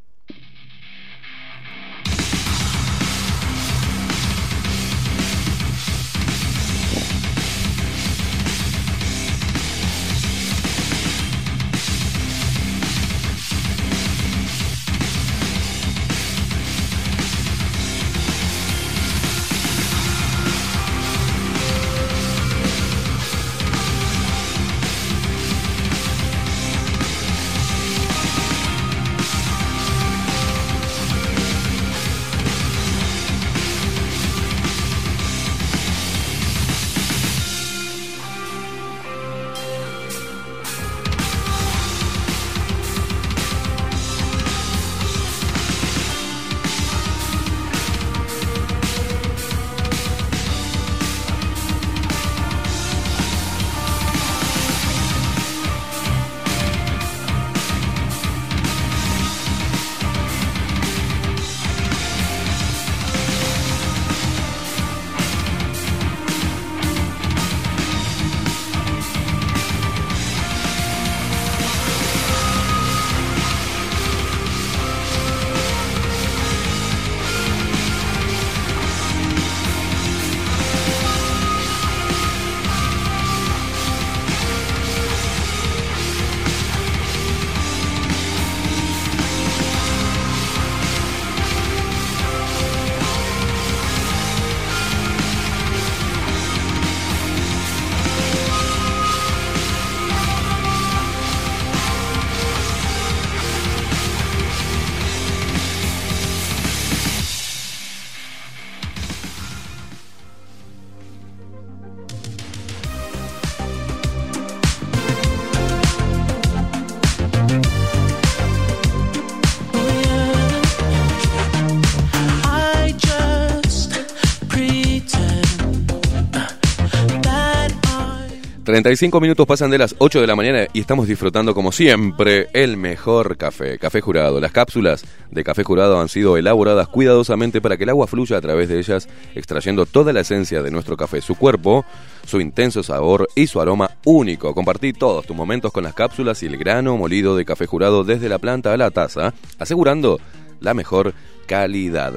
35 128.71 129.19
minutos 129.19 129.45
pasan 129.45 129.69
de 129.69 129.77
las 129.77 129.95
8 129.97 130.21
de 130.21 130.27
la 130.27 130.35
mañana 130.37 130.65
y 130.71 130.79
estamos 130.79 131.05
disfrutando 131.05 131.53
como 131.53 131.73
siempre 131.73 132.47
el 132.53 132.77
mejor 132.77 133.35
café, 133.35 133.77
café 133.77 133.99
jurado. 133.99 134.39
Las 134.39 134.53
cápsulas 134.53 135.03
de 135.29 135.43
café 135.43 135.65
jurado 135.65 135.99
han 135.99 136.07
sido 136.07 136.37
elaboradas 136.37 136.87
cuidadosamente 136.87 137.59
para 137.59 137.75
que 137.75 137.83
el 137.83 137.89
agua 137.89 138.07
fluya 138.07 138.37
a 138.37 138.41
través 138.41 138.69
de 138.69 138.79
ellas, 138.79 139.09
extrayendo 139.35 139.85
toda 139.85 140.13
la 140.13 140.21
esencia 140.21 140.63
de 140.63 140.71
nuestro 140.71 140.95
café, 140.95 141.19
su 141.19 141.35
cuerpo, 141.35 141.83
su 142.25 142.39
intenso 142.39 142.81
sabor 142.81 143.27
y 143.35 143.47
su 143.47 143.59
aroma 143.59 143.91
único. 144.05 144.55
Compartí 144.55 144.93
todos 144.93 145.25
tus 145.25 145.35
momentos 145.35 145.73
con 145.73 145.83
las 145.83 145.93
cápsulas 145.93 146.41
y 146.41 146.45
el 146.45 146.55
grano 146.55 146.95
molido 146.95 147.35
de 147.35 147.43
café 147.43 147.65
jurado 147.65 148.05
desde 148.05 148.29
la 148.29 148.39
planta 148.39 148.71
a 148.71 148.77
la 148.77 148.89
taza, 148.89 149.33
asegurando 149.59 150.17
la 150.61 150.73
mejor. 150.73 151.13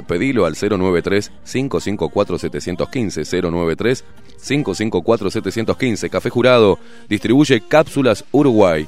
Pedilo 0.06 0.46
al 0.46 0.54
093 0.54 1.32
554 1.44 2.38
715 2.38 3.42
093 3.42 4.04
554 4.46 5.30
715. 5.30 6.10
Café 6.10 6.30
Jurado 6.30 6.78
distribuye 7.08 7.62
cápsulas 7.66 8.24
Uruguay. 8.32 8.86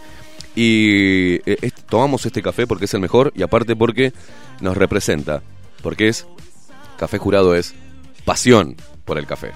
Y 0.55 1.35
eh, 1.51 1.71
tomamos 1.89 2.25
este 2.25 2.43
café 2.43 2.67
porque 2.67 2.87
es 2.87 2.95
el 2.95 3.01
mejor 3.01 3.33
y 3.35 3.43
aparte 3.43 3.77
porque 3.77 4.13
nos 4.61 4.77
representa. 4.77 5.43
Porque 5.83 6.09
es 6.09 6.27
Café 6.99 7.19
Jurado 7.19 7.55
es 7.55 7.75
pasión 8.25 8.77
por 9.05 9.19
el 9.19 9.27
café. 9.27 9.53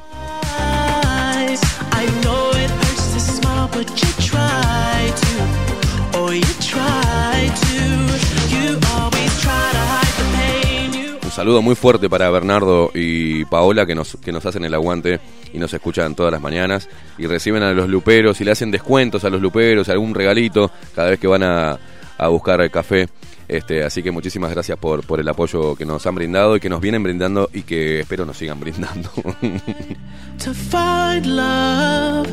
Saludo 11.40 11.62
muy 11.62 11.74
fuerte 11.74 12.10
para 12.10 12.28
Bernardo 12.28 12.90
y 12.92 13.46
Paola 13.46 13.86
que 13.86 13.94
nos, 13.94 14.18
que 14.22 14.30
nos 14.30 14.44
hacen 14.44 14.62
el 14.62 14.74
aguante 14.74 15.20
y 15.54 15.58
nos 15.58 15.72
escuchan 15.72 16.14
todas 16.14 16.30
las 16.30 16.42
mañanas 16.42 16.86
y 17.16 17.26
reciben 17.26 17.62
a 17.62 17.72
los 17.72 17.88
luperos 17.88 18.38
y 18.42 18.44
le 18.44 18.50
hacen 18.50 18.70
descuentos 18.70 19.24
a 19.24 19.30
los 19.30 19.40
luperos, 19.40 19.88
algún 19.88 20.14
regalito 20.14 20.70
cada 20.94 21.08
vez 21.08 21.18
que 21.18 21.26
van 21.26 21.42
a, 21.42 21.78
a 22.18 22.28
buscar 22.28 22.60
el 22.60 22.70
café. 22.70 23.08
Este, 23.48 23.82
así 23.82 24.02
que 24.02 24.10
muchísimas 24.10 24.50
gracias 24.50 24.76
por, 24.76 25.02
por 25.06 25.18
el 25.18 25.26
apoyo 25.30 25.74
que 25.76 25.86
nos 25.86 26.06
han 26.06 26.14
brindado 26.14 26.56
y 26.56 26.60
que 26.60 26.68
nos 26.68 26.82
vienen 26.82 27.02
brindando 27.02 27.48
y 27.54 27.62
que 27.62 28.00
espero 28.00 28.26
nos 28.26 28.36
sigan 28.36 28.60
brindando. 28.60 29.08
to 30.38 30.52
find 30.52 31.24
love 31.24 32.28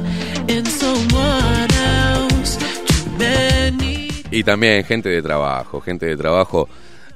in 0.49 0.65
someone 0.65 1.69
else. 1.71 2.57
Too 2.57 3.17
many. 3.17 4.09
y 4.31 4.43
también 4.43 4.83
gente 4.83 5.07
de 5.07 5.21
trabajo, 5.21 5.79
gente 5.79 6.07
de 6.07 6.17
trabajo, 6.17 6.67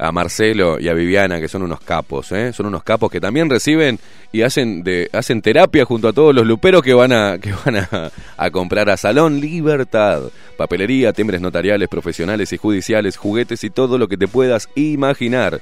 a 0.01 0.11
Marcelo 0.11 0.79
y 0.79 0.89
a 0.89 0.93
Viviana, 0.93 1.39
que 1.39 1.47
son 1.47 1.61
unos 1.61 1.79
capos, 1.79 2.31
¿eh? 2.31 2.51
son 2.53 2.65
unos 2.65 2.83
capos 2.83 3.11
que 3.11 3.21
también 3.21 3.51
reciben 3.51 3.99
y 4.31 4.41
hacen 4.41 4.83
de 4.83 5.07
hacen 5.13 5.43
terapia 5.43 5.85
junto 5.85 6.07
a 6.07 6.13
todos 6.13 6.33
los 6.33 6.45
luperos 6.45 6.81
que 6.81 6.95
van 6.95 7.13
a 7.13 7.37
que 7.41 7.53
van 7.65 7.75
a, 7.75 8.11
a 8.35 8.49
comprar 8.49 8.89
a 8.89 8.97
Salón 8.97 9.39
Libertad, 9.39 10.23
papelería, 10.57 11.13
timbres 11.13 11.39
notariales, 11.39 11.87
profesionales 11.87 12.51
y 12.51 12.57
judiciales, 12.57 13.15
juguetes 13.15 13.63
y 13.63 13.69
todo 13.69 13.99
lo 13.99 14.07
que 14.07 14.17
te 14.17 14.27
puedas 14.27 14.69
imaginar. 14.73 15.61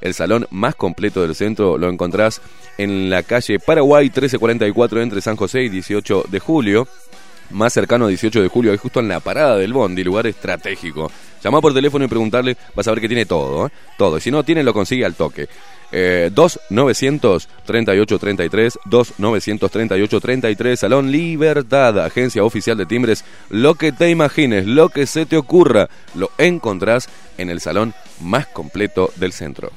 El 0.00 0.14
salón 0.14 0.46
más 0.50 0.74
completo 0.74 1.22
del 1.22 1.34
centro 1.34 1.76
lo 1.76 1.88
encontrás 1.90 2.40
en 2.78 3.10
la 3.10 3.22
calle 3.22 3.58
Paraguay 3.58 4.04
1344 4.06 5.02
entre 5.02 5.20
San 5.20 5.36
José 5.36 5.62
y 5.62 5.68
18 5.68 6.24
de 6.30 6.38
julio 6.38 6.88
más 7.50 7.72
cercano 7.72 8.06
a 8.06 8.08
18 8.08 8.42
de 8.42 8.48
julio, 8.48 8.72
es 8.72 8.80
justo 8.80 9.00
en 9.00 9.08
la 9.08 9.20
parada 9.20 9.56
del 9.56 9.72
Bondi, 9.72 10.02
lugar 10.02 10.26
estratégico. 10.26 11.10
Llama 11.46 11.60
por 11.60 11.72
teléfono 11.72 12.04
y 12.04 12.08
preguntarle, 12.08 12.56
vas 12.74 12.88
a 12.88 12.90
ver 12.90 13.00
que 13.00 13.06
tiene 13.06 13.24
todo, 13.24 13.68
¿eh? 13.68 13.70
todo. 13.96 14.18
Y 14.18 14.20
si 14.20 14.32
no 14.32 14.42
tiene, 14.42 14.64
lo 14.64 14.74
consigue 14.74 15.04
al 15.04 15.14
toque. 15.14 15.46
Eh, 15.92 16.28
2 16.34 16.60
900 16.70 17.48
38 17.64 18.18
33 18.18 18.78
2 18.84 19.14
900 19.18 19.70
38 19.70 20.20
33 20.20 20.80
Salón 20.80 21.12
Libertad, 21.12 22.00
agencia 22.00 22.42
oficial 22.42 22.76
de 22.76 22.86
timbres. 22.86 23.24
Lo 23.48 23.76
que 23.76 23.92
te 23.92 24.10
imagines, 24.10 24.66
lo 24.66 24.88
que 24.88 25.06
se 25.06 25.24
te 25.24 25.36
ocurra, 25.36 25.88
lo 26.16 26.32
encontrás 26.36 27.08
en 27.38 27.48
el 27.48 27.60
salón 27.60 27.94
más 28.20 28.48
completo 28.48 29.12
del 29.14 29.30
centro. 29.30 29.70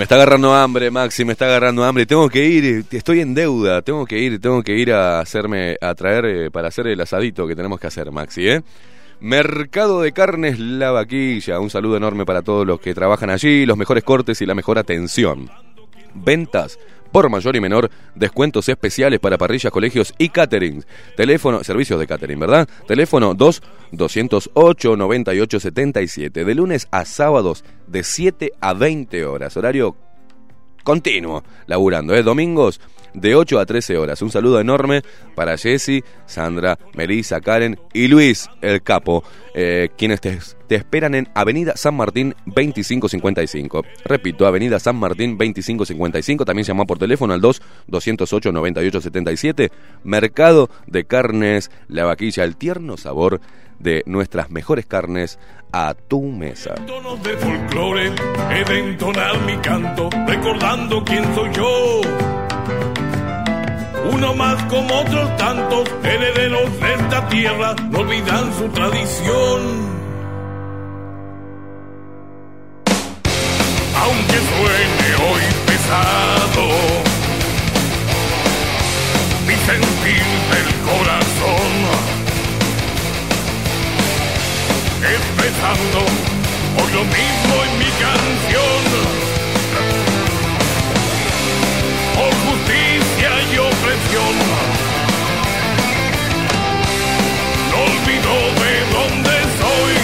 Me 0.00 0.04
está 0.04 0.14
agarrando 0.14 0.54
hambre, 0.54 0.90
Maxi, 0.90 1.26
me 1.26 1.32
está 1.32 1.44
agarrando 1.44 1.84
hambre. 1.84 2.06
Tengo 2.06 2.26
que 2.30 2.42
ir, 2.46 2.86
estoy 2.90 3.20
en 3.20 3.34
deuda. 3.34 3.82
Tengo 3.82 4.06
que 4.06 4.18
ir, 4.18 4.40
tengo 4.40 4.62
que 4.62 4.74
ir 4.74 4.94
a 4.94 5.20
hacerme, 5.20 5.76
a 5.78 5.94
traer 5.94 6.24
eh, 6.24 6.50
para 6.50 6.68
hacer 6.68 6.86
el 6.86 6.98
asadito 7.02 7.46
que 7.46 7.54
tenemos 7.54 7.78
que 7.78 7.88
hacer, 7.88 8.10
Maxi, 8.10 8.48
¿eh? 8.48 8.62
Mercado 9.20 10.00
de 10.00 10.12
Carnes 10.12 10.58
La 10.58 10.90
Vaquilla. 10.90 11.60
Un 11.60 11.68
saludo 11.68 11.98
enorme 11.98 12.24
para 12.24 12.40
todos 12.40 12.66
los 12.66 12.80
que 12.80 12.94
trabajan 12.94 13.28
allí, 13.28 13.66
los 13.66 13.76
mejores 13.76 14.02
cortes 14.02 14.40
y 14.40 14.46
la 14.46 14.54
mejor 14.54 14.78
atención. 14.78 15.50
Ventas 16.14 16.78
por 17.12 17.28
mayor 17.28 17.56
y 17.56 17.60
menor, 17.60 17.90
descuentos 18.14 18.68
especiales 18.68 19.20
para 19.20 19.38
parrillas, 19.38 19.72
colegios 19.72 20.14
y 20.18 20.28
catering. 20.28 20.84
Teléfono, 21.16 21.64
servicios 21.64 21.98
de 21.98 22.06
catering, 22.06 22.38
¿verdad? 22.38 22.68
Teléfono 22.86 23.34
2 23.34 23.62
208 23.92 24.96
98 24.96 25.60
77. 25.60 26.44
De 26.44 26.54
lunes 26.54 26.88
a 26.90 27.04
sábados 27.04 27.64
de 27.86 28.04
7 28.04 28.52
a 28.60 28.74
20 28.74 29.24
horas. 29.24 29.56
Horario 29.56 29.96
continuo, 30.84 31.44
laburando, 31.66 32.14
¿eh? 32.14 32.22
Domingos 32.22 32.80
de 33.14 33.34
8 33.34 33.58
a 33.58 33.66
13 33.66 33.98
horas. 33.98 34.22
Un 34.22 34.30
saludo 34.30 34.60
enorme 34.60 35.02
para 35.34 35.56
Jessy, 35.56 36.02
Sandra, 36.26 36.78
Melissa, 36.94 37.40
Karen 37.40 37.78
y 37.92 38.08
Luis, 38.08 38.48
el 38.60 38.82
capo, 38.82 39.24
eh, 39.54 39.88
quienes 39.96 40.20
te, 40.20 40.38
esperan 40.68 41.14
en 41.14 41.28
Avenida 41.34 41.74
San 41.76 41.96
Martín 41.96 42.34
2555. 42.46 43.84
Repito, 44.04 44.46
Avenida 44.46 44.78
San 44.78 44.96
Martín 44.96 45.36
2555. 45.38 46.44
También 46.44 46.64
llama 46.64 46.84
por 46.84 46.98
teléfono 46.98 47.34
al 47.34 47.40
2 47.40 47.62
208 47.86 48.52
98 48.52 49.00
77. 49.00 49.70
Mercado 50.04 50.70
de 50.86 51.04
Carnes 51.04 51.70
La 51.88 52.04
Vaquilla, 52.04 52.44
el 52.44 52.56
tierno 52.56 52.96
sabor 52.96 53.40
de 53.80 54.02
nuestras 54.06 54.50
mejores 54.50 54.86
carnes 54.86 55.38
a 55.72 55.94
tu 55.94 56.22
mesa. 56.22 56.74
tonos 56.86 57.22
de 57.22 57.36
folclore 57.36 58.12
he 58.50 59.46
mi 59.46 59.56
canto 59.62 60.10
recordando 60.26 61.02
quién 61.04 61.24
soy 61.34 61.50
yo. 61.52 62.00
Uno 64.12 64.34
más 64.34 64.62
como 64.64 65.00
otros 65.00 65.36
tantos 65.36 65.88
herederos 66.02 66.80
de 66.80 66.94
esta 66.94 67.28
tierra 67.28 67.74
no 67.90 68.00
olvidan 68.00 68.52
su 68.58 68.68
tradición. 68.68 69.60
Aunque 74.02 74.38
suene 74.50 75.08
hoy 75.28 75.42
pesado, 75.66 76.66
mi 79.46 79.54
sentir 79.54 80.24
del 80.52 80.68
corazón 80.88 82.20
expresando 85.02 85.98
hoy 86.78 86.92
lo 86.92 87.04
mismo 87.04 87.54
en 87.64 87.78
mi 87.78 87.90
canción. 88.04 89.29
No 97.70 97.78
olvido 97.82 98.34
de 98.60 98.72
dónde 98.92 99.34
soy. 99.60 99.96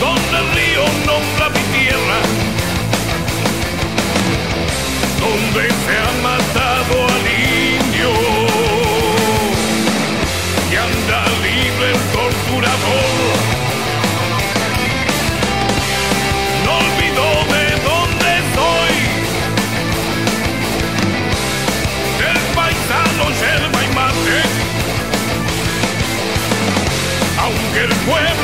Donde 0.00 0.36
el 0.38 0.48
río 0.54 0.84
nombra 1.06 1.46
mi 1.50 1.64
tierra. 1.78 2.18
Donde 5.20 5.73
el 27.84 27.94
pueblo. 28.06 28.43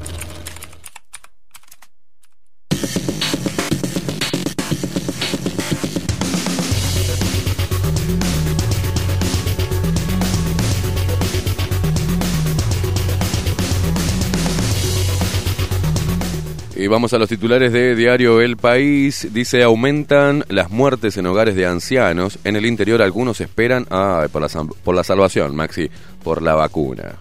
Y 16.81 16.87
vamos 16.87 17.13
a 17.13 17.19
los 17.19 17.29
titulares 17.29 17.71
de 17.71 17.95
Diario 17.95 18.41
El 18.41 18.57
País. 18.57 19.27
Dice, 19.31 19.61
aumentan 19.61 20.43
las 20.49 20.71
muertes 20.71 21.15
en 21.15 21.27
hogares 21.27 21.53
de 21.53 21.67
ancianos. 21.67 22.39
En 22.43 22.55
el 22.55 22.65
interior 22.65 23.03
algunos 23.03 23.39
esperan 23.39 23.85
por, 23.85 24.41
la, 24.41 24.47
por 24.83 24.95
la 24.95 25.03
salvación, 25.03 25.55
Maxi, 25.55 25.91
por 26.23 26.41
la 26.41 26.55
vacuna. 26.55 27.17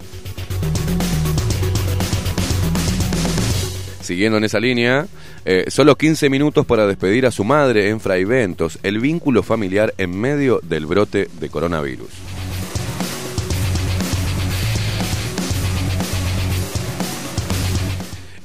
Siguiendo 4.00 4.38
en 4.38 4.44
esa 4.44 4.60
línea, 4.60 5.06
eh, 5.44 5.66
solo 5.68 5.94
15 5.94 6.30
minutos 6.30 6.64
para 6.64 6.86
despedir 6.86 7.26
a 7.26 7.30
su 7.30 7.44
madre 7.44 7.90
en 7.90 8.00
Fraiventos, 8.00 8.78
el 8.82 8.98
vínculo 8.98 9.42
familiar 9.42 9.92
en 9.98 10.18
medio 10.18 10.60
del 10.62 10.86
brote 10.86 11.28
de 11.38 11.50
coronavirus. 11.50 12.29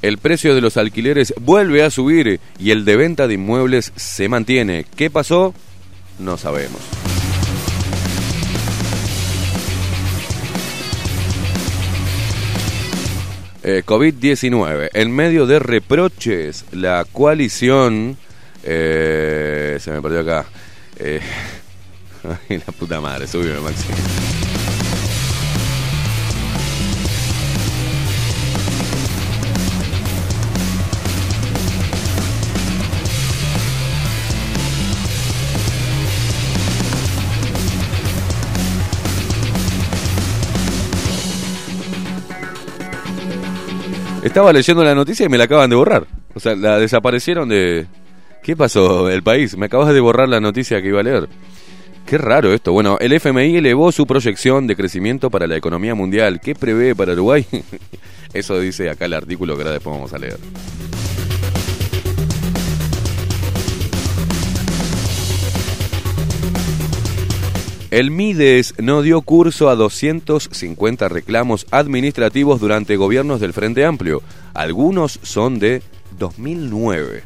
El 0.06 0.20
precio 0.20 0.54
de 0.54 0.62
los 0.62 0.78
alquileres 0.78 1.34
vuelve 1.42 1.82
a 1.82 1.90
subir 1.90 2.40
y 2.60 2.70
el 2.70 2.86
de 2.86 2.96
venta 2.96 3.28
de 3.28 3.34
inmuebles 3.34 3.92
se 3.96 4.30
mantiene. 4.30 4.86
¿Qué 4.96 5.10
pasó? 5.10 5.56
No 6.20 6.38
sabemos. 6.38 6.80
Eh, 13.64 13.82
COVID-19. 13.84 14.92
En 14.94 15.12
medio 15.12 15.48
de 15.48 15.58
reproches, 15.58 16.66
la 16.72 17.04
coalición... 17.12 18.16
eh, 18.64 19.80
se 19.82 19.90
me 19.90 20.04
perdió 20.04 20.20
acá. 20.20 20.46
Eh, 21.00 21.20
ay, 22.48 22.60
la 22.60 22.74
puta 22.74 23.02
madre, 23.02 23.26
subime, 23.26 23.60
Maxi. 23.60 23.88
Estaba 44.26 44.52
leyendo 44.52 44.84
la 44.84 44.96
noticia 44.96 45.28
y 45.28 45.30
me 45.30 45.38
la 45.38 45.44
acaban 45.44 45.70
de 45.70 45.76
borrar. 45.76 46.08
O 46.34 46.40
sea, 46.40 46.56
la 46.56 46.80
desaparecieron 46.80 47.48
de... 47.48 47.86
¿Qué 48.42 48.56
pasó 48.58 49.08
el 49.08 49.22
país? 49.22 49.56
Me 49.56 49.68
acabas 49.68 49.94
de 49.94 50.00
borrar 50.00 50.28
la 50.28 50.40
noticia 50.40 50.82
que 50.82 50.88
iba 50.88 51.00
a 51.00 51.04
leer. 51.04 51.30
Qué 52.08 52.18
raro 52.18 52.52
esto. 52.52 52.74
Bueno, 52.74 52.98
el 53.00 53.14
FMI 53.14 53.58
elevó 53.58 53.92
su 53.92 54.08
proyección 54.08 54.66
de 54.66 54.76
crecimiento 54.76 55.30
para 55.30 55.46
la 55.46 55.56
economía 55.56 55.94
mundial. 55.94 56.40
¿Qué 56.42 56.56
prevé 56.56 56.96
para 56.96 57.14
Uruguay? 57.14 57.46
Eso 58.34 58.60
dice 58.60 58.90
acá 58.90 59.06
el 59.06 59.14
artículo 59.14 59.56
que 59.56 59.62
ahora 59.62 59.74
después 59.74 59.96
vamos 59.96 60.12
a 60.12 60.18
leer. 60.18 60.38
El 67.96 68.12
Mides 68.12 68.74
no 68.78 69.02
dio 69.02 69.22
curso 69.22 69.70
a 69.70 69.76
250 69.78 71.08
reclamos 71.08 71.66
administrativos 71.72 72.60
durante 72.60 72.98
gobiernos 72.98 73.40
del 73.40 73.54
Frente 73.54 73.86
Amplio. 73.86 74.22
Algunos 74.54 75.18
son 75.24 75.60
de 75.60 75.82
2009. 76.20 77.24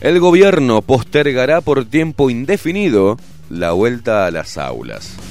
El 0.00 0.18
gobierno 0.18 0.82
postergará 0.82 1.60
por 1.60 1.84
tiempo 1.84 2.28
indefinido 2.28 3.16
la 3.50 3.70
vuelta 3.70 4.26
a 4.26 4.32
las 4.32 4.58
aulas. 4.58 5.27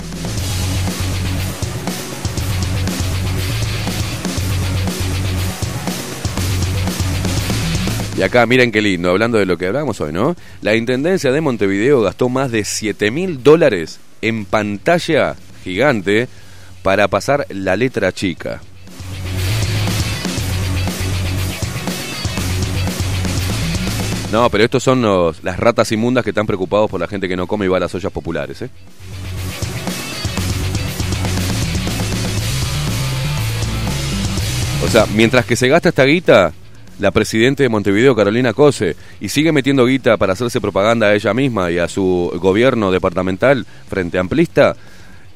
Y 8.18 8.24
acá, 8.24 8.48
miren 8.48 8.72
qué 8.72 8.82
lindo, 8.82 9.12
hablando 9.12 9.38
de 9.38 9.46
lo 9.46 9.60
que 9.60 9.68
hablamos 9.68 10.02
hoy, 10.02 10.12
¿no? 10.12 10.36
La 10.62 10.76
Intendencia 10.76 11.32
de 11.32 11.40
Montevideo 11.40 12.02
gastó 12.02 12.30
más 12.30 12.50
de 12.50 12.66
7 12.66 13.12
mil 13.12 13.44
dólares 13.44 14.00
en 14.24 14.46
pantalla 14.46 15.36
gigante 15.64 16.28
para 16.82 17.08
pasar 17.10 17.46
la 17.50 17.76
letra 17.76 18.12
chica. 18.12 18.60
No, 24.32 24.50
pero 24.50 24.64
estos 24.64 24.82
son 24.82 25.04
las 25.44 25.60
ratas 25.60 25.92
inmundas 25.92 26.24
que 26.24 26.32
están 26.32 26.48
preocupados 26.48 26.90
por 26.90 27.00
la 27.00 27.08
gente 27.08 27.28
que 27.28 27.38
no 27.38 27.46
come 27.46 27.66
y 27.66 27.70
va 27.70 27.78
a 27.78 27.82
las 27.82 27.94
ollas 27.94 28.12
populares, 28.12 28.64
¿eh? 28.64 28.70
O 34.84 34.90
sea, 34.90 35.06
mientras 35.14 35.46
que 35.46 35.56
se 35.56 35.68
gasta 35.68 35.90
esta 35.90 36.04
guita, 36.04 36.52
la 37.00 37.12
presidenta 37.12 37.64
de 37.64 37.70
Montevideo, 37.70 38.16
Carolina 38.16 38.54
Cose, 38.54 38.96
y 39.20 39.30
sigue 39.30 39.52
metiendo 39.52 39.86
guita 39.86 40.18
para 40.18 40.34
hacerse 40.34 40.62
propaganda 40.62 41.08
a 41.08 41.16
ella 41.16 41.34
misma 41.34 41.72
y 41.72 41.78
a 41.78 41.88
su 41.88 42.32
gobierno 42.42 42.92
departamental 42.92 43.66
frente 43.88 44.18
amplista, 44.18 44.76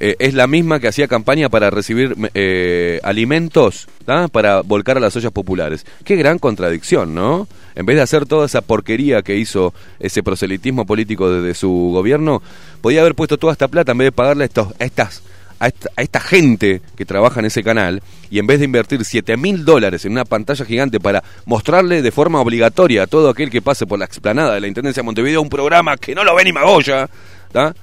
eh, 0.03 0.15
es 0.17 0.33
la 0.33 0.47
misma 0.47 0.79
que 0.79 0.87
hacía 0.87 1.07
campaña 1.07 1.47
para 1.49 1.69
recibir 1.69 2.15
eh, 2.33 2.99
alimentos 3.03 3.87
¿tá? 4.03 4.27
para 4.29 4.61
volcar 4.61 4.97
a 4.97 4.99
las 4.99 5.15
ollas 5.15 5.31
populares. 5.31 5.85
Qué 6.03 6.15
gran 6.15 6.39
contradicción, 6.39 7.13
¿no? 7.13 7.47
En 7.75 7.85
vez 7.85 7.97
de 7.97 8.01
hacer 8.01 8.25
toda 8.25 8.47
esa 8.47 8.61
porquería 8.61 9.21
que 9.21 9.37
hizo 9.37 9.75
ese 9.99 10.23
proselitismo 10.23 10.87
político 10.87 11.29
desde 11.29 11.53
su 11.53 11.91
gobierno, 11.93 12.41
podía 12.81 13.01
haber 13.01 13.13
puesto 13.13 13.37
toda 13.37 13.53
esta 13.53 13.67
plata 13.67 13.91
en 13.91 13.99
vez 13.99 14.07
de 14.07 14.11
pagarle 14.11 14.45
estos, 14.45 14.73
estas 14.79 15.21
a 15.61 15.67
esta, 15.67 15.89
a 15.95 16.01
esta 16.01 16.19
gente 16.19 16.81
que 16.95 17.05
trabaja 17.05 17.39
en 17.39 17.45
ese 17.45 17.63
canal 17.63 18.01
y 18.31 18.39
en 18.39 18.47
vez 18.47 18.57
de 18.57 18.65
invertir 18.65 19.05
7 19.05 19.37
mil 19.37 19.63
dólares 19.63 20.03
en 20.05 20.13
una 20.13 20.25
pantalla 20.25 20.65
gigante 20.65 20.99
para 20.99 21.23
mostrarle 21.45 22.01
de 22.01 22.11
forma 22.11 22.41
obligatoria 22.41 23.03
a 23.03 23.07
todo 23.07 23.29
aquel 23.29 23.51
que 23.51 23.61
pase 23.61 23.85
por 23.85 23.99
la 23.99 24.05
explanada 24.05 24.55
de 24.55 24.59
la 24.59 24.67
Intendencia 24.67 25.01
de 25.01 25.05
Montevideo 25.05 25.39
un 25.39 25.49
programa 25.49 25.97
que 25.97 26.15
no 26.15 26.23
lo 26.23 26.33
ve 26.33 26.45
ni 26.45 26.51
Magoya, 26.51 27.07
¿tá? 27.51 27.75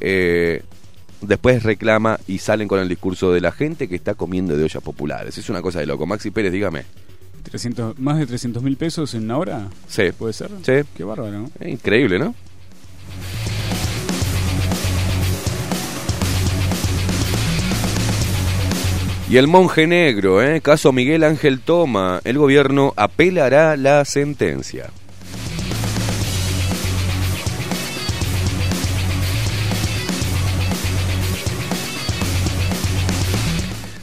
Eh, 0.00 0.60
después 1.20 1.62
reclama 1.62 2.18
y 2.26 2.38
salen 2.38 2.66
con 2.66 2.80
el 2.80 2.88
discurso 2.88 3.32
de 3.32 3.40
la 3.40 3.52
gente 3.52 3.88
que 3.88 3.94
está 3.94 4.14
comiendo 4.14 4.56
de 4.56 4.64
ollas 4.64 4.82
populares. 4.82 5.38
Es 5.38 5.48
una 5.50 5.62
cosa 5.62 5.78
de 5.78 5.86
loco. 5.86 6.04
Maxi 6.04 6.32
Pérez, 6.32 6.50
dígame. 6.50 6.82
300, 7.44 7.96
¿Más 8.00 8.18
de 8.18 8.26
300 8.26 8.60
mil 8.60 8.76
pesos 8.76 9.14
en 9.14 9.24
una 9.24 9.38
hora? 9.38 9.68
Sí. 9.86 10.10
¿Puede 10.18 10.32
ser? 10.32 10.50
Sí. 10.62 10.88
Qué 10.96 11.04
bárbaro, 11.04 11.30
¿no? 11.30 11.50
Eh, 11.60 11.70
increíble, 11.70 12.18
¿no? 12.18 12.34
Y 19.32 19.38
el 19.38 19.48
monje 19.48 19.86
negro, 19.86 20.42
¿eh? 20.42 20.60
caso 20.60 20.92
Miguel 20.92 21.24
Ángel 21.24 21.60
Toma, 21.60 22.20
el 22.22 22.36
gobierno 22.36 22.92
apelará 22.96 23.78
la 23.78 24.04
sentencia. 24.04 24.90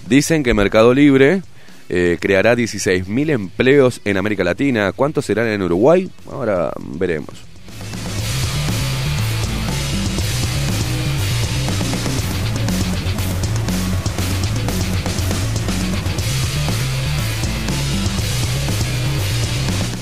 Dicen 0.07 0.41
que 0.41 0.55
Mercado 0.55 0.95
Libre 0.95 1.43
eh, 1.89 2.17
creará 2.19 2.55
16.000 2.55 3.29
empleos 3.29 4.01
en 4.05 4.17
América 4.17 4.43
Latina. 4.43 4.91
¿Cuántos 4.93 5.25
serán 5.25 5.45
en 5.49 5.61
Uruguay? 5.61 6.09
Ahora 6.31 6.71
veremos. 6.97 7.48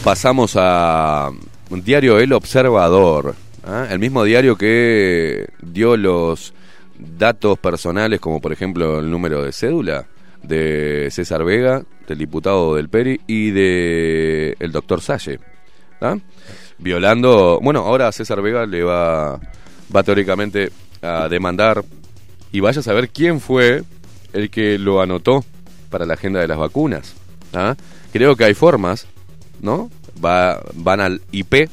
Pasamos 0.07 0.53
a 0.55 1.31
un 1.69 1.83
diario 1.83 2.17
El 2.17 2.31
Observador, 2.31 3.35
¿ah? 3.65 3.87
el 3.91 3.99
mismo 3.99 4.23
diario 4.23 4.55
que 4.55 5.49
dio 5.61 5.97
los 5.97 6.53
datos 6.97 7.59
personales, 7.59 8.21
como 8.21 8.39
por 8.39 8.53
ejemplo 8.53 8.99
el 8.99 9.11
número 9.11 9.43
de 9.43 9.51
cédula 9.51 10.05
de 10.41 11.09
César 11.11 11.43
Vega, 11.43 11.83
del 12.07 12.19
diputado 12.19 12.75
del 12.75 12.87
Peri 12.87 13.19
y 13.27 13.51
de 13.51 14.55
el 14.61 14.71
doctor 14.71 15.01
Salle. 15.01 15.41
¿ah? 15.99 16.15
Violando, 16.77 17.59
bueno, 17.61 17.81
ahora 17.81 18.09
César 18.13 18.41
Vega 18.41 18.65
le 18.65 18.83
va, 18.83 19.37
va 19.93 20.03
teóricamente 20.03 20.71
a 21.01 21.27
demandar 21.27 21.83
y 22.53 22.61
vaya 22.61 22.79
a 22.79 22.83
saber 22.83 23.09
quién 23.09 23.41
fue 23.41 23.83
el 24.31 24.49
que 24.51 24.79
lo 24.79 25.01
anotó 25.01 25.43
para 25.89 26.05
la 26.05 26.13
agenda 26.13 26.39
de 26.39 26.47
las 26.47 26.57
vacunas. 26.57 27.13
¿ah? 27.53 27.75
Creo 28.13 28.37
que 28.37 28.45
hay 28.45 28.53
formas, 28.53 29.05
¿no? 29.61 29.89
Va, 30.23 30.61
van 30.73 30.99
al 30.99 31.21
IP, 31.31 31.69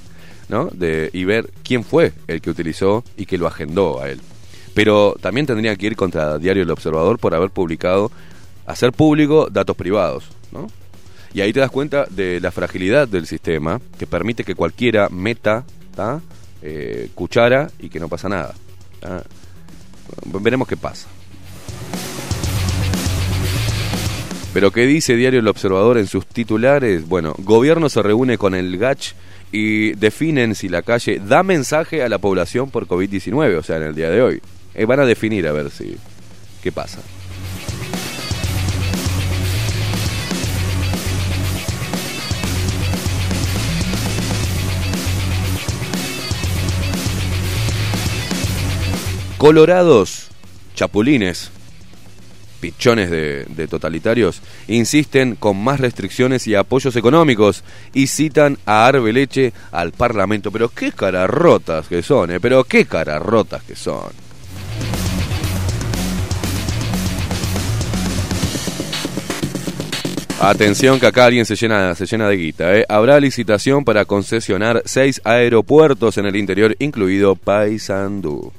¿no? 0.48 0.68
De, 0.72 1.10
y 1.12 1.24
ver 1.24 1.50
quién 1.62 1.84
fue 1.84 2.12
el 2.26 2.40
que 2.40 2.50
utilizó 2.50 3.04
y 3.16 3.26
que 3.26 3.38
lo 3.38 3.46
agendó 3.46 4.00
a 4.00 4.10
él. 4.10 4.20
Pero 4.74 5.16
también 5.20 5.46
tendría 5.46 5.76
que 5.76 5.86
ir 5.86 5.96
contra 5.96 6.38
Diario 6.38 6.62
El 6.62 6.70
Observador 6.70 7.18
por 7.18 7.34
haber 7.34 7.50
publicado, 7.50 8.10
hacer 8.66 8.92
público 8.92 9.48
datos 9.50 9.76
privados, 9.76 10.24
¿no? 10.52 10.66
Y 11.32 11.40
ahí 11.40 11.52
te 11.52 11.60
das 11.60 11.70
cuenta 11.70 12.06
de 12.10 12.40
la 12.40 12.52
fragilidad 12.52 13.08
del 13.08 13.26
sistema 13.26 13.80
que 13.98 14.06
permite 14.06 14.44
que 14.44 14.54
cualquiera 14.54 15.08
meta. 15.08 15.64
Eh, 16.62 17.10
cuchara 17.14 17.70
y 17.78 17.88
que 17.88 18.00
no 18.00 18.08
pasa 18.08 18.28
nada. 18.28 18.54
Veremos 20.24 20.66
qué 20.66 20.76
pasa. 20.76 21.08
Pero 24.54 24.70
¿qué 24.70 24.86
dice 24.86 25.16
Diario 25.16 25.40
El 25.40 25.48
Observador 25.48 25.98
en 25.98 26.06
sus 26.06 26.28
titulares? 26.28 27.08
Bueno, 27.08 27.34
gobierno 27.38 27.88
se 27.88 28.00
reúne 28.04 28.38
con 28.38 28.54
el 28.54 28.78
GACH 28.78 29.14
y 29.50 29.94
definen 29.94 30.54
si 30.54 30.68
la 30.68 30.82
calle 30.82 31.18
da 31.18 31.42
mensaje 31.42 32.04
a 32.04 32.08
la 32.08 32.18
población 32.18 32.70
por 32.70 32.86
COVID-19, 32.86 33.58
o 33.58 33.62
sea, 33.64 33.78
en 33.78 33.82
el 33.82 33.96
día 33.96 34.10
de 34.10 34.22
hoy. 34.22 34.40
Eh, 34.76 34.84
van 34.84 35.00
a 35.00 35.06
definir 35.06 35.48
a 35.48 35.52
ver 35.52 35.70
si 35.70 35.96
qué 36.62 36.70
pasa. 36.70 37.00
Colorados, 49.36 50.28
chapulines, 50.76 51.50
pichones 52.64 53.10
de, 53.10 53.68
totalitarios, 53.68 54.40
insisten 54.68 55.36
con 55.36 55.62
más 55.62 55.80
restricciones 55.80 56.46
y 56.46 56.54
apoyos 56.54 56.96
económicos 56.96 57.62
y 57.92 58.06
citan 58.06 58.56
a 58.64 58.86
Arbeleche 58.86 59.52
al 59.70 59.92
Parlamento. 59.92 60.50
Pero 60.50 60.70
qué 60.70 60.90
cararrotas 60.90 61.86
que 61.88 62.02
son, 62.02 62.30
eh, 62.30 62.40
pero 62.40 62.64
qué 62.64 62.86
cararrotas 62.86 63.62
que 63.64 63.76
son. 63.76 64.12
Atención 70.40 70.98
que 70.98 71.06
acá 71.06 71.26
alguien 71.26 71.44
se 71.44 71.56
llena, 71.56 71.94
se 71.94 72.06
llena 72.06 72.30
de 72.30 72.36
guita. 72.36 72.78
¿eh? 72.78 72.86
Habrá 72.88 73.20
licitación 73.20 73.84
para 73.84 74.06
concesionar 74.06 74.80
seis 74.86 75.20
aeropuertos 75.24 76.16
en 76.16 76.24
el 76.24 76.36
interior, 76.36 76.74
incluido 76.78 77.36
Paysandú. 77.36 78.52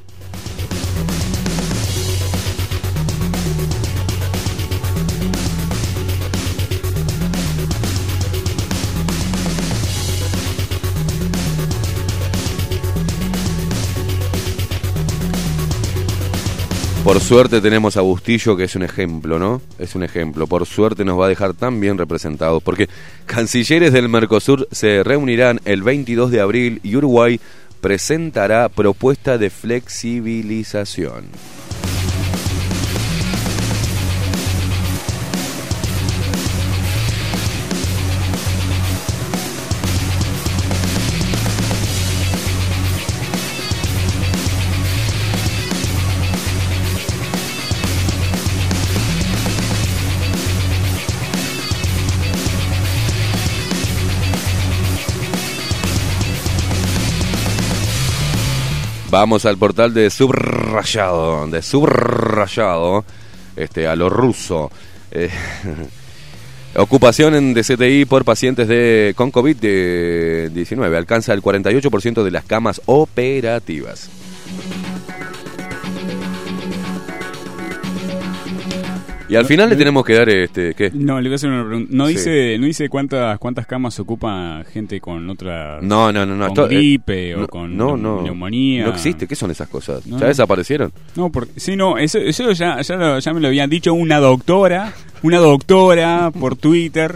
Por 17.05 17.19
suerte 17.19 17.61
tenemos 17.61 17.97
a 17.97 18.01
Bustillo, 18.01 18.57
que 18.57 18.63
es 18.63 18.75
un 18.75 18.81
ejemplo, 18.81 19.37
¿no? 19.37 19.61
Es 19.77 19.93
un 19.93 20.03
ejemplo. 20.03 20.47
Por 20.47 20.65
suerte 20.65 21.05
nos 21.05 21.19
va 21.19 21.27
a 21.27 21.29
dejar 21.29 21.53
tan 21.53 21.79
bien 21.79 21.99
representados, 21.99 22.63
porque 22.63 22.89
cancilleres 23.27 23.93
del 23.93 24.09
Mercosur 24.09 24.67
se 24.71 25.03
reunirán 25.03 25.61
el 25.65 25.83
22 25.83 26.31
de 26.31 26.41
abril 26.41 26.79
y 26.81 26.95
Uruguay 26.95 27.39
presentará 27.79 28.69
propuesta 28.69 29.37
de 29.37 29.51
flexibilización. 29.51 31.25
Vamos 59.17 59.45
al 59.45 59.57
portal 59.57 59.93
de 59.93 60.09
subrayado, 60.09 61.47
de 61.47 61.61
subrayado, 61.61 63.05
este, 63.55 63.87
a 63.87 63.95
lo 63.95 64.09
ruso. 64.09 64.69
Eh, 65.09 65.29
ocupación 66.75 67.33
en 67.33 67.53
DCTI 67.53 68.03
por 68.03 68.25
pacientes 68.25 68.67
de, 68.67 69.13
con 69.15 69.31
COVID-19 69.31 70.97
alcanza 70.97 71.31
el 71.31 71.41
48% 71.41 72.23
de 72.23 72.31
las 72.31 72.43
camas 72.43 72.81
operativas. 72.87 74.09
Y 79.27 79.35
al 79.35 79.45
final 79.45 79.69
le 79.69 79.75
tenemos 79.75 80.05
que 80.05 80.13
dar 80.13 80.29
este, 80.29 80.73
¿qué? 80.75 80.91
No, 80.93 81.19
le 81.19 81.29
voy 81.29 81.33
a 81.33 81.35
hacer 81.35 81.49
una 81.49 81.65
pregunta. 81.65 81.89
No 81.91 82.07
Sí. 82.07 82.13
dice, 82.13 82.57
no 82.59 82.65
dice 82.67 82.89
cuántas 82.89 83.39
cuántas 83.39 83.65
camas 83.65 83.99
ocupa 83.99 84.63
gente 84.71 84.99
con 85.01 85.27
otra 85.29 85.79
No, 85.81 86.11
no, 86.11 86.25
no, 86.25 86.35
no. 86.35 86.53
con 86.53 86.65
eh, 86.65 86.75
gripe 86.75 87.35
o 87.35 87.39
no, 87.41 87.47
con 87.47 87.75
no, 87.75 87.97
no. 87.97 88.21
neumonía. 88.21 88.83
No 88.85 88.91
existe, 88.91 89.27
¿qué 89.27 89.35
son 89.35 89.49
esas 89.51 89.67
cosas? 89.67 90.03
¿Ya 90.05 90.27
desaparecieron? 90.27 90.91
No, 91.15 91.31
porque 91.31 91.59
sí, 91.59 91.75
no, 91.75 91.97
eso, 91.97 92.19
eso 92.19 92.51
ya, 92.51 92.81
ya, 92.81 92.95
lo- 92.95 93.19
ya 93.19 93.33
me 93.33 93.39
lo 93.39 93.47
habían 93.47 93.69
dicho 93.69 93.93
una 93.93 94.19
doctora, 94.19 94.93
una 95.23 95.39
doctora 95.39 96.31
por 96.31 96.55
Twitter. 96.55 97.15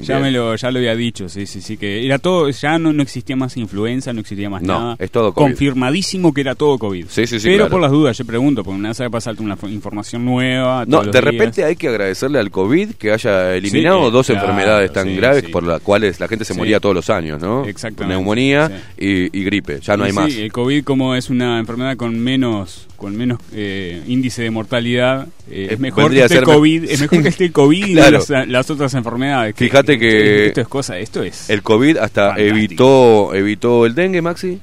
Ya 0.00 0.18
me 0.18 0.30
lo, 0.30 0.54
ya 0.56 0.70
lo 0.70 0.78
había 0.78 0.94
dicho, 0.94 1.28
sí, 1.28 1.46
sí, 1.46 1.60
sí, 1.60 1.76
que 1.76 2.04
era 2.04 2.18
todo, 2.18 2.50
ya 2.50 2.78
no, 2.78 2.92
no 2.92 3.02
existía 3.02 3.34
más 3.36 3.56
influenza, 3.56 4.12
no 4.12 4.20
existía 4.20 4.50
más 4.50 4.62
No, 4.62 4.78
nada. 4.80 4.96
es 4.98 5.10
todo 5.10 5.32
COVID. 5.32 5.46
Confirmadísimo 5.46 6.32
que 6.34 6.40
era 6.42 6.54
todo 6.54 6.78
COVID. 6.78 7.06
Sí, 7.08 7.26
sí, 7.26 7.38
sí, 7.40 7.46
Pero 7.48 7.56
claro. 7.64 7.70
por 7.70 7.80
las 7.80 7.90
dudas, 7.90 8.18
yo 8.18 8.24
pregunto, 8.24 8.62
porque 8.64 8.78
una 8.78 8.88
vez 8.90 8.98
para 8.98 9.10
pasarte 9.10 9.42
una 9.42 9.56
fo- 9.56 9.70
información 9.72 10.24
nueva. 10.24 10.84
No, 10.86 11.02
de 11.02 11.10
días. 11.10 11.24
repente 11.24 11.64
hay 11.64 11.76
que 11.76 11.88
agradecerle 11.88 12.38
al 12.38 12.50
COVID 12.50 12.90
que 12.94 13.12
haya 13.12 13.54
eliminado 13.54 14.06
Sí, 14.06 14.12
dos 14.12 14.26
claro, 14.26 14.40
enfermedades 14.42 14.92
tan 14.92 15.06
sí, 15.08 15.16
graves 15.16 15.44
sí. 15.46 15.50
por 15.52 15.62
las 15.62 15.80
cuales 15.80 16.20
la 16.20 16.28
gente 16.28 16.44
se 16.44 16.52
Sí. 16.52 16.58
moría 16.58 16.78
todos 16.80 16.94
los 16.94 17.08
años, 17.10 17.40
¿no? 17.40 17.64
Exactamente, 17.64 18.14
Neumonía 18.14 18.84
y, 18.98 19.36
y 19.38 19.44
gripe, 19.44 19.80
ya 19.80 19.96
no 19.96 20.04
hay 20.04 20.10
sí, 20.10 20.16
más. 20.16 20.34
el 20.34 20.52
COVID 20.52 20.84
como 20.84 21.14
es 21.14 21.30
una 21.30 21.58
enfermedad 21.58 21.96
con 21.96 22.18
menos 22.18 22.86
con 22.96 23.14
menos 23.14 23.38
eh, 23.52 24.02
índice 24.06 24.42
de 24.42 24.50
mortalidad, 24.50 25.28
eh, 25.50 25.68
es 25.72 25.78
mejor 25.78 26.10
que 26.10 26.22
esté 26.24 26.38
el 26.38 26.44
COVID, 26.44 26.84
es 26.84 26.98
mejor 27.02 27.22
que 27.22 27.28
esté 27.28 27.44
el 27.44 27.52
COVID 27.52 27.86
y 27.88 27.92
Claro. 27.92 28.18
no 28.26 28.34
las, 28.34 28.48
las 28.48 28.70
otras 28.70 28.94
enfermedades. 28.94 29.54
Fíjate 29.54 29.85
que- 29.98 30.46
esto 30.46 30.60
es 30.60 30.68
cosa, 30.68 30.98
esto 30.98 31.22
es 31.22 31.48
El 31.50 31.62
COVID 31.62 31.96
hasta 31.98 32.28
Fantástico. 32.34 32.54
evitó 32.56 33.34
evitó 33.34 33.86
el 33.86 33.94
dengue, 33.94 34.20
Maxi. 34.22 34.58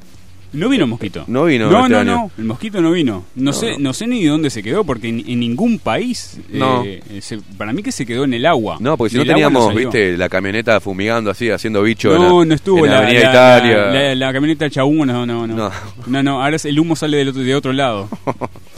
No 0.53 0.69
vino 0.69 0.85
mosquito. 0.85 1.23
No 1.25 1.45
vino 1.45 1.67
No, 1.71 1.79
este 1.79 1.89
no, 1.93 1.99
año. 2.01 2.11
no. 2.15 2.31
El 2.37 2.43
mosquito 2.43 2.79
no 2.79 2.91
vino. 2.91 3.25
No, 3.33 3.45
No, 3.45 3.53
sé, 3.53 3.75
no. 3.79 3.91
sé 3.91 4.05
ni 4.05 4.21
de 4.21 4.29
dónde 4.29 4.51
se 4.51 4.61
quedó, 4.61 4.83
porque 4.83 5.09
en, 5.09 5.23
en 5.27 5.39
ningún 5.39 5.79
país. 5.79 6.39
No. 6.51 6.83
eh, 6.85 7.01
se- 7.21 7.39
para 7.57 7.73
mí 7.73 7.81
que 7.81 7.91
se 7.91 8.05
quedó 8.05 8.23
en 8.25 8.35
el 8.35 8.45
agua. 8.45 8.77
No, 8.79 8.95
porque 8.95 9.13
si 9.13 9.17
no 9.17 9.25
teníamos, 9.25 9.73
viste, 9.73 10.15
la 10.15 10.29
camioneta 10.29 10.79
fumigando 10.79 11.31
así, 11.31 11.49
haciendo 11.49 11.81
bicho 11.81 12.11
en 12.15 12.21
No, 12.21 12.41
la, 12.41 12.45
no 12.49 12.53
estuvo 12.53 12.85
en 12.85 12.91
la 12.91 12.91
la, 12.91 12.97
Avenida 13.07 13.29
Italia. 13.31 13.77
la- 13.87 14.15
camioneta 14.31 14.69
no, 15.07 15.25
no, 15.25 15.47
no. 15.47 15.55
No. 15.55 15.71
No, 16.05 16.21
ahora 16.43 16.57
el 16.65 16.79
humo 16.79 16.95
sale 16.95 17.17
del 17.17 17.29
otro, 17.29 17.41
de 17.41 17.55
otro 17.55 17.73
lado. 17.73 18.07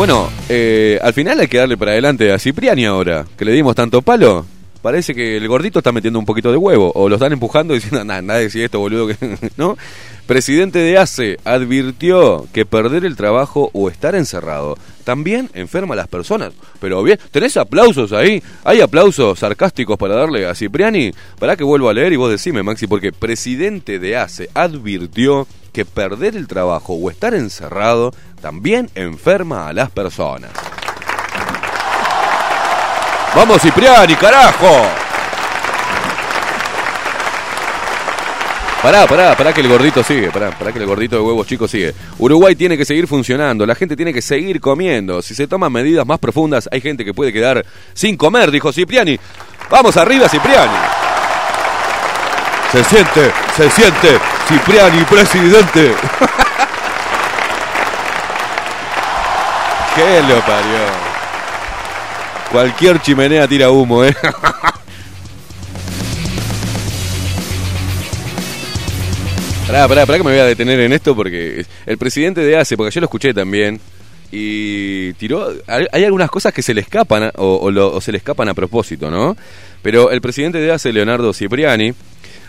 Bueno, 0.00 0.30
eh, 0.48 0.98
al 1.02 1.12
final 1.12 1.40
hay 1.40 1.46
que 1.46 1.58
darle 1.58 1.76
para 1.76 1.90
adelante 1.90 2.32
a 2.32 2.38
Cipriani 2.38 2.86
ahora, 2.86 3.26
que 3.36 3.44
le 3.44 3.52
dimos 3.52 3.74
tanto 3.74 4.00
palo. 4.00 4.46
Parece 4.80 5.14
que 5.14 5.36
el 5.36 5.46
gordito 5.46 5.80
está 5.80 5.92
metiendo 5.92 6.18
un 6.18 6.24
poquito 6.24 6.50
de 6.50 6.56
huevo, 6.56 6.90
o 6.94 7.06
lo 7.06 7.16
están 7.16 7.34
empujando 7.34 7.74
diciendo, 7.74 8.02
nada, 8.06 8.22
nadie 8.22 8.44
decide 8.44 8.64
esto, 8.64 8.78
boludo, 8.78 9.14
¿no? 9.58 9.76
Presidente 10.26 10.78
de 10.78 10.96
ACE 10.96 11.38
advirtió 11.44 12.46
que 12.50 12.64
perder 12.64 13.04
el 13.04 13.14
trabajo 13.14 13.68
o 13.74 13.90
estar 13.90 14.14
encerrado 14.14 14.78
también 15.04 15.50
enferma 15.52 15.92
a 15.92 15.98
las 15.98 16.08
personas. 16.08 16.54
Pero 16.80 17.02
bien, 17.02 17.18
¿tenés 17.30 17.58
aplausos 17.58 18.14
ahí? 18.14 18.42
¿Hay 18.64 18.80
aplausos 18.80 19.38
sarcásticos 19.38 19.98
para 19.98 20.14
darle 20.14 20.46
a 20.46 20.54
Cipriani? 20.54 21.12
Para 21.38 21.56
que 21.56 21.64
vuelva 21.64 21.90
a 21.90 21.94
leer 21.94 22.14
y 22.14 22.16
vos 22.16 22.30
decime, 22.30 22.62
Maxi, 22.62 22.86
porque 22.86 23.12
presidente 23.12 23.98
de 23.98 24.16
ACE 24.16 24.48
advirtió 24.54 25.46
que 25.72 25.84
perder 25.84 26.36
el 26.36 26.46
trabajo 26.46 26.94
o 26.94 27.10
estar 27.10 27.34
encerrado 27.34 28.12
también 28.40 28.90
enferma 28.94 29.68
a 29.68 29.72
las 29.72 29.90
personas. 29.90 30.50
Vamos 33.34 33.62
Cipriani, 33.62 34.16
carajo. 34.16 34.88
Pará, 38.82 39.06
pará, 39.06 39.36
pará 39.36 39.52
que 39.52 39.60
el 39.60 39.68
gordito 39.68 40.02
sigue, 40.02 40.30
pará, 40.30 40.50
pará 40.50 40.72
que 40.72 40.78
el 40.78 40.86
gordito 40.86 41.16
de 41.16 41.22
huevos 41.22 41.46
chicos 41.46 41.70
sigue. 41.70 41.94
Uruguay 42.18 42.56
tiene 42.56 42.78
que 42.78 42.86
seguir 42.86 43.06
funcionando, 43.06 43.66
la 43.66 43.74
gente 43.74 43.94
tiene 43.94 44.12
que 44.12 44.22
seguir 44.22 44.58
comiendo. 44.58 45.20
Si 45.20 45.34
se 45.34 45.46
toman 45.46 45.70
medidas 45.70 46.06
más 46.06 46.18
profundas, 46.18 46.66
hay 46.72 46.80
gente 46.80 47.04
que 47.04 47.12
puede 47.12 47.30
quedar 47.30 47.64
sin 47.92 48.16
comer, 48.16 48.50
dijo 48.50 48.72
Cipriani. 48.72 49.18
Vamos 49.70 49.96
arriba, 49.98 50.28
Cipriani. 50.30 50.78
Se 52.72 52.82
siente, 52.84 53.30
se 53.54 53.70
siente, 53.70 54.18
Cipriani, 54.48 55.04
presidente. 55.04 55.94
¿Qué 59.94 60.22
lo 60.22 60.40
parió? 60.40 60.78
Cualquier 62.52 63.00
chimenea 63.00 63.46
tira 63.46 63.70
humo, 63.70 64.04
¿eh? 64.04 64.14
Pará, 69.66 69.86
pará, 69.86 70.04
pará 70.04 70.18
que 70.18 70.24
me 70.24 70.32
voy 70.32 70.40
a 70.40 70.46
detener 70.46 70.80
en 70.80 70.92
esto 70.92 71.14
porque 71.14 71.64
el 71.86 71.96
presidente 71.96 72.40
de 72.40 72.56
ACE, 72.56 72.76
porque 72.76 72.92
yo 72.92 73.00
lo 73.00 73.04
escuché 73.04 73.32
también, 73.32 73.80
y 74.32 75.12
tiró. 75.14 75.52
Hay 75.68 76.04
algunas 76.04 76.28
cosas 76.28 76.52
que 76.52 76.62
se 76.62 76.74
le 76.74 76.80
escapan 76.80 77.30
o, 77.36 77.70
o 77.72 78.00
se 78.00 78.10
le 78.10 78.18
escapan 78.18 78.48
a 78.48 78.54
propósito, 78.54 79.10
¿no? 79.12 79.36
Pero 79.82 80.10
el 80.10 80.20
presidente 80.20 80.58
de 80.58 80.72
ACE, 80.72 80.92
Leonardo 80.92 81.32
Cipriani, 81.32 81.94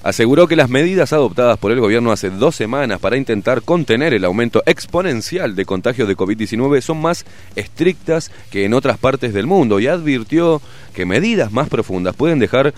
aseguró 0.03 0.48
que 0.48 0.56
las 0.56 0.69
medidas 0.69 1.14
adoptadas 1.14 1.57
por 1.57 1.72
el 1.72 1.80
gobierno 1.80 2.11
hace 2.11 2.30
dos 2.30 2.56
semanas 2.56 2.99
para 2.99 3.18
intentar 3.18 3.61
contener 3.61 4.14
el 4.14 4.26
aumento 4.26 4.64
exponencial 4.65 5.56
de 5.56 5.65
contagios 5.65 6.07
de 6.07 6.18
COVID-19 6.18 6.82
son 6.82 7.02
más 7.02 7.26
estrictas 7.56 8.32
que 8.49 8.65
en 8.65 8.73
otras 8.73 8.98
partes 8.98 9.34
del 9.34 9.48
mundo 9.48 9.80
y 9.80 9.88
advirtió 9.88 10.61
que 10.94 11.06
medidas 11.06 11.52
más 11.52 11.69
profundas 11.69 12.15
pueden 12.15 12.40
dejar 12.40 12.73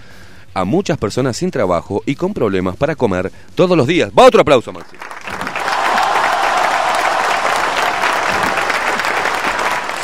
a 0.54 0.66
muchas 0.66 0.98
personas 0.98 1.38
sin 1.38 1.52
trabajo 1.52 2.04
y 2.06 2.16
con 2.16 2.34
problemas 2.34 2.76
para 2.76 2.96
comer 2.96 3.32
todos 3.56 3.78
los 3.78 3.88
días. 3.88 4.12
Va 4.18 4.26
otro 4.26 4.42
aplauso, 4.42 4.72
Maxi. 4.72 4.96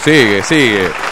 Sigue, 0.04 0.41
sigue. 0.44 1.09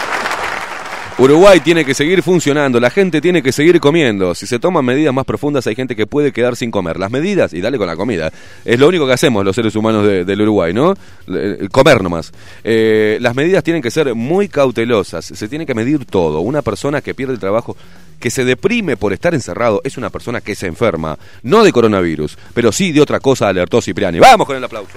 Uruguay 1.20 1.58
tiene 1.58 1.84
que 1.84 1.94
seguir 1.94 2.22
funcionando, 2.22 2.78
la 2.78 2.90
gente 2.90 3.20
tiene 3.20 3.42
que 3.42 3.50
seguir 3.50 3.80
comiendo. 3.80 4.36
Si 4.36 4.46
se 4.46 4.60
toman 4.60 4.84
medidas 4.84 5.12
más 5.12 5.24
profundas, 5.24 5.66
hay 5.66 5.74
gente 5.74 5.96
que 5.96 6.06
puede 6.06 6.30
quedar 6.32 6.54
sin 6.54 6.70
comer. 6.70 6.96
Las 6.96 7.10
medidas, 7.10 7.52
y 7.54 7.60
dale 7.60 7.76
con 7.76 7.88
la 7.88 7.96
comida, 7.96 8.30
es 8.64 8.78
lo 8.78 8.86
único 8.86 9.04
que 9.04 9.14
hacemos 9.14 9.44
los 9.44 9.56
seres 9.56 9.74
humanos 9.74 10.06
de- 10.06 10.24
del 10.24 10.40
Uruguay, 10.42 10.72
¿no? 10.72 10.94
Eh, 11.26 11.66
Comer 11.72 12.02
nomás. 12.04 12.30
Eh, 12.62 13.18
las 13.20 13.34
medidas 13.34 13.64
tienen 13.64 13.82
que 13.82 13.90
ser 13.90 14.14
muy 14.14 14.48
cautelosas, 14.48 15.24
se 15.24 15.48
tiene 15.48 15.66
que 15.66 15.74
medir 15.74 16.04
todo. 16.04 16.38
Una 16.38 16.62
persona 16.62 17.00
que 17.00 17.14
pierde 17.14 17.32
el 17.32 17.40
trabajo, 17.40 17.76
que 18.20 18.30
se 18.30 18.44
deprime 18.44 18.96
por 18.96 19.12
estar 19.12 19.34
encerrado, 19.34 19.80
es 19.82 19.96
una 19.96 20.10
persona 20.10 20.40
que 20.40 20.54
se 20.54 20.68
enferma, 20.68 21.18
no 21.42 21.64
de 21.64 21.72
coronavirus, 21.72 22.38
pero 22.54 22.70
sí 22.70 22.92
de 22.92 23.00
otra 23.00 23.18
cosa, 23.18 23.48
alertó 23.48 23.82
Cipriani. 23.82 24.20
Vamos 24.20 24.46
con 24.46 24.56
el 24.56 24.62
aplauso. 24.62 24.92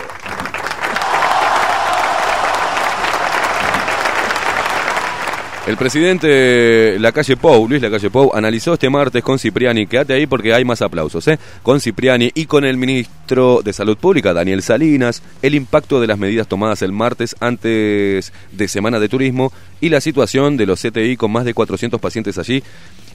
El 5.72 5.78
presidente 5.78 7.00
Lacalle 7.00 7.38
Pou, 7.38 7.66
Luis 7.66 7.82
Lacalle 7.82 8.10
Pou, 8.10 8.34
analizó 8.34 8.74
este 8.74 8.90
martes 8.90 9.24
con 9.24 9.40
Cipriani, 9.40 9.88
quédate 9.88 10.12
ahí 10.12 10.28
porque 10.28 10.54
hay 10.54 10.66
más 10.66 10.82
aplausos, 10.82 11.26
¿eh? 11.30 11.40
con 11.64 11.80
Cipriani 11.80 12.30
y 12.36 12.46
con 12.46 12.66
el 12.66 12.76
ministro 12.76 13.62
de 13.64 13.72
Salud 13.72 13.98
Pública, 13.98 14.34
Daniel 14.34 14.64
Salinas, 14.64 15.24
el 15.42 15.56
impacto 15.56 16.02
de 16.02 16.08
las 16.08 16.20
medidas 16.20 16.50
tomadas 16.50 16.82
el 16.82 16.92
martes 16.92 17.38
antes 17.40 18.34
de 18.52 18.68
Semana 18.68 19.00
de 19.00 19.08
Turismo 19.08 19.54
y 19.80 19.88
la 19.88 20.02
situación 20.02 20.58
de 20.58 20.66
los 20.66 20.82
CTI 20.82 21.16
con 21.16 21.32
más 21.32 21.46
de 21.46 21.54
400 21.54 22.02
pacientes 22.02 22.38
allí 22.38 22.62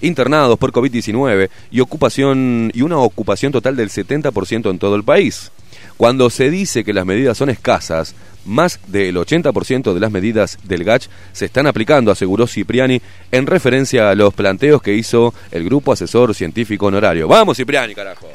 internados 0.00 0.58
por 0.58 0.72
COVID-19 0.72 1.50
y, 1.70 1.80
ocupación, 1.80 2.70
y 2.72 2.80
una 2.80 2.96
ocupación 2.96 3.52
total 3.52 3.76
del 3.76 3.90
70% 3.90 4.70
en 4.70 4.78
todo 4.78 4.96
el 4.96 5.04
país. 5.04 5.52
Cuando 5.97 6.28
se 6.31 6.51
dice 6.51 6.85
que 6.85 6.93
las 6.93 7.06
medidas 7.06 7.39
son 7.39 7.48
escasas, 7.51 8.14
más 8.44 8.78
del 8.86 9.16
80% 9.16 9.93
de 9.93 10.01
las 10.01 10.10
medidas 10.10 10.59
del 10.64 10.85
GACH 10.85 11.09
se 11.32 11.47
están 11.47 11.66
aplicando, 11.66 12.10
aseguró 12.10 12.47
Cipriani 12.47 13.01
en 13.32 13.47
referencia 13.47 14.10
a 14.10 14.14
los 14.14 14.32
planteos 14.35 14.82
que 14.82 14.94
hizo 14.94 15.35
el 15.51 15.64
Grupo 15.64 15.93
Asesor 15.93 16.35
Científico 16.35 16.86
Honorario. 16.86 17.28
Vamos, 17.28 17.56
Cipriani, 17.56 17.94
carajo. 17.94 18.28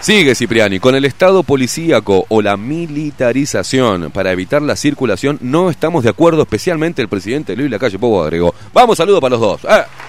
Sigue 0.00 0.36
Cipriani, 0.36 0.78
con 0.78 0.94
el 0.94 1.04
Estado 1.04 1.42
policíaco 1.42 2.26
o 2.28 2.40
la 2.40 2.56
militarización 2.56 4.12
para 4.12 4.30
evitar 4.30 4.62
la 4.62 4.76
circulación 4.76 5.38
no 5.40 5.68
estamos 5.68 6.04
de 6.04 6.10
acuerdo, 6.10 6.42
especialmente 6.42 7.02
el 7.02 7.08
presidente 7.08 7.56
Luis 7.56 7.70
Lacalle 7.70 7.98
Pou 7.98 8.22
agregó. 8.22 8.54
Vamos, 8.72 8.98
saludo 8.98 9.20
para 9.20 9.36
los 9.36 9.40
dos. 9.40 9.64
¡Eh! 9.64 10.05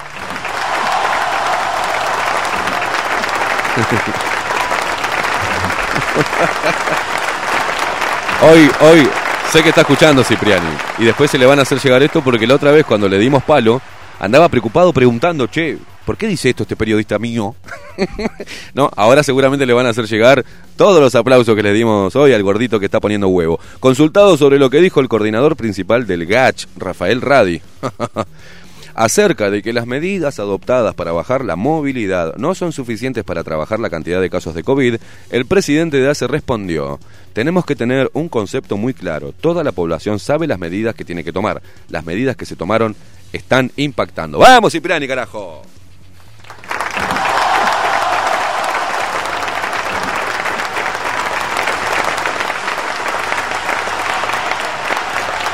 Hoy, 8.40 8.70
hoy, 8.82 9.08
sé 9.52 9.64
que 9.64 9.70
está 9.70 9.82
escuchando 9.82 10.24
Cipriani. 10.24 10.70
Y 11.00 11.06
después 11.06 11.32
se 11.32 11.40
le 11.40 11.48
van 11.48 11.58
a 11.58 11.64
hacer 11.64 11.80
llegar 11.80 12.04
esto 12.04 12.24
porque 12.24 12.46
la 12.46 12.54
otra 12.54 12.72
vez 12.72 12.86
cuando 12.86 13.10
le 13.10 13.18
dimos 13.18 13.44
palo, 13.44 13.82
andaba 14.20 14.48
preocupado 14.48 14.94
preguntando, 14.94 15.48
che, 15.48 15.80
¿por 16.06 16.18
qué 16.18 16.28
dice 16.28 16.52
esto 16.52 16.62
este 16.62 16.76
periodista 16.76 17.18
mío? 17.18 17.56
no, 18.76 18.92
ahora 18.96 19.24
seguramente 19.24 19.66
le 19.66 19.74
van 19.74 19.88
a 19.88 19.90
hacer 19.90 20.06
llegar 20.06 20.46
todos 20.76 21.02
los 21.02 21.16
aplausos 21.16 21.56
que 21.56 21.64
le 21.64 21.74
dimos 21.74 22.16
hoy 22.16 22.32
al 22.32 22.44
gordito 22.44 22.80
que 22.80 22.86
está 22.86 23.00
poniendo 23.00 23.28
huevo. 23.28 23.60
Consultado 23.80 24.38
sobre 24.38 24.60
lo 24.60 24.70
que 24.70 24.82
dijo 24.82 25.00
el 25.00 25.10
coordinador 25.10 25.56
principal 25.56 26.06
del 26.06 26.28
GACH, 26.28 26.68
Rafael 26.78 27.22
Radi. 27.22 27.60
acerca 28.98 29.52
de 29.52 29.62
que 29.62 29.74
las 29.74 29.86
medidas 29.86 30.40
adoptadas 30.40 30.96
para 30.96 31.12
bajar 31.12 31.46
la 31.46 31.56
movilidad 31.56 32.36
no 32.38 32.56
son 32.56 32.74
suficientes 32.74 33.24
para 33.24 33.44
trabajar 33.44 33.80
la 33.80 33.92
cantidad 33.92 34.20
de 34.20 34.30
casos 34.32 34.56
de 34.56 34.64
COVID, 34.64 34.96
el 35.30 35.46
presidente 35.46 35.98
de 35.98 36.10
ACE 36.10 36.26
respondió, 36.26 37.00
tenemos 37.32 37.64
que 37.64 37.76
tener 37.76 38.10
un 38.14 38.28
concepto 38.28 38.76
muy 38.76 38.96
claro, 38.96 39.34
toda 39.40 39.64
la 39.64 39.72
población 39.72 40.18
sabe 40.18 40.48
las 40.48 40.58
medidas 40.58 40.96
que 40.96 41.06
tiene 41.06 41.24
que 41.24 41.32
tomar, 41.32 41.62
las 41.90 42.06
medidas 42.06 42.36
que 42.36 42.48
se 42.48 42.56
tomaron 42.56 42.96
están 43.32 43.72
impactando. 43.76 44.40
¡Vamos, 44.40 44.74
Cipriani, 44.74 45.08
carajo! 45.08 45.62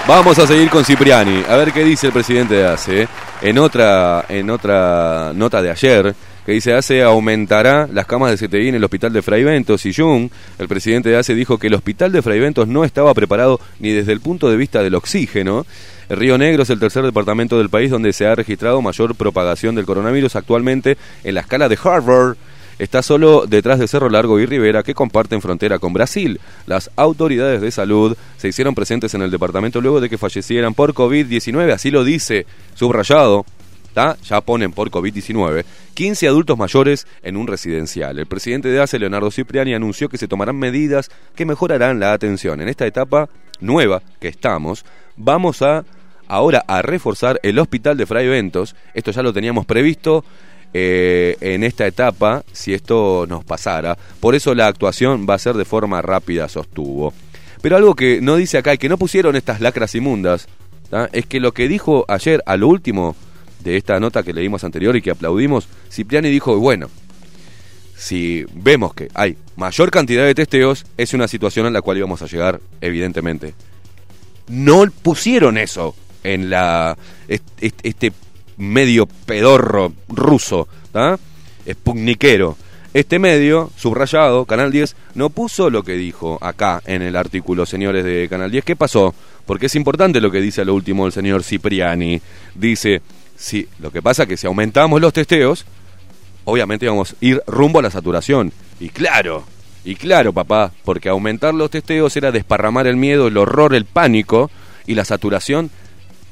Vamos 0.05 0.37
a 0.37 0.45
seguir 0.45 0.69
con 0.69 0.83
Cipriani, 0.83 1.43
a 1.47 1.55
ver 1.55 1.71
qué 1.71 1.81
dice 1.85 2.07
el 2.07 2.13
presidente 2.13 2.55
de 2.55 2.67
ACE. 2.67 3.07
En 3.41 3.57
otra, 3.57 4.25
en 4.27 4.49
otra 4.49 5.31
nota 5.33 5.61
de 5.61 5.71
ayer, 5.71 6.13
que 6.45 6.51
dice 6.51 6.73
ACE 6.73 7.01
aumentará 7.03 7.87
las 7.89 8.05
camas 8.05 8.37
de 8.37 8.47
CTI 8.47 8.67
en 8.67 8.75
el 8.75 8.83
hospital 8.83 9.13
de 9.13 9.21
Fray 9.21 9.45
Ventos 9.45 9.85
y 9.85 9.93
Jung, 9.93 10.29
el 10.59 10.67
presidente 10.67 11.07
de 11.07 11.15
ACE 11.15 11.33
dijo 11.35 11.57
que 11.57 11.67
el 11.67 11.73
hospital 11.75 12.11
de 12.11 12.21
Fray 12.21 12.41
Ventos 12.41 12.67
no 12.67 12.83
estaba 12.83 13.13
preparado 13.13 13.61
ni 13.79 13.91
desde 13.91 14.11
el 14.11 14.19
punto 14.19 14.51
de 14.51 14.57
vista 14.57 14.83
del 14.83 14.95
oxígeno. 14.95 15.65
Río 16.09 16.37
Negro 16.37 16.63
es 16.63 16.69
el 16.69 16.81
tercer 16.81 17.05
departamento 17.05 17.57
del 17.57 17.69
país 17.69 17.89
donde 17.89 18.11
se 18.11 18.27
ha 18.27 18.35
registrado 18.35 18.81
mayor 18.81 19.15
propagación 19.15 19.73
del 19.73 19.85
coronavirus 19.85 20.35
actualmente 20.35 20.97
en 21.23 21.35
la 21.35 21.41
escala 21.41 21.69
de 21.69 21.79
Harvard 21.81 22.35
está 22.79 23.01
solo 23.01 23.45
detrás 23.47 23.79
de 23.79 23.87
Cerro 23.87 24.09
Largo 24.09 24.39
y 24.39 24.45
Rivera, 24.45 24.83
que 24.83 24.93
comparten 24.93 25.41
frontera 25.41 25.79
con 25.79 25.93
Brasil. 25.93 26.39
Las 26.65 26.91
autoridades 26.95 27.61
de 27.61 27.71
salud 27.71 28.17
se 28.37 28.47
hicieron 28.47 28.75
presentes 28.75 29.13
en 29.13 29.21
el 29.21 29.31
departamento 29.31 29.81
luego 29.81 30.01
de 30.01 30.09
que 30.09 30.17
fallecieran 30.17 30.73
por 30.73 30.93
COVID-19, 30.93 31.71
así 31.71 31.91
lo 31.91 32.03
dice 32.03 32.45
subrayado. 32.75 33.45
Ya 33.95 34.41
ponen 34.41 34.71
por 34.71 34.89
COVID-19 34.89 35.65
15 35.93 36.27
adultos 36.27 36.57
mayores 36.57 37.05
en 37.21 37.37
un 37.37 37.45
residencial. 37.45 38.17
El 38.17 38.25
presidente 38.25 38.69
de 38.69 38.81
ACE, 38.81 38.97
Leonardo 38.97 39.29
Cipriani, 39.29 39.75
anunció 39.75 40.09
que 40.09 40.17
se 40.17 40.27
tomarán 40.27 40.55
medidas 40.57 41.11
que 41.35 41.45
mejorarán 41.45 41.99
la 41.99 42.13
atención. 42.13 42.61
En 42.61 42.69
esta 42.69 42.87
etapa 42.87 43.29
nueva 43.59 44.01
que 44.19 44.27
estamos, 44.27 44.83
vamos 45.15 45.61
a 45.61 45.85
ahora 46.27 46.63
a 46.67 46.81
reforzar 46.81 47.39
el 47.43 47.59
hospital 47.59 47.97
de 47.97 48.07
Fray 48.07 48.27
Ventos. 48.27 48.75
Esto 48.93 49.11
ya 49.11 49.21
lo 49.21 49.33
teníamos 49.33 49.65
previsto 49.65 50.25
eh, 50.73 51.37
en 51.41 51.63
esta 51.63 51.85
etapa 51.87 52.43
si 52.51 52.73
esto 52.73 53.25
nos 53.27 53.43
pasara. 53.43 53.97
Por 54.19 54.35
eso 54.35 54.53
la 54.55 54.67
actuación 54.67 55.25
va 55.29 55.35
a 55.35 55.39
ser 55.39 55.55
de 55.55 55.65
forma 55.65 56.01
rápida, 56.01 56.49
sostuvo. 56.49 57.13
Pero 57.61 57.77
algo 57.77 57.95
que 57.95 58.19
no 58.21 58.35
dice 58.35 58.57
acá 58.57 58.73
y 58.73 58.77
que 58.77 58.89
no 58.89 58.97
pusieron 58.97 59.35
estas 59.35 59.61
lacras 59.61 59.95
inmundas, 59.95 60.47
es 61.11 61.25
que 61.25 61.39
lo 61.39 61.53
que 61.53 61.67
dijo 61.67 62.05
ayer 62.07 62.43
a 62.45 62.57
lo 62.57 62.67
último 62.67 63.15
de 63.63 63.77
esta 63.77 63.99
nota 63.99 64.21
que 64.23 64.33
leímos 64.33 64.63
anterior 64.63 64.95
y 64.95 65.01
que 65.01 65.11
aplaudimos, 65.11 65.67
Cipriani 65.89 66.29
dijo, 66.29 66.57
bueno, 66.59 66.89
si 67.97 68.45
vemos 68.53 68.93
que 68.93 69.07
hay 69.13 69.37
mayor 69.55 69.91
cantidad 69.91 70.25
de 70.25 70.35
testeos, 70.35 70.85
es 70.97 71.13
una 71.13 71.27
situación 71.27 71.65
en 71.67 71.73
la 71.73 71.81
cual 71.81 71.97
íbamos 71.97 72.21
a 72.21 72.27
llegar, 72.27 72.59
evidentemente. 72.81 73.53
No 74.49 74.85
pusieron 75.01 75.57
eso 75.57 75.95
en 76.23 76.49
la 76.49 76.97
est- 77.27 77.43
est- 77.61 77.79
este 77.83 78.11
medio 78.63 79.05
pedorro 79.05 79.93
ruso, 80.07 80.67
¿tá? 80.91 81.17
Sputnikero. 81.69 82.57
este 82.93 83.17
medio, 83.17 83.71
subrayado, 83.75 84.45
Canal 84.45 84.71
10, 84.71 84.95
no 85.15 85.29
puso 85.29 85.69
lo 85.69 85.83
que 85.83 85.93
dijo 85.93 86.37
acá 86.41 86.81
en 86.85 87.01
el 87.01 87.15
artículo, 87.15 87.65
señores 87.65 88.05
de 88.05 88.27
Canal 88.29 88.51
10. 88.51 88.63
¿Qué 88.63 88.75
pasó? 88.75 89.15
Porque 89.45 89.65
es 89.65 89.75
importante 89.75 90.21
lo 90.21 90.29
que 90.29 90.41
dice 90.41 90.61
a 90.61 90.65
lo 90.65 90.75
último 90.75 91.05
el 91.05 91.11
señor 91.11 91.43
Cipriani. 91.43 92.21
Dice, 92.53 93.01
sí, 93.35 93.67
lo 93.79 93.91
que 93.91 94.01
pasa 94.01 94.23
es 94.23 94.29
que 94.29 94.37
si 94.37 94.45
aumentamos 94.45 95.01
los 95.01 95.11
testeos, 95.11 95.65
obviamente 96.45 96.87
vamos 96.87 97.13
a 97.13 97.25
ir 97.25 97.41
rumbo 97.47 97.79
a 97.79 97.81
la 97.83 97.89
saturación. 97.89 98.51
Y 98.79 98.89
claro, 98.89 99.43
y 99.85 99.95
claro, 99.95 100.31
papá, 100.31 100.71
porque 100.85 101.09
aumentar 101.09 101.53
los 101.53 101.69
testeos 101.69 102.15
era 102.15 102.31
desparramar 102.31 102.87
el 102.87 102.95
miedo, 102.95 103.27
el 103.27 103.37
horror, 103.37 103.73
el 103.73 103.85
pánico 103.85 104.49
y 104.85 104.95
la 104.95 105.03
saturación, 105.03 105.71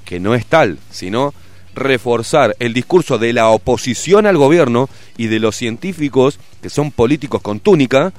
que 0.05 0.19
no 0.19 0.35
es 0.35 0.45
tal, 0.45 0.77
sino 0.89 1.33
reforzar 1.75 2.55
el 2.59 2.73
discurso 2.73 3.17
de 3.17 3.33
la 3.33 3.49
oposición 3.49 4.25
al 4.25 4.37
gobierno 4.37 4.89
y 5.17 5.27
de 5.27 5.39
los 5.39 5.55
científicos, 5.55 6.39
que 6.61 6.69
son 6.69 6.91
políticos 6.91 7.41
con 7.41 7.59
túnica, 7.59 8.13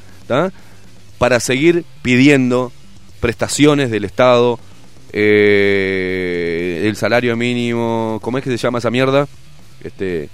para 1.18 1.40
seguir 1.40 1.84
pidiendo 2.02 2.72
prestaciones 3.20 3.90
del 3.90 4.04
Estado, 4.04 4.58
eh, 5.12 6.82
el 6.84 6.96
salario 6.96 7.36
mínimo, 7.36 8.18
¿cómo 8.22 8.38
es 8.38 8.44
que 8.44 8.50
se 8.50 8.56
llama 8.56 8.78
esa 8.78 8.90
mierda? 8.90 9.28
Este, 9.84 10.30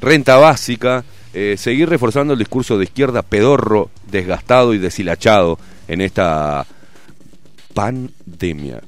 renta 0.00 0.36
básica, 0.36 1.04
eh, 1.32 1.56
seguir 1.56 1.88
reforzando 1.88 2.34
el 2.34 2.38
discurso 2.38 2.76
de 2.76 2.84
izquierda 2.84 3.22
pedorro, 3.22 3.90
desgastado 4.10 4.74
y 4.74 4.78
deshilachado 4.78 5.58
en 5.88 6.02
esta 6.02 6.66
pandemia. 7.74 8.82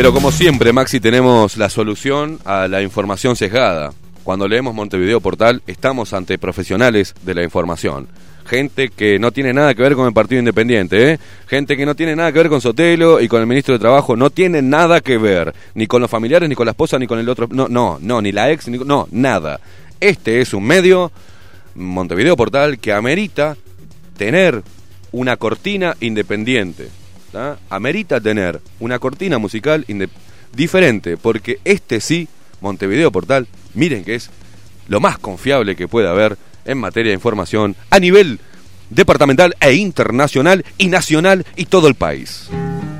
Pero 0.00 0.14
como 0.14 0.32
siempre, 0.32 0.72
Maxi, 0.72 0.98
tenemos 0.98 1.58
la 1.58 1.68
solución 1.68 2.38
a 2.46 2.68
la 2.68 2.80
información 2.80 3.36
sesgada. 3.36 3.92
Cuando 4.24 4.48
leemos 4.48 4.72
Montevideo 4.72 5.20
Portal, 5.20 5.60
estamos 5.66 6.14
ante 6.14 6.38
profesionales 6.38 7.14
de 7.22 7.34
la 7.34 7.42
información. 7.42 8.08
Gente 8.46 8.88
que 8.88 9.18
no 9.18 9.30
tiene 9.30 9.52
nada 9.52 9.74
que 9.74 9.82
ver 9.82 9.96
con 9.96 10.06
el 10.06 10.14
Partido 10.14 10.38
Independiente, 10.38 11.10
¿eh? 11.12 11.18
Gente 11.46 11.76
que 11.76 11.84
no 11.84 11.94
tiene 11.94 12.16
nada 12.16 12.32
que 12.32 12.38
ver 12.38 12.48
con 12.48 12.62
Sotelo 12.62 13.20
y 13.20 13.28
con 13.28 13.42
el 13.42 13.46
ministro 13.46 13.74
de 13.74 13.78
Trabajo. 13.78 14.16
No 14.16 14.30
tiene 14.30 14.62
nada 14.62 15.02
que 15.02 15.18
ver. 15.18 15.54
Ni 15.74 15.86
con 15.86 16.00
los 16.00 16.10
familiares, 16.10 16.48
ni 16.48 16.54
con 16.54 16.64
la 16.64 16.70
esposa, 16.70 16.98
ni 16.98 17.06
con 17.06 17.18
el 17.18 17.28
otro. 17.28 17.46
No, 17.50 17.68
no, 17.68 17.98
no, 18.00 18.22
ni 18.22 18.32
la 18.32 18.50
ex, 18.50 18.68
ni, 18.68 18.78
no, 18.78 19.06
nada. 19.10 19.60
Este 20.00 20.40
es 20.40 20.54
un 20.54 20.64
medio, 20.64 21.12
Montevideo 21.74 22.38
Portal, 22.38 22.78
que 22.78 22.94
amerita 22.94 23.54
tener 24.16 24.62
una 25.12 25.36
cortina 25.36 25.94
independiente. 26.00 26.88
¿Tá? 27.32 27.58
Amerita 27.68 28.20
tener 28.20 28.60
una 28.78 28.98
cortina 28.98 29.38
musical 29.38 29.86
diferente, 30.52 31.16
porque 31.16 31.60
este 31.64 32.00
sí, 32.00 32.28
Montevideo 32.60 33.10
Portal, 33.12 33.46
miren 33.74 34.04
que 34.04 34.16
es 34.16 34.30
lo 34.88 35.00
más 35.00 35.18
confiable 35.18 35.76
que 35.76 35.88
puede 35.88 36.08
haber 36.08 36.36
en 36.64 36.78
materia 36.78 37.10
de 37.10 37.14
información 37.14 37.76
a 37.90 37.98
nivel 37.98 38.40
departamental 38.90 39.54
e 39.60 39.74
internacional 39.74 40.64
y 40.78 40.88
nacional 40.88 41.46
y 41.56 41.66
todo 41.66 41.88
el 41.88 41.94
país. 41.94 42.48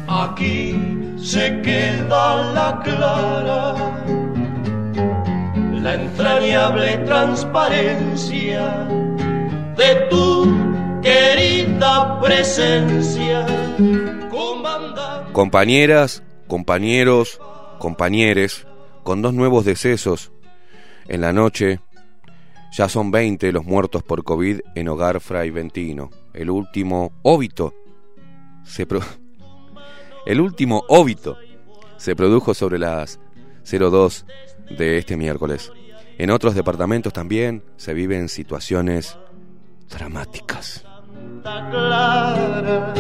Aquí 0.09 0.75
se 1.23 1.61
queda 1.63 2.53
la 2.53 2.81
clara, 2.83 3.75
la 5.73 5.95
entrañable 5.95 6.99
transparencia 6.99 8.87
de 9.77 9.95
tu 10.09 10.70
querida 11.03 12.21
presencia, 12.21 13.47
comandante. 14.31 15.33
Compañeras, 15.33 16.23
compañeros, 16.47 17.41
compañeres, 17.79 18.67
con 19.03 19.23
dos 19.23 19.35
nuevos 19.35 19.65
decesos 19.65 20.33
en 21.09 21.23
la 21.23 21.33
noche, 21.33 21.81
ya 22.73 22.89
son 22.89 23.11
20 23.11 23.51
los 23.53 23.65
muertos 23.65 24.03
por 24.03 24.23
COVID 24.23 24.61
en 24.75 24.89
Hogar 24.89 25.21
Fray 25.21 25.51
Ventino. 25.51 26.11
El 26.33 26.51
último 26.51 27.13
óbito 27.23 27.75
se 28.65 28.87
El 30.27 30.41
último 30.41 30.85
óbito 30.89 31.37
se 31.97 32.15
produjo 32.15 32.55
sobre 32.55 32.79
las 32.79 33.19
02 33.65 34.27
de 34.79 34.99
este 34.99 35.17
miércoles. 35.17 35.73
En 36.19 36.31
otros 36.31 36.55
departamentos 36.55 37.13
también 37.13 37.65
se 37.77 37.95
viven 37.95 38.29
situaciones 38.29 39.19
dramáticas. 39.89 40.85
Clara 41.43 42.93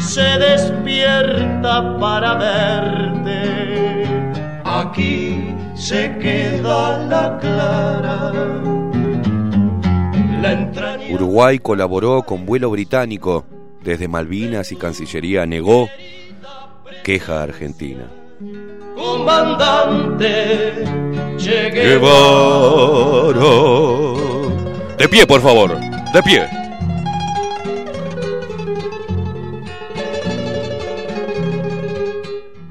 se 0.00 0.20
despierta 0.38 1.98
para 1.98 2.34
verte. 2.34 4.04
Aquí 4.64 5.54
se 5.74 6.16
queda 6.18 6.98
la 7.06 7.38
clara. 7.38 8.32
La 10.40 10.52
entraña 10.52 11.14
Uruguay 11.14 11.58
colaboró 11.58 12.22
con 12.22 12.44
vuelo 12.44 12.70
británico 12.70 13.44
desde 13.82 14.08
Malvinas 14.08 14.72
y 14.72 14.76
Cancillería 14.76 15.46
negó 15.46 15.88
queja 17.04 17.42
Argentina. 17.42 18.04
comandante 18.96 20.84
llegué 21.38 21.98
De 24.98 25.08
pie, 25.08 25.26
por 25.26 25.40
favor, 25.40 25.78
de 26.12 26.22
pie. 26.22 26.61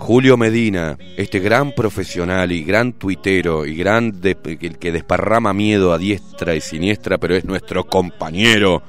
Julio 0.01 0.35
Medina, 0.35 0.97
este 1.15 1.39
gran 1.39 1.73
profesional 1.73 2.51
y 2.51 2.63
gran 2.63 2.93
tuitero 2.93 3.67
y 3.67 3.75
gran 3.75 4.19
de- 4.19 4.35
el 4.61 4.79
que 4.79 4.91
desparrama 4.91 5.53
miedo 5.53 5.93
a 5.93 5.99
diestra 5.99 6.55
y 6.55 6.61
siniestra, 6.61 7.19
pero 7.19 7.35
es 7.35 7.45
nuestro 7.45 7.85
compañero, 7.85 8.81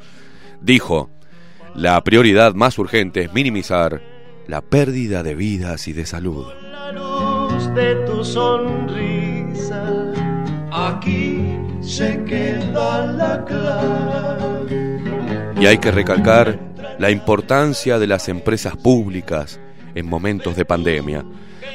dijo, 0.63 1.11
la 1.75 2.03
prioridad 2.03 2.55
más 2.55 2.79
urgente 2.79 3.21
es 3.21 3.33
minimizar 3.35 4.01
la 4.49 4.63
pérdida 4.63 5.23
de 5.23 5.35
vidas 5.35 5.87
y 5.87 5.93
de 5.93 6.07
salud. 6.07 6.47
la 6.73 6.93
luz 6.93 7.75
de 7.75 7.95
tu 8.07 8.25
sonrisa. 8.25 9.85
Aquí 10.73 11.43
se 11.83 12.25
queda 12.25 13.07
la 13.13 13.45
clara. 13.45 14.39
Y 15.61 15.67
hay 15.67 15.77
que 15.77 15.91
recalcar 15.91 16.59
la 16.99 17.11
importancia 17.11 17.99
de 17.99 18.07
las 18.07 18.29
empresas 18.31 18.77
públicas 18.77 19.61
en 19.95 20.09
momentos 20.09 20.57
de 20.57 20.65
pandemia, 20.65 21.25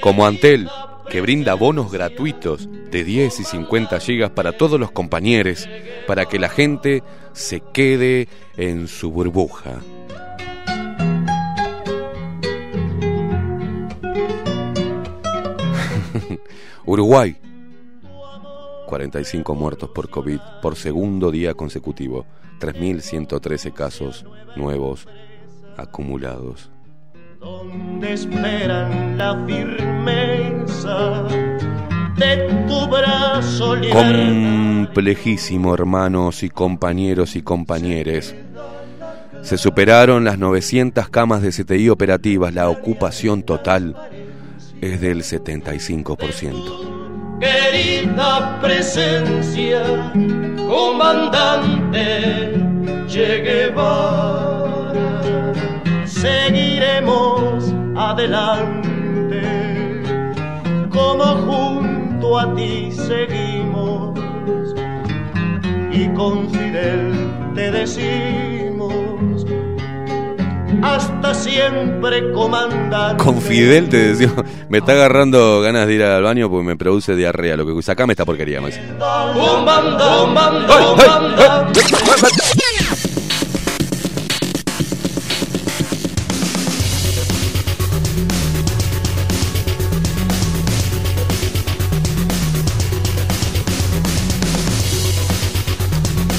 como 0.01 0.25
Antel, 0.25 0.69
que 1.09 1.21
brinda 1.21 1.53
bonos 1.53 1.91
gratuitos 1.91 2.69
de 2.91 3.03
10 3.03 3.39
y 3.39 3.43
50 3.43 3.99
gigas 3.99 4.31
para 4.31 4.57
todos 4.57 4.79
los 4.79 4.91
compañeros, 4.91 5.67
para 6.05 6.25
que 6.25 6.39
la 6.39 6.49
gente 6.49 7.03
se 7.33 7.61
quede 7.73 8.27
en 8.57 8.87
su 8.87 9.11
burbuja. 9.11 9.79
Uruguay, 16.85 17.37
45 18.87 19.55
muertos 19.55 19.89
por 19.89 20.09
COVID 20.09 20.39
por 20.61 20.75
segundo 20.75 21.31
día 21.31 21.53
consecutivo, 21.53 22.25
3.113 22.59 23.73
casos 23.73 24.25
nuevos 24.55 25.07
acumulados. 25.77 26.71
Donde 27.39 28.13
esperan 28.13 29.17
la 29.17 29.35
firmeza 29.45 31.23
de 32.17 32.65
tu 32.67 32.87
brazo. 32.87 33.75
Complejísimo, 33.91 35.73
hermanos 35.73 36.43
y 36.43 36.49
compañeros 36.49 37.35
y 37.35 37.41
compañeres. 37.41 38.35
Se 39.43 39.57
superaron 39.57 40.23
las 40.25 40.37
900 40.37 41.09
camas 41.09 41.41
de 41.41 41.51
CTI 41.51 41.89
operativas, 41.89 42.53
la 42.53 42.69
ocupación 42.69 43.41
total 43.43 43.95
es 44.81 44.99
del 44.99 45.23
75%. 45.23 47.39
Querida 47.39 48.59
presencia, 48.59 50.11
comandante 50.67 52.57
Che 53.07 53.41
Guevara, 53.41 54.91
seguiremos 56.21 57.73
adelante, 57.95 59.41
como 60.89 61.23
junto 61.23 62.39
a 62.39 62.55
ti 62.55 62.91
seguimos, 62.91 64.19
y 65.91 66.07
con 66.09 66.49
Fidel 66.49 67.31
te 67.53 67.71
decimos, 67.71 69.45
hasta 70.81 71.33
siempre, 71.33 72.31
comandante. 72.31 73.23
Con 73.23 73.41
Fidel 73.41 73.89
te 73.89 74.13
decía, 74.13 74.31
me 74.69 74.79
está 74.79 74.93
agarrando 74.93 75.61
ganas 75.61 75.87
de 75.87 75.93
ir 75.93 76.03
al 76.03 76.23
baño 76.23 76.49
porque 76.49 76.65
me 76.65 76.75
produce 76.75 77.15
diarrea. 77.15 77.55
Lo 77.57 77.65
que 77.65 77.81
sacame 77.81 78.13
esta 78.13 78.25
porquería, 78.25 78.61
Maxi. 78.61 78.79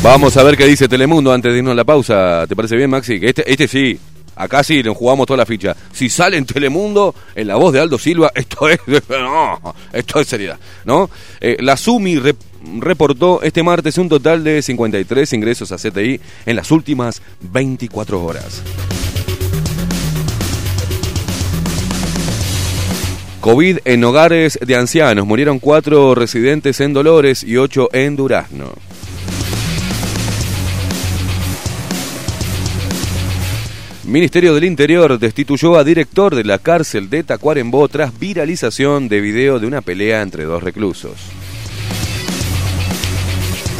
Vamos 0.08 0.38
a 0.38 0.42
ver 0.42 0.56
qué 0.56 0.64
dice 0.64 0.88
Telemundo 0.88 1.30
antes 1.34 1.52
de 1.52 1.58
irnos 1.58 1.72
a 1.72 1.74
la 1.74 1.84
pausa. 1.84 2.46
¿Te 2.48 2.56
parece 2.56 2.76
bien, 2.76 2.88
Maxi? 2.88 3.18
Este, 3.20 3.52
este 3.52 3.68
sí. 3.68 4.00
Acá 4.36 4.64
sí 4.64 4.82
nos 4.82 4.96
jugamos 4.96 5.26
toda 5.26 5.36
la 5.36 5.44
ficha. 5.44 5.76
Si 5.92 6.08
sale 6.08 6.38
en 6.38 6.46
Telemundo, 6.46 7.14
en 7.34 7.46
la 7.46 7.56
voz 7.56 7.74
de 7.74 7.80
Aldo 7.80 7.98
Silva, 7.98 8.32
esto 8.34 8.70
es. 8.70 8.78
No, 9.10 9.74
esto 9.92 10.20
es 10.20 10.26
seriedad. 10.26 10.58
¿No? 10.86 11.10
Eh, 11.42 11.58
la 11.60 11.76
Sumi 11.76 12.16
rep- 12.16 12.36
reportó 12.78 13.42
este 13.42 13.62
martes 13.62 13.98
un 13.98 14.08
total 14.08 14.42
de 14.44 14.62
53 14.62 15.30
ingresos 15.34 15.72
a 15.72 15.76
CTI 15.76 16.18
en 16.46 16.56
las 16.56 16.70
últimas 16.70 17.20
24 17.42 18.24
horas. 18.24 18.62
COVID 23.42 23.78
en 23.84 24.04
hogares 24.04 24.58
de 24.64 24.74
ancianos. 24.74 25.26
Murieron 25.26 25.58
cuatro 25.58 26.14
residentes 26.14 26.80
en 26.80 26.94
Dolores 26.94 27.44
y 27.44 27.58
ocho 27.58 27.90
en 27.92 28.16
Durazno. 28.16 28.72
Ministerio 34.08 34.54
del 34.54 34.64
Interior 34.64 35.18
destituyó 35.18 35.76
a 35.76 35.84
director 35.84 36.34
de 36.34 36.42
la 36.42 36.58
cárcel 36.58 37.10
de 37.10 37.24
Tacuarembó 37.24 37.88
tras 37.88 38.18
viralización 38.18 39.06
de 39.06 39.20
video 39.20 39.58
de 39.58 39.66
una 39.66 39.82
pelea 39.82 40.22
entre 40.22 40.44
dos 40.44 40.62
reclusos. 40.62 41.12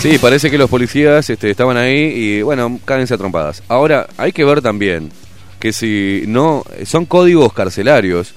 Sí, 0.01 0.19
parece 0.19 0.51
que 0.51 0.59
los 0.59 0.69
policías 0.69 1.31
este, 1.31 1.51
estaban 1.51 1.79
ahí 1.79 2.13
y 2.15 2.43
bueno, 2.43 2.79
cádense 2.85 3.15
a 3.15 3.17
trompadas. 3.17 3.63
Ahora, 3.69 4.07
hay 4.19 4.33
que 4.33 4.45
ver 4.45 4.61
también 4.61 5.11
que 5.59 5.73
si 5.73 6.25
no, 6.27 6.63
son 6.85 7.07
códigos 7.07 7.55
carcelarios 7.55 8.35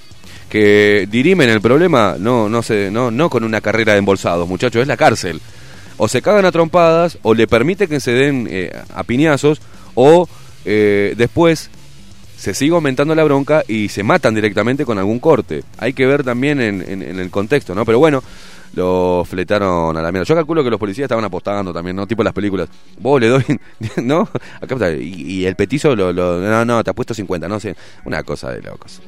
que 0.49 1.09
dirimen 1.11 1.49
el 1.49 1.59
problema, 1.59 2.15
no, 2.17 2.47
no, 2.47 2.61
no, 2.89 3.11
no 3.11 3.29
con 3.29 3.43
una 3.43 3.59
carrera 3.59 3.91
de 3.91 3.99
embolsados, 3.99 4.47
muchachos, 4.47 4.81
es 4.81 4.87
la 4.87 4.95
cárcel. 4.95 5.41
O 5.97 6.07
se 6.07 6.21
cagan 6.21 6.45
a 6.45 6.53
trompadas, 6.53 7.17
o 7.21 7.33
le 7.33 7.47
permite 7.47 7.89
que 7.89 7.99
se 7.99 8.13
den 8.13 8.47
eh, 8.49 8.71
a 8.95 9.03
piñazos, 9.03 9.59
o 9.93 10.29
eh, 10.63 11.15
después 11.17 11.69
se 12.41 12.55
sigue 12.55 12.73
aumentando 12.73 13.13
la 13.13 13.23
bronca 13.23 13.63
y 13.67 13.89
se 13.89 14.01
matan 14.01 14.33
directamente 14.33 14.83
con 14.83 14.97
algún 14.97 15.19
corte. 15.19 15.63
Hay 15.77 15.93
que 15.93 16.07
ver 16.07 16.23
también 16.23 16.59
en, 16.59 16.81
el 16.81 17.29
contexto, 17.29 17.75
¿no? 17.75 17.85
Pero 17.85 17.99
bueno, 17.99 18.23
lo 18.73 19.23
fletaron 19.29 19.95
a 19.95 20.01
la 20.01 20.11
mierda. 20.11 20.25
Yo 20.25 20.33
calculo 20.33 20.63
que 20.63 20.71
los 20.71 20.79
policías 20.79 21.05
estaban 21.05 21.23
apostando 21.23 21.71
también, 21.71 21.95
¿no? 21.95 22.07
Tipo 22.07 22.23
las 22.23 22.33
películas. 22.33 22.67
Vos 22.97 23.21
le 23.21 23.27
doy, 23.27 23.45
¿no? 23.97 24.27
Acá 24.59 24.73
está, 24.73 24.91
y, 24.91 25.45
el 25.45 25.55
petizo 25.55 25.95
lo, 25.95 26.11
lo- 26.11 26.39
No, 26.39 26.65
no, 26.65 26.83
te 26.83 26.89
ha 26.89 26.93
puesto 26.93 27.13
50, 27.13 27.47
no 27.47 27.59
sé. 27.59 27.75
Una 28.05 28.23
cosa 28.23 28.49
de 28.49 28.63
locos. 28.63 29.03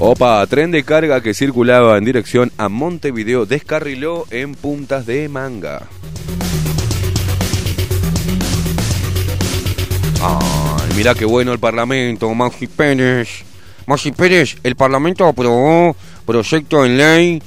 Opa, 0.00 0.46
tren 0.46 0.70
de 0.70 0.84
carga 0.84 1.20
que 1.20 1.34
circulaba 1.34 1.98
en 1.98 2.04
dirección 2.04 2.52
a 2.56 2.68
Montevideo 2.68 3.46
descarriló 3.46 4.26
en 4.30 4.54
puntas 4.54 5.06
de 5.06 5.28
manga. 5.28 5.88
Ay, 10.22 10.88
mira 10.96 11.16
qué 11.16 11.24
bueno 11.24 11.52
el 11.52 11.58
Parlamento, 11.58 12.32
Maxi 12.32 12.68
Pérez. 12.68 13.42
Maxi 13.86 14.12
Pérez, 14.12 14.56
el 14.62 14.76
Parlamento 14.76 15.26
aprobó 15.26 15.96
proyecto 16.24 16.84
en 16.84 16.96
ley 16.96 17.42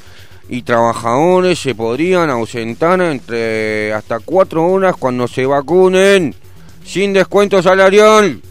y 0.49 0.63
trabajadores 0.63 1.57
se 1.57 1.73
podrían 1.73 2.29
ausentar 2.29 2.99
entre 3.01 3.93
hasta 3.93 4.19
cuatro 4.19 4.65
horas 4.65 4.97
cuando 4.99 5.25
se 5.29 5.45
vacunen, 5.45 6.35
sin 6.83 7.13
descuento 7.13 7.63
salarial. 7.63 8.41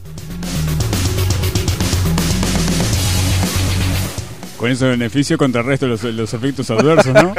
Con 4.61 4.70
ese 4.70 4.87
beneficio 4.89 5.39
contrarresto 5.39 5.87
los, 5.87 6.05
los 6.05 6.35
efectos 6.35 6.70
adversos, 6.70 7.15
¿no? 7.15 7.32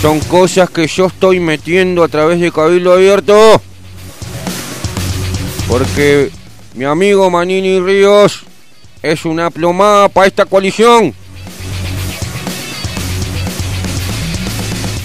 Son 0.00 0.18
cosas 0.20 0.70
que 0.70 0.86
yo 0.86 1.08
estoy 1.08 1.40
metiendo 1.40 2.02
a 2.02 2.08
través 2.08 2.40
de 2.40 2.50
Cabildo 2.50 2.94
Abierto. 2.94 3.60
Porque 5.68 6.30
mi 6.72 6.86
amigo 6.86 7.28
Manini 7.30 7.80
Ríos 7.80 8.44
es 9.02 9.26
una 9.26 9.50
plomada 9.50 10.08
para 10.08 10.26
esta 10.26 10.46
coalición. 10.46 11.12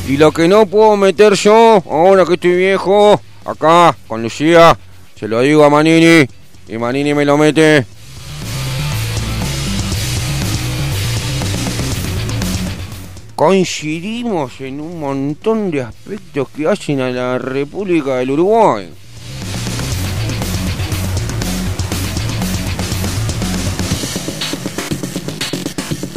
Y 0.08 0.16
lo 0.16 0.32
que 0.32 0.48
no 0.48 0.66
puedo 0.66 0.96
meter 0.96 1.34
yo, 1.34 1.84
ahora 1.92 2.24
que 2.24 2.36
estoy 2.36 2.56
viejo, 2.56 3.20
acá 3.44 3.98
con 4.08 4.24
Lucía, 4.24 4.80
se 5.20 5.28
lo 5.28 5.42
digo 5.42 5.66
a 5.66 5.70
Manini. 5.70 6.26
Y 6.70 6.78
Manini 6.78 7.14
me 7.14 7.26
lo 7.26 7.38
mete. 7.38 7.86
coincidimos 13.40 14.60
en 14.60 14.82
un 14.82 15.00
montón 15.00 15.72
de 15.72 15.82
aspectos 15.82 16.50
que 16.50 16.68
hacen 16.68 17.00
a 17.00 17.10
la 17.10 17.38
República 17.38 18.18
del 18.18 18.32
Uruguay. 18.32 18.90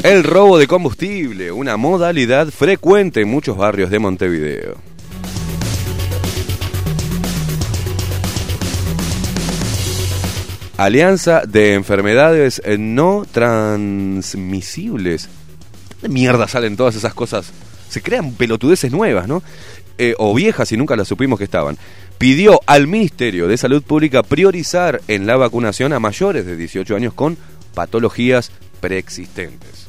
El 0.03 0.25
robo 0.25 0.59
de 0.59 0.67
combustible, 0.67 1.53
una 1.53 1.77
modalidad 1.77 2.49
frecuente 2.49 3.21
en 3.21 3.29
muchos 3.29 3.57
barrios 3.57 3.89
de 3.91 4.01
Montevideo. 4.01 4.92
Alianza 10.77 11.43
de 11.47 11.75
enfermedades 11.75 12.63
no 12.79 13.25
transmisibles 13.31 15.29
¿De 16.03 16.09
mierda 16.09 16.49
salen 16.49 16.77
todas 16.77 16.97
esas 16.97 17.15
cosas? 17.15 17.53
Se 17.89 18.03
crean 18.03 18.33
pelotudeces 18.33 18.91
nuevas, 18.91 19.29
¿no? 19.29 19.43
Eh, 19.99 20.15
o 20.19 20.35
viejas 20.35 20.73
y 20.73 20.77
nunca 20.77 20.97
las 20.97 21.07
supimos 21.07 21.39
que 21.39 21.45
estaban. 21.45 21.79
Pidió 22.19 22.61
al 22.67 22.89
Ministerio 22.89 23.47
de 23.47 23.57
Salud 23.57 23.83
Pública 23.83 24.25
priorizar 24.25 25.01
en 25.07 25.27
la 25.27 25.37
vacunación 25.37 25.93
a 25.93 26.01
mayores 26.01 26.45
de 26.45 26.57
18 26.57 26.97
años 26.97 27.15
con 27.15 27.39
patologías 27.75 28.51
preexistentes. 28.81 29.87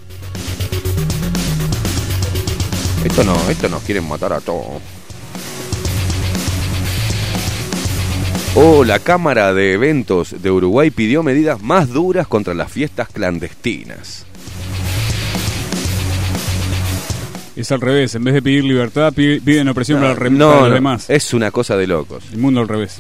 Esto 3.03 3.23
no, 3.23 3.49
esto 3.49 3.68
nos 3.69 3.81
quieren 3.81 4.07
matar 4.07 4.34
a 4.34 4.39
todos. 4.39 4.81
Oh, 8.55 8.84
la 8.84 8.99
Cámara 8.99 9.53
de 9.53 9.73
Eventos 9.73 10.35
de 10.41 10.51
Uruguay 10.51 10.91
pidió 10.91 11.23
medidas 11.23 11.61
más 11.61 11.89
duras 11.89 12.27
contra 12.27 12.53
las 12.53 12.71
fiestas 12.71 13.07
clandestinas. 13.09 14.25
Es 17.55 17.71
al 17.71 17.81
revés, 17.81 18.13
en 18.15 18.23
vez 18.23 18.34
de 18.35 18.41
pedir 18.41 18.63
libertad, 18.63 19.11
pi- 19.13 19.39
piden 19.39 19.67
opresión 19.69 19.99
para, 19.99 20.11
el 20.11 20.17
rem- 20.17 20.31
No, 20.31 20.47
para 20.49 20.59
los 20.61 20.69
no, 20.69 20.75
demás. 20.75 21.09
es 21.09 21.34
una 21.34 21.49
cosa 21.51 21.77
de 21.77 21.88
locos. 21.88 22.23
El 22.31 22.39
mundo 22.39 22.61
al 22.61 22.67
revés. 22.67 22.97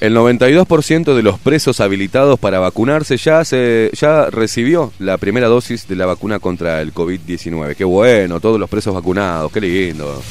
El 0.00 0.14
92% 0.14 1.14
de 1.14 1.22
los 1.22 1.38
presos 1.38 1.80
habilitados 1.80 2.38
para 2.38 2.58
vacunarse 2.58 3.16
ya 3.16 3.42
se 3.46 3.90
ya 3.98 4.28
recibió 4.28 4.92
la 4.98 5.16
primera 5.16 5.46
dosis 5.48 5.88
de 5.88 5.96
la 5.96 6.04
vacuna 6.04 6.38
contra 6.38 6.82
el 6.82 6.92
COVID-19. 6.92 7.74
Qué 7.76 7.84
bueno, 7.84 8.40
todos 8.40 8.60
los 8.60 8.68
presos 8.68 8.92
vacunados, 8.92 9.50
qué 9.50 9.62
lindo. 9.62 10.22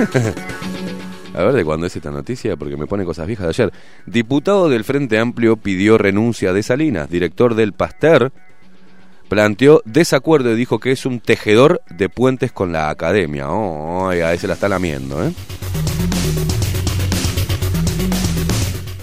A 1.34 1.44
ver 1.44 1.54
de 1.54 1.64
cuándo 1.64 1.86
es 1.86 1.94
esta 1.94 2.10
noticia, 2.10 2.56
porque 2.56 2.76
me 2.76 2.86
pone 2.86 3.04
cosas 3.04 3.26
viejas 3.26 3.46
de 3.46 3.50
ayer. 3.50 3.72
Diputado 4.06 4.68
del 4.68 4.84
Frente 4.84 5.18
Amplio 5.18 5.56
pidió 5.56 5.96
renuncia 5.96 6.52
de 6.52 6.62
Salinas. 6.62 7.08
Director 7.08 7.54
del 7.54 7.72
Pasteur 7.72 8.32
planteó 9.28 9.80
desacuerdo 9.84 10.52
y 10.52 10.56
dijo 10.56 10.80
que 10.80 10.90
es 10.90 11.06
un 11.06 11.20
tejedor 11.20 11.82
de 11.88 12.08
puentes 12.08 12.50
con 12.50 12.72
la 12.72 12.90
academia. 12.90 13.48
Oh, 13.48 14.10
se 14.10 14.46
la 14.48 14.54
está 14.54 14.68
lamiendo, 14.68 15.24
¿eh? 15.24 15.32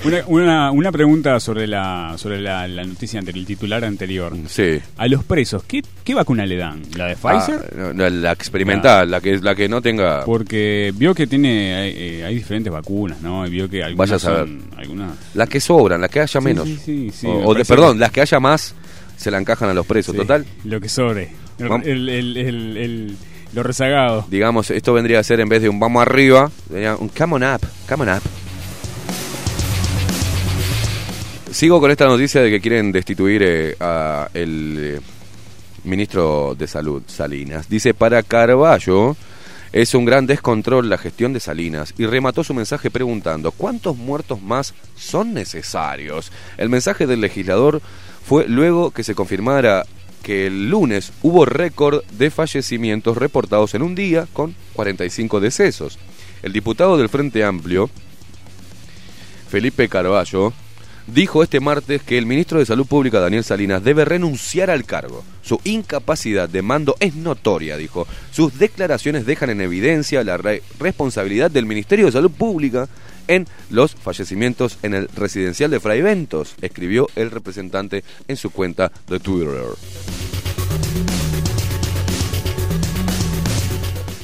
Una, 0.08 0.24
una, 0.28 0.72
una 0.72 0.92
pregunta 0.92 1.40
sobre 1.40 1.68
la 1.68 2.14
sobre 2.18 2.40
la, 2.42 2.68
la 2.68 2.84
noticia 2.84 3.20
anterior, 3.20 3.40
el 3.42 3.46
titular 3.46 3.84
anterior. 3.84 4.34
Sí. 4.48 4.80
A 4.98 5.08
los 5.08 5.24
presos, 5.24 5.64
¿qué, 5.64 5.82
qué 6.04 6.14
vacuna 6.14 6.46
le 6.46 6.56
dan? 6.58 6.82
¿La 6.96 7.06
de 7.08 7.16
Pfizer? 7.16 7.60
Ah, 7.72 7.76
no, 7.76 7.94
no, 7.94 8.10
la 8.10 8.32
experimental, 8.32 9.10
la 9.12 9.20
que 9.22 9.38
la 9.40 9.54
que 9.56 9.68
no 9.68 9.82
tenga. 9.82 10.24
Porque 10.26 10.94
vio 10.96 11.14
que 11.14 11.28
tiene 11.28 11.76
hay, 11.76 11.94
eh, 11.98 12.26
hay 12.26 12.36
diferentes 12.36 12.72
vacunas, 12.72 13.22
¿no? 13.22 13.46
Y 13.46 13.50
vio 13.50 13.70
que 13.70 13.84
algunas 13.84 14.10
Vaya 14.10 14.16
a 14.16 14.20
saber. 14.20 14.48
son- 14.48 14.62
algunas 14.78 15.12
La 15.34 15.48
que 15.48 15.60
sobran, 15.60 16.02
la 16.02 16.08
que 16.10 16.20
haya 16.22 16.40
menos. 16.42 16.66
sí, 16.68 16.78
sí, 16.84 17.12
sí, 17.14 17.28
o, 17.30 17.54
de, 17.54 17.66
perdón, 17.66 17.94
que- 17.96 18.00
las 18.02 18.12
que 18.12 18.22
haya 18.22 18.40
más 18.40 18.76
se 19.18 19.30
la 19.32 19.38
encajan 19.40 19.70
a 19.70 19.74
los 19.74 19.86
presos. 19.86 20.16
Total, 20.16 20.46
Lo 20.64 20.80
que 20.80 20.90
sobre. 20.90 21.32
El, 21.60 22.08
el- 22.10 22.38
el- 22.38 23.18
lo 23.54 23.64
rezagado. 23.64 24.26
digamos, 24.30 24.70
esto 24.72 24.94
vendría 24.94 25.20
a 25.20 25.24
ser 25.24 25.40
en 25.40 25.50
vez 25.50 25.62
de 25.62 25.70
un 25.70 25.80
vamos 25.80 26.02
arriba, 26.02 26.52
un 27.00 27.10
come 27.10 27.36
on 27.36 27.44
up, 27.44 27.62
come 27.90 28.04
on 28.04 28.10
up. 28.18 28.22
Sigo 31.58 31.80
con 31.80 31.90
esta 31.90 32.06
noticia 32.06 32.44
de 32.44 32.52
que 32.52 32.62
quieren 32.62 32.92
destituir 32.92 33.42
eh, 33.42 33.76
a 33.80 34.30
el 34.36 34.78
eh, 34.80 35.00
ministro 35.86 36.54
de 36.54 36.68
Salud, 36.68 37.02
Salinas. 37.08 37.68
Dice, 37.68 37.96
para 37.96 38.22
Carballo 38.22 39.18
es 39.74 39.96
un 39.96 40.06
gran 40.06 40.28
descontrol 40.28 40.88
la 40.88 41.00
gestión 41.00 41.34
de 41.34 41.40
Salinas 41.40 41.96
y 41.98 42.06
remató 42.06 42.44
su 42.44 42.54
mensaje 42.54 42.92
preguntando, 42.92 43.52
¿cuántos 43.52 43.98
muertos 43.98 44.40
más 44.40 44.76
son 44.96 45.34
necesarios? 45.34 46.32
El 46.58 46.70
mensaje 46.70 47.08
del 47.08 47.22
legislador 47.22 47.82
fue 48.24 48.48
luego 48.48 48.92
que 48.92 49.04
se 49.04 49.16
confirmara 49.16 49.84
que 50.22 50.46
el 50.46 50.70
lunes 50.70 51.12
hubo 51.24 51.44
récord 51.46 52.04
de 52.12 52.30
fallecimientos 52.30 53.18
reportados 53.18 53.74
en 53.74 53.82
un 53.82 53.96
día 53.96 54.28
con 54.32 54.54
45 54.74 55.40
decesos. 55.40 55.98
El 56.44 56.54
diputado 56.54 57.00
del 57.00 57.10
Frente 57.10 57.44
Amplio, 57.44 57.90
Felipe 59.50 59.90
Carballo, 59.90 60.54
dijo 61.08 61.44
este 61.44 61.60
martes 61.60 62.02
que 62.04 62.18
el 62.18 62.26
ministro 62.26 62.60
de 62.60 62.66
Salud 62.66 62.86
Pública, 62.86 63.20
Daniel 63.20 63.44
Salinas, 63.44 63.84
debe 63.84 64.06
renunciar 64.06 64.70
al 64.70 64.86
cargo. 64.86 65.24
Su 65.42 65.60
incapacidad 65.64 66.48
de 66.50 66.62
mando 66.62 66.96
es 67.00 67.16
notoria, 67.16 67.78
dijo. 67.78 68.08
Sus 68.32 68.60
declaraciones 68.60 69.26
dejan 69.26 69.50
en 69.50 69.62
evidencia 69.62 70.24
la 70.24 70.38
re- 70.38 70.62
responsabilidad 70.80 71.50
del 71.50 71.66
Ministerio 71.66 72.06
de 72.06 72.12
Salud 72.12 72.32
Pública 72.32 72.88
en 73.28 73.46
los 73.70 73.96
fallecimientos 73.96 74.78
en 74.84 74.94
el 74.94 75.10
residencial 75.16 75.70
de 75.72 75.80
Fray 75.80 76.02
Ventos, 76.02 76.56
escribió 76.62 77.10
el 77.16 77.32
representante 77.32 78.04
en 78.28 78.38
su 78.38 78.52
cuenta 78.52 78.92
de 79.10 79.20
Twitter. 79.20 79.54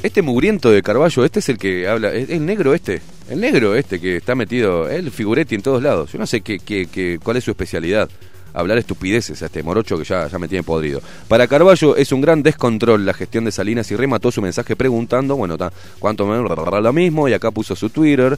Este 0.03 0.21
mugriento 0.21 0.69
de 0.69 0.83
Carballo, 0.83 1.23
este 1.23 1.39
es 1.39 1.47
el 1.47 1.57
que 1.57 1.87
habla, 1.87 2.13
es 2.13 2.29
el 2.29 2.45
negro 2.45 2.73
este, 2.73 3.01
el 3.29 3.39
negro 3.41 3.75
este 3.75 3.99
que 3.99 4.17
está 4.17 4.35
metido, 4.35 4.89
el 4.89 5.11
figuretti 5.11 5.55
en 5.55 5.61
todos 5.61 5.81
lados. 5.81 6.11
Yo 6.11 6.19
no 6.19 6.27
sé 6.27 6.41
qué, 6.41 6.59
qué, 6.59 6.87
qué- 6.91 7.19
cuál 7.23 7.37
es 7.37 7.43
su 7.43 7.51
especialidad. 7.51 8.09
Hablar 8.55 8.77
estupideces 8.77 9.41
a 9.41 9.47
este 9.47 9.63
morocho 9.63 9.97
que 9.97 10.03
ya, 10.03 10.27
ya 10.27 10.37
me 10.37 10.47
tiene 10.47 10.61
podrido. 10.63 11.01
Para 11.27 11.47
Carballo 11.47 11.95
es 11.95 12.11
un 12.11 12.21
gran 12.21 12.43
descontrol 12.43 13.03
la 13.03 13.13
gestión 13.15 13.45
de 13.45 13.51
Salinas 13.51 13.89
y 13.89 13.95
remató 13.95 14.31
su 14.31 14.43
mensaje 14.43 14.75
preguntando, 14.75 15.35
bueno, 15.35 15.57
ta, 15.57 15.73
cuánto 15.97 16.27
me 16.27 16.37
lo 16.37 16.93
mismo, 16.93 17.27
y 17.27 17.33
acá 17.33 17.49
puso 17.49 17.75
su 17.75 17.89
Twitter. 17.89 18.37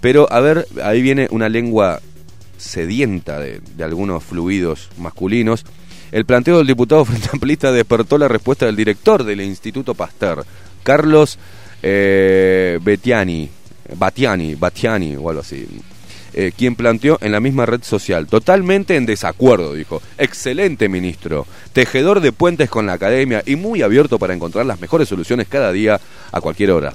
Pero, 0.00 0.32
a 0.32 0.40
ver, 0.40 0.66
ahí 0.82 1.02
viene 1.02 1.28
una 1.30 1.50
lengua 1.50 2.00
sedienta 2.56 3.38
de, 3.38 3.60
de 3.76 3.84
algunos 3.84 4.24
fluidos 4.24 4.88
masculinos. 4.96 5.64
El 6.10 6.24
planteo 6.24 6.56
del 6.56 6.66
diputado 6.66 7.04
frente 7.06 7.28
amplista 7.30 7.70
despertó 7.70 8.16
la 8.16 8.28
respuesta 8.28 8.64
del 8.64 8.76
director 8.76 9.24
del 9.24 9.42
Instituto 9.42 9.94
Pasteur, 9.94 10.44
Carlos 10.82 11.38
eh, 11.82 12.78
Betiani, 12.82 13.50
Batiani, 13.96 14.54
Batiani 14.54 15.16
o 15.16 15.28
algo 15.28 15.40
así, 15.40 15.66
eh, 16.32 16.52
quien 16.56 16.76
planteó 16.76 17.18
en 17.20 17.32
la 17.32 17.40
misma 17.40 17.66
red 17.66 17.82
social, 17.82 18.26
totalmente 18.26 18.96
en 18.96 19.04
desacuerdo, 19.04 19.74
dijo, 19.74 20.00
excelente 20.16 20.88
ministro, 20.88 21.46
tejedor 21.72 22.20
de 22.20 22.32
puentes 22.32 22.70
con 22.70 22.86
la 22.86 22.92
academia 22.92 23.42
y 23.46 23.56
muy 23.56 23.82
abierto 23.82 24.18
para 24.18 24.34
encontrar 24.34 24.64
las 24.64 24.80
mejores 24.80 25.08
soluciones 25.08 25.48
cada 25.48 25.72
día 25.72 26.00
a 26.30 26.40
cualquier 26.40 26.70
hora. 26.70 26.92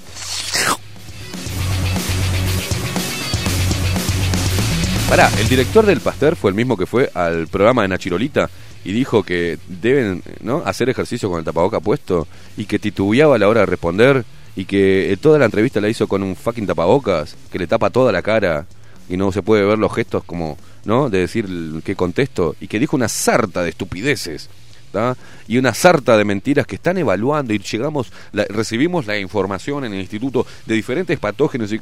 Pará, 5.10 5.30
el 5.40 5.48
director 5.48 5.86
del 5.86 6.00
Pasteur 6.00 6.36
fue 6.36 6.50
el 6.50 6.56
mismo 6.56 6.78
que 6.78 6.88
fue 6.88 7.12
al 7.14 7.48
programa 7.48 7.84
de 7.84 7.90
Nachirolita 7.90 8.50
y 8.86 8.92
dijo 8.92 9.24
que 9.24 9.60
deben 9.68 10.24
¿no? 10.42 10.64
hacer 10.66 10.90
ejercicio 10.90 11.30
con 11.30 11.40
el 11.40 11.46
tapaboca 11.46 11.80
puesto 11.80 12.28
y 12.56 12.66
que 12.66 12.80
titubeaba 12.80 13.36
a 13.36 13.38
la 13.38 13.48
hora 13.48 13.62
de 13.62 13.66
responder 13.66 14.26
y 14.56 14.66
que 14.66 15.12
eh, 15.12 15.18
toda 15.18 15.38
la 15.40 15.46
entrevista 15.46 15.82
la 15.82 15.90
hizo 15.90 16.08
con 16.08 16.24
un 16.24 16.36
fucking 16.36 16.66
tapabocas 16.68 17.36
que 17.52 17.60
le 17.60 17.68
tapa 17.68 17.90
toda 17.90 18.12
la 18.12 18.22
cara 18.22 18.66
y 19.10 19.18
no 19.18 19.32
se 19.32 19.42
puede 19.44 19.64
ver 19.66 19.78
los 19.78 19.94
gestos 19.94 20.24
como, 20.24 20.58
¿no? 20.86 21.10
De 21.10 21.20
decir 21.20 21.48
qué 21.84 21.96
contesto 21.96 22.56
y 22.60 22.68
que 22.68 22.80
dijo 22.80 22.96
una 22.96 23.08
sarta 23.08 23.64
de 23.64 23.70
estupideces. 23.70 24.50
¿tá? 24.92 25.18
y 25.46 25.58
una 25.58 25.74
sarta 25.74 26.16
de 26.18 26.24
mentiras 26.24 26.66
que 26.66 26.76
están 26.76 26.98
evaluando 26.98 27.54
y 27.54 27.60
llegamos 27.60 28.14
la- 28.32 28.46
recibimos 28.46 29.06
la 29.06 29.18
información 29.20 29.84
en 29.84 29.94
el 29.94 30.00
instituto 30.00 30.48
de 30.66 30.74
diferentes 30.74 31.20
patógenos 31.20 31.70
y 31.74 31.80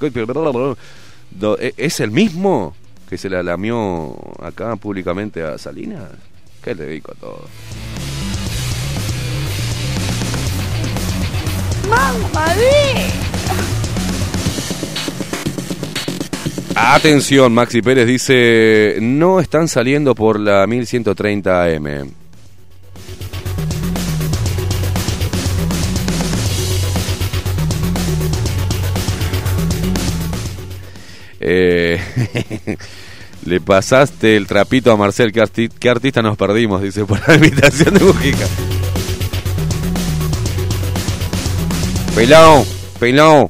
¿e- 1.60 1.76
¿Es 1.78 2.00
el 2.00 2.10
mismo 2.10 2.76
que 3.08 3.20
se 3.20 3.30
la 3.30 3.44
lamió 3.44 4.16
acá 4.42 4.76
públicamente 4.78 5.44
a 5.44 5.60
Salinas? 5.60 6.10
¿Qué 6.64 6.74
le 6.74 6.86
dedico 6.88 7.12
a 7.12 7.16
todo? 7.16 7.46
Atención, 16.76 17.54
Maxi 17.54 17.82
Pérez 17.82 18.08
dice, 18.08 18.98
no 19.02 19.40
están 19.40 19.68
saliendo 19.68 20.16
por 20.16 20.40
la 20.40 20.66
1130 20.66 21.64
AM. 21.64 22.12
Eh, 31.40 32.00
le 33.46 33.60
pasaste 33.60 34.38
el 34.38 34.48
trapito 34.48 34.92
a 34.92 34.98
Marcel, 34.98 35.32
¿qué, 35.32 35.70
qué 35.80 35.90
artista 35.90 36.22
nos 36.22 36.38
perdimos? 36.38 36.82
Dice, 36.82 37.06
por 37.06 37.28
la 37.28 37.36
invitación 37.36 37.94
de 37.96 38.00
Mujica. 38.00 38.48
Pelao, 42.16 42.64
pelao, 43.00 43.50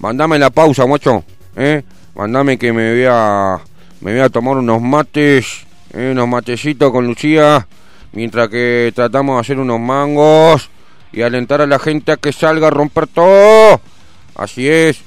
mandame 0.00 0.38
la 0.38 0.48
pausa, 0.48 0.86
macho, 0.86 1.24
¿eh? 1.54 1.82
Mandame 2.14 2.56
que 2.56 2.72
me 2.72 2.94
voy 2.94 3.04
a, 3.06 3.58
me 4.00 4.12
voy 4.12 4.20
a 4.20 4.30
tomar 4.30 4.56
unos 4.56 4.80
mates, 4.80 5.66
¿eh? 5.92 6.10
unos 6.12 6.26
matecitos 6.26 6.90
con 6.90 7.06
Lucía, 7.06 7.68
mientras 8.12 8.48
que 8.48 8.92
tratamos 8.94 9.36
de 9.36 9.40
hacer 9.40 9.58
unos 9.58 9.78
mangos 9.78 10.70
y 11.12 11.20
alentar 11.20 11.60
a 11.60 11.66
la 11.66 11.78
gente 11.78 12.12
a 12.12 12.16
que 12.16 12.32
salga 12.32 12.68
a 12.68 12.70
romper 12.70 13.08
todo. 13.08 13.80
Así 14.34 14.68
es. 14.68 15.02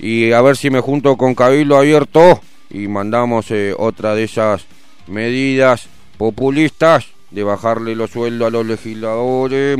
Y 0.00 0.32
a 0.32 0.40
ver 0.42 0.56
si 0.56 0.70
me 0.70 0.80
junto 0.80 1.16
con 1.16 1.36
Cabildo 1.36 1.76
Abierto 1.76 2.40
y 2.68 2.88
mandamos 2.88 3.52
eh, 3.52 3.74
otra 3.78 4.16
de 4.16 4.24
esas 4.24 4.66
medidas 5.06 5.86
populistas 6.18 7.06
de 7.30 7.44
bajarle 7.44 7.94
los 7.94 8.10
sueldos 8.10 8.48
a 8.48 8.50
los 8.50 8.66
legisladores. 8.66 9.78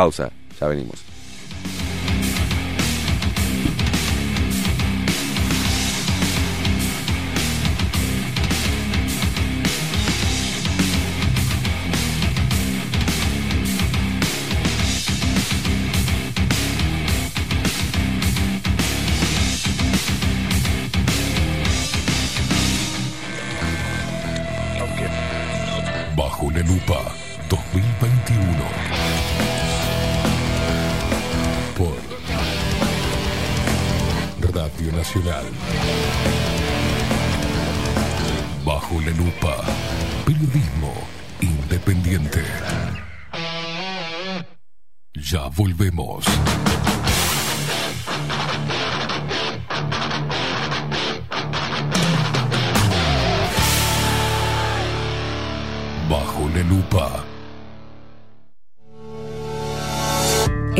Pausa, 0.00 0.30
ya 0.58 0.66
venimos. 0.66 1.09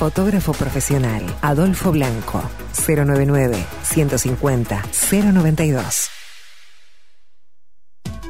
Fotógrafo 0.00 0.54
profesional, 0.54 1.22
Adolfo 1.42 1.92
Blanco, 1.92 2.42
099 2.88 3.62
150 3.82 4.82
092. 5.12 6.10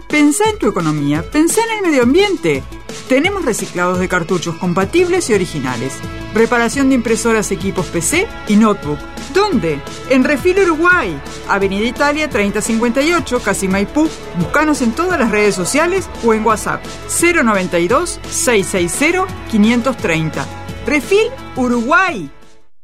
Pensá 0.09 0.51
en 0.51 0.59
tu 0.59 0.67
economía, 0.67 1.23
pensá 1.31 1.61
en 1.63 1.77
el 1.77 1.89
medio 1.89 2.03
ambiente. 2.03 2.65
Tenemos 3.09 3.45
reciclados 3.45 4.01
de 4.01 4.09
cartuchos 4.09 4.57
compatibles 4.57 5.31
y 5.31 5.35
originales. 5.35 5.93
Reparación 6.35 6.89
de 6.89 6.97
impresoras, 6.97 7.53
equipos 7.53 7.87
PC 7.87 8.27
y 8.49 8.57
notebook. 8.57 8.99
¿Dónde? 9.33 9.81
En 10.09 10.25
Refil 10.25 10.59
Uruguay, 10.59 11.17
Avenida 11.49 11.87
Italia 11.87 12.29
3058, 12.29 13.43
Casi 13.45 13.69
Maipú. 13.69 14.09
Búscanos 14.41 14.83
en 14.83 14.91
todas 14.91 15.21
las 15.21 15.31
redes 15.31 15.55
sociales 15.55 16.11
o 16.25 16.35
en 16.35 16.45
WhatsApp 16.45 16.85
092 17.21 18.19
660 18.29 19.25
530. 19.53 20.60
Refil 20.87 21.29
Uruguay. 21.57 22.31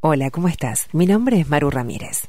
Hola, 0.01 0.31
¿cómo 0.31 0.49
estás? 0.49 0.89
Mi 0.93 1.07
nombre 1.07 1.41
es 1.41 1.49
Maru 1.49 1.71
Ramírez. 1.71 2.29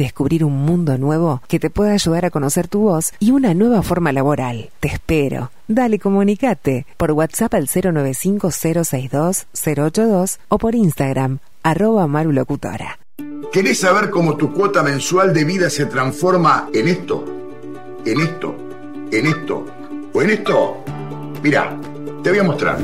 descubrir 0.03 0.43
un 0.43 0.65
mundo 0.65 0.97
nuevo 0.97 1.41
que 1.47 1.59
te 1.59 1.69
pueda 1.69 1.93
ayudar 1.93 2.25
a 2.25 2.31
conocer 2.31 2.67
tu 2.67 2.81
voz 2.81 3.13
y 3.19 3.31
una 3.31 3.53
nueva 3.53 3.83
forma 3.83 4.11
laboral. 4.11 4.71
Te 4.79 4.87
espero. 4.89 5.51
Dale, 5.67 5.99
comunicate 5.99 6.87
por 6.97 7.11
WhatsApp 7.11 7.53
al 7.53 7.67
095-062-082 7.67 10.39
o 10.49 10.57
por 10.57 10.73
Instagram, 10.75 11.37
arroba 11.63 12.07
marulocutora. 12.07 12.97
¿Querés 13.51 13.79
saber 13.79 14.09
cómo 14.09 14.37
tu 14.37 14.53
cuota 14.53 14.81
mensual 14.81 15.33
de 15.33 15.43
vida 15.43 15.69
se 15.69 15.85
transforma 15.85 16.69
en 16.73 16.87
esto? 16.87 17.25
¿En 18.05 18.21
esto? 18.21 18.55
¿En 19.11 19.27
esto? 19.27 19.65
¿O 20.13 20.21
en 20.21 20.29
esto? 20.29 20.77
Mira, 21.43 21.77
te 22.23 22.29
voy 22.29 22.39
a 22.39 22.43
mostrar. 22.43 22.77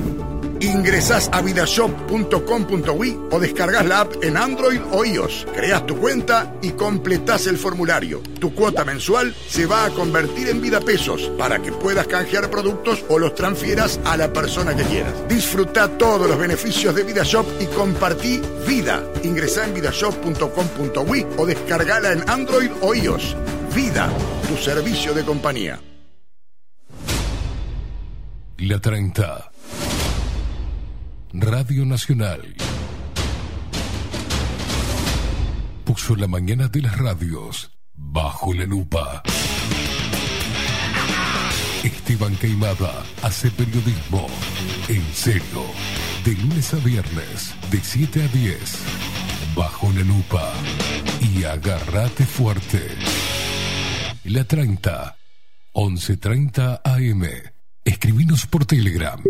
Ingresás 0.60 1.30
a 1.32 1.42
vidashop.com.ui 1.42 3.20
o 3.32 3.40
descargas 3.40 3.86
la 3.86 4.02
app 4.02 4.24
en 4.24 4.38
Android 4.38 4.82
o 4.92 5.06
iOS. 5.06 5.46
Creas 5.54 5.86
tu 5.86 5.98
cuenta 5.98 6.56
y 6.62 6.72
completás 6.72 7.48
el 7.48 7.58
formulario. 7.58 8.22
Tu 8.40 8.54
cuota 8.54 8.84
mensual 8.84 9.36
se 9.48 9.66
va 9.66 9.86
a 9.86 9.90
convertir 9.92 10.50
en 10.50 10.62
vida 10.62 10.80
pesos 10.80 11.32
para 11.38 11.60
que 11.60 11.72
puedas 11.72 12.08
canjear 12.08 12.50
productos 12.50 13.04
o 13.10 13.20
los 13.20 13.36
transfieras 13.36 14.00
a 14.06 14.18
la 14.18 14.34
persona 14.34 14.76
que 14.76 14.84
quieras. 14.84 15.14
Disfruta 15.28 15.98
todos 15.98 16.28
los 16.28 16.40
beneficios 16.40 16.96
de 16.96 17.04
VidaShop 17.04 17.46
y 17.60 17.66
compartí 17.68 18.42
vida. 18.68 19.04
Ingresá 19.24 19.66
en 19.66 19.74
vidashop.com.ui 19.76 21.26
o 21.38 21.46
descargala 21.46 22.12
en 22.12 22.28
Android 22.30 22.72
o 22.82 22.96
iOS. 22.96 23.36
Vida, 23.76 24.10
tu 24.48 24.58
servicio 24.58 25.14
de 25.14 25.24
compañía. 25.24 25.80
La 28.58 28.80
30. 28.80 29.52
Radio 31.34 31.86
Nacional. 31.86 32.56
Puso 35.84 36.16
la 36.16 36.28
mañana 36.28 36.70
de 36.70 36.82
las 36.82 36.98
radios 36.98 37.78
bajo 37.94 38.54
la 38.54 38.66
lupa. 38.66 39.24
Esteban 41.84 42.36
Queimada 42.38 43.04
hace 43.24 43.52
periodismo 43.52 44.28
en 44.88 45.04
serio. 45.14 45.66
De 46.24 46.32
lunes 46.34 46.74
a 46.74 46.78
viernes, 46.78 47.54
de 47.72 47.80
7 47.82 48.24
a 48.24 48.28
10. 48.30 48.60
Bajo 49.56 49.92
la 49.92 50.02
lupa. 50.02 50.54
Y 51.22 51.44
agárrate 51.44 52.26
fuerte. 52.26 52.88
La 54.24 54.46
30. 54.46 55.18
11.30 55.74 56.82
AM. 56.84 57.24
Escribinos 57.84 58.46
por 58.48 58.66
Telegram. 58.66 59.22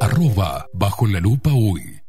Arroba 0.00 0.68
bajo 0.72 1.06
la 1.06 1.20
lupa 1.20 1.50
uy. 1.54 2.03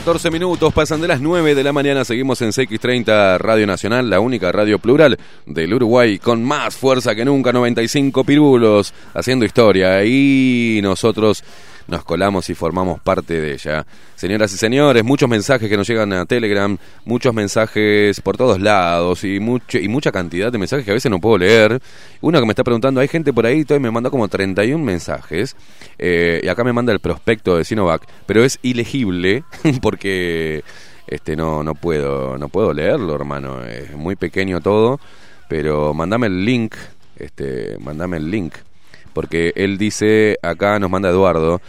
14 0.00 0.30
minutos 0.30 0.72
pasan 0.72 1.02
de 1.02 1.08
las 1.08 1.20
9 1.20 1.54
de 1.54 1.62
la 1.62 1.74
mañana. 1.74 2.06
Seguimos 2.06 2.40
en 2.40 2.52
CX30 2.52 3.36
Radio 3.36 3.66
Nacional, 3.66 4.08
la 4.08 4.18
única 4.18 4.50
radio 4.50 4.78
plural 4.78 5.18
del 5.44 5.74
Uruguay, 5.74 6.18
con 6.18 6.42
más 6.42 6.74
fuerza 6.74 7.14
que 7.14 7.22
nunca. 7.26 7.52
95 7.52 8.24
pirulos 8.24 8.94
haciendo 9.12 9.44
historia. 9.44 10.02
Y 10.02 10.80
nosotros 10.82 11.44
nos 11.90 12.04
colamos 12.04 12.48
y 12.48 12.54
formamos 12.54 13.00
parte 13.00 13.40
de 13.40 13.52
ella. 13.52 13.86
Señoras 14.14 14.52
y 14.52 14.56
señores, 14.56 15.04
muchos 15.04 15.28
mensajes 15.28 15.68
que 15.68 15.76
nos 15.76 15.88
llegan 15.88 16.12
a 16.12 16.24
Telegram, 16.24 16.76
muchos 17.04 17.34
mensajes 17.34 18.20
por 18.20 18.36
todos 18.36 18.60
lados 18.60 19.24
y, 19.24 19.36
y 19.36 19.88
mucha 19.88 20.12
cantidad 20.12 20.52
de 20.52 20.58
mensajes 20.58 20.84
que 20.84 20.92
a 20.92 20.94
veces 20.94 21.10
no 21.10 21.20
puedo 21.20 21.38
leer. 21.38 21.80
Uno 22.20 22.40
que 22.40 22.46
me 22.46 22.52
está 22.52 22.64
preguntando, 22.64 23.00
hay 23.00 23.08
gente 23.08 23.32
por 23.32 23.46
ahí, 23.46 23.64
y 23.68 23.78
me 23.78 23.90
manda 23.90 24.10
como 24.10 24.28
31 24.28 24.82
mensajes 24.84 25.56
eh, 25.98 26.40
y 26.42 26.48
acá 26.48 26.64
me 26.64 26.72
manda 26.72 26.92
el 26.92 27.00
prospecto 27.00 27.56
de 27.56 27.64
Sinovac, 27.64 28.06
pero 28.26 28.44
es 28.44 28.58
ilegible 28.62 29.44
porque 29.82 30.62
este 31.06 31.36
no 31.36 31.62
no 31.62 31.74
puedo 31.74 32.38
no 32.38 32.48
puedo 32.48 32.72
leerlo, 32.72 33.14
hermano, 33.14 33.64
es 33.64 33.92
muy 33.92 34.16
pequeño 34.16 34.60
todo, 34.60 35.00
pero 35.48 35.92
mandame 35.94 36.28
el 36.28 36.44
link, 36.44 36.74
este, 37.16 37.76
mandame 37.80 38.18
el 38.18 38.30
link 38.30 38.54
porque 39.12 39.52
él 39.56 39.78
dice, 39.78 40.38
acá 40.42 40.78
nos 40.78 40.90
manda 40.90 41.10
Eduardo, 41.10 41.60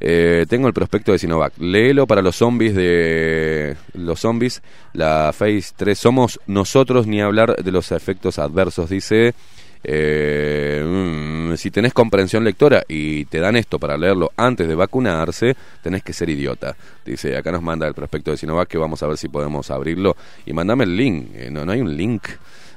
eh, 0.00 0.46
tengo 0.48 0.66
el 0.66 0.74
prospecto 0.74 1.12
de 1.12 1.18
Sinovac, 1.18 1.52
léelo 1.58 2.06
para 2.06 2.22
los 2.22 2.36
zombies 2.36 2.74
de 2.74 3.76
los 3.94 4.20
zombies, 4.20 4.62
la 4.92 5.32
Phase 5.32 5.72
3, 5.76 5.98
somos 5.98 6.40
nosotros 6.46 7.06
ni 7.06 7.20
hablar 7.20 7.56
de 7.56 7.70
los 7.70 7.92
efectos 7.92 8.38
adversos, 8.38 8.88
dice, 8.88 9.34
eh, 9.82 10.82
mm, 10.84 11.54
si 11.56 11.70
tenés 11.70 11.92
comprensión 11.92 12.44
lectora 12.44 12.82
y 12.86 13.24
te 13.26 13.40
dan 13.40 13.56
esto 13.56 13.78
para 13.78 13.96
leerlo 13.96 14.30
antes 14.36 14.68
de 14.68 14.74
vacunarse, 14.74 15.56
tenés 15.82 16.02
que 16.02 16.12
ser 16.12 16.28
idiota. 16.28 16.76
Dice, 17.04 17.36
acá 17.36 17.50
nos 17.50 17.62
manda 17.62 17.86
el 17.86 17.94
prospecto 17.94 18.30
de 18.30 18.36
Sinovac 18.36 18.68
que 18.68 18.78
vamos 18.78 19.02
a 19.02 19.06
ver 19.06 19.16
si 19.16 19.28
podemos 19.28 19.70
abrirlo. 19.70 20.16
Y 20.44 20.52
mandame 20.52 20.84
el 20.84 20.96
link, 20.96 21.30
Eh, 21.34 21.50
no, 21.50 21.64
no 21.64 21.72
hay 21.72 21.80
un 21.80 21.96
link 21.96 22.22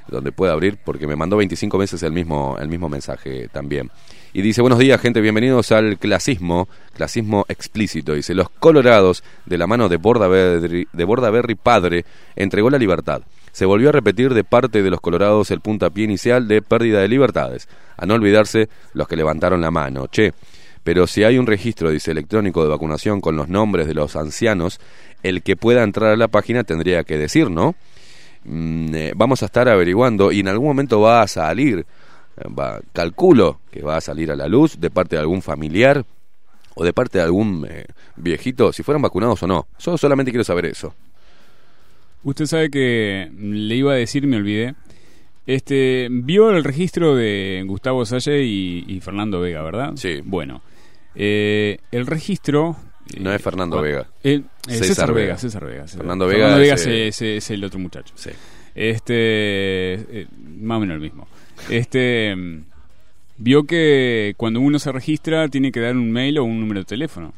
donde 0.08 0.32
pueda 0.32 0.52
abrir 0.52 0.78
porque 0.84 1.06
me 1.06 1.16
mandó 1.16 1.36
25 1.36 1.78
veces 1.78 2.02
el 2.02 2.12
mismo, 2.12 2.56
el 2.60 2.68
mismo 2.68 2.88
mensaje 2.88 3.48
también. 3.48 3.90
Y 4.32 4.42
dice, 4.42 4.60
buenos 4.62 4.80
días 4.80 5.00
gente, 5.00 5.20
bienvenidos 5.20 5.70
al 5.72 5.98
clasismo, 5.98 6.68
clasismo 6.92 7.46
explícito. 7.48 8.14
Dice, 8.14 8.34
los 8.34 8.50
colorados 8.50 9.22
de 9.46 9.58
la 9.58 9.66
mano 9.66 9.88
de 9.88 9.96
Bordaberry, 9.96 10.88
de 10.92 11.04
Bordaberry 11.04 11.54
padre 11.54 12.04
entregó 12.34 12.68
la 12.68 12.78
libertad. 12.78 13.22
Se 13.52 13.64
volvió 13.64 13.90
a 13.90 13.92
repetir 13.92 14.34
de 14.34 14.42
parte 14.42 14.82
de 14.82 14.90
los 14.90 15.00
colorados 15.00 15.52
el 15.52 15.60
puntapié 15.60 16.04
inicial 16.04 16.48
de 16.48 16.62
pérdida 16.62 17.00
de 17.00 17.08
libertades. 17.08 17.68
A 17.96 18.06
no 18.06 18.14
olvidarse 18.14 18.68
los 18.94 19.06
que 19.06 19.14
levantaron 19.14 19.60
la 19.60 19.70
mano. 19.70 20.08
Che, 20.08 20.32
pero 20.82 21.06
si 21.06 21.22
hay 21.22 21.38
un 21.38 21.46
registro, 21.46 21.90
dice, 21.90 22.10
electrónico 22.10 22.62
de 22.62 22.68
vacunación 22.68 23.20
con 23.20 23.36
los 23.36 23.48
nombres 23.48 23.86
de 23.86 23.94
los 23.94 24.16
ancianos, 24.16 24.80
el 25.22 25.42
que 25.42 25.56
pueda 25.56 25.84
entrar 25.84 26.10
a 26.10 26.16
la 26.16 26.26
página 26.28 26.64
tendría 26.64 27.04
que 27.04 27.16
decir, 27.16 27.50
¿no? 27.50 27.76
Mm, 28.44 28.94
eh, 28.94 29.12
vamos 29.16 29.42
a 29.42 29.46
estar 29.46 29.68
averiguando 29.68 30.30
y 30.30 30.40
en 30.40 30.48
algún 30.48 30.68
momento 30.68 31.00
va 31.00 31.22
a 31.22 31.26
salir, 31.26 31.86
eh, 32.36 32.48
va, 32.48 32.80
calculo 32.92 33.60
que 33.70 33.82
va 33.82 33.96
a 33.96 34.00
salir 34.00 34.30
a 34.30 34.36
la 34.36 34.48
luz 34.48 34.78
de 34.78 34.90
parte 34.90 35.16
de 35.16 35.20
algún 35.20 35.42
familiar 35.42 36.04
o 36.74 36.84
de 36.84 36.92
parte 36.92 37.18
de 37.18 37.24
algún 37.24 37.66
eh, 37.68 37.86
viejito, 38.16 38.72
si 38.72 38.82
fueron 38.82 39.02
vacunados 39.02 39.42
o 39.42 39.46
no. 39.46 39.66
Yo 39.78 39.96
solamente 39.96 40.30
quiero 40.30 40.44
saber 40.44 40.66
eso. 40.66 40.94
Usted 42.24 42.46
sabe 42.46 42.70
que 42.70 43.30
le 43.36 43.74
iba 43.74 43.92
a 43.92 43.96
decir, 43.96 44.26
me 44.26 44.36
olvidé. 44.36 44.74
Este, 45.46 46.08
vio 46.10 46.50
el 46.50 46.64
registro 46.64 47.14
de 47.14 47.62
Gustavo 47.66 48.06
Salle 48.06 48.44
y, 48.44 48.84
y 48.88 49.00
Fernando 49.00 49.40
Vega, 49.40 49.62
¿verdad? 49.62 49.92
Sí. 49.96 50.20
Bueno, 50.24 50.62
eh, 51.14 51.78
el 51.92 52.06
registro. 52.06 52.76
No 53.20 53.32
es 53.32 53.42
Fernando 53.42 53.80
Vega. 53.80 54.06
el- 54.22 54.40
eh, 54.40 54.44
César 54.72 54.86
César, 54.86 55.12
Vega. 55.12 55.26
Vega. 55.26 55.38
César 55.38 55.64
Vega. 55.66 55.82
César 55.86 55.98
Fernando 55.98 56.26
Fernando 56.28 56.48
Vega 56.48 56.58
Vega 56.58 56.74
es, 56.74 56.80
es, 56.82 56.86
eh, 56.86 57.06
es- 57.08 57.22
es 57.44 57.50
el 57.50 57.64
otro 57.64 57.78
muchacho. 57.78 58.14
Sí. 58.16 58.30
Este, 58.74 59.94
eh, 60.22 60.26
más 60.60 60.76
o 60.78 60.80
menos 60.80 60.94
el 60.96 61.00
mismo. 61.00 61.28
Este, 61.70 62.34
mm, 62.34 62.62
vio 63.38 63.64
que 63.64 64.34
cuando 64.36 64.60
uno 64.60 64.78
se 64.78 64.92
registra 64.92 65.48
tiene 65.48 65.70
que 65.72 65.80
dar 65.80 65.94
un 65.96 66.10
mail 66.10 66.38
o 66.38 66.44
un 66.44 66.60
número 66.60 66.80
de 66.80 66.86
teléfono. 66.86 67.32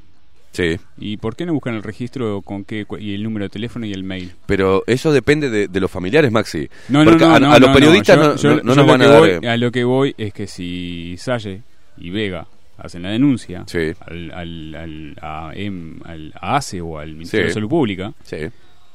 Sí. 0.52 0.76
¿Y 0.98 1.18
por 1.18 1.36
qué 1.36 1.44
no 1.44 1.52
buscan 1.52 1.74
el 1.74 1.82
registro 1.82 2.40
con 2.40 2.64
qué 2.64 2.86
y 2.98 3.14
el 3.14 3.22
número 3.22 3.44
de 3.44 3.51
teléfono 3.51 3.84
y 3.84 3.93
el 3.93 4.05
mail? 4.05 4.32
Pero 4.47 4.84
eso 4.86 5.12
depende 5.12 5.51
de, 5.51 5.68
de 5.68 5.80
los 5.80 5.90
familiares, 5.90 6.32
Maxi. 6.32 6.68
No, 6.88 7.05
no, 7.05 7.10
Porque 7.10 7.26
no, 7.26 7.34
a, 7.34 7.40
no, 7.40 7.52
a 7.52 7.59
los 7.59 7.70
periodistas 7.70 8.16
no. 8.16 8.36
Yo- 8.36 8.48
no- 8.51 8.56
yo- 8.56 8.62
no 8.62 8.74
yo 8.74 8.76
nos 8.76 8.86
van 8.86 9.02
a 9.02 9.06
dar... 9.09 9.18
voy- 9.20 9.30
eh, 9.43 9.48
a 9.51 9.56
lo 9.59 9.70
que 9.70 9.84
voy 9.84 10.14
es 10.16 10.32
que 10.32 10.47
si 10.47 11.16
Salle 11.18 11.60
y 11.98 12.09
Vega 12.10 12.47
hacen 12.78 13.03
la 13.03 13.11
denuncia 13.11 13.65
Sí. 13.66 13.93
al, 14.01 14.31
al, 14.32 14.74
al- 14.74 15.16
a, 15.23 15.51
em- 15.55 16.01
al- 16.05 16.32
a 16.40 16.57
ACE 16.57 16.81
o 16.81 16.98
al 16.98 17.12
Ministerio 17.12 17.47
Sí. 17.47 17.48
de 17.48 17.55
Salud 17.55 17.69
Pública, 17.69 18.12
Sí. 18.24 18.36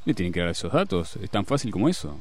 le 0.06 0.14
tienen 0.14 0.32
que 0.34 0.40
dar 0.40 0.50
esos 0.50 0.72
datos. 0.72 1.16
Es 1.18 1.30
tan 1.30 1.46
fácil 1.46 1.72
como 1.72 1.90
eso. 1.90 2.20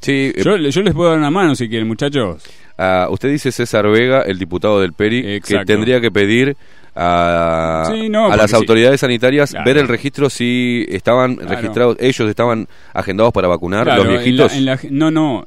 Sí, 0.00 0.32
eh, 0.34 0.42
Yo, 0.44 0.56
yo 0.56 0.82
les 0.82 0.94
puedo 0.94 1.10
dar 1.10 1.18
una 1.18 1.30
mano 1.30 1.54
si 1.56 1.68
quieren, 1.68 1.88
muchachos. 1.88 2.44
ah, 2.78 3.08
usted 3.10 3.30
dice 3.30 3.50
César 3.50 3.88
Vega, 3.88 4.22
el 4.22 4.38
diputado 4.38 4.80
del 4.80 4.92
PERI, 4.92 5.40
que 5.40 5.64
tendría 5.64 6.00
que 6.00 6.10
pedir 6.12 6.56
a, 6.94 7.84
Sí, 7.92 8.08
no, 8.08 8.30
a 8.30 8.36
las 8.36 8.50
sí. 8.50 8.56
autoridades 8.56 9.00
sanitarias 9.00 9.50
Claro. 9.50 9.64
ver 9.66 9.78
el 9.78 9.88
registro 9.88 10.30
si 10.30 10.84
estaban 10.88 11.36
Claro. 11.36 11.50
registrados, 11.56 11.96
ellos 12.00 12.28
estaban 12.28 12.66
agendados 12.94 13.32
para 13.32 13.48
vacunar, 13.48 13.84
Claro, 13.84 14.04
los 14.04 14.06
en 14.06 14.14
la- 14.14 14.22
viejitos. 14.22 14.52
en 14.54 14.64
la- 14.64 14.78
no, 14.90 15.10
no. 15.10 15.46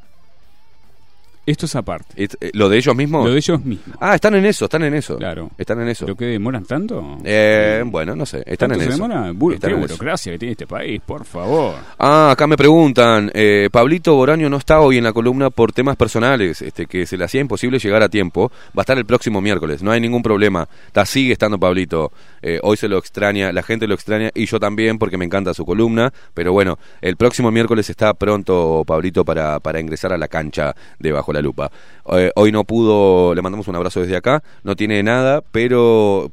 Esto 1.51 1.65
es 1.65 1.75
aparte. 1.75 2.13
Eh, 2.23 2.29
¿Lo 2.53 2.69
de 2.69 2.77
ellos 2.77 2.95
mismos? 2.95 3.25
Lo 3.25 3.31
de 3.31 3.37
ellos 3.37 3.63
mismos. 3.65 3.97
Ah, 3.99 4.15
están 4.15 4.35
en 4.35 4.45
eso, 4.45 4.65
están 4.65 4.83
en 4.83 4.93
eso. 4.93 5.17
Claro. 5.17 5.51
Están 5.57 5.81
en 5.81 5.89
eso. 5.89 6.05
¿Pero 6.05 6.15
qué 6.15 6.25
demoran 6.25 6.63
tanto? 6.63 7.17
Eh, 7.25 7.83
bueno, 7.85 8.15
no 8.15 8.25
sé, 8.25 8.37
están 8.45 8.69
¿Tanto 8.69 8.75
en 8.75 8.79
se 8.91 8.95
eso. 8.95 9.03
demora? 9.07 9.31
Bu- 9.33 9.53
Están 9.55 9.71
qué 9.71 9.75
en 9.77 9.83
eso. 9.83 9.93
burocracia 9.95 10.31
que 10.31 10.39
tiene 10.39 10.51
este 10.53 10.65
país, 10.67 11.01
por 11.05 11.25
favor. 11.25 11.75
Ah, 11.99 12.31
acá 12.31 12.47
me 12.47 12.55
preguntan, 12.55 13.29
eh, 13.33 13.67
Pablito 13.69 14.15
Boraño 14.15 14.49
no 14.49 14.55
está 14.57 14.79
hoy 14.79 14.97
en 14.97 15.03
la 15.03 15.11
columna 15.11 15.49
por 15.49 15.73
temas 15.73 15.97
personales, 15.97 16.61
este, 16.61 16.85
que 16.85 17.05
se 17.05 17.17
le 17.17 17.25
hacía 17.25 17.41
imposible 17.41 17.77
llegar 17.79 18.01
a 18.01 18.07
tiempo. 18.07 18.49
Va 18.69 18.77
a 18.77 18.81
estar 18.81 18.97
el 18.97 19.05
próximo 19.05 19.41
miércoles, 19.41 19.83
no 19.83 19.91
hay 19.91 19.99
ningún 19.99 20.23
problema. 20.23 20.67
Está, 20.87 21.05
sigue 21.05 21.33
estando 21.33 21.59
Pablito. 21.59 22.13
Eh, 22.41 22.59
hoy 22.63 22.77
se 22.77 22.87
lo 22.87 22.97
extraña, 22.97 23.51
la 23.51 23.61
gente 23.61 23.87
lo 23.87 23.93
extraña 23.95 24.29
y 24.33 24.45
yo 24.45 24.57
también 24.59 24.97
porque 24.97 25.17
me 25.17 25.25
encanta 25.25 25.53
su 25.53 25.65
columna. 25.65 26.13
Pero 26.33 26.53
bueno, 26.53 26.79
el 27.01 27.17
próximo 27.17 27.51
miércoles 27.51 27.89
está 27.89 28.13
pronto 28.13 28.83
Pablito 28.87 29.25
para, 29.25 29.59
para 29.59 29.79
ingresar 29.81 30.13
a 30.13 30.17
la 30.17 30.27
cancha 30.29 30.73
de 30.99 31.11
Bajo 31.11 31.33
la 31.33 31.40
Lupa. 31.41 31.71
Eh, 32.11 32.31
hoy 32.35 32.51
no 32.51 32.63
pudo, 32.63 33.33
le 33.35 33.41
mandamos 33.41 33.67
un 33.67 33.75
abrazo 33.75 34.01
desde 34.01 34.17
acá, 34.17 34.43
no 34.63 34.75
tiene 34.75 35.01
nada, 35.03 35.41
pero 35.51 36.31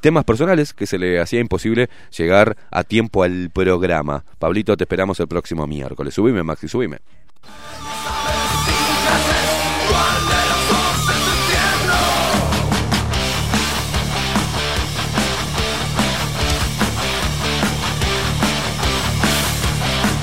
temas 0.00 0.24
personales 0.24 0.72
que 0.72 0.86
se 0.86 0.98
le 0.98 1.20
hacía 1.20 1.40
imposible 1.40 1.88
llegar 2.16 2.56
a 2.70 2.84
tiempo 2.84 3.22
al 3.22 3.50
programa. 3.50 4.24
Pablito, 4.38 4.76
te 4.76 4.84
esperamos 4.84 5.18
el 5.20 5.28
próximo 5.28 5.66
miércoles. 5.66 6.14
Subime, 6.14 6.42
Maxi, 6.42 6.68
subime. 6.68 6.98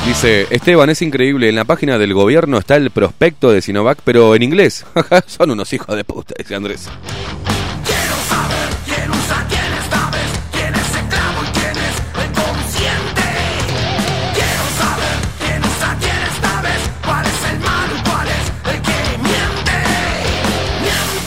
Dice, 0.06 0.46
Esteban, 0.52 0.92
es 0.92 1.02
increíble, 1.02 1.50
en 1.50 1.56
la 1.56 1.64
página 1.66 1.98
del 1.98 2.14
gobierno 2.14 2.60
está 2.60 2.76
el 2.76 2.92
prospecto 2.92 3.52
de 3.52 3.62
Sinovac, 3.62 3.98
pero 4.04 4.36
en 4.36 4.44
inglés. 4.44 4.86
Son 5.26 5.50
unos 5.50 5.74
hijos 5.74 5.96
de 5.96 6.04
puta, 6.04 6.36
dice 6.38 6.54
Andrés. 6.54 6.88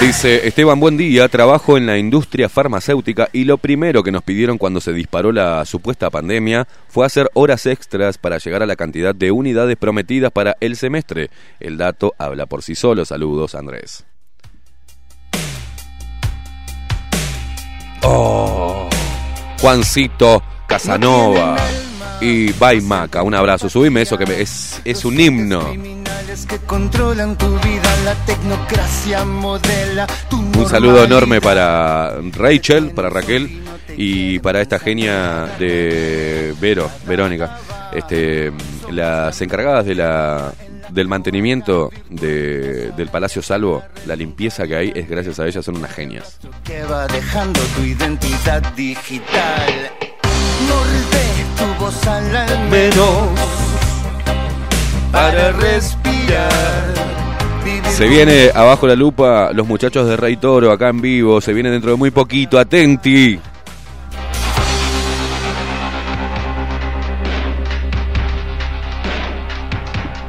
Dice 0.00 0.46
Esteban, 0.46 0.78
buen 0.78 0.96
día, 0.96 1.28
trabajo 1.28 1.76
en 1.76 1.86
la 1.86 1.98
industria 1.98 2.48
farmacéutica 2.48 3.28
y 3.32 3.42
lo 3.42 3.58
primero 3.58 4.04
que 4.04 4.12
nos 4.12 4.22
pidieron 4.22 4.56
cuando 4.56 4.80
se 4.80 4.92
disparó 4.92 5.32
la 5.32 5.64
supuesta 5.64 6.08
pandemia 6.08 6.68
fue 6.86 7.04
hacer 7.04 7.28
horas 7.34 7.66
extras 7.66 8.16
para 8.16 8.38
llegar 8.38 8.62
a 8.62 8.66
la 8.66 8.76
cantidad 8.76 9.12
de 9.12 9.32
unidades 9.32 9.76
prometidas 9.76 10.30
para 10.30 10.56
el 10.60 10.76
semestre. 10.76 11.30
El 11.58 11.78
dato 11.78 12.14
habla 12.16 12.46
por 12.46 12.62
sí 12.62 12.76
solo. 12.76 13.04
Saludos, 13.04 13.56
Andrés. 13.56 14.04
Oh, 18.02 18.88
Juancito 19.60 20.44
Casanova 20.68 21.56
y 22.20 22.52
Baimaca, 22.52 23.22
un 23.22 23.34
abrazo. 23.34 23.68
Subime 23.68 24.02
eso 24.02 24.16
que 24.18 24.40
es, 24.42 24.80
es 24.84 25.04
un 25.04 25.18
himno. 25.20 25.72
Un 30.56 30.68
saludo 30.68 31.04
enorme 31.04 31.40
para 31.40 32.14
Rachel, 32.32 32.90
para 32.90 33.08
Raquel 33.10 33.62
y 33.96 34.38
para 34.40 34.60
esta 34.60 34.78
genia 34.78 35.46
de 35.58 36.54
Vero, 36.60 36.90
Verónica. 37.06 37.58
Este, 37.92 38.52
las 38.90 39.40
encargadas 39.40 39.84
del 39.86 41.08
mantenimiento 41.08 41.90
de- 42.10 42.92
del 42.96 43.08
Palacio 43.08 43.42
Salvo, 43.42 43.82
la 44.06 44.16
limpieza 44.16 44.66
que 44.66 44.76
hay 44.76 44.92
es 44.94 45.08
gracias 45.08 45.38
a 45.38 45.46
ellas, 45.46 45.64
son 45.64 45.76
unas 45.76 45.92
genias. 45.92 46.38
que 46.64 46.82
va 46.84 47.06
dejando 47.06 47.60
tu 47.76 47.82
identidad 47.82 48.62
digital. 48.74 49.90
Molde 50.68 51.37
al 51.88 52.68
menos 52.68 53.28
para 55.10 55.52
respirar. 55.52 56.94
Se 57.90 58.06
viene 58.06 58.50
abajo 58.54 58.86
la 58.86 58.94
lupa 58.94 59.52
los 59.54 59.66
muchachos 59.66 60.06
de 60.06 60.16
Rey 60.16 60.36
Toro 60.36 60.70
acá 60.70 60.88
en 60.88 61.00
vivo. 61.00 61.40
Se 61.40 61.52
viene 61.54 61.70
dentro 61.70 61.90
de 61.90 61.96
muy 61.96 62.10
poquito. 62.10 62.58
Atenti. 62.58 63.40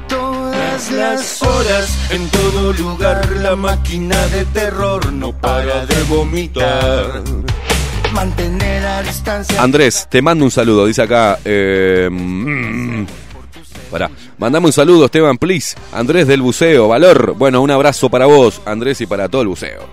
todas 0.08 0.92
las 0.92 1.44
horas, 1.44 2.12
en 2.12 2.30
todo 2.30 2.72
lugar, 2.74 3.30
la 3.42 3.58
máquina 3.58 4.16
de 4.28 4.46
terror 4.46 5.12
no 5.12 5.34
para 5.34 5.86
de 5.86 6.04
vomitar. 6.04 7.22
Mantener 8.14 8.86
a 8.86 9.02
distancia. 9.04 9.62
Andrés, 9.62 10.08
te 10.10 10.22
mando 10.22 10.46
un 10.46 10.52
saludo. 10.52 10.86
Dice 10.86 11.02
acá. 11.04 11.40
Eh, 11.46 12.10
mm, 12.12 13.06
pará. 13.92 14.10
Mandame 14.38 14.68
un 14.68 14.74
saludo, 14.74 15.06
Esteban, 15.06 15.38
please. 15.38 15.76
Andrés 15.94 16.28
del 16.28 16.42
buceo, 16.42 16.88
valor. 16.88 17.36
Bueno, 17.38 17.62
un 17.62 17.72
abrazo 17.72 18.10
para 18.10 18.26
vos, 18.26 18.62
Andrés, 18.66 19.02
y 19.02 19.06
para 19.06 19.28
todo 19.30 19.42
el 19.42 19.48
buceo. 19.50 19.88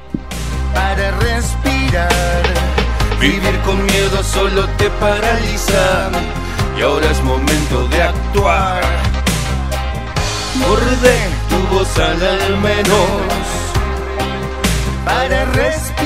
para 0.73 1.11
respirar. 1.19 2.43
Vivir 3.21 3.59
con 3.65 3.83
miedo 3.87 4.23
solo 4.23 4.67
te 4.79 4.91
paraliza. 4.91 6.11
Y 6.79 6.83
ahora 6.83 7.11
es 7.11 7.23
momento 7.23 7.89
de 7.89 8.03
actuar. 8.03 8.83
Morde 10.59 11.17
tu 11.49 11.75
voz 11.75 11.99
al 11.99 12.59
menos 12.59 13.09
para 15.05 15.45
respirar. 15.47 16.06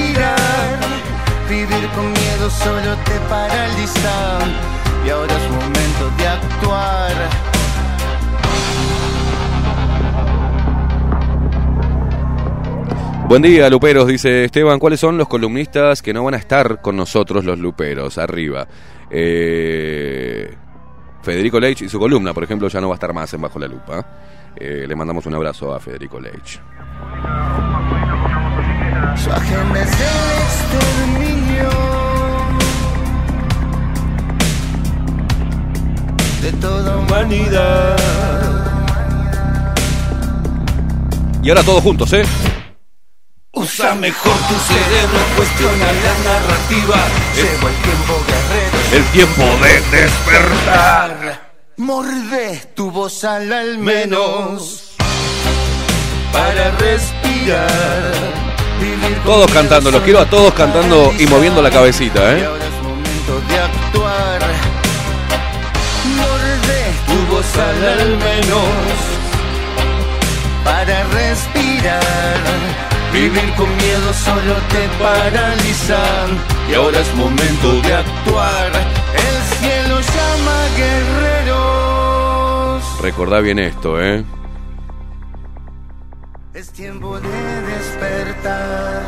Vivir 1.50 1.88
con 1.96 2.12
miedo 2.12 2.48
solo 2.48 2.94
te 3.04 3.18
paraliza. 3.28 4.38
Y 5.04 5.10
ahora 5.10 5.36
es 5.36 5.50
momento 5.50 6.10
de 6.16 6.28
actuar. 6.28 7.12
Buen 13.26 13.42
día, 13.42 13.68
Luperos, 13.68 14.06
dice 14.06 14.44
Esteban. 14.44 14.78
¿Cuáles 14.78 15.00
son 15.00 15.18
los 15.18 15.26
columnistas 15.26 16.02
que 16.02 16.14
no 16.14 16.22
van 16.22 16.34
a 16.34 16.36
estar 16.36 16.80
con 16.80 16.96
nosotros, 16.96 17.44
los 17.44 17.58
Luperos? 17.58 18.16
Arriba. 18.18 18.68
Eh, 19.10 20.54
Federico 21.20 21.58
Leitch 21.58 21.82
y 21.82 21.88
su 21.88 21.98
columna, 21.98 22.32
por 22.32 22.44
ejemplo, 22.44 22.68
ya 22.68 22.80
no 22.80 22.90
va 22.90 22.94
a 22.94 22.98
estar 22.98 23.12
más 23.12 23.34
en 23.34 23.40
Bajo 23.40 23.58
la 23.58 23.66
Lupa. 23.66 24.06
Eh, 24.54 24.84
le 24.86 24.94
mandamos 24.94 25.26
un 25.26 25.34
abrazo 25.34 25.74
a 25.74 25.80
Federico 25.80 26.20
Leitch. 26.20 26.60
Su 29.16 29.32
agenda 29.32 29.82
es 29.82 29.92
el 29.92 31.19
de 36.40 36.52
toda 36.52 36.96
humanidad. 36.96 37.96
Y 41.42 41.48
ahora 41.48 41.62
todos 41.62 41.82
juntos, 41.82 42.12
¿eh? 42.12 42.22
Usa 43.52 43.94
mejor 43.94 44.32
tu 44.48 44.54
cerebro, 44.54 45.18
cuestiona 45.36 45.86
la 45.86 46.14
narrativa. 46.30 46.96
Llegó 47.34 47.68
el 47.68 47.74
tiempo 47.76 48.22
guerrero. 48.26 48.78
El 48.92 49.04
tiempo 49.12 49.42
de 49.64 49.98
despertar. 49.98 51.50
Morde 51.76 52.72
tu 52.74 52.90
voz 52.90 53.24
al 53.24 53.52
al 53.52 53.78
menos 53.78 54.90
para 56.32 56.70
respirar. 56.72 58.12
Todos 59.24 59.50
cantando, 59.52 59.90
los 59.90 60.02
quiero 60.02 60.20
a 60.20 60.26
todos 60.28 60.54
cantando 60.54 61.12
y 61.18 61.26
moviendo 61.26 61.60
la 61.60 61.70
cabecita, 61.70 62.20
Y 62.20 62.40
¿eh? 62.40 62.44
ahora 62.46 62.64
es 62.64 62.82
momento 62.82 63.40
de 63.48 63.58
actuar. 63.58 64.69
Morde 67.40 67.40
tu 67.40 67.40
voz 67.40 67.56
al 67.56 67.88
al 67.88 68.12
menos 68.18 69.00
para 70.64 71.04
respirar. 71.04 72.40
Vivir 73.12 73.54
con 73.56 73.68
miedo 73.76 74.12
solo 74.12 74.54
te 74.68 74.88
paraliza. 75.02 75.98
Y 76.70 76.74
ahora 76.74 77.00
es 77.00 77.14
momento 77.14 77.80
de 77.82 77.94
actuar. 77.94 78.70
El 79.14 79.42
cielo 79.58 80.00
llama 80.00 80.68
guerreros. 80.76 82.84
Recordá 83.02 83.40
bien 83.40 83.58
esto, 83.58 84.00
¿eh? 84.00 84.24
Es 86.54 86.70
tiempo 86.72 87.20
de 87.20 87.62
despertar. 87.62 89.02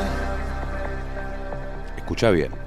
Escucha 1.97 2.31
bien. 2.31 2.62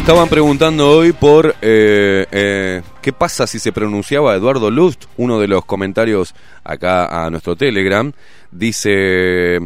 Estaban 0.00 0.30
preguntando 0.30 0.88
hoy 0.88 1.12
por 1.12 1.54
eh, 1.60 2.26
eh, 2.32 2.82
qué 3.02 3.12
pasa 3.12 3.46
si 3.46 3.58
se 3.58 3.70
pronunciaba 3.70 4.34
Eduardo 4.34 4.70
Lust, 4.70 5.04
uno 5.18 5.38
de 5.38 5.46
los 5.46 5.66
comentarios 5.66 6.34
acá 6.64 7.26
a 7.26 7.28
nuestro 7.28 7.54
Telegram. 7.54 8.10
Dice, 8.50 9.58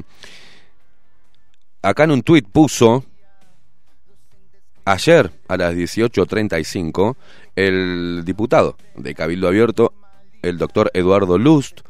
acá 1.83 2.05
en 2.05 2.11
un 2.11 2.23
tuit 2.23 2.49
puso, 2.49 3.05
ayer 4.85 5.31
a 5.47 5.57
las 5.57 5.75
18.35, 5.75 7.15
el 7.55 8.23
diputado 8.25 8.77
de 8.97 9.15
Cabildo 9.15 9.47
Abierto, 9.47 9.95
el 10.43 10.59
doctor 10.59 10.91
Eduardo 10.95 11.39
Lust, 11.39 11.83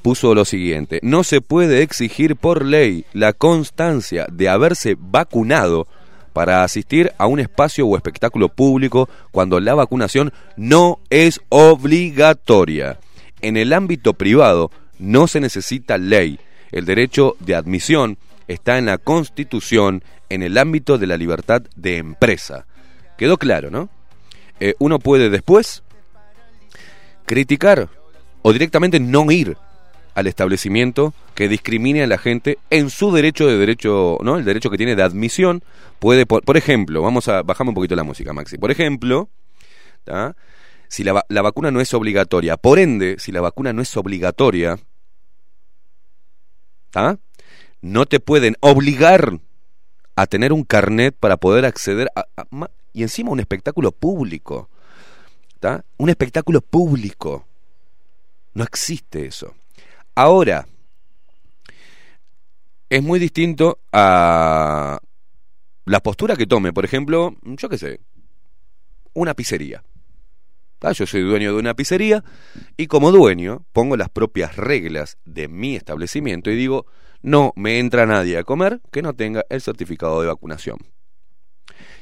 puso 0.00 0.32
lo 0.36 0.44
siguiente, 0.44 1.00
no 1.02 1.24
se 1.24 1.40
puede 1.40 1.82
exigir 1.82 2.36
por 2.36 2.64
ley 2.64 3.04
la 3.12 3.32
constancia 3.32 4.26
de 4.30 4.48
haberse 4.48 4.96
vacunado 4.96 5.88
para 6.32 6.64
asistir 6.64 7.12
a 7.18 7.26
un 7.26 7.40
espacio 7.40 7.86
o 7.86 7.96
espectáculo 7.96 8.48
público 8.48 9.08
cuando 9.30 9.60
la 9.60 9.74
vacunación 9.74 10.32
no 10.56 11.00
es 11.10 11.40
obligatoria. 11.48 12.98
En 13.40 13.56
el 13.56 13.72
ámbito 13.72 14.14
privado 14.14 14.70
no 14.98 15.26
se 15.26 15.40
necesita 15.40 15.98
ley. 15.98 16.38
El 16.72 16.84
derecho 16.84 17.36
de 17.40 17.54
admisión 17.54 18.18
está 18.48 18.78
en 18.78 18.86
la 18.86 18.98
Constitución 18.98 20.02
en 20.28 20.42
el 20.42 20.58
ámbito 20.58 20.98
de 20.98 21.06
la 21.06 21.16
libertad 21.16 21.62
de 21.76 21.98
empresa. 21.98 22.66
Quedó 23.18 23.36
claro, 23.36 23.70
¿no? 23.70 23.88
Eh, 24.60 24.74
uno 24.78 24.98
puede 24.98 25.30
después 25.30 25.82
criticar 27.26 27.88
o 28.42 28.52
directamente 28.52 29.00
no 29.00 29.30
ir 29.30 29.56
al 30.14 30.26
establecimiento 30.26 31.14
que 31.40 31.48
discrimine 31.48 32.02
a 32.02 32.06
la 32.06 32.18
gente 32.18 32.58
en 32.68 32.90
su 32.90 33.12
derecho 33.12 33.46
de 33.46 33.56
derecho, 33.56 34.18
¿no? 34.22 34.36
El 34.36 34.44
derecho 34.44 34.68
que 34.68 34.76
tiene 34.76 34.94
de 34.94 35.02
admisión 35.02 35.64
puede, 35.98 36.26
por, 36.26 36.58
ejemplo, 36.58 37.00
vamos 37.00 37.28
a 37.28 37.40
bajarme 37.40 37.70
un 37.70 37.76
poquito 37.76 37.96
la 37.96 38.04
música, 38.04 38.34
Maxi. 38.34 38.58
Por 38.58 38.70
ejemplo, 38.70 39.30
si 40.88 41.02
la, 41.02 41.14
va- 41.14 41.24
la 41.30 41.40
vacuna 41.40 41.70
no 41.70 41.80
es 41.80 41.94
obligatoria, 41.94 42.58
por 42.58 42.78
ende, 42.78 43.16
si 43.18 43.32
la 43.32 43.40
vacuna 43.40 43.72
no 43.72 43.80
es 43.80 43.96
obligatoria, 43.96 44.78
no 47.80 48.04
te 48.04 48.20
pueden 48.20 48.56
obligar 48.60 49.40
a 50.16 50.26
tener 50.26 50.52
un 50.52 50.64
carnet 50.64 51.16
para 51.18 51.38
poder 51.38 51.64
acceder 51.64 52.10
a, 52.16 52.26
y 52.92 53.00
encima 53.00 53.30
un 53.30 53.40
espectáculo 53.40 53.92
público. 53.92 54.68
Un 55.96 56.10
espectáculo 56.10 56.60
público. 56.60 57.46
No 58.52 58.62
existe 58.62 59.24
eso. 59.24 59.54
Ahora, 60.14 60.66
es 62.90 63.02
muy 63.02 63.18
distinto 63.18 63.78
a 63.92 65.00
la 65.86 66.00
postura 66.00 66.36
que 66.36 66.46
tome, 66.46 66.72
por 66.72 66.84
ejemplo, 66.84 67.36
yo 67.42 67.68
qué 67.68 67.78
sé, 67.78 68.00
una 69.14 69.34
pizzería. 69.34 69.82
Ah, 70.82 70.92
Yo 70.92 71.06
soy 71.06 71.22
dueño 71.22 71.52
de 71.52 71.58
una 71.58 71.74
pizzería 71.74 72.24
y 72.76 72.86
como 72.86 73.12
dueño 73.12 73.66
pongo 73.72 73.96
las 73.96 74.08
propias 74.08 74.56
reglas 74.56 75.18
de 75.24 75.46
mi 75.46 75.76
establecimiento 75.76 76.50
y 76.50 76.56
digo, 76.56 76.86
no 77.22 77.52
me 77.54 77.78
entra 77.78 78.06
nadie 78.06 78.38
a 78.38 78.44
comer 78.44 78.80
que 78.90 79.02
no 79.02 79.14
tenga 79.14 79.44
el 79.50 79.60
certificado 79.60 80.20
de 80.22 80.28
vacunación. 80.28 80.78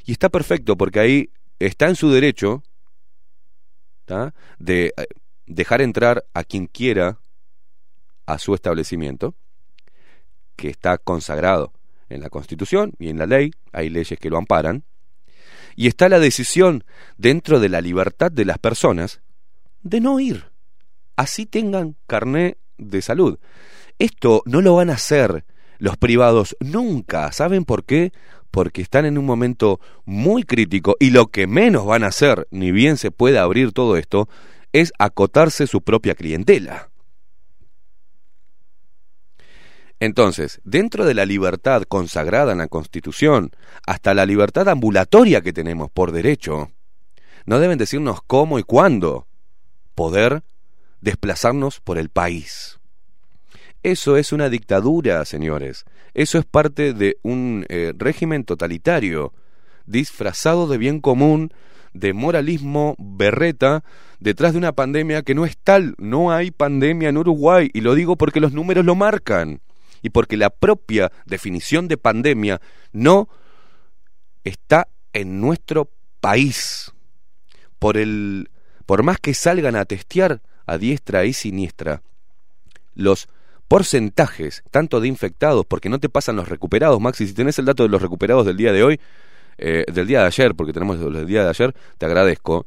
Y 0.04 0.12
está 0.12 0.28
perfecto 0.28 0.76
porque 0.76 1.00
ahí 1.00 1.30
está 1.58 1.88
en 1.88 1.96
su 1.96 2.10
derecho 2.10 2.62
de 4.58 4.94
eh, 4.96 5.06
dejar 5.46 5.82
entrar 5.82 6.24
a 6.32 6.44
quien 6.44 6.66
quiera 6.66 7.18
a 8.26 8.38
su 8.38 8.54
establecimiento, 8.54 9.34
que 10.58 10.68
está 10.68 10.98
consagrado 10.98 11.72
en 12.10 12.20
la 12.20 12.30
Constitución 12.30 12.92
y 12.98 13.08
en 13.10 13.18
la 13.18 13.26
ley, 13.26 13.52
hay 13.72 13.88
leyes 13.88 14.18
que 14.18 14.28
lo 14.28 14.36
amparan, 14.36 14.82
y 15.76 15.86
está 15.86 16.08
la 16.08 16.18
decisión 16.18 16.82
dentro 17.16 17.60
de 17.60 17.68
la 17.68 17.80
libertad 17.80 18.32
de 18.32 18.44
las 18.44 18.58
personas 18.58 19.20
de 19.82 20.00
no 20.00 20.18
ir. 20.18 20.50
Así 21.14 21.46
tengan 21.46 21.94
carné 22.08 22.58
de 22.76 23.00
salud. 23.00 23.38
Esto 24.00 24.42
no 24.46 24.60
lo 24.60 24.74
van 24.74 24.90
a 24.90 24.94
hacer 24.94 25.44
los 25.78 25.96
privados 25.96 26.56
nunca. 26.58 27.30
¿Saben 27.30 27.64
por 27.64 27.84
qué? 27.84 28.12
Porque 28.50 28.82
están 28.82 29.06
en 29.06 29.16
un 29.16 29.26
momento 29.26 29.78
muy 30.04 30.42
crítico 30.42 30.96
y 30.98 31.10
lo 31.10 31.28
que 31.28 31.46
menos 31.46 31.86
van 31.86 32.02
a 32.02 32.08
hacer, 32.08 32.48
ni 32.50 32.72
bien 32.72 32.96
se 32.96 33.12
puede 33.12 33.38
abrir 33.38 33.70
todo 33.70 33.96
esto, 33.96 34.28
es 34.72 34.92
acotarse 34.98 35.68
su 35.68 35.82
propia 35.82 36.16
clientela. 36.16 36.90
Entonces, 40.00 40.60
dentro 40.64 41.04
de 41.04 41.14
la 41.14 41.26
libertad 41.26 41.82
consagrada 41.82 42.52
en 42.52 42.58
la 42.58 42.68
Constitución, 42.68 43.50
hasta 43.86 44.14
la 44.14 44.26
libertad 44.26 44.68
ambulatoria 44.68 45.40
que 45.40 45.52
tenemos 45.52 45.90
por 45.90 46.12
derecho, 46.12 46.70
no 47.46 47.58
deben 47.58 47.78
decirnos 47.78 48.20
cómo 48.26 48.58
y 48.58 48.62
cuándo 48.62 49.26
poder 49.94 50.42
desplazarnos 51.00 51.80
por 51.80 51.98
el 51.98 52.10
país. 52.10 52.78
Eso 53.82 54.16
es 54.16 54.32
una 54.32 54.48
dictadura, 54.48 55.24
señores. 55.24 55.84
Eso 56.14 56.38
es 56.38 56.44
parte 56.44 56.92
de 56.92 57.18
un 57.22 57.64
eh, 57.68 57.92
régimen 57.96 58.44
totalitario, 58.44 59.32
disfrazado 59.86 60.66
de 60.68 60.78
bien 60.78 61.00
común, 61.00 61.52
de 61.92 62.12
moralismo 62.12 62.96
berreta, 62.98 63.82
detrás 64.20 64.52
de 64.52 64.58
una 64.58 64.72
pandemia 64.72 65.22
que 65.22 65.34
no 65.34 65.44
es 65.44 65.56
tal. 65.56 65.94
No 65.98 66.32
hay 66.32 66.50
pandemia 66.50 67.08
en 67.08 67.18
Uruguay, 67.18 67.70
y 67.72 67.80
lo 67.80 67.94
digo 67.94 68.16
porque 68.16 68.40
los 68.40 68.52
números 68.52 68.84
lo 68.84 68.94
marcan, 68.94 69.60
y 70.02 70.10
porque 70.10 70.36
la 70.36 70.50
propia 70.50 71.10
definición 71.26 71.88
de 71.88 71.96
pandemia 71.96 72.60
no 72.92 73.28
está 74.44 74.88
en 75.12 75.40
nuestro 75.40 75.90
país. 76.20 76.92
Por 77.78 77.96
el 77.96 78.50
por 78.86 79.02
más 79.02 79.18
que 79.18 79.34
salgan 79.34 79.76
a 79.76 79.84
testear 79.84 80.40
a 80.66 80.78
diestra 80.78 81.26
y 81.26 81.32
siniestra 81.32 82.02
los 82.94 83.28
porcentajes, 83.68 84.64
tanto 84.70 85.00
de 85.00 85.08
infectados, 85.08 85.66
porque 85.66 85.90
no 85.90 86.00
te 86.00 86.08
pasan 86.08 86.36
los 86.36 86.48
recuperados, 86.48 86.98
Maxi, 86.98 87.26
si 87.26 87.34
tenés 87.34 87.58
el 87.58 87.66
dato 87.66 87.82
de 87.82 87.90
los 87.90 88.00
recuperados 88.00 88.46
del 88.46 88.56
día 88.56 88.72
de 88.72 88.82
hoy, 88.82 89.00
eh, 89.58 89.84
del 89.92 90.06
día 90.06 90.20
de 90.20 90.26
ayer, 90.26 90.54
porque 90.54 90.72
tenemos 90.72 90.98
los 90.98 91.12
del 91.12 91.26
día 91.26 91.42
de 91.42 91.50
ayer, 91.50 91.74
te 91.98 92.06
agradezco, 92.06 92.66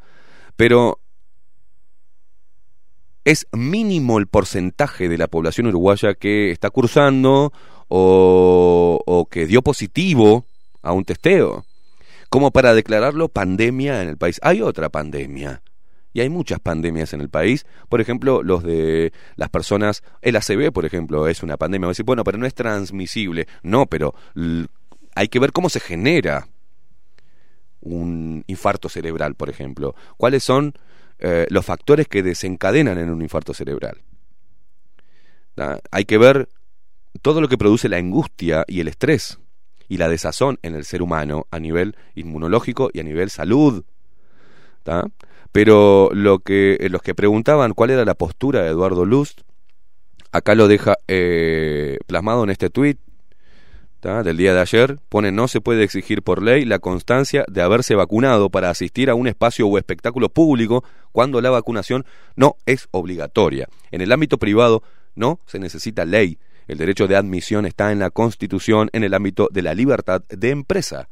pero 0.55 0.99
es 3.25 3.47
mínimo 3.51 4.17
el 4.17 4.27
porcentaje 4.27 5.09
de 5.09 5.17
la 5.17 5.27
población 5.27 5.67
uruguaya 5.67 6.13
que 6.13 6.51
está 6.51 6.69
cursando 6.69 7.53
o, 7.87 8.99
o 9.05 9.25
que 9.25 9.45
dio 9.45 9.61
positivo 9.61 10.45
a 10.81 10.93
un 10.93 11.05
testeo, 11.05 11.65
como 12.29 12.51
para 12.51 12.73
declararlo 12.73 13.29
pandemia 13.29 14.01
en 14.01 14.09
el 14.09 14.17
país. 14.17 14.39
Hay 14.41 14.61
otra 14.61 14.89
pandemia, 14.89 15.61
y 16.13 16.21
hay 16.21 16.29
muchas 16.29 16.59
pandemias 16.59 17.13
en 17.13 17.21
el 17.21 17.29
país. 17.29 17.65
Por 17.89 18.01
ejemplo, 18.01 18.43
los 18.43 18.63
de 18.63 19.13
las 19.35 19.49
personas, 19.49 20.03
el 20.21 20.35
ACV, 20.35 20.71
por 20.71 20.85
ejemplo, 20.85 21.27
es 21.27 21.41
una 21.43 21.57
pandemia. 21.57 21.87
Va 21.87 21.91
a 21.91 21.93
decir, 21.93 22.05
bueno, 22.05 22.23
pero 22.23 22.37
no 22.37 22.45
es 22.45 22.53
transmisible. 22.53 23.47
No, 23.63 23.85
pero 23.85 24.13
hay 25.15 25.27
que 25.29 25.39
ver 25.39 25.51
cómo 25.51 25.69
se 25.69 25.79
genera 25.79 26.47
un 27.79 28.43
infarto 28.47 28.89
cerebral, 28.89 29.35
por 29.35 29.49
ejemplo. 29.49 29.95
¿Cuáles 30.17 30.43
son 30.43 30.73
eh, 31.21 31.47
los 31.49 31.65
factores 31.65 32.07
que 32.07 32.23
desencadenan 32.23 32.97
en 32.97 33.09
un 33.09 33.21
infarto 33.21 33.53
cerebral? 33.53 34.01
Hay 35.91 36.05
que 36.05 36.17
ver 36.17 36.49
todo 37.21 37.39
lo 37.39 37.47
que 37.47 37.57
produce 37.57 37.87
la 37.87 37.97
angustia 37.97 38.65
y 38.67 38.79
el 38.79 38.87
estrés 38.87 39.37
y 39.87 39.97
la 39.97 40.09
desazón 40.09 40.57
en 40.63 40.73
el 40.73 40.85
ser 40.85 41.01
humano 41.01 41.45
a 41.51 41.59
nivel 41.59 41.95
inmunológico 42.15 42.89
y 42.93 42.99
a 42.99 43.03
nivel 43.03 43.29
salud. 43.29 43.83
Pero 45.51 46.09
lo 46.13 46.39
que, 46.39 46.77
eh, 46.79 46.89
los 46.89 47.01
que 47.01 47.13
preguntaban 47.13 47.73
cuál 47.73 47.91
era 47.91 48.05
la 48.05 48.15
postura 48.15 48.63
de 48.63 48.69
Eduardo 48.69 49.05
Lust, 49.05 49.41
acá 50.31 50.55
lo 50.55 50.67
deja 50.67 50.95
eh, 51.07 51.99
plasmado 52.07 52.43
en 52.43 52.49
este 52.49 52.69
tuit 52.69 52.99
del 54.01 54.35
día 54.35 54.53
de 54.53 54.61
ayer. 54.61 54.97
Pone, 55.09 55.31
no 55.31 55.47
se 55.47 55.61
puede 55.61 55.83
exigir 55.83 56.23
por 56.23 56.41
ley 56.41 56.65
la 56.65 56.79
constancia 56.79 57.45
de 57.47 57.61
haberse 57.61 57.93
vacunado 57.95 58.49
para 58.49 58.71
asistir 58.71 59.09
a 59.09 59.15
un 59.15 59.27
espacio 59.27 59.67
o 59.67 59.77
espectáculo 59.77 60.29
público 60.29 60.83
cuando 61.11 61.39
la 61.39 61.51
vacunación 61.51 62.05
no 62.35 62.55
es 62.65 62.87
obligatoria. 62.91 63.67
En 63.91 64.01
el 64.01 64.11
ámbito 64.11 64.39
privado 64.39 64.81
no 65.15 65.39
se 65.45 65.59
necesita 65.59 66.05
ley. 66.05 66.39
El 66.67 66.79
derecho 66.79 67.07
de 67.07 67.15
admisión 67.15 67.65
está 67.65 67.91
en 67.91 67.99
la 67.99 68.09
Constitución 68.09 68.89
en 68.93 69.03
el 69.03 69.13
ámbito 69.13 69.49
de 69.51 69.61
la 69.61 69.75
libertad 69.75 70.23
de 70.29 70.49
empresa. 70.49 71.07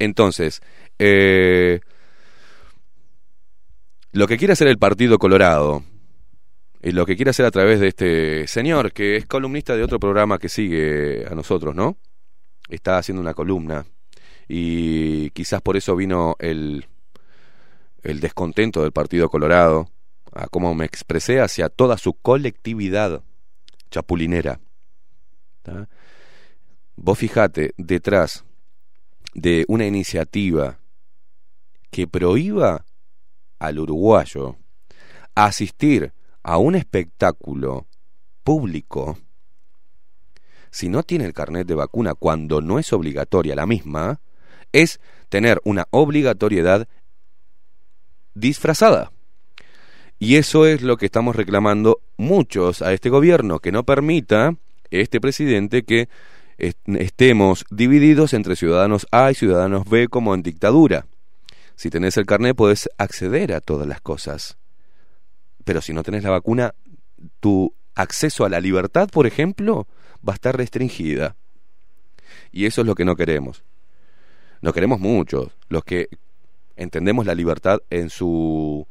Entonces, 0.00 0.62
eh, 0.98 1.80
lo 4.12 4.26
que 4.26 4.36
quiere 4.36 4.54
hacer 4.54 4.66
el 4.66 4.78
Partido 4.78 5.18
Colorado 5.18 5.84
lo 6.82 7.06
que 7.06 7.16
quiere 7.16 7.30
hacer 7.30 7.46
a 7.46 7.50
través 7.50 7.80
de 7.80 7.88
este 7.88 8.46
señor 8.46 8.92
que 8.92 9.16
es 9.16 9.26
columnista 9.26 9.76
de 9.76 9.82
otro 9.82 10.00
programa 10.00 10.38
que 10.38 10.48
sigue 10.48 11.26
a 11.30 11.34
nosotros, 11.34 11.74
¿no? 11.74 11.96
Está 12.68 12.98
haciendo 12.98 13.20
una 13.20 13.34
columna 13.34 13.84
y 14.48 15.30
quizás 15.30 15.60
por 15.62 15.76
eso 15.76 15.94
vino 15.94 16.36
el, 16.38 16.86
el 18.02 18.20
descontento 18.20 18.82
del 18.82 18.92
Partido 18.92 19.28
Colorado, 19.28 19.90
a 20.32 20.48
cómo 20.48 20.74
me 20.74 20.84
expresé 20.84 21.40
hacia 21.40 21.68
toda 21.68 21.98
su 21.98 22.14
colectividad 22.14 23.22
chapulinera. 23.90 24.60
Vos 26.96 27.18
fijate, 27.18 27.74
detrás 27.76 28.44
de 29.34 29.64
una 29.68 29.86
iniciativa 29.86 30.78
que 31.90 32.06
prohíba 32.06 32.84
al 33.58 33.78
uruguayo 33.78 34.56
asistir 35.34 36.12
a 36.42 36.58
un 36.58 36.74
espectáculo 36.74 37.86
público 38.42 39.18
si 40.70 40.88
no 40.88 41.02
tiene 41.02 41.24
el 41.24 41.32
carnet 41.32 41.66
de 41.66 41.74
vacuna 41.74 42.14
cuando 42.14 42.60
no 42.60 42.78
es 42.78 42.92
obligatoria 42.92 43.56
la 43.56 43.66
misma, 43.66 44.20
es 44.72 45.00
tener 45.28 45.60
una 45.64 45.86
obligatoriedad 45.90 46.86
disfrazada. 48.34 49.10
Y 50.18 50.36
eso 50.36 50.66
es 50.66 50.82
lo 50.82 50.96
que 50.96 51.06
estamos 51.06 51.34
reclamando 51.34 52.00
muchos 52.16 52.82
a 52.82 52.92
este 52.92 53.08
gobierno, 53.10 53.58
que 53.58 53.72
no 53.72 53.84
permita 53.84 54.54
este 54.90 55.20
presidente 55.20 55.82
que 55.82 56.08
est- 56.58 56.78
estemos 56.86 57.64
divididos 57.70 58.32
entre 58.34 58.54
ciudadanos 58.54 59.06
A 59.10 59.30
y 59.30 59.34
ciudadanos 59.34 59.88
B 59.88 60.08
como 60.08 60.34
en 60.34 60.42
dictadura. 60.42 61.06
Si 61.74 61.90
tenés 61.90 62.16
el 62.16 62.26
carnet 62.26 62.54
podés 62.54 62.88
acceder 62.98 63.52
a 63.54 63.60
todas 63.60 63.88
las 63.88 64.00
cosas. 64.00 64.56
Pero 65.64 65.80
si 65.80 65.92
no 65.92 66.02
tenés 66.02 66.24
la 66.24 66.30
vacuna, 66.30 66.74
tu 67.40 67.74
acceso 67.94 68.44
a 68.44 68.48
la 68.48 68.60
libertad, 68.60 69.08
por 69.10 69.26
ejemplo, 69.26 69.86
va 70.26 70.32
a 70.32 70.34
estar 70.34 70.56
restringida. 70.56 71.36
Y 72.52 72.66
eso 72.66 72.80
es 72.80 72.86
lo 72.86 72.94
que 72.94 73.04
no 73.04 73.16
queremos. 73.16 73.64
No 74.62 74.72
queremos 74.72 75.00
muchos, 75.00 75.52
los 75.68 75.84
que 75.84 76.08
entendemos 76.76 77.26
la 77.26 77.34
libertad 77.34 77.78
en 77.90 78.10
su 78.10 78.86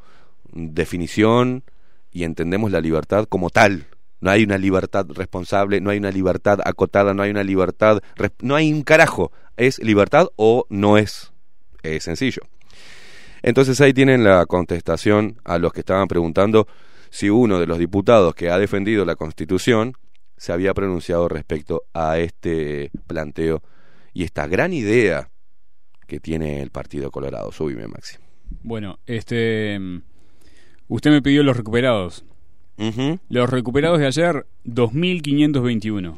definición 0.51 1.63
y 2.11 2.23
entendemos 2.23 2.71
la 2.71 2.81
libertad 2.81 3.25
como 3.25 3.49
tal. 3.49 3.87
No 4.21 4.31
hay 4.31 4.43
una 4.43 4.57
libertad 4.57 5.05
responsable, 5.09 5.79
no 5.79 5.91
hay 5.91 5.97
una 5.97 6.11
libertad 6.11 6.59
acotada, 6.65 7.13
no 7.13 7.23
hay 7.23 7.31
una 7.31 7.43
libertad... 7.43 8.01
No 8.41 8.55
hay 8.55 8.73
un 8.73 8.83
carajo. 8.83 9.31
Es 9.55 9.79
libertad 9.79 10.27
o 10.35 10.65
no 10.69 10.97
es. 10.97 11.31
Es 11.83 12.03
sencillo. 12.03 12.41
Entonces 13.41 13.79
ahí 13.81 13.93
tienen 13.93 14.23
la 14.23 14.45
contestación 14.45 15.37
a 15.43 15.57
los 15.57 15.73
que 15.73 15.81
estaban 15.81 16.07
preguntando 16.07 16.67
si 17.09 17.29
uno 17.29 17.59
de 17.59 17.67
los 17.67 17.79
diputados 17.79 18.35
que 18.35 18.49
ha 18.49 18.59
defendido 18.59 19.05
la 19.05 19.15
Constitución 19.15 19.93
se 20.37 20.53
había 20.53 20.73
pronunciado 20.73 21.27
respecto 21.27 21.83
a 21.93 22.17
este 22.17 22.91
planteo 23.07 23.61
y 24.13 24.23
esta 24.23 24.47
gran 24.47 24.73
idea 24.73 25.29
que 26.07 26.19
tiene 26.19 26.61
el 26.61 26.71
Partido 26.71 27.11
Colorado. 27.11 27.51
Subime, 27.51 27.87
Maxi. 27.87 28.17
Bueno, 28.63 28.99
este. 29.05 29.79
Usted 30.87 31.11
me 31.11 31.21
pidió 31.21 31.43
los 31.43 31.55
recuperados. 31.55 32.25
Los 33.27 33.49
recuperados 33.49 33.99
de 33.99 34.07
ayer, 34.07 34.45
2.521. 34.65 36.17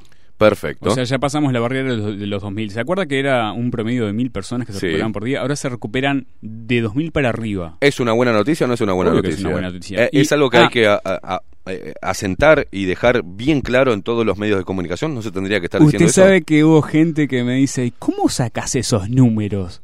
Perfecto. 0.50 0.90
O 0.90 0.94
sea, 0.94 1.04
ya 1.04 1.20
pasamos 1.20 1.54
la 1.54 1.60
barrera 1.60 1.92
de 1.92 1.98
los, 1.98 2.20
de 2.20 2.28
los 2.28 2.44
2.000. 2.44 2.70
¿Se 2.72 2.80
acuerda 2.80 3.06
que 3.06 3.20
era 3.20 3.52
un 3.54 3.72
promedio 3.72 4.06
de 4.06 4.14
1.000 4.14 4.32
personas 4.32 4.68
que 4.68 4.74
se 4.74 4.80
Sí. 4.80 4.86
recuperaban 4.88 5.14
por 5.14 5.24
día? 5.24 5.42
Ahora 5.42 5.56
se 5.56 5.70
recuperan 5.70 6.28
de 6.42 6.82
2.000 6.84 7.12
para 7.12 7.30
arriba. 7.30 7.78
¿Es 7.80 8.00
una 8.00 8.12
buena 8.14 8.34
noticia 8.34 8.66
o 8.66 8.68
no 8.68 8.74
es 8.74 8.82
una 8.82 8.94
buena 8.94 9.12
Obvio 9.12 9.22
que 9.22 9.28
noticia? 9.30 9.42
es 9.42 9.46
una 9.46 9.54
buena 9.54 9.68
noticia. 9.72 10.06
Eh, 10.06 10.10
Y- 10.12 10.20
es 10.22 10.32
algo 10.32 10.50
que 10.50 10.58
ah. 10.58 10.62
hay 10.64 10.70
que 10.70 10.88
a- 10.88 11.02
a- 11.04 11.20
a- 11.36 11.42
eh, 11.68 11.94
asentar 12.02 12.68
y 12.72 12.86
dejar 12.86 13.22
bien 13.24 13.62
claro 13.62 13.94
en 13.94 14.02
todos 14.02 14.26
los 14.26 14.38
medios 14.38 14.58
de 14.58 14.64
comunicación. 14.66 15.14
No 15.14 15.22
se 15.22 15.32
tendría 15.32 15.60
que 15.60 15.66
estar 15.68 15.80
Usted 15.82 16.00
diciendo 16.00 16.10
eso. 16.10 16.22
sabe 16.22 16.42
que 16.42 16.64
hubo 16.64 16.82
gente 16.82 17.28
que 17.28 17.44
me 17.44 17.56
dice, 17.56 17.86
"¿Y 17.86 17.92
¿cómo 17.92 18.30
sacas 18.30 18.76
esos 18.76 19.10
números? 19.10 19.82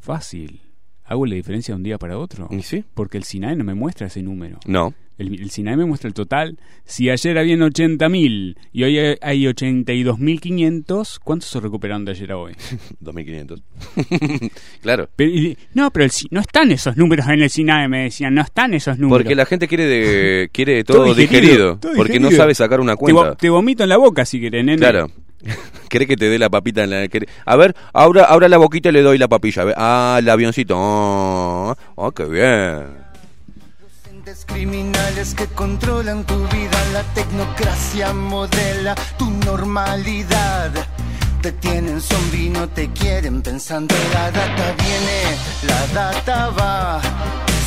Fácil. 0.00 0.60
¿Hago 1.04 1.26
la 1.26 1.34
diferencia 1.34 1.72
de 1.74 1.76
un 1.76 1.82
día 1.82 1.98
para 1.98 2.16
otro? 2.18 2.48
sí? 2.62 2.84
Porque 2.94 3.18
el 3.18 3.24
SINAE 3.24 3.56
no 3.56 3.64
me 3.64 3.74
muestra 3.74 4.06
ese 4.06 4.22
número. 4.22 4.58
No. 4.66 4.94
El, 5.16 5.40
el 5.40 5.50
SINAEM 5.50 5.86
muestra 5.86 6.08
el 6.08 6.14
total. 6.14 6.58
Si 6.84 7.08
ayer 7.08 7.38
habían 7.38 7.60
80.000 7.60 8.56
y 8.72 8.82
hoy 8.82 8.98
hay- 8.98 9.16
hay 9.22 9.46
82.500, 9.46 11.18
¿cuántos 11.22 11.48
se 11.50 11.60
recuperaron 11.60 12.04
de 12.04 12.12
ayer 12.12 12.32
a 12.32 12.36
hoy? 12.38 12.54
2500. 13.00 13.62
claro. 14.82 15.08
Pero, 15.16 15.54
no, 15.74 15.90
pero 15.90 16.04
el 16.04 16.10
no 16.30 16.40
están 16.40 16.72
esos 16.72 16.96
números 16.96 17.26
en 17.28 17.42
el 17.42 17.50
SINAEM, 17.50 17.90
me 17.90 18.02
decían, 18.04 18.34
no 18.34 18.42
están 18.42 18.74
esos 18.74 18.98
números. 18.98 19.22
Porque 19.22 19.34
la 19.34 19.46
gente 19.46 19.68
quiere 19.68 19.86
de, 19.86 20.48
quiere 20.52 20.82
todo, 20.84 21.14
digerido, 21.14 21.78
todo 21.78 21.92
porque 21.94 22.14
no 22.18 22.28
digerido. 22.28 22.42
sabe 22.42 22.54
sacar 22.54 22.80
una 22.80 22.96
cuenta. 22.96 23.34
te 23.36 23.48
vomito 23.50 23.82
en 23.84 23.88
la 23.90 23.96
boca 23.96 24.24
si 24.24 24.40
querés, 24.40 24.64
nene. 24.64 24.78
Claro. 24.78 25.10
¿Querés 25.90 26.08
que 26.08 26.16
te 26.16 26.28
dé 26.28 26.38
la 26.38 26.48
papita 26.48 26.82
en 26.84 26.90
la 26.90 27.06
A 27.44 27.56
ver, 27.56 27.76
ahora, 27.92 28.24
ahora 28.24 28.48
la 28.48 28.56
boquita 28.56 28.88
y 28.88 28.92
le 28.92 29.02
doy 29.02 29.18
la 29.18 29.28
papilla. 29.28 29.64
Ah, 29.76 30.16
el 30.18 30.28
avioncito. 30.28 30.74
Oh, 30.76 31.74
oh, 31.96 32.12
qué 32.12 32.24
bien. 32.24 33.03
Criminales 34.46 35.34
que 35.34 35.46
controlan 35.48 36.24
tu 36.24 36.34
vida, 36.48 36.78
la 36.94 37.02
tecnocracia 37.12 38.14
modela 38.14 38.94
tu 39.18 39.28
normalidad. 39.30 40.70
Te 41.42 41.52
tienen 41.52 42.00
zombie, 42.00 42.48
no 42.48 42.66
te 42.66 42.88
quieren 42.88 43.42
pensando. 43.42 43.94
La 44.14 44.30
data 44.30 44.74
viene, 44.78 45.36
la 45.66 45.86
data 45.92 46.48
va. 46.58 47.02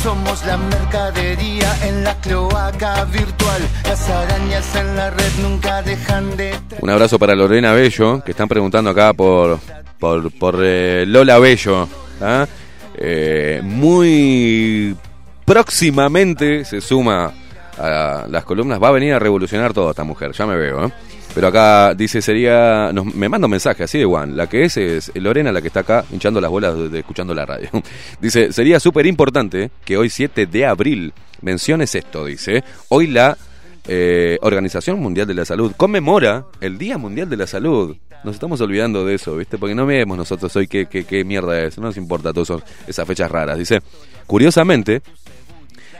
Somos 0.02 0.44
la 0.46 0.56
mercadería 0.56 1.78
en 1.86 2.02
la 2.02 2.20
cloaca 2.20 3.04
virtual. 3.04 3.62
Las 3.84 4.08
arañas 4.08 4.74
en 4.74 4.96
la 4.96 5.10
red 5.10 5.32
nunca 5.40 5.80
dejan 5.82 6.36
de. 6.36 6.58
Un 6.80 6.90
abrazo 6.90 7.20
para 7.20 7.36
Lorena 7.36 7.72
Bello, 7.72 8.20
que 8.24 8.32
están 8.32 8.48
preguntando 8.48 8.90
acá 8.90 9.12
por, 9.12 9.60
por, 10.00 10.36
por 10.36 10.58
eh, 10.60 11.04
Lola 11.06 11.38
Bello. 11.38 11.88
¿ah? 12.20 12.48
Eh, 12.96 13.60
muy 13.62 14.96
próximamente 15.48 16.64
se 16.66 16.82
suma 16.82 17.32
a 17.78 18.26
las 18.28 18.44
columnas. 18.44 18.80
Va 18.80 18.88
a 18.88 18.92
venir 18.92 19.14
a 19.14 19.18
revolucionar 19.18 19.72
todo 19.72 19.90
esta 19.90 20.04
mujer, 20.04 20.32
ya 20.32 20.46
me 20.46 20.56
veo. 20.56 20.86
¿eh? 20.86 20.92
Pero 21.34 21.48
acá 21.48 21.94
dice, 21.94 22.20
sería... 22.20 22.90
me 23.14 23.28
manda 23.30 23.46
un 23.46 23.52
mensaje 23.52 23.84
así 23.84 23.98
de 23.98 24.04
Juan. 24.04 24.36
La 24.36 24.46
que 24.46 24.64
es 24.64 24.76
es 24.76 25.10
Lorena, 25.14 25.50
la 25.50 25.62
que 25.62 25.68
está 25.68 25.80
acá 25.80 26.04
hinchando 26.12 26.38
las 26.40 26.50
bolas 26.50 26.76
de, 26.76 26.88
de- 26.90 26.98
escuchando 26.98 27.34
la 27.34 27.46
radio. 27.46 27.70
dice, 28.20 28.52
sería 28.52 28.78
súper 28.78 29.06
importante 29.06 29.70
que 29.86 29.96
hoy 29.96 30.10
7 30.10 30.46
de 30.46 30.66
abril 30.66 31.14
menciones 31.40 31.94
esto, 31.94 32.26
dice. 32.26 32.62
Hoy 32.88 33.06
la 33.06 33.38
eh, 33.86 34.36
Organización 34.42 35.00
Mundial 35.00 35.26
de 35.26 35.34
la 35.34 35.46
Salud 35.46 35.72
conmemora 35.76 36.44
el 36.60 36.76
Día 36.76 36.98
Mundial 36.98 37.30
de 37.30 37.36
la 37.38 37.46
Salud. 37.46 37.96
Nos 38.22 38.34
estamos 38.34 38.60
olvidando 38.60 39.06
de 39.06 39.14
eso, 39.14 39.34
¿viste? 39.36 39.56
Porque 39.56 39.74
no 39.74 39.86
vemos 39.86 40.18
nosotros 40.18 40.54
hoy 40.56 40.66
qué, 40.66 40.86
qué, 40.86 41.04
qué 41.04 41.24
mierda 41.24 41.58
es. 41.62 41.78
No 41.78 41.84
nos 41.84 41.96
importa 41.96 42.34
todas 42.34 42.62
esas 42.86 43.06
fechas 43.06 43.30
raras. 43.30 43.56
Dice, 43.56 43.80
curiosamente, 44.26 45.00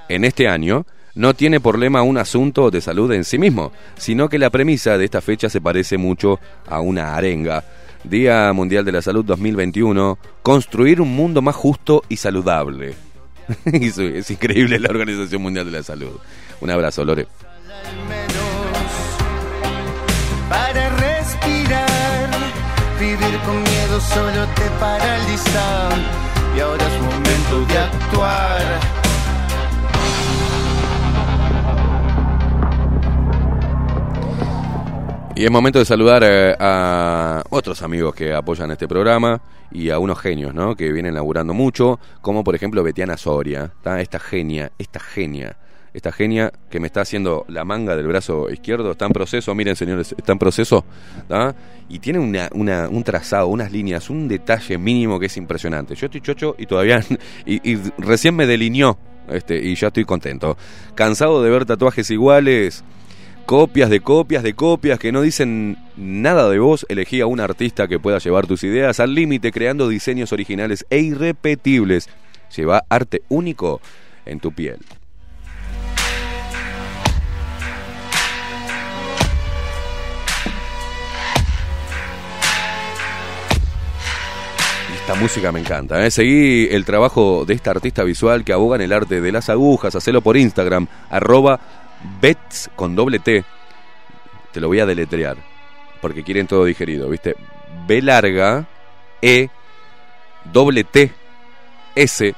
en 0.08 0.24
este 0.24 0.48
año 0.48 0.86
no 1.14 1.34
tiene 1.34 1.60
problema 1.60 2.02
un 2.02 2.16
asunto 2.16 2.70
de 2.70 2.80
salud 2.80 3.10
en 3.12 3.24
sí 3.24 3.38
mismo, 3.38 3.72
sino 3.96 4.28
que 4.28 4.38
la 4.38 4.50
premisa 4.50 4.96
de 4.96 5.04
esta 5.04 5.20
fecha 5.20 5.48
se 5.48 5.60
parece 5.60 5.98
mucho 5.98 6.38
a 6.66 6.80
una 6.80 7.16
arenga. 7.16 7.64
Día 8.04 8.52
Mundial 8.52 8.84
de 8.84 8.92
la 8.92 9.02
Salud 9.02 9.24
2021, 9.24 10.16
construir 10.42 11.00
un 11.00 11.14
mundo 11.16 11.42
más 11.42 11.56
justo 11.56 12.04
y 12.08 12.16
saludable. 12.16 12.94
es 13.64 14.30
increíble 14.30 14.78
la 14.78 14.90
Organización 14.90 15.42
Mundial 15.42 15.66
de 15.66 15.72
la 15.72 15.82
Salud. 15.82 16.20
Un 16.60 16.70
abrazo, 16.70 17.04
Lore. 17.04 17.26
Para 20.48 20.88
respirar, 20.90 22.30
vivir 23.00 23.38
con 23.44 23.62
miedo 23.62 24.00
solo 24.00 24.46
te 24.54 24.70
paraliza. 24.78 25.88
Y 26.56 26.60
ahora 26.60 26.86
es 26.86 27.02
momento 27.02 27.72
de 27.72 27.78
actuar. 27.78 29.07
Y 35.38 35.44
es 35.44 35.52
momento 35.52 35.78
de 35.78 35.84
saludar 35.84 36.24
eh, 36.24 36.56
a 36.58 37.44
otros 37.50 37.82
amigos 37.82 38.12
que 38.12 38.34
apoyan 38.34 38.72
este 38.72 38.88
programa 38.88 39.40
y 39.70 39.88
a 39.90 40.00
unos 40.00 40.18
genios, 40.18 40.52
¿no? 40.52 40.74
Que 40.74 40.90
vienen 40.90 41.14
laburando 41.14 41.54
mucho, 41.54 42.00
como 42.20 42.42
por 42.42 42.56
ejemplo 42.56 42.82
Betiana 42.82 43.16
Soria, 43.16 43.70
¿tá? 43.80 44.00
esta 44.00 44.18
genia, 44.18 44.72
esta 44.78 44.98
genia, 44.98 45.56
esta 45.94 46.10
genia 46.10 46.52
que 46.68 46.80
me 46.80 46.88
está 46.88 47.02
haciendo 47.02 47.44
la 47.46 47.64
manga 47.64 47.94
del 47.94 48.08
brazo 48.08 48.50
izquierdo, 48.50 48.90
está 48.90 49.06
en 49.06 49.12
proceso, 49.12 49.54
miren 49.54 49.76
señores, 49.76 50.12
está 50.18 50.32
en 50.32 50.40
proceso. 50.40 50.84
Y 51.88 52.00
tiene 52.00 52.18
un 52.18 53.04
trazado, 53.04 53.46
unas 53.46 53.70
líneas, 53.70 54.10
un 54.10 54.26
detalle 54.26 54.76
mínimo 54.76 55.20
que 55.20 55.26
es 55.26 55.36
impresionante. 55.36 55.94
Yo 55.94 56.06
estoy 56.06 56.20
chocho 56.20 56.56
y 56.58 56.66
todavía, 56.66 57.00
y, 57.46 57.74
y 57.74 57.80
recién 57.98 58.34
me 58.34 58.44
delineó, 58.44 58.98
este, 59.28 59.56
y 59.56 59.76
ya 59.76 59.86
estoy 59.86 60.04
contento. 60.04 60.56
Cansado 60.96 61.44
de 61.44 61.50
ver 61.50 61.64
tatuajes 61.64 62.10
iguales, 62.10 62.82
copias 63.48 63.88
de 63.88 64.00
copias 64.00 64.42
de 64.42 64.52
copias 64.52 64.98
que 64.98 65.10
no 65.10 65.22
dicen 65.22 65.78
nada 65.96 66.50
de 66.50 66.58
vos, 66.58 66.84
elegí 66.90 67.22
a 67.22 67.26
un 67.26 67.40
artista 67.40 67.88
que 67.88 67.98
pueda 67.98 68.18
llevar 68.18 68.46
tus 68.46 68.62
ideas 68.62 69.00
al 69.00 69.14
límite 69.14 69.52
creando 69.52 69.88
diseños 69.88 70.34
originales 70.34 70.84
e 70.90 70.98
irrepetibles. 70.98 72.10
Lleva 72.54 72.84
arte 72.90 73.22
único 73.30 73.80
en 74.26 74.38
tu 74.38 74.52
piel. 74.52 74.80
Esta 85.08 85.14
música 85.14 85.52
me 85.52 85.60
encanta. 85.60 86.04
¿eh? 86.04 86.10
Seguí 86.10 86.68
el 86.70 86.84
trabajo 86.84 87.46
de 87.46 87.54
esta 87.54 87.70
artista 87.70 88.04
visual 88.04 88.44
que 88.44 88.52
aboga 88.52 88.76
en 88.76 88.82
el 88.82 88.92
arte 88.92 89.22
de 89.22 89.32
las 89.32 89.48
agujas. 89.48 89.94
Hacelo 89.94 90.20
por 90.20 90.36
Instagram, 90.36 90.86
arroba 91.08 91.58
bets 92.20 92.70
con 92.76 92.94
doble 92.96 93.18
T. 93.18 93.44
Te 94.52 94.60
lo 94.60 94.68
voy 94.68 94.80
a 94.80 94.86
deletrear, 94.86 95.36
porque 96.00 96.22
quieren 96.22 96.46
todo 96.46 96.64
digerido, 96.64 97.08
¿viste? 97.08 97.34
B 97.86 98.02
larga, 98.02 98.66
E, 99.20 99.48
doble 100.52 100.84
T, 100.84 101.10
S, 101.94 102.34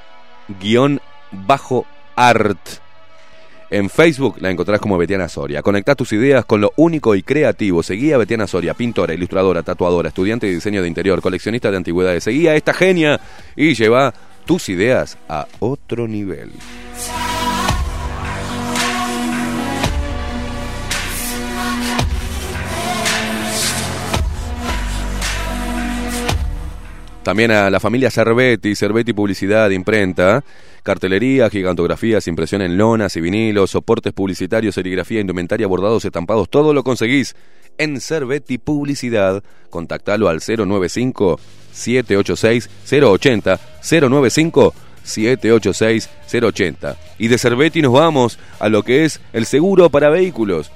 guion 0.61 1.01
bajo 1.31 1.87
art. 2.17 2.59
En 3.71 3.89
Facebook 3.89 4.39
la 4.41 4.51
encontrás 4.51 4.81
como 4.81 4.99
Betiana 4.99 5.29
Soria. 5.29 5.63
Conectá 5.63 5.95
tus 5.95 6.13
ideas 6.13 6.45
con 6.45 6.61
lo 6.61 6.73
único 6.75 7.15
y 7.15 7.23
creativo. 7.23 7.85
Seguí 7.85 8.13
a 8.13 8.19
Betiana 8.19 8.49
Soria, 8.49 8.75
pintora, 8.75 9.15
ilustradora, 9.15 9.63
tatuadora, 9.63 10.09
estudiante 10.09 10.49
de 10.49 10.55
diseño 10.55 10.83
de 10.83 10.89
interior, 10.89 11.23
coleccionista 11.23 11.71
de 11.71 11.77
antigüedades. 11.77 12.25
Seguí 12.25 12.49
a 12.49 12.57
esta 12.57 12.75
genia 12.75 13.21
y 13.55 13.75
lleva 13.75 14.13
tus 14.45 14.69
ideas 14.71 15.17
a 15.29 15.47
otro 15.61 16.09
nivel. 16.09 16.51
También 27.23 27.51
a 27.51 27.69
la 27.69 27.81
familia 27.81 28.11
Cervetti, 28.11 28.75
Cervetti 28.75 29.13
Publicidad, 29.13 29.71
Imprenta, 29.71 30.43
cartelería, 30.83 31.51
gigantografías, 31.51 32.27
impresión 32.27 32.63
en 32.63 32.79
lonas 32.79 33.15
y 33.17 33.21
vinilos, 33.21 33.71
soportes 33.71 34.15
publicitarios, 34.15 34.75
serigrafía, 34.75 35.21
indumentaria, 35.21 35.67
bordados, 35.67 36.05
estampados, 36.05 36.49
todo 36.49 36.73
lo 36.73 36.83
conseguís 36.83 37.37
en 37.77 38.01
Cervetti 38.01 38.59
Publicidad. 38.59 39.43
Contactalo 39.69 40.29
al 40.29 40.41
095 40.41 41.39
786 41.73 42.71
080 42.91 43.61
095 43.83 44.75
786 45.03 46.11
080. 46.43 46.97
Y 47.19 47.29
de 47.29 47.39
Cervetti 47.39 47.83
nos 47.83 47.93
vamos 47.93 48.39
a 48.59 48.69
lo 48.69 48.83
que 48.83 49.05
es 49.05 49.21
el 49.33 49.47
seguro 49.47 49.91
para 49.91 50.09
vehículos. 50.09 50.71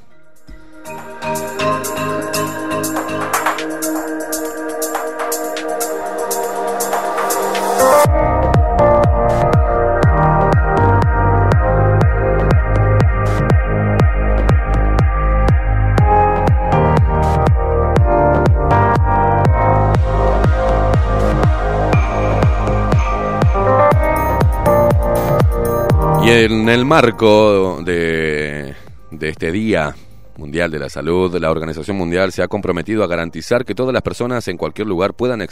En 26.32 26.68
el 26.68 26.84
marco 26.84 27.82
de, 27.82 28.76
de 29.10 29.28
este 29.28 29.50
día 29.50 29.96
Mundial 30.36 30.70
de 30.70 30.78
la 30.78 30.88
Salud, 30.88 31.36
la 31.36 31.50
Organización 31.50 31.96
Mundial 31.96 32.30
se 32.30 32.40
ha 32.40 32.46
comprometido 32.46 33.02
a 33.02 33.08
garantizar 33.08 33.64
que 33.64 33.74
todas 33.74 33.92
las 33.92 34.02
personas 34.02 34.46
en 34.46 34.56
cualquier 34.56 34.86
lugar 34.86 35.14
puedan 35.14 35.44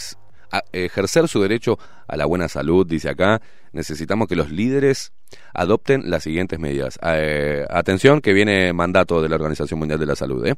ejercer 0.73 1.27
su 1.27 1.43
derecho 1.43 1.81
a 2.07 2.17
la 2.17 2.27
buena 2.27 2.47
salud, 2.47 2.87
dice 2.87 3.09
acá. 3.09 3.43
Necesitamos 3.73 4.29
que 4.29 4.37
los 4.37 4.53
líderes 4.53 5.13
adopten 5.53 6.09
las 6.09 6.23
siguientes 6.23 6.61
medidas. 6.61 6.97
Eh, 7.03 7.67
atención, 7.69 8.21
que 8.21 8.33
viene 8.33 8.73
mandato 8.73 9.21
de 9.21 9.29
la 9.29 9.35
Organización 9.35 9.81
Mundial 9.81 9.99
de 9.99 10.07
la 10.07 10.15
Salud. 10.15 10.47
¿eh? 10.47 10.55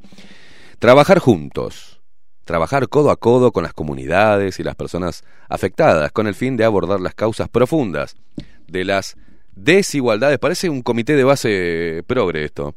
Trabajar 0.77 1.17
juntos. 1.17 1.99
Trabajar 2.45 2.89
codo 2.89 3.09
a 3.09 3.17
codo 3.17 3.51
con 3.51 3.63
las 3.63 3.73
comunidades 3.73 4.59
y 4.59 4.63
las 4.63 4.75
personas 4.75 5.23
afectadas 5.49 6.11
con 6.11 6.27
el 6.27 6.35
fin 6.35 6.57
de 6.57 6.65
abordar 6.65 6.99
las 6.99 7.15
causas 7.15 7.49
profundas 7.49 8.15
de 8.67 8.85
las 8.85 9.17
desigualdades. 9.55 10.39
Parece 10.39 10.69
un 10.69 10.81
comité 10.81 11.15
de 11.15 11.23
base 11.23 12.03
progre 12.07 12.45
esto. 12.45 12.73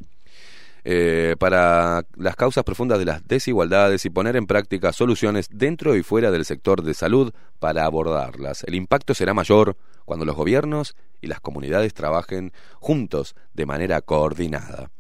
Eh, 0.87 1.37
para 1.39 2.05
las 2.15 2.37
causas 2.37 2.63
profundas 2.63 2.99
de 2.99 3.07
las 3.07 3.27
desigualdades 3.27 4.05
y 4.05 4.11
poner 4.11 4.37
en 4.37 4.47
práctica 4.47 4.93
soluciones 4.93 5.49
dentro 5.51 5.97
y 5.97 6.03
fuera 6.03 6.31
del 6.31 6.45
sector 6.45 6.83
de 6.83 6.93
salud 6.93 7.33
para 7.59 7.87
abordarlas. 7.87 8.65
El 8.65 8.75
impacto 8.75 9.15
será 9.15 9.33
mayor 9.33 9.79
cuando 10.05 10.27
los 10.27 10.37
gobiernos 10.37 10.95
y 11.23 11.29
las 11.29 11.41
comunidades 11.41 11.95
trabajen 11.95 12.53
juntos 12.81 13.35
de 13.55 13.65
manera 13.65 14.03
coordinada. 14.03 14.91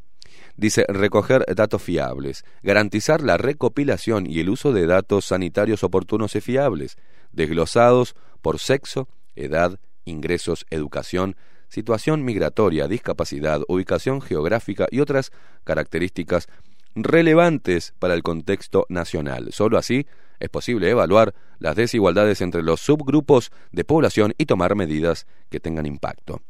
Dice 0.57 0.87
recoger 0.89 1.45
datos 1.55 1.83
fiables, 1.83 2.47
garantizar 2.63 3.23
la 3.23 3.37
recopilación 3.37 4.25
y 4.27 4.41
el 4.41 4.49
uso 4.49 4.73
de 4.73 4.87
datos 4.87 5.27
sanitarios 5.27 5.85
oportunos 5.85 6.35
y 6.35 6.41
fiables, 6.41 6.97
desglosados 7.33 8.15
por 8.41 8.59
sexo, 8.59 9.09
edad, 9.35 9.79
ingresos, 10.07 10.65
educación, 10.71 11.37
situación 11.75 12.25
migratoria, 12.25 12.87
discapacidad, 12.87 13.61
ubicación 13.67 14.23
geográfica 14.23 14.87
y 14.91 15.01
otras 15.01 15.33
características 15.65 16.47
relevantes 16.95 17.95
para 17.99 18.15
el 18.15 18.23
contexto 18.23 18.87
nacional. 18.89 19.49
Solo 19.53 19.77
así 19.77 20.07
es 20.39 20.49
posible 20.49 20.89
evaluar 20.89 21.35
las 21.59 21.75
desigualdades 21.75 22.41
entre 22.41 22.63
los 22.63 22.81
subgrupos 22.81 23.51
de 23.73 23.85
población 23.85 24.35
y 24.39 24.47
tomar 24.47 24.77
medidas 24.77 25.27
que 25.51 25.59
tengan 25.59 25.87
impacto. 25.87 26.43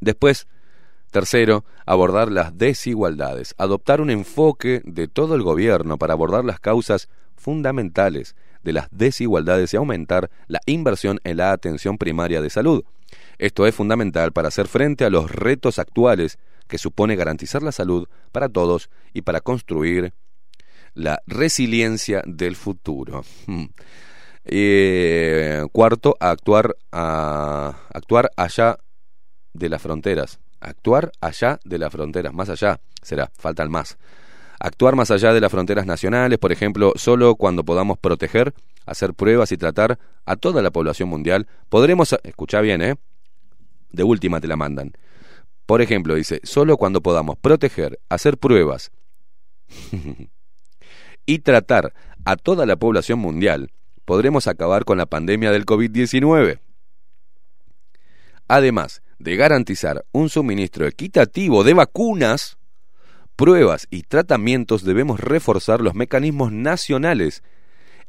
Después, 0.00 0.48
tercero, 1.12 1.64
abordar 1.86 2.32
las 2.32 2.58
desigualdades, 2.58 3.54
adoptar 3.56 4.00
un 4.00 4.10
enfoque 4.10 4.82
de 4.84 5.06
todo 5.06 5.36
el 5.36 5.42
gobierno 5.42 5.96
para 5.96 6.14
abordar 6.14 6.44
las 6.44 6.58
causas 6.58 7.08
fundamentales 7.36 8.34
de 8.64 8.72
las 8.72 8.88
desigualdades 8.90 9.72
y 9.72 9.76
aumentar 9.76 10.30
la 10.48 10.60
inversión 10.66 11.20
en 11.22 11.36
la 11.36 11.52
atención 11.52 11.98
primaria 11.98 12.42
de 12.42 12.50
salud. 12.50 12.84
Esto 13.44 13.66
es 13.66 13.74
fundamental 13.74 14.32
para 14.32 14.48
hacer 14.48 14.68
frente 14.68 15.04
a 15.04 15.10
los 15.10 15.30
retos 15.30 15.78
actuales 15.78 16.38
que 16.66 16.78
supone 16.78 17.14
garantizar 17.14 17.62
la 17.62 17.72
salud 17.72 18.08
para 18.32 18.48
todos 18.48 18.88
y 19.12 19.20
para 19.20 19.42
construir 19.42 20.14
la 20.94 21.20
resiliencia 21.26 22.22
del 22.24 22.56
futuro. 22.56 23.22
Hmm. 23.46 23.66
Eh, 24.46 25.62
cuarto, 25.72 26.16
actuar, 26.20 26.74
actuar 26.90 28.30
allá 28.34 28.78
de 29.52 29.68
las 29.68 29.82
fronteras. 29.82 30.40
Actuar 30.58 31.12
allá 31.20 31.60
de 31.66 31.76
las 31.76 31.92
fronteras, 31.92 32.32
más 32.32 32.48
allá, 32.48 32.80
será, 33.02 33.30
faltan 33.36 33.70
más. 33.70 33.98
Actuar 34.58 34.96
más 34.96 35.10
allá 35.10 35.34
de 35.34 35.42
las 35.42 35.52
fronteras 35.52 35.84
nacionales, 35.84 36.38
por 36.38 36.50
ejemplo, 36.50 36.94
solo 36.96 37.34
cuando 37.34 37.62
podamos 37.62 37.98
proteger, 37.98 38.54
hacer 38.86 39.12
pruebas 39.12 39.52
y 39.52 39.58
tratar 39.58 39.98
a 40.24 40.36
toda 40.36 40.62
la 40.62 40.70
población 40.70 41.10
mundial, 41.10 41.46
podremos, 41.68 42.16
escucha 42.22 42.62
bien, 42.62 42.80
¿eh? 42.80 42.94
De 43.94 44.02
última 44.02 44.40
te 44.40 44.48
la 44.48 44.56
mandan. 44.56 44.92
Por 45.66 45.80
ejemplo, 45.80 46.14
dice, 46.14 46.40
solo 46.42 46.76
cuando 46.76 47.00
podamos 47.00 47.38
proteger, 47.38 48.00
hacer 48.08 48.38
pruebas 48.38 48.90
y 51.26 51.38
tratar 51.38 51.94
a 52.24 52.36
toda 52.36 52.66
la 52.66 52.76
población 52.76 53.20
mundial, 53.20 53.70
podremos 54.04 54.46
acabar 54.46 54.84
con 54.84 54.98
la 54.98 55.06
pandemia 55.06 55.52
del 55.52 55.64
COVID-19. 55.64 56.58
Además 58.48 59.02
de 59.18 59.36
garantizar 59.36 60.04
un 60.12 60.28
suministro 60.28 60.86
equitativo 60.86 61.64
de 61.64 61.74
vacunas, 61.74 62.58
pruebas 63.36 63.86
y 63.90 64.02
tratamientos, 64.02 64.84
debemos 64.84 65.20
reforzar 65.20 65.80
los 65.80 65.94
mecanismos 65.94 66.52
nacionales 66.52 67.42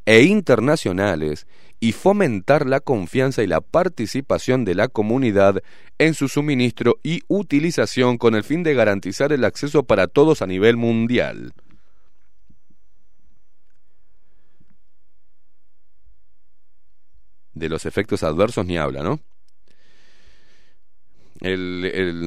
e 0.05 0.23
internacionales 0.23 1.47
y 1.85 1.91
fomentar 1.91 2.65
la 2.65 2.79
confianza 2.79 3.43
y 3.43 3.47
la 3.47 3.61
participación 3.61 4.65
de 4.65 4.73
la 4.73 4.87
comunidad 4.87 5.61
en 5.99 6.15
su 6.15 6.27
suministro 6.27 6.95
y 7.03 7.21
utilización 7.27 8.17
con 8.17 8.33
el 8.33 8.43
fin 8.43 8.63
de 8.63 8.73
garantizar 8.73 9.31
el 9.31 9.43
acceso 9.45 9.83
para 9.83 10.07
todos 10.07 10.41
a 10.41 10.47
nivel 10.47 10.77
mundial. 10.77 11.53
De 17.53 17.69
los 17.69 17.85
efectos 17.85 18.23
adversos 18.23 18.65
ni 18.65 18.79
habla, 18.79 19.03
¿no? 19.03 19.19
El- 21.39 21.85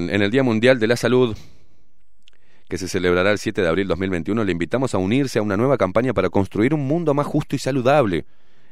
en 0.08 0.22
el 0.22 0.30
Día 0.30 0.44
Mundial 0.44 0.78
de 0.78 0.86
la 0.86 0.96
Salud, 0.96 1.36
que 2.68 2.78
se 2.78 2.86
celebrará 2.86 3.32
el 3.32 3.38
7 3.38 3.60
de 3.60 3.68
abril 3.68 3.88
2021, 3.88 4.44
le 4.44 4.52
invitamos 4.52 4.94
a 4.94 4.98
unirse 4.98 5.40
a 5.40 5.42
una 5.42 5.56
nueva 5.56 5.78
campaña 5.78 6.14
para 6.14 6.30
construir 6.30 6.74
un 6.74 6.86
mundo 6.86 7.12
más 7.12 7.26
justo 7.26 7.56
y 7.56 7.58
saludable. 7.58 8.24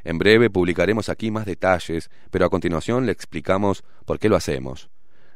En 0.06 0.18
breve 0.18 0.50
publicaremos 0.50 1.08
aquí 1.08 1.32
más 1.32 1.46
detalles, 1.46 2.10
pero 2.30 2.46
a 2.46 2.48
continuación 2.48 3.06
le 3.06 3.12
explicamos 3.12 3.82
por 4.04 4.20
qué 4.20 4.28
lo 4.28 4.36
hacemos. 4.36 4.88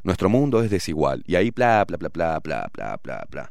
Nuestro 0.05 0.29
mundo 0.29 0.63
es 0.63 0.71
desigual 0.71 1.25
y 1.27 1.35
ahí 1.35 1.51
bla 1.51 1.85
bla 1.85 1.97
bla 1.97 2.09
bla 2.09 2.39
bla 2.39 2.71
bla 2.73 2.97
bla 3.03 3.27
bla 3.29 3.51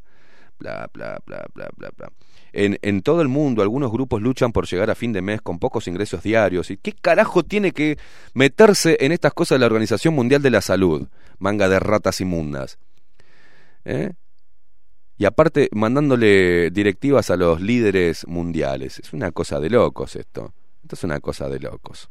bla 0.57 0.89
bla 0.93 1.19
bla 1.25 1.45
bla 1.53 1.69
bla 1.75 1.89
bla. 1.97 2.11
En, 2.53 2.79
en 2.81 3.01
todo 3.01 3.21
el 3.21 3.27
mundo 3.27 3.61
algunos 3.61 3.91
grupos 3.91 4.21
luchan 4.21 4.53
por 4.53 4.65
llegar 4.65 4.89
a 4.89 4.95
fin 4.95 5.11
de 5.11 5.21
mes 5.21 5.41
con 5.41 5.59
pocos 5.59 5.89
ingresos 5.89 6.23
diarios. 6.23 6.71
¿Y 6.71 6.77
qué 6.77 6.93
carajo 6.93 7.43
tiene 7.43 7.73
que 7.73 7.97
meterse 8.33 8.95
en 9.01 9.11
estas 9.11 9.33
cosas 9.33 9.59
la 9.59 9.65
Organización 9.65 10.13
Mundial 10.13 10.41
de 10.41 10.51
la 10.51 10.61
Salud? 10.61 11.09
Manga 11.37 11.67
de 11.67 11.81
ratas 11.81 12.21
inmundas. 12.21 12.79
¿Eh? 13.83 14.13
Y 15.17 15.25
aparte 15.25 15.67
mandándole 15.73 16.71
directivas 16.71 17.29
a 17.29 17.35
los 17.35 17.59
líderes 17.59 18.25
mundiales. 18.25 18.99
Es 18.99 19.11
una 19.11 19.31
cosa 19.31 19.59
de 19.59 19.69
locos 19.69 20.15
esto. 20.15 20.53
Esto 20.81 20.95
es 20.95 21.03
una 21.03 21.19
cosa 21.19 21.49
de 21.49 21.59
locos. 21.59 22.09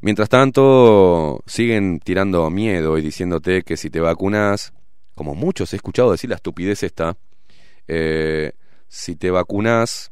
Mientras 0.00 0.28
tanto, 0.28 1.42
siguen 1.46 2.00
tirando 2.00 2.48
miedo 2.50 2.96
y 2.98 3.02
diciéndote 3.02 3.62
que 3.62 3.76
si 3.76 3.90
te 3.90 4.00
vacunas, 4.00 4.72
como 5.14 5.34
muchos 5.34 5.72
he 5.72 5.76
escuchado 5.76 6.12
decir 6.12 6.30
la 6.30 6.36
estupidez 6.36 6.82
esta, 6.82 7.16
eh, 7.86 8.52
si 8.88 9.16
te 9.16 9.30
vacunas, 9.30 10.10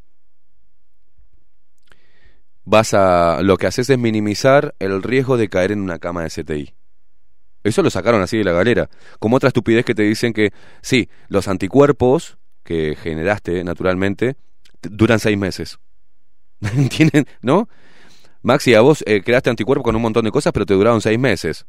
vas 2.65 2.93
a, 2.93 3.41
lo 3.43 3.57
que 3.57 3.67
haces 3.67 3.89
es 3.89 3.99
minimizar 3.99 4.75
el 4.79 5.03
riesgo 5.03 5.39
de 5.39 5.49
caer 5.49 5.73
en 5.73 5.81
una 5.81 5.99
cama 5.99 6.23
de 6.23 6.31
CTI. 6.31 6.75
Eso 7.65 7.83
lo 7.83 7.91
sacaron 7.91 8.21
así 8.21 8.37
de 8.37 8.45
la 8.45 8.53
galera. 8.53 8.91
Como 9.19 9.37
otra 9.37 9.49
estupidez 9.49 9.85
que 9.85 9.95
te 9.95 10.03
dicen 10.03 10.33
que, 10.33 10.53
sí, 10.83 11.09
los 11.29 11.49
anticuerpos 11.49 12.37
que 12.63 12.95
generaste 12.95 13.65
naturalmente 13.65 14.37
duran 14.83 15.19
seis 15.19 15.39
meses. 15.39 15.79
¿Entienden? 16.77 17.27
¿No? 17.43 17.69
Maxi, 18.43 18.75
a 18.75 18.81
vos 18.81 19.03
eh, 19.07 19.23
creaste 19.23 19.51
anticuerpos 19.51 19.85
con 19.85 19.97
un 19.97 20.03
montón 20.03 20.25
de 20.25 20.31
cosas, 20.31 20.53
pero 20.53 20.67
te 20.67 20.75
duraron 20.75 21.01
seis 21.01 21.19
meses. 21.19 21.67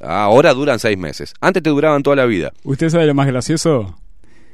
Ahora 0.00 0.54
duran 0.54 0.78
seis 0.78 0.96
meses. 0.96 1.34
Antes 1.40 1.62
te 1.62 1.70
duraban 1.70 2.02
toda 2.02 2.16
la 2.16 2.26
vida. 2.26 2.52
¿Usted 2.64 2.88
sabe 2.88 3.06
lo 3.06 3.14
más 3.14 3.26
gracioso? 3.26 3.98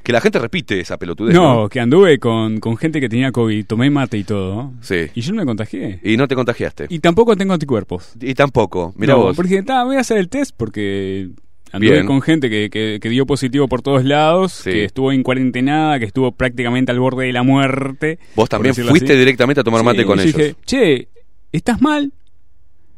Que 0.03 0.13
la 0.13 0.21
gente 0.21 0.39
repite 0.39 0.81
esa 0.81 0.99
pelotudez. 0.99 1.35
No, 1.35 1.69
que 1.71 1.81
anduve 1.81 2.19
con, 2.19 2.61
con 2.61 2.77
gente 2.77 3.01
que 3.01 3.09
tenía 3.09 3.33
COVID, 3.33 3.65
tomé 3.67 3.89
mate 3.89 4.19
y 4.19 4.25
todo. 4.25 4.73
Sí. 4.83 5.07
Y 5.15 5.21
yo 5.23 5.33
no 5.33 5.41
me 5.41 5.47
contagié. 5.47 6.01
Y 6.03 6.19
no 6.19 6.29
te 6.29 6.35
contagiaste. 6.35 6.87
Y 6.91 6.99
tampoco 6.99 7.37
tengo 7.37 7.55
anticuerpos. 7.55 8.13
Y 8.21 8.35
tampoco. 8.35 8.93
Mira 8.97 9.15
No, 9.15 9.23
vos. 9.23 9.37
Porque 9.37 9.63
ta, 9.63 9.85
voy 9.85 9.97
a 9.97 10.01
hacer 10.01 10.19
el 10.19 10.29
test 10.29 10.55
porque 10.57 11.31
anduve 11.75 11.93
Bien. 11.93 12.07
con 12.07 12.23
gente 12.23 12.49
que, 12.49 12.71
que, 12.71 12.99
que 13.01 13.09
dio 13.09 13.27
positivo 13.27 13.67
por 13.69 13.83
todos 13.83 14.05
lados, 14.05 14.63
que 14.65 14.85
estuvo 14.85 15.11
en 15.13 15.23
cuarentenada, 15.23 15.99
que 15.99 16.05
estuvo 16.05 16.33
prácticamente 16.33 16.93
al 16.93 17.01
borde 17.01 17.27
de 17.27 17.33
la 17.33 17.43
muerte. 17.43 18.19
Vos 18.37 18.49
también 18.49 18.75
fuiste 18.75 19.13
así. 19.13 19.19
directamente 19.19 19.61
a 19.61 19.65
tomar 19.65 19.83
mate 19.83 20.05
con 20.05 20.19
y 20.19 20.23
ellos. 20.23 20.35
Dije, 20.37 20.55
che, 20.65 21.09
¿estás 21.53 21.81
mal? 21.83 22.13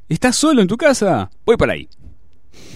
¿Estás 0.08 0.36
solo 0.36 0.60
en 0.62 0.68
tu 0.68 0.76
casa? 0.76 1.30
Voy 1.44 1.56
para 1.56 1.72
ahí. 1.72 1.88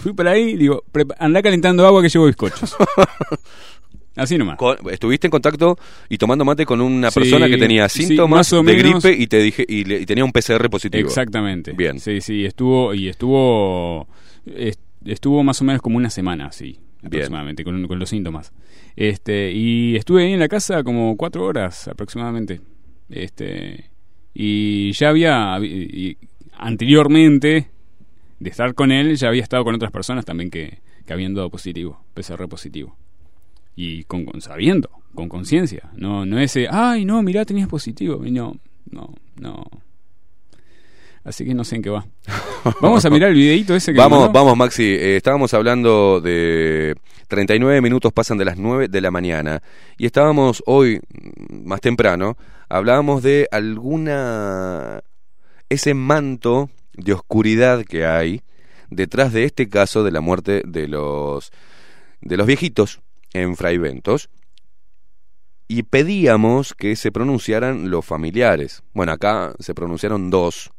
Fui 0.01 0.13
para 0.13 0.31
ahí, 0.31 0.57
digo, 0.57 0.83
"Prepa- 0.91 1.15
andá 1.19 1.41
calentando 1.41 1.85
agua 1.85 2.01
que 2.01 2.09
llevo 2.09 2.25
bizcochos. 2.25 2.75
Así 4.15 4.37
nomás. 4.37 4.57
Con- 4.57 4.77
estuviste 4.91 5.27
en 5.27 5.31
contacto 5.31 5.77
y 6.09 6.17
tomando 6.17 6.43
mate 6.43 6.65
con 6.65 6.81
una 6.81 7.09
Sí, 7.11 7.19
persona 7.21 7.47
que 7.47 7.57
tenía 7.57 7.87
sí, 7.87 8.03
síntomas 8.07 8.49
de 8.49 8.61
menos. 8.61 9.01
gripe 9.03 9.21
y 9.21 9.27
te 9.27 9.37
dije 9.41 9.65
y, 9.67 9.85
le- 9.85 10.01
y 10.01 10.05
tenía 10.05 10.25
un 10.25 10.31
PCR 10.33 10.69
positivo. 10.69 11.07
Exactamente. 11.07 11.71
Bien. 11.71 11.99
Sí, 11.99 12.19
sí, 12.19 12.43
estuvo 12.45 12.93
y 12.93 13.07
estuvo 13.07 14.07
est- 14.45 14.81
estuvo 15.05 15.43
más 15.43 15.61
o 15.61 15.65
menos 15.65 15.81
como 15.81 15.97
una 15.97 16.09
semana, 16.09 16.51
sí, 16.51 16.79
aproximadamente 17.03 17.63
con, 17.63 17.87
con 17.87 17.99
los 17.99 18.09
síntomas. 18.09 18.53
Este, 18.95 19.51
y 19.51 19.95
estuve 19.95 20.23
ahí 20.25 20.33
en 20.33 20.39
la 20.39 20.47
casa 20.47 20.83
como 20.83 21.15
cuatro 21.17 21.45
horas 21.45 21.87
aproximadamente. 21.87 22.61
Este, 23.09 23.89
y 24.33 24.91
ya 24.93 25.09
había 25.09 25.57
y 25.61 26.17
anteriormente 26.53 27.69
de 28.39 28.49
estar 28.49 28.73
con 28.73 28.91
él, 28.91 29.15
ya 29.15 29.27
había 29.27 29.43
estado 29.43 29.63
con 29.63 29.75
otras 29.75 29.91
personas 29.91 30.25
también 30.25 30.49
que, 30.49 30.79
que 31.05 31.13
habían 31.13 31.33
dado 31.33 31.49
positivo, 31.49 32.03
PCR 32.13 32.47
positivo. 32.47 32.95
y 33.75 34.03
con, 34.05 34.25
con- 34.25 34.41
sabiendo, 34.41 34.89
con 35.15 35.29
conciencia. 35.29 35.89
No, 35.95 36.25
no 36.25 36.39
ese, 36.39 36.67
ay, 36.69 37.05
no, 37.05 37.21
mirá, 37.23 37.45
tenías 37.45 37.67
positivo. 37.67 38.25
Y 38.25 38.31
no, 38.31 38.57
no, 38.89 39.13
no. 39.39 39.63
Así 41.23 41.45
que 41.45 41.53
no 41.53 41.63
sé 41.63 41.75
en 41.75 41.81
qué 41.83 41.89
va. 41.89 42.05
Vamos 42.81 43.05
a 43.05 43.09
mirar 43.09 43.29
el 43.29 43.35
videito 43.35 43.75
ese 43.75 43.91
que 43.91 43.97
Vamos, 43.99 44.31
vamos, 44.31 44.55
Maxi. 44.55 44.83
eh, 44.83 45.15
estábamos 45.15 45.53
hablando 45.53 46.21
de 46.21 46.95
39 47.27 47.81
minutos 47.81 48.13
pasan 48.13 48.37
de 48.37 48.45
las 48.45 48.57
9 48.57 48.87
de 48.87 49.01
la 49.01 49.09
mañana. 49.09 49.61
Y 49.97 50.05
estábamos 50.05 50.61
hoy, 50.65 50.99
mm, 50.99 51.67
más 51.67 51.81
temprano, 51.81 52.37
hablábamos 52.69 53.23
de 53.23 53.47
alguna. 53.51 55.01
ese 55.69 55.93
manto 55.93 56.69
de 56.93 57.13
oscuridad 57.13 57.83
que 57.83 58.05
hay 58.05 58.41
detrás 58.89 59.31
de 59.31 59.45
este 59.45 59.69
caso 59.69 60.03
de 60.03 60.11
la 60.11 60.21
muerte 60.21 60.63
de 60.65 60.87
los. 60.87 61.51
de 62.21 62.37
los 62.37 62.47
viejitos 62.47 63.01
en 63.33 63.55
Fraiventos. 63.55 64.29
Y 65.67 65.83
pedíamos 65.83 66.73
que 66.73 66.95
se 66.95 67.11
pronunciaran 67.11 67.89
los 67.89 68.05
familiares. 68.05 68.83
Bueno, 68.93 69.13
acá 69.13 69.53
se 69.59 69.73
pronunciaron 69.73 70.29
dos 70.29 70.71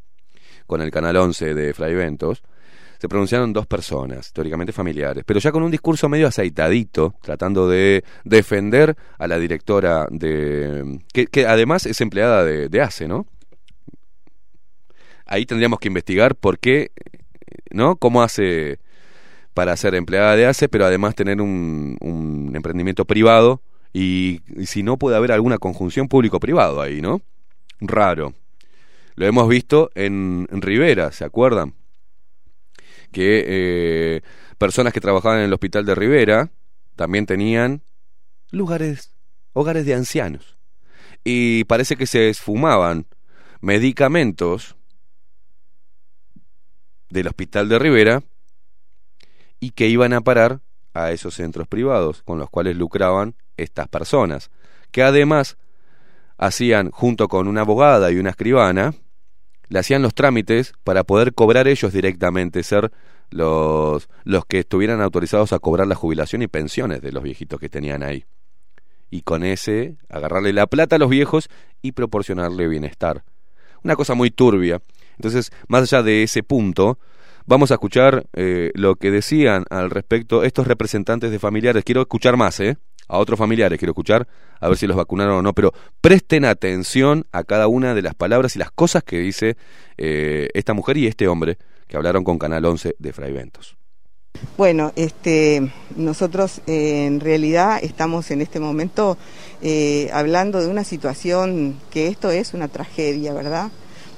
con 0.66 0.80
el 0.82 0.90
canal 0.90 1.16
11 1.16 1.54
de 1.54 1.74
Fraiventos, 1.74 2.42
se 3.02 3.08
pronunciaron 3.08 3.52
dos 3.52 3.66
personas, 3.66 4.32
teóricamente 4.32 4.72
familiares, 4.72 5.24
pero 5.26 5.40
ya 5.40 5.50
con 5.50 5.64
un 5.64 5.72
discurso 5.72 6.08
medio 6.08 6.28
aceitadito, 6.28 7.16
tratando 7.20 7.68
de 7.68 8.04
defender 8.22 8.96
a 9.18 9.26
la 9.26 9.40
directora 9.40 10.06
de. 10.08 11.00
que, 11.12 11.46
además 11.46 11.84
es 11.86 12.00
empleada 12.00 12.44
de, 12.44 12.68
de 12.68 12.80
ACE, 12.80 13.08
¿no? 13.08 13.26
Ahí 15.26 15.46
tendríamos 15.46 15.80
que 15.80 15.88
investigar 15.88 16.36
por 16.36 16.60
qué, 16.60 16.92
¿no? 17.72 17.96
¿Cómo 17.96 18.22
hace 18.22 18.78
para 19.52 19.76
ser 19.76 19.96
empleada 19.96 20.36
de 20.36 20.46
ACE, 20.46 20.68
pero 20.68 20.86
además 20.86 21.16
tener 21.16 21.40
un, 21.40 21.96
un 22.00 22.52
emprendimiento 22.54 23.04
privado? 23.04 23.62
Y, 23.92 24.42
y 24.46 24.66
si 24.66 24.84
no 24.84 24.96
puede 24.96 25.16
haber 25.16 25.32
alguna 25.32 25.58
conjunción 25.58 26.06
público-privado 26.06 26.80
ahí, 26.80 27.02
¿no? 27.02 27.20
Raro. 27.80 28.32
Lo 29.14 29.26
hemos 29.26 29.48
visto 29.48 29.90
en, 29.94 30.48
en 30.50 30.62
Rivera, 30.62 31.12
¿se 31.12 31.24
acuerdan? 31.24 31.74
Que 33.10 33.44
eh, 33.46 34.22
personas 34.58 34.92
que 34.92 35.00
trabajaban 35.00 35.38
en 35.38 35.44
el 35.44 35.52
hospital 35.52 35.84
de 35.84 35.94
Rivera 35.94 36.50
también 36.96 37.26
tenían 37.26 37.82
lugares, 38.50 39.14
hogares 39.52 39.84
de 39.86 39.94
ancianos. 39.94 40.56
Y 41.24 41.64
parece 41.64 41.96
que 41.96 42.06
se 42.06 42.28
esfumaban 42.28 43.06
medicamentos 43.60 44.76
del 47.10 47.28
hospital 47.28 47.68
de 47.68 47.78
Rivera 47.78 48.22
y 49.60 49.70
que 49.70 49.88
iban 49.88 50.12
a 50.12 50.22
parar 50.22 50.60
a 50.94 51.12
esos 51.12 51.34
centros 51.34 51.68
privados 51.68 52.22
con 52.22 52.38
los 52.38 52.50
cuales 52.50 52.76
lucraban 52.76 53.36
estas 53.56 53.88
personas, 53.88 54.50
que 54.90 55.02
además 55.02 55.56
hacían 56.36 56.90
junto 56.90 57.28
con 57.28 57.46
una 57.46 57.60
abogada 57.60 58.10
y 58.10 58.18
una 58.18 58.30
escribana, 58.30 58.94
le 59.72 59.78
hacían 59.78 60.02
los 60.02 60.14
trámites 60.14 60.74
para 60.84 61.02
poder 61.02 61.32
cobrar 61.32 61.66
ellos 61.66 61.94
directamente, 61.94 62.62
ser 62.62 62.92
los, 63.30 64.06
los 64.22 64.44
que 64.44 64.58
estuvieran 64.58 65.00
autorizados 65.00 65.54
a 65.54 65.58
cobrar 65.58 65.86
la 65.86 65.94
jubilación 65.94 66.42
y 66.42 66.46
pensiones 66.46 67.00
de 67.00 67.10
los 67.10 67.22
viejitos 67.22 67.58
que 67.58 67.70
tenían 67.70 68.02
ahí. 68.02 68.26
Y 69.08 69.22
con 69.22 69.44
ese, 69.44 69.96
agarrarle 70.10 70.52
la 70.52 70.66
plata 70.66 70.96
a 70.96 70.98
los 70.98 71.08
viejos 71.08 71.48
y 71.80 71.92
proporcionarle 71.92 72.68
bienestar. 72.68 73.24
Una 73.82 73.96
cosa 73.96 74.12
muy 74.12 74.30
turbia. 74.30 74.82
Entonces, 75.16 75.50
más 75.68 75.90
allá 75.90 76.02
de 76.02 76.22
ese 76.22 76.42
punto, 76.42 76.98
vamos 77.46 77.70
a 77.70 77.74
escuchar 77.74 78.26
eh, 78.34 78.72
lo 78.74 78.96
que 78.96 79.10
decían 79.10 79.64
al 79.70 79.88
respecto 79.88 80.44
estos 80.44 80.66
representantes 80.66 81.30
de 81.30 81.38
familiares. 81.38 81.82
Quiero 81.82 82.02
escuchar 82.02 82.36
más, 82.36 82.60
¿eh? 82.60 82.76
A 83.08 83.18
otros 83.18 83.38
familiares 83.38 83.78
quiero 83.78 83.92
escuchar, 83.92 84.26
a 84.60 84.68
ver 84.68 84.78
si 84.78 84.86
los 84.86 84.96
vacunaron 84.96 85.36
o 85.36 85.42
no, 85.42 85.52
pero 85.52 85.72
presten 86.00 86.44
atención 86.44 87.26
a 87.32 87.44
cada 87.44 87.68
una 87.68 87.94
de 87.94 88.02
las 88.02 88.14
palabras 88.14 88.56
y 88.56 88.58
las 88.58 88.70
cosas 88.70 89.02
que 89.02 89.18
dice 89.18 89.56
eh, 89.98 90.48
esta 90.54 90.72
mujer 90.72 90.96
y 90.96 91.06
este 91.06 91.28
hombre 91.28 91.58
que 91.88 91.96
hablaron 91.96 92.24
con 92.24 92.38
Canal 92.38 92.64
11 92.64 92.96
de 92.98 93.12
Fraiventos. 93.12 93.76
Bueno, 94.56 94.92
este, 94.96 95.70
nosotros 95.96 96.62
eh, 96.66 97.06
en 97.06 97.20
realidad 97.20 97.78
estamos 97.82 98.30
en 98.30 98.40
este 98.40 98.60
momento 98.60 99.16
eh, 99.60 100.10
hablando 100.12 100.60
de 100.60 100.68
una 100.68 100.84
situación 100.84 101.78
que 101.90 102.08
esto 102.08 102.30
es 102.30 102.54
una 102.54 102.68
tragedia, 102.68 103.32
¿verdad? 103.32 103.70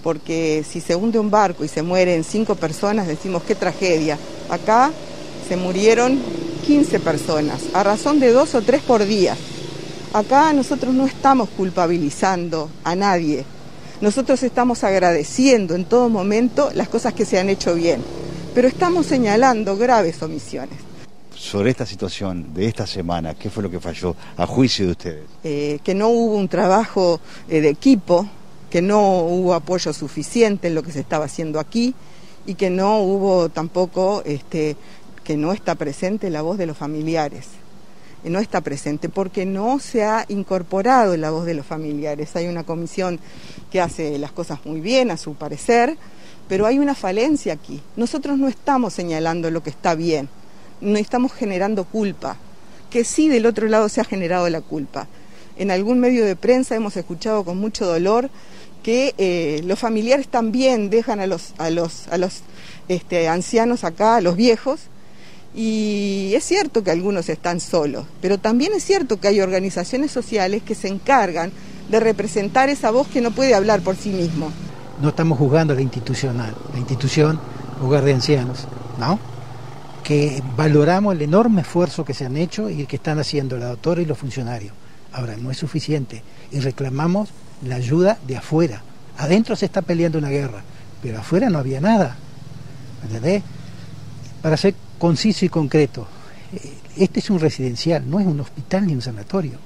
Porque 0.02 0.64
si 0.68 0.80
se 0.80 0.94
hunde 0.94 1.18
un 1.18 1.30
barco 1.30 1.64
y 1.64 1.68
se 1.68 1.82
mueren 1.82 2.24
cinco 2.24 2.54
personas, 2.54 3.06
decimos 3.06 3.42
qué 3.42 3.54
tragedia. 3.54 4.18
Acá 4.50 4.92
se 5.47 5.56
murieron 5.56 6.18
15 6.66 7.00
personas, 7.00 7.62
a 7.74 7.82
razón 7.82 8.20
de 8.20 8.32
dos 8.32 8.55
o 8.55 8.62
tres 8.62 8.82
por 8.82 9.05
día. 9.05 9.36
Acá 10.12 10.52
nosotros 10.52 10.94
no 10.94 11.06
estamos 11.06 11.48
culpabilizando 11.50 12.70
a 12.84 12.94
nadie. 12.94 13.44
Nosotros 14.00 14.42
estamos 14.42 14.84
agradeciendo 14.84 15.74
en 15.74 15.84
todo 15.84 16.08
momento 16.08 16.70
las 16.74 16.89
cosas 16.89 17.12
que 17.14 17.24
se 17.24 17.39
han 17.39 17.48
hecho 17.48 17.74
bien, 17.74 18.02
pero 18.55 18.68
estamos 18.68 19.06
señalando 19.06 19.76
graves 19.76 20.23
omisiones. 20.23 20.78
Sobre 21.34 21.70
esta 21.70 21.84
situación 21.84 22.55
de 22.55 22.66
esta 22.66 22.86
semana, 22.86 23.34
¿qué 23.34 23.50
fue 23.50 23.62
lo 23.62 23.70
que 23.70 23.81
falló 23.81 24.14
a 24.36 24.47
juicio 24.47 24.86
de 24.86 24.92
ustedes? 24.92 25.24
eh, 25.42 25.78
que 25.84 25.94
no 25.94 26.08
hubo 26.08 26.36
un 26.36 26.48
trabajo 26.48 27.20
eh, 27.48 27.60
de 27.60 27.68
equipo, 27.68 28.26
que 28.70 28.81
no 28.81 29.20
hubo 29.20 29.52
apoyo 29.55 29.92
suficiente 29.92 30.68
en 30.68 30.74
lo 30.74 30.82
que 30.82 30.90
se 30.90 31.00
estaba 31.00 31.26
haciendo 31.26 31.60
aquí 31.60 31.94
y 32.47 32.55
que 32.55 32.70
no 32.70 32.98
hubo 33.00 33.48
tampoco, 33.48 34.23
este, 34.24 34.76
que 35.24 35.36
no 35.36 35.52
está 35.52 35.74
presente 35.74 36.30
la 36.30 36.42
voz 36.42 36.58
de 36.58 36.66
los 36.66 36.76
familiares. 36.76 37.46
No 38.22 38.38
está 38.38 38.60
presente 38.62 39.08
porque 39.08 39.44
no 39.44 39.78
se 39.80 40.04
ha 40.04 40.24
incorporado 40.28 41.16
la 41.16 41.30
voz 41.30 41.44
de 41.44 41.54
los 41.54 41.66
familiares. 41.66 42.36
Hay 42.36 42.46
una 42.46 42.64
comisión 42.64 43.18
que 43.70 43.80
hace 43.80 44.18
las 44.18 44.32
cosas 44.32 44.60
muy 44.64 44.80
bien, 44.80 45.10
a 45.10 45.16
su 45.16 45.34
parecer, 45.34 45.98
pero 46.48 46.66
hay 46.66 46.78
una 46.78 46.94
falencia 46.94 47.52
aquí. 47.52 47.82
Nosotros 47.96 48.38
no 48.38 48.48
estamos 48.48 48.94
señalando 48.94 49.50
lo 49.50 49.62
que 49.62 49.70
está 49.70 49.94
bien, 49.94 50.28
no 50.80 50.96
estamos 50.98 51.32
generando 51.32 51.84
culpa 51.84 52.38
que 52.94 53.02
sí 53.02 53.28
del 53.28 53.46
otro 53.46 53.66
lado 53.66 53.88
se 53.88 54.00
ha 54.00 54.04
generado 54.04 54.48
la 54.48 54.60
culpa. 54.60 55.08
En 55.56 55.72
algún 55.72 55.98
medio 55.98 56.24
de 56.24 56.36
prensa 56.36 56.76
hemos 56.76 56.96
escuchado 56.96 57.44
con 57.44 57.58
mucho 57.58 57.86
dolor 57.86 58.30
que 58.84 59.16
eh, 59.18 59.62
los 59.64 59.80
familiares 59.80 60.28
también 60.28 60.90
dejan 60.90 61.18
a 61.18 61.26
los, 61.26 61.54
a 61.58 61.70
los, 61.70 62.06
a 62.06 62.18
los 62.18 62.42
este, 62.86 63.26
ancianos 63.26 63.82
acá, 63.82 64.14
a 64.14 64.20
los 64.20 64.36
viejos, 64.36 64.82
y 65.55 66.33
es 66.34 66.44
cierto 66.44 66.83
que 66.83 66.91
algunos 66.91 67.28
están 67.28 67.60
solos, 67.60 68.07
pero 68.20 68.39
también 68.39 68.73
es 68.74 68.84
cierto 68.84 69.20
que 69.20 69.28
hay 69.28 69.41
organizaciones 69.41 70.10
sociales 70.10 70.62
que 70.62 70.74
se 70.74 70.89
encargan 70.89 71.52
de 71.89 72.00
representar 72.00 72.68
esa 72.68 72.91
voz 72.91 73.07
que 73.07 73.20
no 73.20 73.31
puede 73.31 73.55
hablar 73.55 73.81
por 73.81 73.97
sí 73.97 74.10
mismo. 74.10 74.50
No 75.00 75.10
estamos 75.10 75.39
jugando 75.39 75.73
a 75.73 75.76
la 75.76 75.83
institucional, 75.83 76.55
la 76.73 76.78
institución 76.78 77.39
hogar 77.81 78.05
de 78.05 78.15
ancianos, 78.15 78.66
¿no? 78.99 79.18
Que 80.02 80.42
valoramos 80.57 81.15
el 81.15 81.23
enorme 81.23 81.62
esfuerzo 81.62 82.05
que 82.05 82.15
se 82.15 82.24
han 82.24 82.36
hecho 82.36 82.68
y 82.68 82.86
que 82.86 82.97
están 82.97 83.18
haciendo 83.18 83.57
la 83.57 83.66
doctora 83.66 84.02
y 84.02 84.07
los 84.07 84.18
funcionarios. 84.18 84.73
Ahora, 85.12 85.36
no 85.36 85.50
es 85.50 85.58
suficiente 85.58 86.23
y 86.50 86.58
reclamamos 86.60 87.28
la 87.65 87.76
ayuda 87.76 88.18
de 88.26 88.36
afuera. 88.36 88.83
Adentro 89.18 89.55
se 89.55 89.66
está 89.66 89.83
peleando 89.83 90.18
una 90.18 90.28
guerra, 90.31 90.62
pero 91.00 91.20
afuera 91.20 91.49
no 91.49 91.58
había 91.58 91.81
nada. 91.81 92.16
¿Entendés? 93.05 93.42
Para 94.42 94.57
ser 94.57 94.74
conciso 94.98 95.44
y 95.44 95.48
concreto, 95.48 96.06
este 96.97 97.20
es 97.20 97.31
un 97.31 97.40
residencial, 97.40 98.08
no 98.08 98.20
es 98.20 98.26
un 98.26 98.40
hospital 98.40 98.86
ni 98.86 98.94
un 98.94 99.02
sanatorio. 99.02 99.58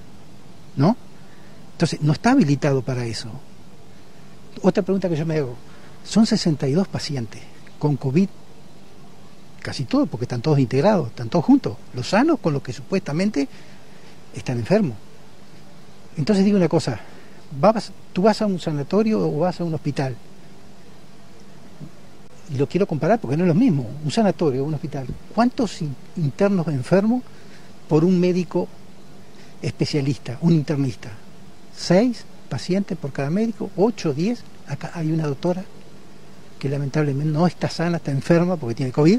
¿No? 0.76 0.96
Entonces, 1.72 2.00
no 2.02 2.12
está 2.12 2.32
habilitado 2.32 2.82
para 2.82 3.04
eso. 3.04 3.28
Otra 4.62 4.82
pregunta 4.82 5.08
que 5.08 5.16
yo 5.16 5.26
me 5.26 5.36
hago, 5.36 5.56
son 6.04 6.26
62 6.26 6.88
pacientes 6.88 7.42
con 7.78 7.96
COVID, 7.96 8.28
casi 9.60 9.84
todos, 9.84 10.08
porque 10.08 10.24
están 10.24 10.40
todos 10.40 10.58
integrados, 10.58 11.08
están 11.08 11.28
todos 11.28 11.44
juntos, 11.44 11.76
los 11.94 12.08
sanos 12.08 12.38
con 12.40 12.52
los 12.52 12.62
que 12.62 12.72
supuestamente 12.72 13.48
están 14.34 14.58
enfermos. 14.58 14.96
Entonces 16.16 16.44
digo 16.44 16.56
una 16.56 16.68
cosa, 16.68 16.98
vas, 17.60 17.92
tú 18.12 18.22
vas 18.22 18.42
a 18.42 18.46
un 18.46 18.58
sanatorio 18.58 19.20
o 19.20 19.38
vas 19.38 19.60
a 19.60 19.64
un 19.64 19.74
hospital, 19.74 20.16
y 22.52 22.56
lo 22.56 22.66
quiero 22.68 22.86
comparar 22.86 23.18
porque 23.20 23.36
no 23.36 23.44
es 23.44 23.48
lo 23.48 23.54
mismo, 23.54 23.86
un 24.04 24.10
sanatorio 24.10 24.64
un 24.64 24.74
hospital, 24.74 25.06
¿cuántos 25.34 25.82
in- 25.82 25.94
internos 26.16 26.66
enfermos 26.68 27.22
por 27.88 28.04
un 28.04 28.18
médico 28.18 28.68
especialista, 29.62 30.38
un 30.40 30.52
internista? 30.52 31.10
¿Seis 31.76 32.24
pacientes 32.48 32.96
por 32.96 33.12
cada 33.12 33.30
médico? 33.30 33.70
¿Ocho, 33.76 34.12
diez? 34.14 34.42
Acá 34.66 34.90
hay 34.94 35.10
una 35.12 35.26
doctora 35.26 35.64
que 36.58 36.68
lamentablemente 36.68 37.30
no 37.32 37.46
está 37.46 37.68
sana, 37.68 37.98
está 37.98 38.10
enferma 38.10 38.56
porque 38.56 38.74
tiene 38.74 38.92
COVID, 38.92 39.18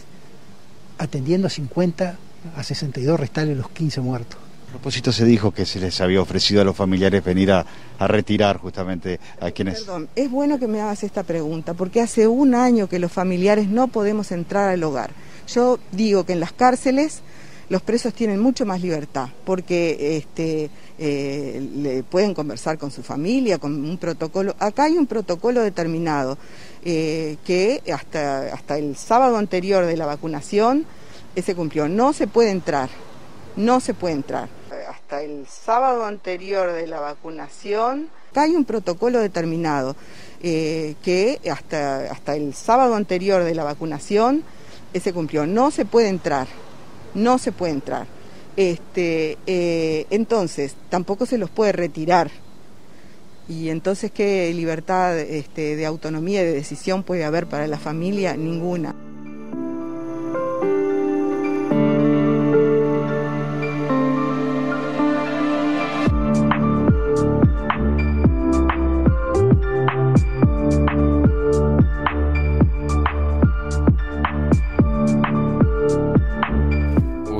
atendiendo 0.97 1.47
a 1.47 1.49
50 1.49 2.17
a 2.55 2.63
62 2.63 3.19
restales 3.19 3.57
los 3.57 3.69
15 3.69 4.01
muertos. 4.01 4.37
A 4.69 4.71
propósito 4.73 5.11
se 5.11 5.25
dijo 5.25 5.49
que 5.49 5.65
se 5.65 5.79
les 5.79 5.99
había 5.99 6.21
ofrecido 6.21 6.61
a 6.61 6.63
los 6.63 6.75
familiares 6.75 7.23
venir 7.23 7.51
a, 7.51 7.65
retirar 7.99 8.57
justamente 8.57 9.19
a 9.41 9.49
quienes... 9.49 9.79
Perdón, 9.79 10.09
es 10.15 10.29
bueno 10.29 10.59
que 10.59 10.67
me 10.67 10.79
hagas 10.79 11.03
esta 11.03 11.23
pregunta, 11.23 11.73
porque 11.73 12.01
hace 12.01 12.27
un 12.27 12.53
año 12.53 12.87
que 12.87 12.99
los 12.99 13.11
familiares 13.11 13.67
no 13.67 13.87
podemos 13.87 14.31
entrar 14.31 14.69
al 14.69 14.83
hogar. 14.83 15.09
Yo 15.47 15.79
digo 15.91 16.23
que 16.23 16.33
en 16.33 16.39
las 16.39 16.53
cárceles 16.53 17.23
los 17.69 17.81
presos 17.81 18.13
tienen 18.13 18.39
mucho 18.39 18.63
más 18.63 18.79
libertad 18.79 19.29
porque 19.43 20.17
este, 20.17 20.69
eh, 20.99 21.67
le 21.75 22.03
pueden 22.03 22.35
conversar 22.35 22.77
con 22.77 22.91
su 22.91 23.01
familia, 23.01 23.57
con 23.57 23.73
un 23.73 23.97
protocolo. 23.97 24.55
Acá 24.59 24.83
hay 24.83 24.97
un 24.97 25.07
protocolo 25.07 25.61
determinado 25.63 26.37
eh, 26.85 27.37
que 27.43 27.81
hasta, 27.91 28.53
hasta 28.53 28.77
el 28.77 28.95
sábado 28.95 29.37
anterior 29.37 29.87
de 29.87 29.97
la 29.97 30.05
vacunación 30.05 30.85
eh, 31.35 31.41
se 31.41 31.55
cumplió. 31.55 31.89
No 31.89 32.13
se 32.13 32.27
puede 32.27 32.51
entrar, 32.51 32.89
no 33.55 33.79
se 33.79 33.95
puede 33.95 34.13
entrar. 34.13 34.58
Hasta 34.89 35.21
el 35.21 35.45
sábado 35.45 36.05
anterior 36.05 36.71
de 36.71 36.87
la 36.87 36.99
vacunación, 36.99 38.09
hay 38.33 38.55
un 38.55 38.65
protocolo 38.65 39.19
determinado 39.19 39.95
eh, 40.41 40.95
que 41.03 41.39
hasta, 41.51 42.11
hasta 42.11 42.35
el 42.35 42.55
sábado 42.55 42.95
anterior 42.95 43.43
de 43.43 43.53
la 43.53 43.63
vacunación 43.63 44.43
se 44.99 45.13
cumplió. 45.13 45.45
No 45.45 45.69
se 45.69 45.85
puede 45.85 46.07
entrar, 46.07 46.47
no 47.13 47.37
se 47.37 47.51
puede 47.51 47.73
entrar. 47.73 48.07
Este, 48.57 49.37
eh, 49.45 50.07
entonces, 50.09 50.75
tampoco 50.89 51.27
se 51.27 51.37
los 51.37 51.51
puede 51.51 51.71
retirar. 51.71 52.31
Y 53.47 53.69
entonces, 53.69 54.09
¿qué 54.09 54.51
libertad 54.55 55.19
este, 55.19 55.75
de 55.75 55.85
autonomía 55.85 56.41
y 56.41 56.45
de 56.45 56.53
decisión 56.53 57.03
puede 57.03 57.25
haber 57.25 57.45
para 57.45 57.67
la 57.67 57.77
familia? 57.77 58.35
Ninguna. 58.35 58.95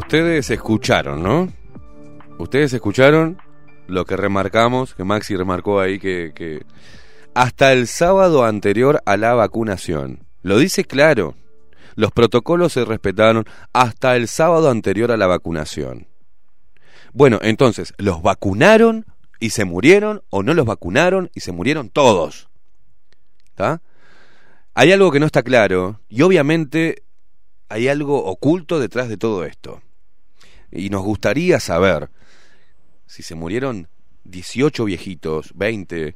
Ustedes 0.10 0.50
escucharon, 0.50 1.22
¿no? 1.22 1.54
Ustedes 2.40 2.74
escucharon 2.74 3.40
lo 3.86 4.06
que 4.06 4.18
remarcamos, 4.18 4.96
que 4.96 5.04
Maxi 5.04 5.36
remarcó 5.36 5.80
ahí, 5.80 6.00
que, 6.00 6.66
hasta 7.36 7.74
el 7.74 7.86
sábado 7.86 8.44
anterior 8.44 9.04
a 9.06 9.18
la 9.18 9.36
vacunación. 9.36 10.26
Lo 10.42 10.58
dice 10.58 10.84
claro. 10.84 11.36
Los 11.94 12.12
protocolos 12.12 12.74
se 12.74 12.86
respetaron 12.86 13.46
hasta 13.72 14.16
el 14.16 14.28
sábado 14.28 14.72
anterior 14.72 15.12
a 15.12 15.18
la 15.18 15.28
vacunación. 15.28 16.08
Bueno, 17.14 17.38
entonces, 17.44 17.94
¿los 18.00 18.24
vacunaron 18.24 19.06
y 19.40 19.52
se 19.52 19.64
murieron 19.64 20.24
o 20.32 20.42
no 20.42 20.56
los 20.56 20.66
vacunaron 20.66 21.30
y 21.36 21.42
se 21.42 21.52
murieron 21.52 21.92
todos? 21.92 22.50
¿Está? 23.46 23.84
Hay 24.74 24.92
algo 24.92 25.12
que 25.12 25.20
no 25.20 25.28
está 25.28 25.44
claro 25.44 26.02
y 26.10 26.24
obviamente 26.24 27.04
hay 27.68 27.90
algo 27.90 28.26
oculto 28.26 28.80
detrás 28.80 29.08
de 29.08 29.18
todo 29.18 29.46
esto. 29.46 29.84
Y 30.72 30.90
nos 30.90 31.04
gustaría 31.04 31.60
saber 31.60 32.10
si 33.06 33.24
se 33.24 33.36
murieron 33.36 33.88
18 34.26 34.86
viejitos, 34.86 35.52
20, 35.56 36.16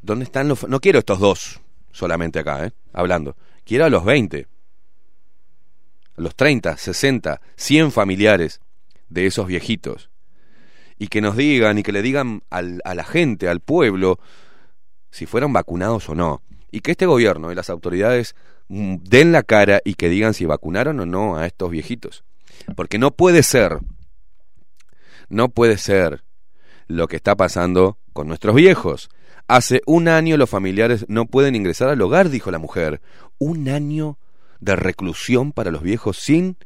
¿dónde 0.00 0.24
están 0.24 0.48
los... 0.48 0.68
No 0.68 0.80
quiero 0.80 0.98
estos 0.98 1.20
dos 1.20 1.60
solamente 1.92 2.38
acá, 2.40 2.66
¿eh? 2.66 2.72
Hablando. 2.92 3.36
Quiero 3.64 3.84
a 3.84 3.90
los 3.90 4.04
20, 4.04 4.46
a 6.16 6.20
los 6.20 6.34
30, 6.34 6.76
60, 6.76 7.40
100 7.54 7.92
familiares 7.92 8.60
de 9.08 9.26
esos 9.26 9.46
viejitos. 9.46 10.10
Y 10.98 11.08
que 11.08 11.20
nos 11.20 11.36
digan 11.36 11.78
y 11.78 11.82
que 11.82 11.92
le 11.92 12.02
digan 12.02 12.42
al, 12.50 12.80
a 12.84 12.94
la 12.94 13.04
gente, 13.04 13.48
al 13.48 13.60
pueblo, 13.60 14.18
si 15.10 15.26
fueron 15.26 15.52
vacunados 15.52 16.08
o 16.08 16.14
no. 16.14 16.42
Y 16.70 16.80
que 16.80 16.92
este 16.92 17.06
gobierno 17.06 17.52
y 17.52 17.54
las 17.54 17.70
autoridades 17.70 18.34
mm, 18.68 18.96
den 19.02 19.30
la 19.30 19.42
cara 19.42 19.80
y 19.84 19.94
que 19.94 20.08
digan 20.08 20.34
si 20.34 20.44
vacunaron 20.44 20.98
o 21.00 21.06
no 21.06 21.36
a 21.36 21.46
estos 21.46 21.70
viejitos. 21.70 22.24
Porque 22.76 22.98
no 22.98 23.10
puede 23.12 23.42
ser, 23.42 23.78
no 25.28 25.48
puede 25.48 25.78
ser 25.78 26.24
lo 26.86 27.08
que 27.08 27.16
está 27.16 27.36
pasando 27.36 27.98
con 28.12 28.28
nuestros 28.28 28.54
viejos. 28.54 29.08
Hace 29.48 29.82
un 29.86 30.08
año 30.08 30.36
los 30.36 30.50
familiares 30.50 31.06
no 31.08 31.26
pueden 31.26 31.54
ingresar 31.54 31.88
al 31.88 32.00
hogar, 32.00 32.28
dijo 32.28 32.50
la 32.50 32.58
mujer. 32.58 33.00
Un 33.38 33.68
año 33.68 34.18
de 34.60 34.76
reclusión 34.76 35.52
para 35.52 35.70
los 35.70 35.82
viejos 35.82 36.18
sin 36.18 36.56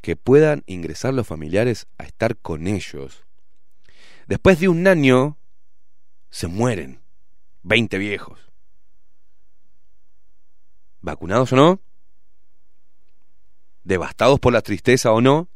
que 0.00 0.16
puedan 0.16 0.64
ingresar 0.66 1.14
los 1.14 1.26
familiares 1.26 1.86
a 1.96 2.04
estar 2.04 2.36
con 2.36 2.66
ellos. 2.66 3.24
Después 4.26 4.58
de 4.58 4.68
un 4.68 4.86
año, 4.88 5.38
se 6.30 6.48
mueren 6.48 7.00
20 7.62 7.98
viejos. 7.98 8.40
¿Vacunados 11.00 11.52
o 11.52 11.56
no? 11.56 11.80
¿Devastados 13.84 14.38
por 14.40 14.52
la 14.52 14.62
tristeza 14.62 15.12
o 15.12 15.20
no? 15.20 15.48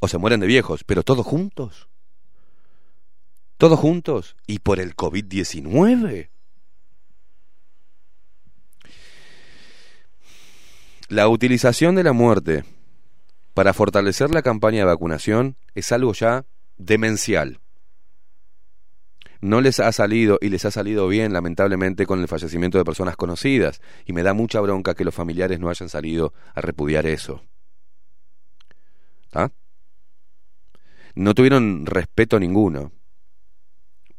¿O 0.00 0.08
se 0.08 0.18
mueren 0.18 0.40
de 0.40 0.46
viejos? 0.46 0.84
¿Pero 0.84 1.02
todos 1.02 1.26
juntos? 1.26 1.88
¿Todos 3.56 3.78
juntos? 3.78 4.36
¿Y 4.46 4.58
por 4.58 4.80
el 4.80 4.96
COVID-19? 4.96 6.30
La 11.08 11.28
utilización 11.28 11.94
de 11.94 12.02
la 12.02 12.12
muerte 12.12 12.64
para 13.52 13.72
fortalecer 13.72 14.30
la 14.34 14.42
campaña 14.42 14.80
de 14.80 14.84
vacunación 14.86 15.56
es 15.74 15.92
algo 15.92 16.12
ya 16.12 16.44
demencial. 16.76 17.60
No 19.44 19.60
les 19.60 19.78
ha 19.78 19.92
salido 19.92 20.38
y 20.40 20.48
les 20.48 20.64
ha 20.64 20.70
salido 20.70 21.06
bien, 21.06 21.34
lamentablemente, 21.34 22.06
con 22.06 22.18
el 22.18 22.28
fallecimiento 22.28 22.78
de 22.78 22.84
personas 22.84 23.14
conocidas. 23.14 23.82
Y 24.06 24.14
me 24.14 24.22
da 24.22 24.32
mucha 24.32 24.58
bronca 24.62 24.94
que 24.94 25.04
los 25.04 25.14
familiares 25.14 25.60
no 25.60 25.68
hayan 25.68 25.90
salido 25.90 26.32
a 26.54 26.62
repudiar 26.62 27.04
eso. 27.04 27.42
¿Ah? 29.34 29.50
No 31.14 31.34
tuvieron 31.34 31.84
respeto 31.84 32.40
ninguno 32.40 32.92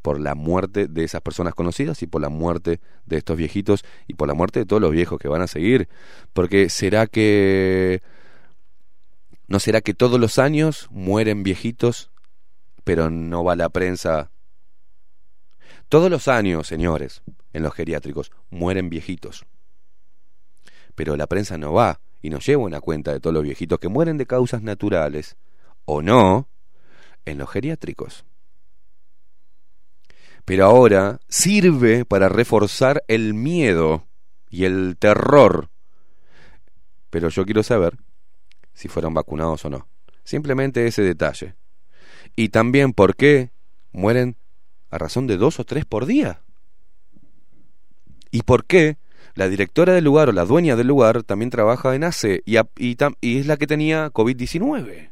por 0.04 0.20
la 0.20 0.36
muerte 0.36 0.88
de 0.88 1.04
esas 1.04 1.22
personas 1.22 1.56
conocidas 1.56 2.04
y 2.04 2.06
por 2.06 2.22
la 2.22 2.30
muerte 2.30 2.80
de 3.08 3.18
estos 3.18 3.36
viejitos 3.36 3.84
y 4.06 4.14
por 4.14 4.28
la 4.28 4.36
muerte 4.36 4.60
de 4.60 4.68
todos 4.68 4.80
los 4.80 4.92
viejos 4.92 5.18
que 5.18 5.28
van 5.28 5.42
a 5.42 5.48
seguir. 5.48 5.90
Porque 6.34 6.70
será 6.70 7.08
que... 7.08 8.04
¿No 9.48 9.60
será 9.60 9.82
que 9.82 9.96
todos 9.96 10.20
los 10.20 10.38
años 10.38 10.88
mueren 10.92 11.42
viejitos, 11.42 12.12
pero 12.84 13.10
no 13.10 13.44
va 13.44 13.56
la 13.56 13.70
prensa? 13.70 14.30
Todos 15.90 16.10
los 16.10 16.28
años, 16.28 16.68
señores, 16.68 17.22
en 17.54 17.64
los 17.64 17.74
geriátricos, 17.74 18.32
mueren 18.50 18.90
viejitos. 18.90 19.46
Pero 20.96 21.16
la 21.16 21.28
prensa 21.28 21.58
no 21.58 21.74
va 21.74 22.00
y 22.22 22.30
no 22.30 22.40
lleva 22.40 22.64
una 22.64 22.82
cuenta 22.82 23.12
de 23.12 23.20
todos 23.20 23.34
los 23.34 23.44
viejitos 23.44 23.80
que 23.80 23.90
mueren 23.90 24.18
de 24.18 24.26
causas 24.26 24.62
naturales, 24.62 25.36
o 25.86 26.02
no, 26.02 26.48
en 27.26 27.38
los 27.38 27.50
geriátricos 27.50 28.26
pero 30.46 30.66
ahora 30.66 31.20
sirve 31.28 32.06
para 32.06 32.30
reforzar 32.30 33.04
el 33.08 33.34
miedo 33.34 34.06
y 34.50 34.66
el 34.66 34.96
terror. 34.98 35.70
Pero 37.10 37.30
yo 37.30 37.46
quiero 37.46 37.64
saber 37.64 37.98
si 38.74 38.88
fueron 38.88 39.16
vacunados 39.16 39.66
o 39.66 39.70
no. 39.72 39.88
Simplemente 40.24 40.86
ese 40.86 41.02
detalle. 41.02 41.56
Y 42.36 42.50
también 42.50 42.94
por 42.94 43.16
qué 43.16 43.50
mueren 43.92 44.38
a 44.90 44.98
razón 44.98 45.28
de 45.28 45.38
dos 45.38 45.60
o 45.60 45.66
tres 45.66 45.86
por 45.86 46.06
día. 46.06 46.42
Y 48.32 48.44
por 48.44 48.66
qué 48.66 48.98
la 49.36 49.50
directora 49.50 49.94
del 49.94 50.06
lugar 50.06 50.30
o 50.30 50.32
la 50.32 50.46
dueña 50.46 50.76
del 50.76 50.88
lugar 50.88 51.24
también 51.24 51.50
trabaja 51.50 51.94
en 51.94 52.06
ACE 52.06 52.42
y, 52.46 52.58
y, 52.78 53.38
es 53.38 53.46
la 53.46 53.58
que 53.58 53.68
tenía 53.68 54.12
COVID-19. 54.12 55.10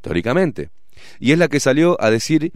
Teóricamente. 0.00 0.70
Y 1.20 1.32
es 1.32 1.38
la 1.38 1.48
que 1.48 1.60
salió 1.60 1.96
a 2.00 2.10
decir 2.10 2.52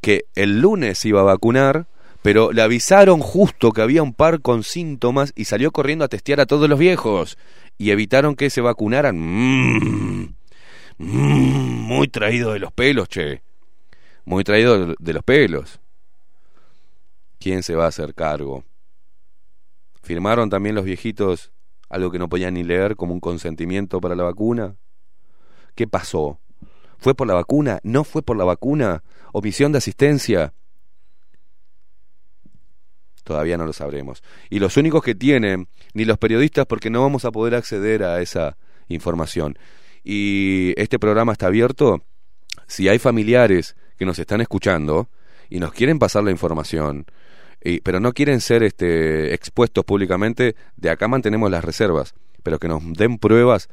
que 0.00 0.24
el 0.34 0.60
lunes 0.60 1.04
iba 1.04 1.20
a 1.20 1.24
vacunar, 1.24 1.86
pero 2.22 2.52
le 2.52 2.62
avisaron 2.62 3.20
justo 3.20 3.72
que 3.72 3.82
había 3.82 4.02
un 4.02 4.14
par 4.14 4.40
con 4.40 4.62
síntomas 4.62 5.32
y 5.36 5.44
salió 5.44 5.72
corriendo 5.72 6.06
a 6.06 6.08
testear 6.08 6.40
a 6.40 6.46
todos 6.46 6.68
los 6.68 6.78
viejos 6.78 7.36
y 7.76 7.90
evitaron 7.90 8.36
que 8.36 8.48
se 8.48 8.62
vacunaran. 8.62 9.18
Mm, 9.18 10.34
mm, 10.98 11.04
muy 11.86 12.08
traído 12.08 12.52
de 12.54 12.60
los 12.60 12.72
pelos, 12.72 13.08
che. 13.08 13.42
Muy 14.30 14.44
traído 14.44 14.94
de 14.96 15.12
los 15.12 15.24
pelos. 15.24 15.80
¿Quién 17.40 17.64
se 17.64 17.74
va 17.74 17.86
a 17.86 17.88
hacer 17.88 18.14
cargo? 18.14 18.62
¿Firmaron 20.04 20.48
también 20.48 20.76
los 20.76 20.84
viejitos 20.84 21.50
algo 21.88 22.12
que 22.12 22.20
no 22.20 22.28
podían 22.28 22.54
ni 22.54 22.62
leer 22.62 22.94
como 22.94 23.12
un 23.12 23.18
consentimiento 23.18 24.00
para 24.00 24.14
la 24.14 24.22
vacuna? 24.22 24.76
¿Qué 25.74 25.88
pasó? 25.88 26.38
¿Fue 26.96 27.12
por 27.12 27.26
la 27.26 27.34
vacuna? 27.34 27.80
¿No 27.82 28.04
fue 28.04 28.22
por 28.22 28.36
la 28.36 28.44
vacuna? 28.44 29.02
¿Omisión 29.32 29.72
de 29.72 29.78
asistencia? 29.78 30.54
Todavía 33.24 33.58
no 33.58 33.66
lo 33.66 33.72
sabremos. 33.72 34.22
Y 34.48 34.60
los 34.60 34.76
únicos 34.76 35.02
que 35.02 35.16
tienen, 35.16 35.66
ni 35.92 36.04
los 36.04 36.18
periodistas, 36.18 36.66
porque 36.66 36.88
no 36.88 37.00
vamos 37.00 37.24
a 37.24 37.32
poder 37.32 37.56
acceder 37.56 38.04
a 38.04 38.22
esa 38.22 38.56
información. 38.86 39.58
Y 40.04 40.72
este 40.80 41.00
programa 41.00 41.32
está 41.32 41.48
abierto. 41.48 42.04
Si 42.68 42.88
hay 42.88 43.00
familiares 43.00 43.74
que 44.00 44.06
nos 44.06 44.18
están 44.18 44.40
escuchando 44.40 45.10
y 45.50 45.60
nos 45.60 45.74
quieren 45.74 45.98
pasar 45.98 46.24
la 46.24 46.30
información, 46.30 47.04
y, 47.62 47.80
pero 47.82 48.00
no 48.00 48.14
quieren 48.14 48.40
ser 48.40 48.62
este, 48.62 49.34
expuestos 49.34 49.84
públicamente, 49.84 50.56
de 50.78 50.88
acá 50.88 51.06
mantenemos 51.06 51.50
las 51.50 51.62
reservas, 51.62 52.14
pero 52.42 52.58
que 52.58 52.66
nos 52.66 52.82
den 52.94 53.18
pruebas 53.18 53.68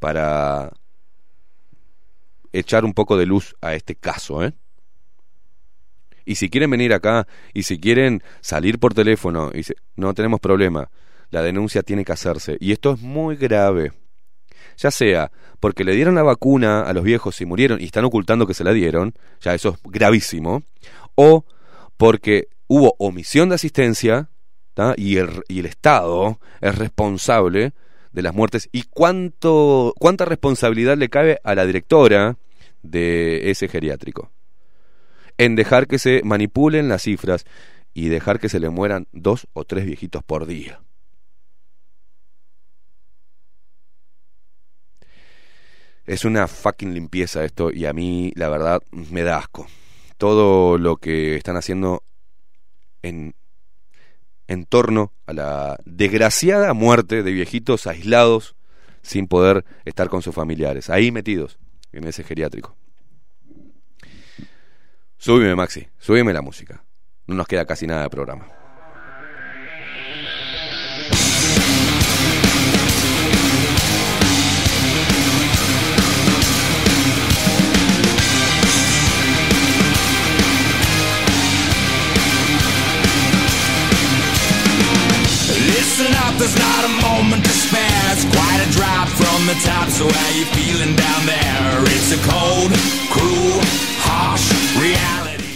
para 0.00 0.72
echar 2.52 2.84
un 2.84 2.94
poco 2.94 3.16
de 3.16 3.26
luz 3.26 3.54
a 3.60 3.76
este 3.76 3.94
caso, 3.94 4.44
¿eh? 4.44 4.54
Y 6.24 6.34
si 6.34 6.50
quieren 6.50 6.70
venir 6.72 6.92
acá 6.92 7.28
y 7.54 7.62
si 7.62 7.78
quieren 7.78 8.24
salir 8.40 8.80
por 8.80 8.92
teléfono, 8.92 9.52
y 9.54 9.62
se- 9.62 9.76
no 9.94 10.14
tenemos 10.14 10.40
problema. 10.40 10.90
La 11.30 11.42
denuncia 11.42 11.84
tiene 11.84 12.04
que 12.04 12.10
hacerse. 12.10 12.56
Y 12.58 12.72
esto 12.72 12.94
es 12.94 13.00
muy 13.00 13.36
grave. 13.36 13.92
Ya 14.80 14.90
sea 14.90 15.30
porque 15.60 15.84
le 15.84 15.94
dieron 15.94 16.14
la 16.14 16.22
vacuna 16.22 16.82
a 16.82 16.92
los 16.92 17.04
viejos 17.04 17.40
y 17.40 17.46
murieron 17.46 17.80
y 17.80 17.84
están 17.84 18.04
ocultando 18.04 18.46
que 18.46 18.54
se 18.54 18.64
la 18.64 18.72
dieron, 18.72 19.14
ya 19.40 19.54
eso 19.54 19.70
es 19.70 19.78
gravísimo. 19.84 20.62
O 21.14 21.44
porque 21.96 22.48
hubo 22.66 22.94
omisión 22.98 23.50
de 23.50 23.56
asistencia 23.56 24.30
y, 24.96 25.18
el, 25.18 25.42
y 25.48 25.60
el 25.60 25.66
Estado 25.66 26.40
es 26.62 26.76
responsable 26.76 27.72
de 28.12 28.22
las 28.22 28.34
muertes. 28.34 28.68
¿Y 28.72 28.84
cuánto, 28.84 29.92
cuánta 29.98 30.24
responsabilidad 30.24 30.96
le 30.96 31.10
cabe 31.10 31.40
a 31.44 31.54
la 31.54 31.66
directora 31.66 32.38
de 32.82 33.50
ese 33.50 33.68
geriátrico? 33.68 34.30
en 35.40 35.56
dejar 35.56 35.86
que 35.86 35.98
se 35.98 36.20
manipulen 36.22 36.90
las 36.90 37.04
cifras 37.04 37.46
y 37.94 38.08
dejar 38.08 38.40
que 38.40 38.50
se 38.50 38.60
le 38.60 38.68
mueran 38.68 39.08
dos 39.12 39.48
o 39.54 39.64
tres 39.64 39.86
viejitos 39.86 40.22
por 40.22 40.44
día. 40.44 40.82
Es 46.10 46.24
una 46.24 46.48
fucking 46.48 46.92
limpieza 46.92 47.44
esto 47.44 47.70
y 47.70 47.86
a 47.86 47.92
mí 47.92 48.32
la 48.34 48.48
verdad 48.48 48.82
me 48.90 49.22
da 49.22 49.38
asco. 49.38 49.68
Todo 50.18 50.76
lo 50.76 50.96
que 50.96 51.36
están 51.36 51.56
haciendo 51.56 52.02
en, 53.00 53.36
en 54.48 54.66
torno 54.66 55.12
a 55.26 55.32
la 55.32 55.78
desgraciada 55.84 56.74
muerte 56.74 57.22
de 57.22 57.30
viejitos 57.30 57.86
aislados 57.86 58.56
sin 59.02 59.28
poder 59.28 59.64
estar 59.84 60.08
con 60.08 60.20
sus 60.20 60.34
familiares, 60.34 60.90
ahí 60.90 61.12
metidos 61.12 61.60
en 61.92 62.02
ese 62.08 62.24
geriátrico. 62.24 62.76
Súbime, 65.16 65.54
Maxi, 65.54 65.86
súbime 65.96 66.32
la 66.32 66.42
música. 66.42 66.82
No 67.28 67.36
nos 67.36 67.46
queda 67.46 67.64
casi 67.64 67.86
nada 67.86 68.02
de 68.02 68.10
programa. 68.10 68.48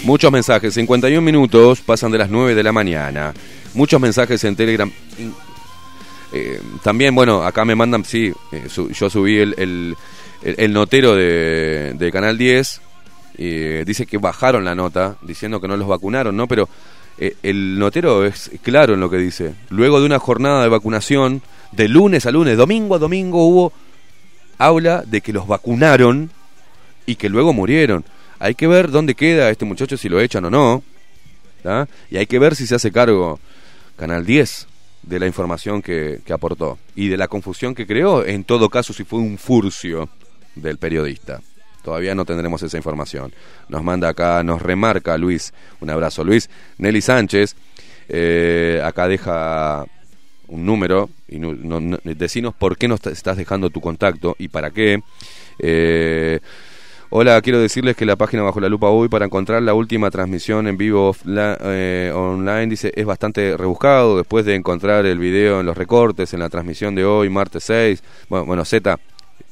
Muchos 0.02 0.32
mensajes, 0.32 0.74
51 0.74 1.22
minutos, 1.22 1.80
pasan 1.80 2.10
de 2.10 2.18
las 2.18 2.28
9 2.28 2.56
de 2.56 2.62
la 2.64 2.72
mañana. 2.72 3.32
Muchos 3.74 4.00
mensajes 4.00 4.42
en 4.42 4.56
Telegram. 4.56 4.90
Eh, 6.32 6.60
también, 6.82 7.14
bueno, 7.14 7.44
acá 7.44 7.64
me 7.64 7.76
mandan, 7.76 8.04
sí, 8.04 8.32
eh, 8.50 8.66
yo 8.68 9.08
subí 9.08 9.38
el, 9.38 9.96
notero 10.70 11.14
de, 11.14 12.10
Canal 12.12 12.36
10. 12.36 12.80
eh, 13.38 13.84
dice 13.86 14.06
que 14.06 14.18
bajaron 14.18 14.64
la 14.64 14.74
nota, 14.74 15.16
diciendo 15.22 15.60
que 15.60 15.68
no 15.68 15.76
los 15.76 15.86
vacunaron, 15.86 16.36
¿no? 16.36 16.48
Pero 16.48 16.68
el 17.16 17.78
notero 17.78 18.24
es 18.24 18.50
claro 18.60 18.94
en 18.94 19.00
lo 19.00 19.08
que 19.08 19.18
dice. 19.18 19.54
Luego 19.70 20.00
de 20.00 20.06
una 20.06 20.18
jornada 20.18 20.64
de 20.64 20.68
vacunación, 20.68 21.42
de 21.70 21.86
lunes 21.88 22.26
a 22.26 22.32
lunes, 22.32 22.56
domingo 22.56 22.96
a 22.96 22.98
domingo, 22.98 23.46
hubo 23.46 23.72
habla 24.58 25.02
de 25.02 25.20
que 25.20 25.32
los 25.32 25.46
vacunaron 25.46 26.30
y 27.06 27.16
que 27.16 27.28
luego 27.28 27.52
murieron. 27.52 28.04
Hay 28.38 28.54
que 28.54 28.66
ver 28.66 28.90
dónde 28.90 29.14
queda 29.14 29.50
este 29.50 29.64
muchacho, 29.64 29.96
si 29.96 30.08
lo 30.08 30.20
echan 30.20 30.44
o 30.44 30.50
no. 30.50 30.82
Y 32.10 32.16
hay 32.16 32.26
que 32.26 32.38
ver 32.38 32.54
si 32.54 32.66
se 32.66 32.74
hace 32.74 32.92
cargo 32.92 33.40
Canal 33.96 34.26
10 34.26 34.66
de 35.02 35.18
la 35.18 35.26
información 35.26 35.80
que, 35.80 36.20
que 36.24 36.32
aportó 36.32 36.78
y 36.94 37.08
de 37.08 37.16
la 37.16 37.28
confusión 37.28 37.74
que 37.74 37.86
creó, 37.86 38.24
en 38.24 38.44
todo 38.44 38.68
caso 38.68 38.92
si 38.92 39.04
fue 39.04 39.18
un 39.18 39.38
furcio 39.38 40.08
del 40.54 40.78
periodista. 40.78 41.40
Todavía 41.82 42.14
no 42.14 42.24
tendremos 42.24 42.62
esa 42.62 42.78
información. 42.78 43.32
Nos 43.68 43.82
manda 43.82 44.08
acá, 44.08 44.42
nos 44.42 44.62
remarca 44.62 45.18
Luis. 45.18 45.52
Un 45.80 45.90
abrazo, 45.90 46.24
Luis. 46.24 46.48
Nelly 46.78 47.02
Sánchez, 47.02 47.54
eh, 48.08 48.80
acá 48.82 49.06
deja 49.06 49.84
un 50.48 50.64
número 50.66 51.08
y 51.28 51.38
no, 51.38 51.52
no- 51.54 51.80
no- 51.80 51.98
decinos 52.04 52.54
por 52.54 52.76
qué 52.76 52.88
nos 52.88 53.04
estás 53.06 53.36
dejando 53.36 53.70
tu 53.70 53.80
contacto 53.80 54.36
y 54.38 54.48
para 54.48 54.70
qué. 54.70 55.00
Eh, 55.58 56.40
hola, 57.10 57.40
quiero 57.42 57.60
decirles 57.60 57.96
que 57.96 58.04
la 58.06 58.16
página 58.16 58.42
Bajo 58.42 58.60
la 58.60 58.68
Lupa 58.68 58.88
hoy 58.88 59.08
para 59.08 59.24
encontrar 59.24 59.62
la 59.62 59.74
última 59.74 60.10
transmisión 60.10 60.66
en 60.66 60.76
vivo 60.76 61.14
eh, 61.26 62.12
online 62.14 62.66
dice 62.66 62.92
es 62.94 63.06
bastante 63.06 63.56
rebuscado 63.56 64.16
después 64.18 64.44
de 64.44 64.54
encontrar 64.54 65.06
el 65.06 65.18
video 65.18 65.60
en 65.60 65.66
los 65.66 65.76
recortes 65.76 66.32
en 66.34 66.40
la 66.40 66.48
transmisión 66.48 66.94
de 66.94 67.04
hoy, 67.04 67.28
martes 67.30 67.64
6. 67.64 68.02
Bueno, 68.28 68.46
bueno 68.46 68.64
Z, 68.64 68.98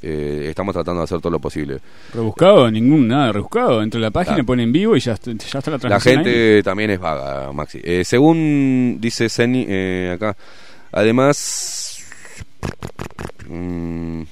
eh, 0.02 0.46
estamos 0.48 0.72
tratando 0.74 1.00
de 1.00 1.04
hacer 1.04 1.20
todo 1.20 1.30
lo 1.30 1.38
posible. 1.38 1.78
Rebuscado, 2.12 2.68
ningún 2.70 3.06
nada 3.06 3.30
rebuscado. 3.30 3.78
Dentro 3.80 4.00
de 4.00 4.06
la 4.06 4.10
página 4.10 4.34
Claro. 4.36 4.46
pone 4.46 4.64
en 4.64 4.72
vivo 4.72 4.96
y 4.96 5.00
ya, 5.00 5.12
está- 5.12 5.30
ya 5.32 5.58
está 5.58 5.70
la 5.70 5.76
La 5.76 5.78
transmisión. 5.78 6.18
ahí. 6.18 6.24
gente 6.24 6.62
también 6.64 6.90
es 6.90 6.98
vaga, 6.98 7.52
Maxi. 7.52 7.80
Eh, 7.84 8.02
según 8.04 8.96
dice 9.00 9.28
Zeni 9.28 9.64
eh, 9.68 10.10
acá, 10.16 10.36
además 10.92 12.04
mm, 13.48 14.22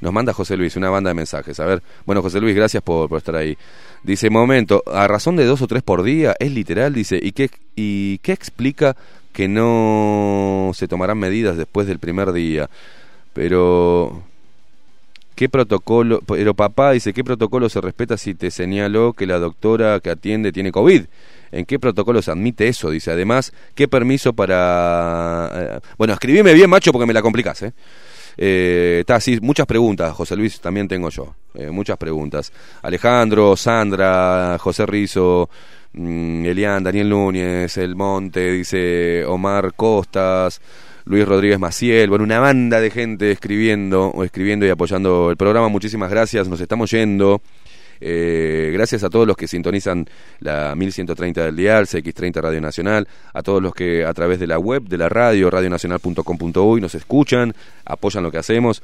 nos 0.00 0.12
manda 0.12 0.32
José 0.32 0.56
Luis 0.56 0.76
una 0.76 0.90
banda 0.90 1.10
de 1.10 1.14
mensajes. 1.14 1.60
A 1.60 1.66
ver, 1.66 1.82
bueno 2.06 2.22
José 2.22 2.40
Luis, 2.40 2.54
gracias 2.54 2.82
por, 2.82 3.08
por 3.08 3.18
estar 3.18 3.36
ahí. 3.36 3.58
Dice, 4.02 4.30
momento, 4.30 4.82
a 4.86 5.08
razón 5.08 5.36
de 5.36 5.44
dos 5.44 5.62
o 5.62 5.66
tres 5.66 5.82
por 5.82 6.02
día, 6.02 6.34
es 6.38 6.52
literal, 6.52 6.92
dice, 6.92 7.18
¿y 7.22 7.32
qué, 7.32 7.50
y 7.74 8.18
qué 8.18 8.32
explica 8.32 8.96
que 9.32 9.48
no 9.48 10.72
se 10.74 10.88
tomarán 10.88 11.18
medidas 11.18 11.56
después 11.56 11.86
del 11.86 11.98
primer 11.98 12.32
día? 12.32 12.70
Pero 13.32 14.22
¿Qué 15.34 15.48
protocolo? 15.48 16.20
Pero 16.20 16.54
papá 16.54 16.92
dice, 16.92 17.12
¿qué 17.12 17.24
protocolo 17.24 17.68
se 17.68 17.80
respeta 17.80 18.16
si 18.16 18.34
te 18.34 18.52
señaló 18.52 19.14
que 19.14 19.26
la 19.26 19.38
doctora 19.40 19.98
que 19.98 20.10
atiende 20.10 20.52
tiene 20.52 20.70
COVID? 20.70 21.06
¿En 21.54 21.64
qué 21.64 21.78
protocolo 21.78 22.20
se 22.20 22.30
admite 22.30 22.66
eso? 22.68 22.90
Dice, 22.90 23.10
además, 23.12 23.52
¿qué 23.74 23.88
permiso 23.88 24.32
para...? 24.32 25.50
eh, 25.54 25.80
Bueno, 25.96 26.14
escribime 26.14 26.52
bien, 26.52 26.68
macho, 26.68 26.92
porque 26.92 27.06
me 27.06 27.12
la 27.12 27.22
complicás, 27.22 27.62
¿eh? 27.62 27.72
Eh, 28.36 28.98
Está 29.00 29.16
así, 29.16 29.38
muchas 29.40 29.66
preguntas, 29.66 30.12
José 30.12 30.36
Luis, 30.36 30.60
también 30.60 30.88
tengo 30.88 31.08
yo. 31.10 31.34
eh, 31.54 31.70
muchas 31.70 31.96
preguntas. 31.96 32.52
Alejandro, 32.82 33.56
Sandra, 33.56 34.56
José 34.58 34.84
Rizo, 34.86 35.48
mm, 35.92 36.44
Elian, 36.46 36.82
Daniel 36.82 37.08
Núñez, 37.08 37.76
El 37.76 37.94
Monte, 37.94 38.50
dice 38.52 39.24
Omar 39.24 39.74
Costas, 39.74 40.60
Luis 41.04 41.24
Rodríguez 41.28 41.60
Maciel, 41.60 42.08
bueno, 42.08 42.24
una 42.24 42.40
banda 42.40 42.80
de 42.80 42.90
gente 42.90 43.30
escribiendo, 43.30 44.12
escribiendo 44.24 44.66
y 44.66 44.70
apoyando 44.70 45.30
el 45.30 45.36
programa. 45.36 45.68
Muchísimas 45.68 46.10
gracias, 46.10 46.48
nos 46.48 46.60
estamos 46.60 46.90
yendo. 46.90 47.40
Eh, 48.00 48.70
gracias 48.72 49.04
a 49.04 49.10
todos 49.10 49.26
los 49.26 49.36
que 49.36 49.48
sintonizan 49.48 50.06
la 50.40 50.74
1130 50.74 51.44
del 51.44 51.56
dial, 51.56 51.86
CX30 51.86 52.40
Radio 52.40 52.60
Nacional, 52.60 53.08
a 53.32 53.42
todos 53.42 53.62
los 53.62 53.74
que 53.74 54.04
a 54.04 54.12
través 54.12 54.38
de 54.38 54.46
la 54.46 54.58
web 54.58 54.82
de 54.84 54.98
la 54.98 55.08
radio, 55.08 55.50
radionacional.com.uy, 55.50 56.80
nos 56.80 56.94
escuchan, 56.94 57.54
apoyan 57.84 58.22
lo 58.22 58.30
que 58.30 58.38
hacemos. 58.38 58.82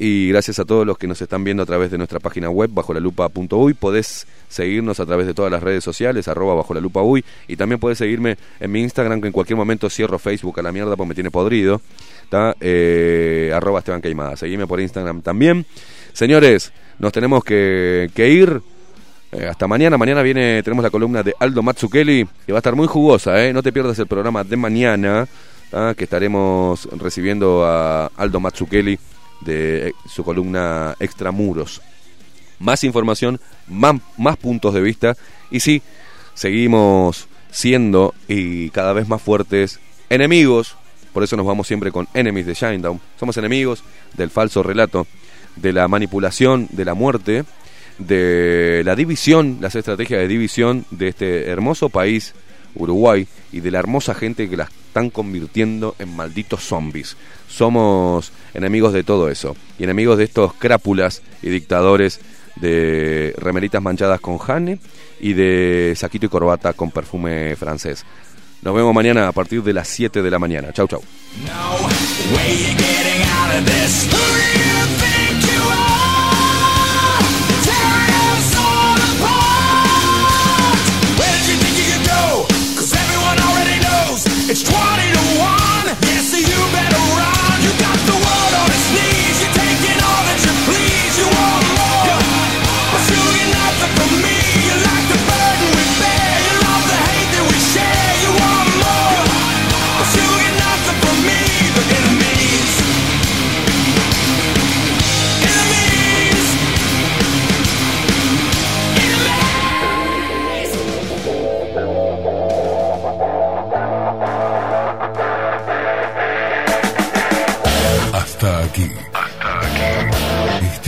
Y 0.00 0.28
gracias 0.28 0.60
a 0.60 0.64
todos 0.64 0.86
los 0.86 0.96
que 0.96 1.08
nos 1.08 1.20
están 1.20 1.42
viendo 1.42 1.64
a 1.64 1.66
través 1.66 1.90
de 1.90 1.98
nuestra 1.98 2.20
página 2.20 2.48
web, 2.48 2.70
bajo 2.72 2.94
la 2.94 3.00
lupa.uy. 3.00 3.74
Podés 3.74 4.28
seguirnos 4.48 5.00
a 5.00 5.06
través 5.06 5.26
de 5.26 5.34
todas 5.34 5.50
las 5.50 5.60
redes 5.60 5.82
sociales, 5.82 6.28
arroba 6.28 6.54
bajo 6.54 6.72
la 6.72 6.80
lupa. 6.80 7.02
Y 7.48 7.56
también 7.56 7.80
podés 7.80 7.98
seguirme 7.98 8.36
en 8.60 8.70
mi 8.70 8.80
Instagram, 8.82 9.20
que 9.20 9.26
en 9.26 9.32
cualquier 9.32 9.56
momento 9.56 9.90
cierro 9.90 10.20
Facebook 10.20 10.60
a 10.60 10.62
la 10.62 10.70
mierda 10.70 10.94
porque 10.94 11.08
me 11.08 11.14
tiene 11.16 11.32
podrido. 11.32 11.80
Eh, 12.60 13.50
arroba 13.52 13.80
Esteban 13.80 14.00
Queimada. 14.00 14.36
Seguime 14.36 14.68
por 14.68 14.80
Instagram 14.80 15.20
también. 15.22 15.66
Señores, 16.12 16.72
nos 16.98 17.12
tenemos 17.12 17.44
que, 17.44 18.10
que 18.14 18.28
ir. 18.28 18.60
Eh, 19.30 19.46
hasta 19.46 19.66
mañana. 19.66 19.98
Mañana 19.98 20.22
viene, 20.22 20.62
tenemos 20.62 20.82
la 20.82 20.90
columna 20.90 21.22
de 21.22 21.34
Aldo 21.38 21.62
Matsukeli, 21.62 22.26
que 22.46 22.52
va 22.52 22.58
a 22.58 22.60
estar 22.60 22.74
muy 22.74 22.86
jugosa, 22.86 23.44
¿eh? 23.44 23.52
No 23.52 23.62
te 23.62 23.72
pierdas 23.72 23.98
el 23.98 24.06
programa 24.06 24.42
de 24.42 24.56
mañana, 24.56 25.28
¿tá? 25.70 25.94
que 25.94 26.04
estaremos 26.04 26.88
recibiendo 26.92 27.64
a 27.66 28.06
Aldo 28.16 28.40
Matsukeli 28.40 28.98
de 29.42 29.88
eh, 29.88 29.92
su 30.08 30.24
columna 30.24 30.94
Extramuros. 30.98 31.82
Más 32.58 32.82
información, 32.84 33.38
más, 33.68 33.96
más 34.16 34.36
puntos 34.36 34.74
de 34.74 34.80
vista. 34.80 35.14
Y 35.50 35.60
sí, 35.60 35.82
seguimos 36.34 37.28
siendo 37.50 38.14
y 38.26 38.70
cada 38.70 38.92
vez 38.92 39.08
más 39.08 39.22
fuertes 39.22 39.78
enemigos. 40.10 40.76
Por 41.12 41.22
eso 41.22 41.36
nos 41.36 41.46
vamos 41.46 41.66
siempre 41.66 41.92
con 41.92 42.08
enemies 42.14 42.46
de 42.46 42.54
Shinedown. 42.54 43.00
Somos 43.18 43.36
enemigos 43.36 43.82
del 44.16 44.30
falso 44.30 44.62
relato, 44.62 45.06
de 45.60 45.72
la 45.72 45.88
manipulación, 45.88 46.68
de 46.72 46.84
la 46.84 46.94
muerte, 46.94 47.44
de 47.98 48.82
la 48.84 48.94
división, 48.94 49.58
las 49.60 49.74
estrategias 49.74 50.20
de 50.20 50.28
división 50.28 50.84
de 50.90 51.08
este 51.08 51.48
hermoso 51.48 51.88
país, 51.88 52.34
Uruguay, 52.74 53.26
y 53.52 53.60
de 53.60 53.70
la 53.70 53.78
hermosa 53.78 54.14
gente 54.14 54.48
que 54.48 54.56
la 54.56 54.64
está 54.64 54.88
están 54.88 55.10
convirtiendo 55.10 55.94
en 55.98 56.16
malditos 56.16 56.64
zombies. 56.64 57.16
Somos 57.48 58.32
enemigos 58.52 58.92
de 58.92 59.04
todo 59.04 59.28
eso. 59.30 59.56
Y 59.78 59.84
enemigos 59.84 60.18
de 60.18 60.24
estos 60.24 60.54
crápulas 60.54 61.22
y 61.40 61.50
dictadores 61.50 62.20
de 62.56 63.32
remeritas 63.38 63.80
manchadas 63.80 64.20
con 64.20 64.38
Jane 64.38 64.80
y 65.20 65.34
de 65.34 65.94
saquito 65.96 66.26
y 66.26 66.28
corbata 66.28 66.72
con 66.72 66.90
perfume 66.90 67.54
francés. 67.54 68.04
Nos 68.62 68.74
vemos 68.74 68.92
mañana 68.92 69.28
a 69.28 69.32
partir 69.32 69.62
de 69.62 69.72
las 69.72 69.86
7 69.86 70.20
de 70.20 70.30
la 70.30 70.40
mañana. 70.40 70.72
Chau, 70.72 70.88
chau. 70.88 71.02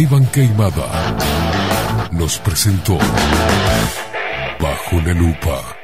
Esteban 0.01 0.25
Queimada 0.29 1.19
nos 2.11 2.39
presentó 2.39 2.97
Bajo 4.59 4.97
la 5.03 5.13
Lupa. 5.13 5.80